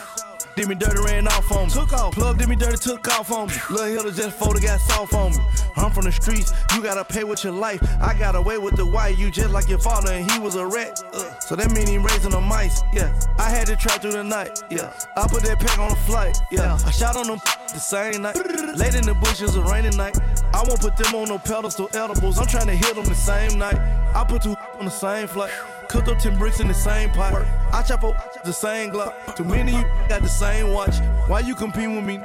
Did 0.60 0.68
me 0.68 0.76
dirty, 0.76 1.00
ran 1.06 1.26
off 1.30 1.50
on 1.54 1.68
me. 1.68 1.74
Took 1.74 1.94
off. 1.94 2.14
Plug 2.14 2.38
did 2.38 2.50
me 2.50 2.56
dirty, 2.58 2.76
took 2.76 3.08
off 3.08 3.32
on 3.32 3.48
me. 3.48 3.54
Lil' 3.70 3.86
Hilda 3.86 4.12
just 4.12 4.38
folded, 4.38 4.62
got 4.62 4.82
soft 4.82 5.14
on 5.14 5.32
me. 5.32 5.38
I'm 5.78 5.90
from 5.90 6.04
the 6.04 6.12
streets, 6.12 6.52
you 6.76 6.84
gotta 6.84 7.06
pay 7.06 7.24
with 7.24 7.46
your 7.46 7.54
life. 7.54 7.82
I 8.02 8.14
got 8.14 8.36
away 8.36 8.58
with 8.58 8.76
the 8.76 8.86
white, 8.86 9.18
you 9.18 9.32
just 9.32 9.52
like 9.52 9.70
your 9.70 9.80
father, 9.80 10.12
and 10.12 10.30
he 10.30 10.38
was 10.38 10.56
a 10.56 10.68
rat. 10.68 11.02
Uh, 11.14 11.40
so 11.40 11.56
that 11.56 11.72
mean 11.72 11.88
he 11.88 11.98
raising 11.98 12.32
the 12.32 12.42
mice, 12.42 12.82
yeah. 12.92 13.18
I 13.38 13.50
had 13.50 13.68
to 13.68 13.78
try 13.78 13.98
through 14.00 14.12
the 14.12 14.24
night, 14.26 14.62
yeah. 14.70 14.92
I 15.16 15.30
put 15.30 15.44
that 15.44 15.62
pack 15.62 15.80
on 15.80 15.92
the 15.92 15.96
flight, 15.96 16.38
yeah. 16.52 16.78
I 16.86 16.92
shot 16.92 17.16
on 17.16 17.28
them 17.28 17.40
the 17.74 17.80
same 17.80 18.22
night. 18.22 18.36
Late 18.76 18.96
in 18.96 19.06
the 19.06 19.14
bushes, 19.14 19.56
a 19.56 19.62
rainy 19.62 19.96
night. 19.96 20.20
I 20.54 20.66
won't 20.68 20.82
put 20.82 20.98
them 20.98 21.16
on 21.16 21.30
no 21.30 21.38
pedestal 21.38 21.90
edibles. 21.94 22.38
I'm 22.38 22.48
trying 22.48 22.68
to 22.68 22.76
hit 22.76 22.96
them 22.96 23.06
the 23.06 23.16
same 23.16 23.58
night. 23.58 23.78
I 24.14 24.26
put 24.28 24.42
two 24.42 24.58
on 24.78 24.84
the 24.84 24.92
same 24.92 25.30
flight. 25.30 25.52
Cooked 25.90 26.08
up 26.08 26.20
10 26.20 26.38
bricks 26.38 26.60
in 26.60 26.68
the 26.68 26.74
same 26.74 27.10
pot. 27.10 27.34
I 27.74 27.82
chop 27.82 28.04
up 28.04 28.44
the 28.44 28.54
same 28.54 28.92
Glock. 28.92 29.36
Too 29.36 29.44
many 29.44 29.76
you 29.76 29.84
got 30.08 30.22
the 30.22 30.30
same 30.30 30.72
watch. 30.72 31.00
Why 31.28 31.40
you 31.40 31.56
compete 31.56 31.90
with 31.90 32.04
me? 32.04 32.22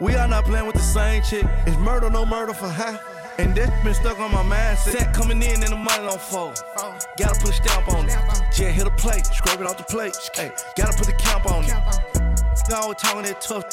We 0.00 0.14
are 0.14 0.28
not 0.28 0.44
playing 0.44 0.66
with 0.66 0.76
the 0.76 0.82
same 0.82 1.22
chick. 1.22 1.44
It's 1.66 1.76
murder, 1.78 2.08
no 2.10 2.24
murder 2.24 2.54
for 2.54 2.68
high. 2.68 2.98
And 3.38 3.56
that's 3.56 3.82
been 3.82 3.92
stuck 3.92 4.20
on 4.20 4.30
my 4.30 4.42
mindset. 4.44 4.92
Set 4.92 5.12
coming 5.12 5.42
in 5.42 5.62
and 5.64 5.72
the 5.72 5.76
money 5.76 6.06
on 6.06 6.18
four. 6.18 6.54
Gotta 7.18 7.40
put 7.40 7.50
a 7.50 7.52
stamp 7.52 7.88
on 7.88 8.08
it. 8.08 8.16
Jet 8.54 8.72
hit 8.72 8.86
a 8.86 8.90
plate, 8.90 9.26
scrape 9.26 9.60
it 9.60 9.66
off 9.66 9.78
the 9.78 9.84
plate. 9.84 10.16
Hey, 10.34 10.52
gotta 10.76 10.96
put 10.96 11.06
the 11.06 11.12
camp 11.14 11.44
on 11.50 11.64
it. 11.64 12.72
Always 12.72 12.98
talking 12.98 13.22
that 13.22 13.40
tough. 13.40 13.64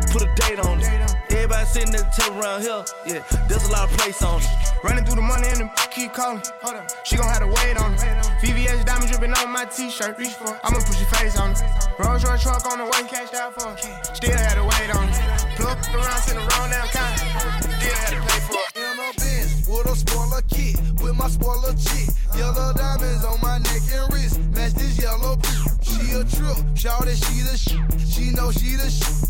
Put 0.00 0.22
a 0.22 0.30
date 0.34 0.58
on 0.58 0.80
it. 0.80 1.14
Everybody 1.30 1.66
sitting 1.66 1.94
at 1.94 2.10
the 2.10 2.22
table 2.22 2.40
around 2.40 2.62
here, 2.62 2.84
yeah, 3.06 3.22
there's 3.48 3.68
a 3.68 3.72
lot 3.72 3.90
of 3.90 3.96
place 3.98 4.22
on 4.22 4.40
it. 4.40 4.48
Running 4.82 5.04
through 5.04 5.16
the 5.16 5.22
money 5.22 5.48
and 5.48 5.60
the 5.60 5.70
keep 5.90 6.12
calling. 6.12 6.42
Hold 6.62 6.76
up. 6.76 6.90
She 7.06 7.16
gon' 7.16 7.28
have 7.28 7.40
to 7.40 7.46
wait 7.46 7.76
on 7.78 7.94
it. 7.94 8.00
VVS 8.42 8.84
diamond 8.84 9.10
dripping 9.10 9.32
on 9.32 9.50
my 9.50 9.64
t-shirt. 9.64 10.18
Reach 10.18 10.34
for 10.34 10.54
it. 10.54 10.60
I'ma 10.64 10.78
push 10.80 11.00
your 11.00 11.08
face 11.16 11.38
on 11.38 11.52
it. 11.52 11.62
Rolls 11.98 12.24
Royce 12.24 12.42
truck 12.42 12.66
on 12.66 12.78
the 12.78 12.84
way, 12.84 13.08
cashed 13.08 13.34
out 13.34 13.54
for 13.54 13.72
it. 13.72 13.80
Still 14.16 14.36
had 14.36 14.56
to 14.56 14.64
wait 14.64 14.90
on 14.94 15.08
it. 15.08 15.16
Plug 15.56 15.78
around, 15.94 16.20
sitting 16.22 16.42
around 16.42 16.70
down 16.70 16.88
county. 16.88 17.26
Still 17.78 17.96
had 17.96 18.12
to 18.12 18.20
pay 18.26 18.40
for 18.44 18.60
it. 18.60 18.76
In 18.76 18.98
a 18.98 19.08
Benz 19.16 19.68
with 19.68 19.86
a 19.86 19.96
spoiler 19.96 20.42
kit, 20.50 20.76
with 21.02 21.16
my 21.16 21.28
spoiler 21.28 21.72
chick. 21.74 22.08
Yellow 22.36 22.72
diamonds 22.74 23.24
on 23.24 23.40
my 23.40 23.58
neck 23.58 23.82
and 23.94 24.12
wrist, 24.12 24.40
match 24.52 24.74
this 24.74 25.00
yellow 25.00 25.36
bitch. 25.36 25.64
She 25.86 26.12
a 26.12 26.24
trip, 26.24 26.76
shout 26.76 27.06
it, 27.06 27.16
she 27.16 27.40
the 27.46 27.56
shit. 27.56 27.78
She 28.08 28.30
know 28.32 28.50
she 28.50 28.76
the 28.76 28.90
shit. 28.90 29.23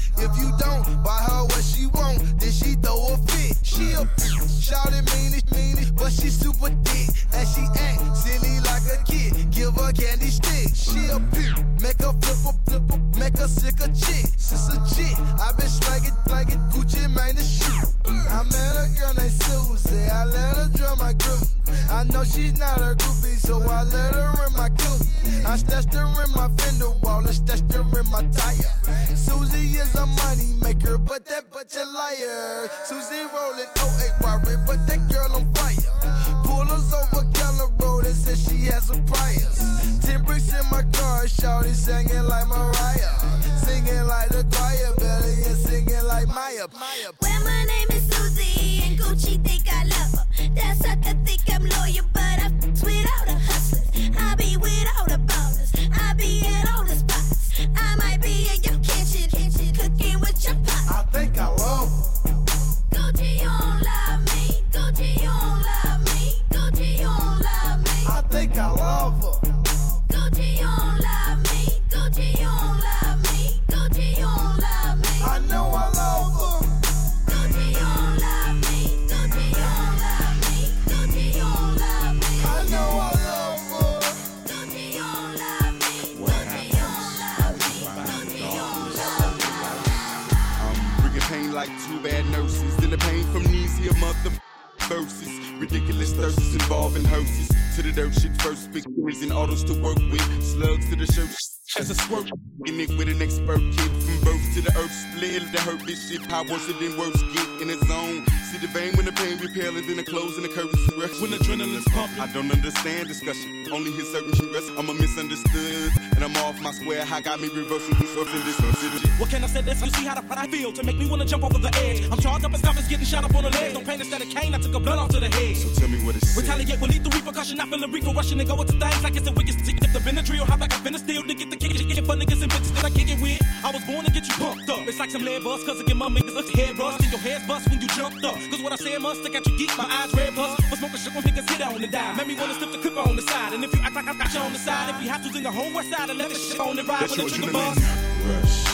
Cane. 124.35 124.55
I 124.55 124.59
took 124.59 124.75
a 124.75 124.81
blood 124.81 124.99
off 124.99 125.09
to 125.11 125.21
the 125.21 125.31
head. 125.31 125.57
So 125.57 125.69
tell 125.81 125.89
me 125.89 126.03
what 126.05 126.17
it's 126.17 126.37
Retaliate 126.37 126.81
with 126.81 126.91
lethal 126.91 127.11
repercussion. 127.13 127.61
I 127.61 127.67
feel 127.67 127.79
the 127.79 127.89
reaper 127.89 128.11
rushing 128.11 128.41
and 128.41 128.49
go 128.49 128.61
into 128.61 128.75
things 128.75 129.03
like 129.03 129.17
it's 129.17 129.29
a 129.29 129.33
wicked 129.33 129.55
stick. 129.63 129.77
If 129.81 129.93
the 129.93 130.01
Benadryl, 130.01 130.45
how 130.47 130.57
back 130.57 130.73
I 130.75 130.79
finna 130.83 130.99
steal 130.99 131.23
to 131.23 131.35
get 131.35 131.51
the 131.51 131.57
kick 131.57 131.75
it, 131.75 131.87
get 131.87 132.05
for 132.05 132.17
niggas 132.19 132.43
and 132.43 132.51
bitches 132.51 132.75
that 132.75 132.85
I 132.85 132.91
kick 132.91 133.09
it 133.11 133.21
with. 133.23 133.39
I 133.65 133.71
was 133.71 133.85
born 133.85 134.05
to 134.05 134.11
get 134.11 134.27
you 134.27 134.35
pumped 134.35 134.69
up. 134.69 134.87
It's 134.89 134.99
like 134.99 135.11
some 135.11 135.25
lead 135.25 135.45
bust, 135.45 135.67
cause 135.67 135.81
again, 135.81 135.97
my 135.97 136.09
niggas 136.09 136.35
look 136.35 136.51
head 136.51 136.79
rust 136.79 137.01
and 137.01 137.11
your 137.13 137.21
head's 137.21 137.47
bust 137.47 137.71
when 137.71 137.81
you 137.81 137.89
jumped 137.89 138.25
up. 138.25 138.35
Cause 138.51 138.61
what 138.63 138.73
I 138.73 138.77
say 138.77 138.99
must 138.99 139.21
stick 139.21 139.35
out 139.35 139.47
your 139.47 139.57
geek, 139.57 139.73
my 139.79 139.87
eyes 139.87 140.13
red 140.15 140.35
plus. 140.35 140.61
For 140.69 140.77
smoking 140.77 140.99
shit 140.99 141.15
when 141.15 141.23
niggas 141.25 141.49
hit 141.49 141.63
on 141.63 141.83
and 141.83 141.93
die. 141.93 142.15
Made 142.17 142.27
me 142.27 142.35
wanna 142.35 142.55
slip 142.55 142.73
the 142.73 142.79
clip 142.79 142.97
on 142.99 143.17
the 143.17 143.23
side. 143.23 143.53
And 143.55 143.65
if 143.65 143.73
you 143.73 143.81
act 143.83 143.95
like 143.95 144.09
I 144.09 144.15
got 144.15 144.35
you 144.35 144.41
on 144.41 144.53
the 144.53 144.59
side, 144.59 144.91
if 144.91 145.03
you 145.03 145.09
have 145.11 145.23
to, 145.25 145.31
then 145.31 145.43
the 145.45 145.53
whole 145.53 145.73
west 145.73 145.91
side 145.91 146.11
and 146.11 146.19
let 146.19 146.29
the 146.31 146.39
shit 146.39 146.59
on 146.61 146.77
the 146.77 146.83
ride 146.85 147.03
That's 147.03 147.17
with 147.17 147.21
a 147.21 147.23
your 147.23 147.31
trigger 147.31 147.53
bust. 147.53 148.15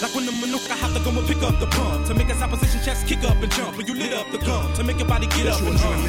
Like 0.01 0.15
when 0.15 0.25
the 0.25 0.33
manuka 0.33 0.73
have 0.73 0.95
to 0.97 1.01
go 1.05 1.11
and 1.11 1.27
pick 1.41 1.49
up 1.49 1.61
the 1.61 1.67
pump 1.67 2.07
to 2.07 2.15
make 2.15 2.29
his 2.29 2.43
opposition 2.43 2.81
chest 2.85 3.07
kick 3.07 3.25
up 3.25 3.37
and 3.43 3.51
jump. 3.53 3.77
When 3.77 3.87
you 3.87 3.95
lit 3.95 4.13
up 4.13 4.31
the 4.31 4.39
gun 4.39 4.73
to 4.75 4.85
make 4.85 4.99
your 4.99 5.09
body 5.09 5.27
get 5.29 5.47
up 5.47 5.61
and 5.61 5.79
hum. 5.79 6.05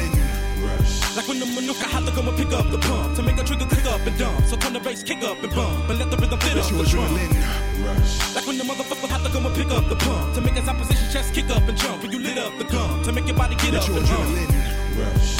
Like 1.16 1.26
when 1.28 1.40
the 1.40 1.46
manuka 1.46 1.88
to 1.88 2.12
go 2.12 2.20
and 2.28 2.36
pick 2.36 2.52
up 2.52 2.68
the 2.70 2.78
pump 2.78 3.16
to 3.16 3.22
make 3.22 3.38
a 3.38 3.44
trigger 3.44 3.64
click 3.64 3.86
up 3.86 4.04
and 4.06 4.18
dump. 4.18 4.44
So 4.44 4.56
turn 4.56 4.74
the 4.74 4.80
bass 4.80 5.02
kick 5.02 5.24
up 5.24 5.42
and 5.42 5.54
bump 5.54 5.88
and 5.88 5.98
let 5.98 6.10
the 6.10 6.16
rhythm 6.16 6.38
fit 6.38 6.58
up 6.58 6.68
the 6.68 6.84
drum. 6.84 7.14
Like 8.34 8.46
when 8.46 8.58
the 8.58 8.64
motherfucker 8.64 9.08
have 9.08 9.22
to 9.24 9.30
go 9.32 9.40
and 9.40 9.54
pick 9.56 9.70
up 9.72 9.88
the 9.88 9.96
pump 9.96 10.34
to 10.34 10.40
make 10.42 10.54
his 10.54 10.68
opposition 10.68 11.08
chest 11.12 11.32
kick 11.32 11.48
up 11.48 11.64
and 11.66 11.78
jump. 11.78 12.02
When 12.02 12.12
you 12.12 12.18
lit 12.18 12.36
up 12.36 12.52
the 12.58 12.64
gun 12.64 13.02
to 13.04 13.12
make 13.12 13.26
your 13.26 13.36
body 13.36 13.56
get 13.56 13.74
up 13.74 13.88
and 13.88 14.04
hum. 14.04 14.28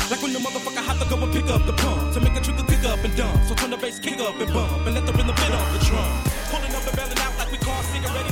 Like 0.08 0.22
when 0.22 0.32
the 0.32 0.40
motherfucker 0.40 0.84
have 0.88 0.98
to 1.00 1.06
go 1.08 1.20
and 1.20 1.32
pick 1.32 1.48
up 1.52 1.66
the 1.66 1.74
pump 1.74 2.14
to 2.14 2.20
make 2.20 2.36
a 2.36 2.40
trigger 2.40 2.64
kick 2.64 2.84
up 2.88 3.04
and 3.04 3.14
dump. 3.14 3.44
So 3.44 3.54
turn 3.54 3.70
the 3.70 3.76
bass 3.76 3.98
kick 3.98 4.20
up 4.20 4.40
and 4.40 4.52
bump 4.52 4.86
and 4.86 4.94
let 4.94 5.04
the 5.04 5.12
rhythm 5.12 5.36
fit 5.36 5.52
up 5.52 5.68
the 5.76 5.84
drum. 5.84 6.08
Pulling 6.48 6.72
up 6.72 6.86
and 6.88 6.96
belling 6.96 7.20
out 7.20 7.36
like 7.36 7.52
we 7.52 7.58
car 7.58 7.82
cigarette 7.92 8.31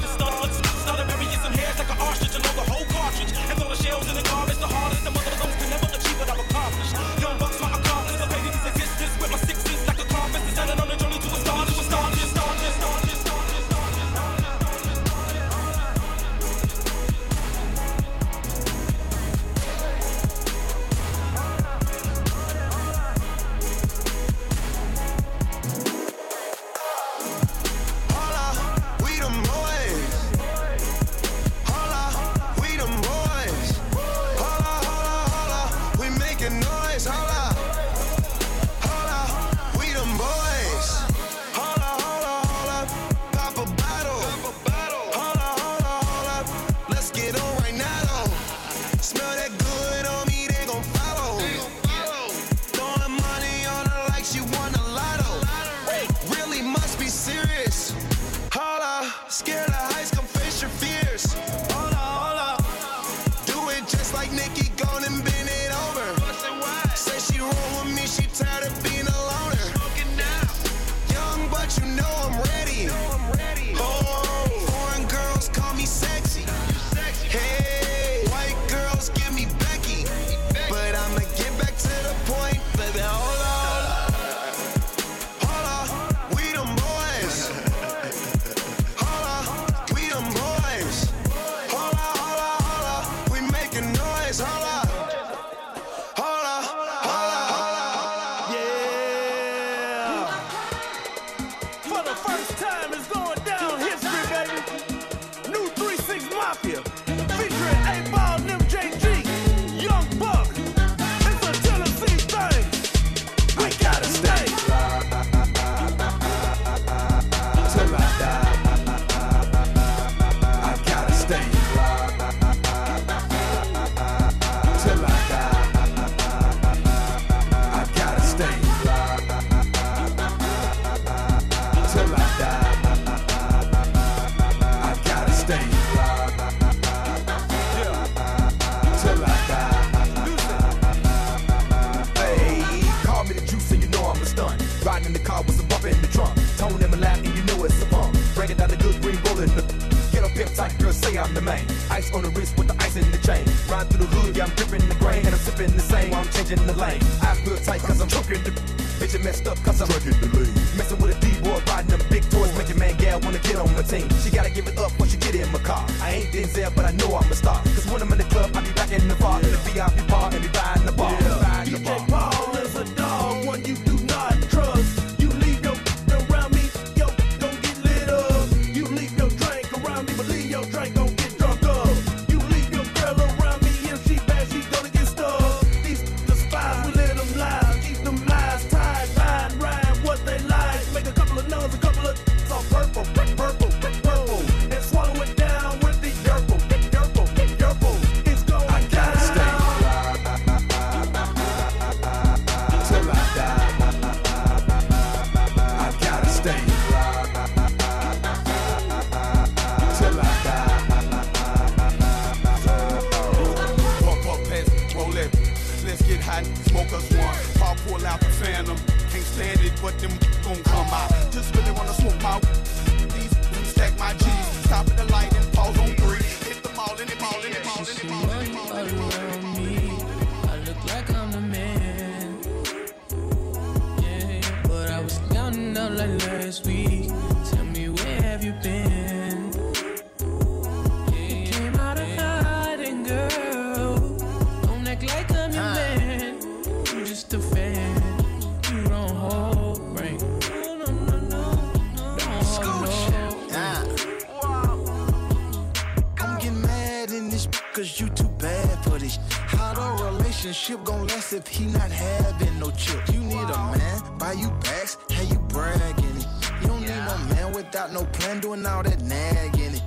relationship 260.60 260.84
gon' 260.84 261.06
last 261.06 261.32
if 261.32 261.46
he 261.48 261.66
not 261.66 261.90
having 261.90 262.58
no 262.58 262.70
chip? 262.72 263.00
You 263.12 263.20
need 263.20 263.34
a 263.36 263.58
man, 263.72 264.18
buy 264.18 264.32
you 264.32 264.50
bags, 264.62 264.98
how 265.10 265.22
you 265.22 265.38
bragging 265.48 266.16
it. 266.16 266.26
You 266.60 266.68
don't 266.68 266.80
need 266.80 266.88
no 266.88 267.18
man 267.34 267.52
without 267.52 267.92
no 267.92 268.04
plan, 268.06 268.40
doing 268.40 268.66
all 268.66 268.82
that 268.82 269.00
nagging 269.02 269.74
it. 269.74 269.82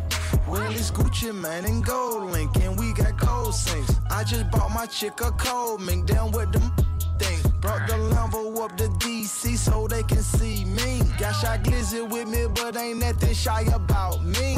Well, 0.48 0.72
it's 0.72 0.92
Gucci 0.92 1.34
Mane, 1.34 1.66
and 1.66 1.86
GoldLink, 1.86 2.56
and 2.66 2.80
we 2.80 2.94
got 2.94 3.18
gold 3.18 3.54
sinks. 3.54 3.96
I 4.10 4.24
just 4.24 4.50
bought 4.52 4.72
my 4.74 4.86
chick 4.86 5.22
a 5.22 5.32
cold 5.32 5.82
mink 5.82 6.08
down 6.08 6.32
with 6.32 6.52
them 6.52 6.72
thing. 7.20 7.40
Brought 7.62 7.88
the 7.88 7.94
Lambo 7.94 8.64
up 8.64 8.76
to 8.78 8.88
DC 9.04 9.56
so 9.58 9.88
they 9.88 10.04
can 10.04 10.22
see 10.22 10.66
me. 10.66 11.02
Got 11.20 11.34
Shy 11.34 11.58
Glizzy 11.60 12.10
with 12.10 12.28
me, 12.28 12.48
but 12.54 12.76
ain't 12.78 13.00
nothing 13.00 13.34
shy 13.34 13.62
about 13.74 14.24
me. 14.24 14.58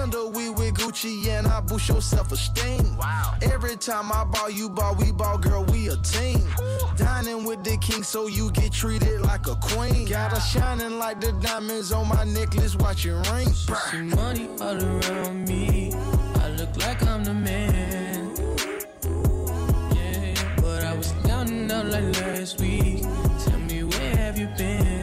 Week 0.00 0.56
with 0.56 0.74
Gucci 0.76 1.26
and 1.28 1.46
I 1.46 1.60
boost 1.60 1.88
your 1.90 2.00
self-esteem. 2.00 2.96
Wow. 2.96 3.34
Every 3.42 3.76
time 3.76 4.10
I 4.10 4.24
ball, 4.24 4.48
you 4.48 4.70
ball, 4.70 4.94
we 4.94 5.12
ball, 5.12 5.36
girl, 5.36 5.62
we 5.64 5.88
a 5.88 5.96
team. 5.96 6.40
Dining 6.96 7.44
with 7.44 7.62
the 7.64 7.76
king 7.76 8.02
so 8.02 8.26
you 8.26 8.50
get 8.52 8.72
treated 8.72 9.20
like 9.20 9.46
a 9.46 9.56
queen. 9.56 10.06
Got 10.06 10.32
her 10.32 10.40
shining 10.40 10.98
like 10.98 11.20
the 11.20 11.32
diamonds 11.32 11.92
on 11.92 12.08
my 12.08 12.24
necklace, 12.24 12.76
watch 12.76 13.04
it 13.04 13.12
ring. 13.30 13.48
See 13.48 14.00
money 14.00 14.48
all 14.62 14.82
around 14.82 15.46
me. 15.46 15.92
I 16.36 16.48
look 16.56 16.74
like 16.78 17.02
I'm 17.06 17.22
the 17.22 17.34
man. 17.34 18.34
Yeah, 19.94 20.54
but 20.62 20.82
I 20.82 20.94
was 20.94 21.12
counting 21.24 21.70
up 21.70 21.84
like 21.84 22.18
last 22.22 22.58
week. 22.58 23.02
Tell 23.44 23.60
me 23.60 23.84
where 23.84 24.16
have 24.16 24.38
you 24.38 24.48
been? 24.56 24.99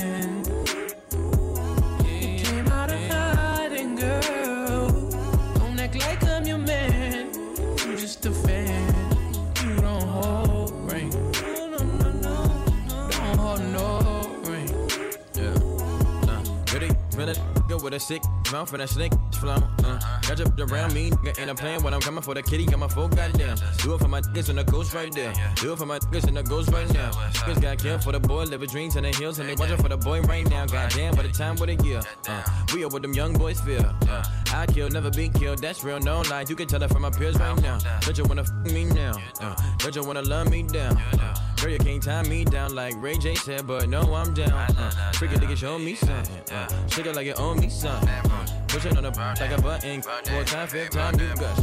With 17.88 17.94
a 17.94 18.00
sick 18.02 18.22
mouth 18.52 18.74
and 18.74 18.82
a 18.82 18.88
snake 18.88 19.14
flow. 19.38 19.56
Uh, 19.84 20.00
got 20.28 20.40
you 20.40 20.66
around 20.66 20.94
me, 20.94 21.12
nigga, 21.12 21.40
and 21.40 21.50
I'm 21.50 21.56
playing 21.56 21.84
when 21.84 21.94
I'm 21.94 22.02
coming 22.02 22.22
for 22.22 22.34
the 22.34 22.42
kitty. 22.42 22.66
Got 22.66 22.80
my 22.80 22.88
full 22.88 23.08
goddamn. 23.08 23.58
Do 23.78 23.94
it 23.94 24.00
for 24.00 24.08
my 24.08 24.22
niggas 24.22 24.50
and 24.50 24.58
the 24.58 24.64
ghost 24.64 24.94
right 24.94 25.12
there. 25.14 25.34
Do 25.56 25.74
it 25.74 25.78
for 25.78 25.86
my 25.86 26.00
niggas 26.00 26.28
and 26.28 26.38
the 26.38 26.44
ghost 26.44 26.72
right 26.72 26.92
now. 26.94 27.12
Niggas 27.12 27.62
got 27.62 27.78
killed 27.78 28.04
for 28.04 28.12
the 28.12 28.20
boy, 28.20 28.44
living 28.44 28.70
dreams 28.70 28.96
in 28.96 29.04
the 29.04 29.10
hills, 29.10 29.40
and 29.40 29.48
they 29.48 29.56
watching 29.56 29.78
for 29.78 29.90
the 29.90 29.98
boy 29.98 30.22
right 30.22 30.48
now. 30.50 30.66
Goddamn, 30.66 31.16
by 31.16 31.24
the 31.24 31.30
time 31.30 31.56
with 31.56 31.70
a 31.70 31.84
year. 31.84 32.02
Uh, 32.28 32.44
we 32.74 32.84
are 32.84 32.90
what 32.90 33.02
them 33.02 33.14
young 33.14 33.34
boys 33.34 33.60
feel. 33.62 33.86
Uh, 34.10 34.24
I 34.54 34.66
kill, 34.66 34.90
never 34.90 35.12
be 35.12 35.30
killed. 35.30 35.60
That's 35.60 35.84
real, 35.84 36.00
no 36.00 36.22
lie. 36.30 36.46
You 36.48 36.56
can 36.56 36.68
tell 36.68 36.80
that 36.80 36.92
from 36.92 37.04
my 37.04 37.10
peers 37.10 37.38
right 37.40 37.62
now. 37.62 37.78
Don't 38.02 38.18
you 38.18 38.26
wanna 38.26 38.42
f 38.42 38.52
me 38.74 38.86
now? 38.86 39.14
Uh, 39.40 39.56
don't 39.78 39.96
you 39.96 40.04
wanna 40.04 40.22
love 40.24 40.50
me 40.50 40.64
down? 40.64 40.98
Uh, 40.98 41.36
Girl, 41.62 41.72
you 41.72 41.80
can't 41.80 42.04
tie 42.04 42.22
me 42.24 42.46
down 42.46 42.76
like 42.76 42.94
Ray 43.02 43.18
J 43.18 43.34
said, 43.34 43.66
but 43.66 43.90
no, 43.90 44.14
I'm 44.14 44.34
down. 44.34 44.52
Uh, 44.52 44.92
freaking 45.14 45.40
nigga, 45.40 45.58
show 45.58 45.80
me 45.80 45.96
something. 45.96 46.54
Uh, 46.56 46.88
shake 46.88 47.08
it 47.08 47.16
like 47.16 47.26
you 47.26 47.34
owe 47.34 47.56
me 47.56 47.68
something. 47.68 48.08
Uh, 48.08 48.46
push 48.68 48.86
it 48.86 48.98
on 48.98 49.04
the 49.04 49.12
like 49.40 49.52
a 49.52 49.62
button. 49.62 50.02
Four 50.02 50.44
time, 50.44 50.68
fifth 50.68 50.92
time, 50.92 51.20
you 51.20 51.34
gush. 51.36 51.58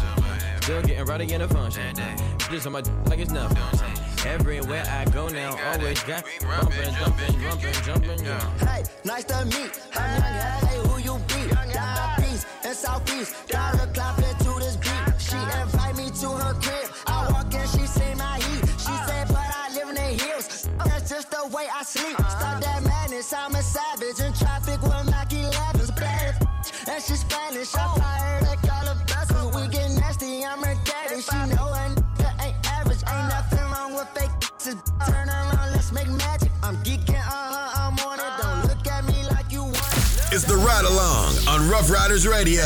Still 0.63 0.83
getting 0.83 1.05
rowdy 1.05 1.33
in 1.33 1.41
the 1.41 1.49
function. 1.49 1.95
Just 2.51 2.67
on 2.67 2.73
my 2.73 2.83
like 3.07 3.19
it's 3.21 3.31
nothing. 3.31 4.27
Everywhere 4.27 4.85
I 4.89 5.05
go 5.11 5.29
now, 5.29 5.57
always 5.73 6.03
got 6.05 6.25
me 6.25 6.33
bumping, 6.41 6.95
jumping, 6.95 7.41
jumping, 7.85 7.85
jumping. 7.85 8.67
Hey, 8.67 8.85
nice 9.05 9.25
to 9.25 9.45
meet. 9.45 9.81
I'm 9.95 10.23
hey, 10.23 10.79
who 10.89 10.99
you 10.99 11.19
be? 11.29 11.55
Down 11.73 12.17
peace 12.17 12.47
in 12.65 12.75
Southeast. 12.75 13.49
Got 13.49 13.77
her 13.79 13.87
clapping 13.93 14.37
to 14.39 14.59
this 14.59 14.77
beat. 14.77 15.21
She 15.21 15.37
invite 15.37 15.97
me 15.97 16.11
to 16.21 16.29
her 16.31 16.55
crib. 16.55 16.91
I 17.07 17.31
walk 17.33 17.53
in, 17.55 17.67
she 17.69 17.87
see 17.87 18.15
my 18.15 18.39
heat. 18.39 18.65
She 18.79 18.95
said, 19.07 19.29
but 19.29 19.45
I 19.45 19.69
live 19.75 19.89
in 19.91 19.95
the 19.97 20.25
hills. 20.25 20.69
That's 20.85 21.11
just 21.11 21.31
the 21.31 21.47
way 21.55 21.67
I 21.73 21.83
sleep. 21.83 22.17
Stop 22.17 22.63
that 22.63 22.83
madness, 22.83 23.33
I'm 23.33 23.55
a 23.55 23.63
savage. 23.63 24.04
And 27.09 27.19
she 27.19 27.27
Spanish. 27.27 27.75
I 27.75 27.99
fire 27.99 28.21
her, 28.21 28.57
they 28.57 28.69
call 28.69 28.87
her 28.87 29.61
we 29.61 29.69
get 29.69 29.91
nasty, 29.93 30.45
I'm 30.45 30.63
her 30.63 30.75
daddy. 30.85 31.21
She 31.21 31.37
know 31.55 31.69
a 31.69 31.91
nigga 31.95 32.45
ain't 32.45 32.73
average. 32.73 33.03
Ain't 33.09 33.29
nothing 33.29 33.71
wrong 33.71 33.95
with 33.95 34.09
fake. 34.15 34.31
So 34.59 34.73
turn 35.07 35.29
around, 35.29 35.73
let's 35.73 35.93
make 35.93 36.09
magic. 36.09 36.51
I'm 36.63 36.77
geeking, 36.79 37.15
uh-huh, 37.15 37.91
I'm 37.91 37.99
on 38.07 38.19
it. 38.19 38.43
Don't 38.43 38.63
look 38.69 38.87
at 38.87 39.05
me 39.05 39.23
like 39.31 39.51
you 39.53 39.63
want 39.63 39.77
it. 39.77 40.33
It's 40.33 40.45
the 40.45 40.57
ride 40.57 40.85
along 40.85 41.35
on 41.49 41.69
Rough 41.71 41.91
Riders 41.91 42.27
Radio. 42.27 42.65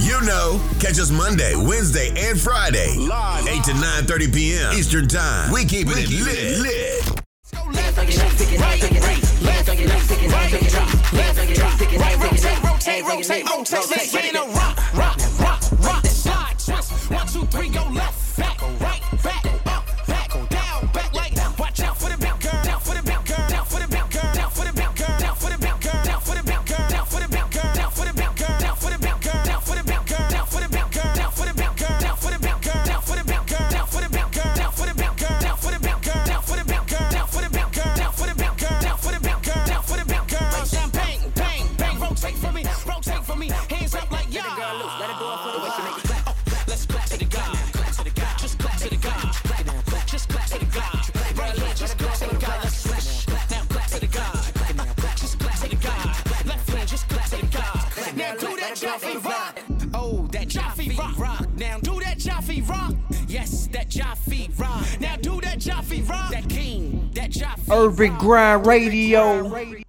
You 0.00 0.20
know, 0.22 0.60
catch 0.80 0.98
us 0.98 1.10
Monday, 1.10 1.54
Wednesday, 1.54 2.08
and 2.16 2.40
Friday, 2.40 2.90
8 2.90 3.64
to 3.64 3.72
9:30 3.72 4.34
p.m. 4.34 4.72
Eastern 4.74 5.08
Time. 5.08 5.52
We 5.52 5.64
keep 5.64 5.88
it 5.88 6.08
lit. 6.10 6.60
lit. 6.60 7.24
Rotate, 12.86 13.02
rotate, 13.06 13.48
rotate. 13.48 13.90
Let's 13.90 14.12
get 14.12 14.34
a 14.34 14.40
rock, 14.40 14.94
rock, 14.94 15.18
rock, 15.40 15.62
rock. 15.80 16.04
Slide, 16.04 16.54
twist. 16.58 17.10
One, 17.10 17.26
two, 17.28 17.46
three, 17.46 17.70
go 17.70 17.82
left, 17.88 18.23
vibe. 59.24 59.90
Oh, 59.94 60.26
that 60.32 60.48
Jaffe 60.48 60.96
rock. 60.98 61.18
rock. 61.18 61.48
Now 61.56 61.78
do 61.78 61.98
that 62.00 62.18
Jaffe 62.18 62.60
rock. 62.62 62.94
Yes, 63.26 63.68
that 63.68 63.88
Jaffe 63.88 64.50
rock. 64.58 64.86
Now 65.00 65.16
do 65.16 65.40
that 65.40 65.58
Jaffe 65.58 66.02
rock. 66.02 66.30
That 66.30 66.48
King, 66.48 67.10
that 67.14 67.30
Jaffe. 67.30 67.70
Urban 67.72 68.16
Grind 68.18 68.66
Radio. 68.66 69.83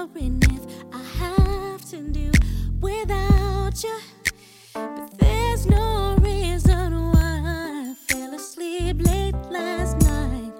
Wondering 0.00 0.42
if 0.50 0.62
I 0.94 1.02
have 1.18 1.84
to 1.90 2.00
do 2.10 2.30
without 2.80 3.82
you. 3.82 3.98
But 4.72 5.18
there's 5.18 5.66
no 5.66 6.16
reason 6.20 7.12
why 7.12 7.42
I 7.44 7.94
fell 8.08 8.34
asleep 8.34 8.96
late 9.00 9.34
last 9.50 9.98
night, 10.00 10.52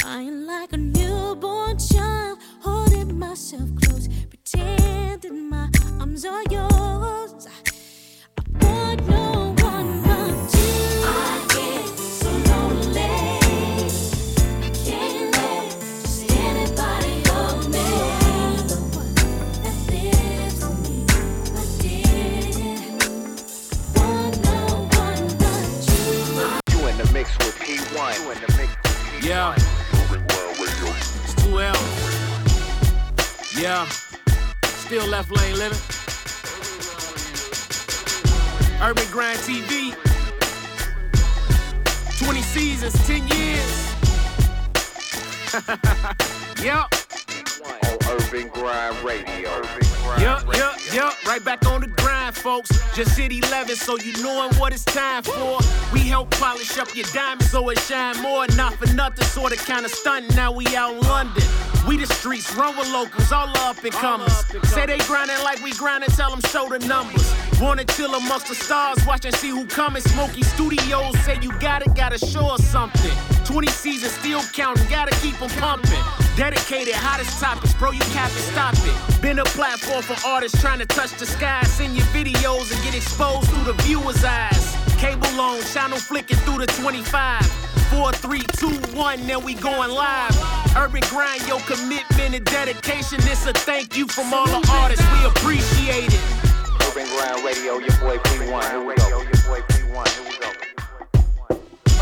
crying 0.00 0.46
like 0.46 0.72
a 0.72 0.76
newborn 0.76 1.78
child, 1.78 2.38
holding 2.60 3.18
myself 3.18 3.68
close, 3.82 4.08
pretending 4.28 5.50
my 5.50 5.68
arms 5.98 6.24
are 6.24 6.44
yours. 6.48 7.48
Mix 27.26 27.38
with 27.44 27.56
P1. 27.56 28.18
You 28.20 28.30
in 28.30 28.40
the 28.40 28.48
mix 28.56 28.70
with 28.74 29.22
P1. 29.22 29.24
Yeah. 29.24 29.54
It's 31.24 31.34
2L. 31.34 31.76
Yeah. 33.60 33.86
Still 34.64 35.06
left 35.08 35.30
lane 35.30 35.56
living. 35.56 35.78
Urban 38.80 39.10
Grind 39.10 39.38
TV. 39.40 39.94
20 42.18 42.42
seasons, 42.42 43.06
10 43.06 43.28
years. 43.28 43.94
yep. 46.62 47.05
On 48.08 48.16
Urban 48.22 48.48
Grind 48.48 48.96
Radio. 49.02 49.50
Yup, 50.18 50.56
yup, 50.56 50.76
yup. 50.92 51.26
Right 51.26 51.44
back 51.44 51.66
on 51.66 51.80
the 51.80 51.88
grind, 51.88 52.36
folks. 52.36 52.70
Just 52.94 53.18
hit 53.18 53.32
11, 53.32 53.76
so 53.76 53.98
you 53.98 54.12
knowing 54.22 54.54
what 54.54 54.72
it's 54.72 54.84
time 54.84 55.22
for. 55.22 55.58
We 55.92 56.00
help 56.00 56.30
polish 56.30 56.78
up 56.78 56.94
your 56.94 57.06
diamonds 57.12 57.50
so 57.50 57.68
it 57.70 57.78
shine 57.80 58.20
more. 58.22 58.46
Not 58.56 58.74
for 58.74 58.92
nothing, 58.94 59.24
sorta 59.24 59.56
kinda 59.56 59.88
stunting. 59.88 60.34
Now 60.36 60.52
we 60.52 60.66
out 60.76 60.94
in 60.94 61.00
London. 61.00 61.42
We 61.86 61.96
the 61.96 62.06
streets, 62.06 62.54
run 62.54 62.76
with 62.76 62.90
locals, 62.92 63.30
all 63.32 63.48
up 63.58 63.82
and 63.84 63.92
comers. 63.92 64.32
Say 64.64 64.86
they 64.86 64.98
grinding 64.98 65.42
like 65.44 65.62
we 65.62 65.72
grinding, 65.72 66.10
tell 66.10 66.30
them 66.30 66.40
show 66.50 66.68
the 66.68 66.78
numbers. 66.86 67.32
Wanna 67.60 67.84
chill 67.84 68.14
amongst 68.14 68.48
the 68.48 68.54
stars, 68.54 69.04
watch 69.06 69.24
and 69.24 69.34
see 69.34 69.50
who 69.50 69.66
coming. 69.66 70.02
Smoky 70.02 70.42
Studios 70.42 71.18
say 71.24 71.38
you 71.40 71.52
got 71.58 71.86
it, 71.86 71.94
gotta 71.94 72.18
show 72.18 72.46
us 72.46 72.64
something. 72.64 73.16
20 73.44 73.68
seasons 73.68 74.12
still 74.12 74.42
counting, 74.52 74.86
gotta 74.88 75.14
keep 75.20 75.38
them 75.38 75.50
pumping. 75.60 76.25
Dedicated, 76.36 76.94
hottest 76.94 77.40
topics, 77.40 77.72
bro, 77.74 77.92
you 77.92 78.06
can't 78.12 78.30
stop 78.30 78.74
it. 78.76 79.22
Been 79.22 79.38
a 79.38 79.44
platform 79.56 80.02
for 80.02 80.16
artists 80.28 80.60
trying 80.60 80.78
to 80.80 80.86
touch 80.86 81.12
the 81.12 81.24
sky. 81.24 81.62
Send 81.64 81.96
your 81.96 82.04
videos 82.12 82.70
and 82.70 82.82
get 82.84 82.94
exposed 82.94 83.48
through 83.48 83.64
the 83.64 83.72
viewer's 83.84 84.22
eyes. 84.22 84.76
Cable 84.98 85.40
on, 85.40 85.62
channel 85.72 85.96
flicking 85.96 86.36
through 86.44 86.58
the 86.58 86.66
25. 86.66 87.42
Four, 87.88 88.12
three, 88.12 88.42
two, 88.60 88.68
one, 88.94 89.26
then 89.26 89.44
we 89.44 89.54
going 89.54 89.90
live. 89.90 90.36
Urban 90.76 91.00
grind, 91.08 91.46
your 91.48 91.60
commitment 91.60 92.34
and 92.34 92.44
dedication. 92.44 93.18
This 93.20 93.46
a 93.46 93.54
thank 93.54 93.96
you 93.96 94.06
from 94.06 94.34
all 94.34 94.46
the 94.46 94.60
artists. 94.72 95.06
We 95.16 95.24
appreciate 95.24 96.12
it. 96.12 96.20
Urban 96.84 97.06
Grind 97.16 97.44
Radio, 97.44 97.78
your 97.78 97.96
boy 97.96 98.18
P1. 98.18 98.70
Here 98.70 98.84
we 98.84 98.94
go. 98.96 99.08
Your 99.08 99.40
boy 99.48 99.60
P1. 99.72 100.08
Here 100.12 100.28
we 100.28 100.36
go. 100.36 100.52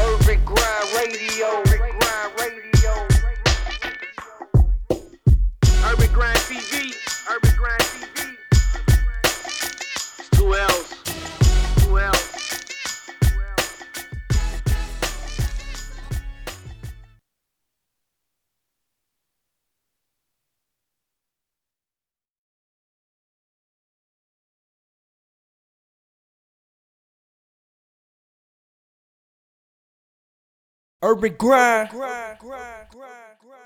Urban 0.02 0.44
Grind 0.44 0.88
Radio. 0.96 1.46
Urban 1.60 1.98
Grind 2.00 2.40
Radio. 2.40 2.53
Grind 6.14 6.38
TV. 6.38 6.94
Urban 7.28 7.56
Grind 7.56 7.82
TV. 7.82 8.36
Two 10.30 10.54
L's. 10.54 10.94
Two 11.82 11.98
L's. 11.98 12.34
Urban 31.02 31.34
Grind. 31.36 31.90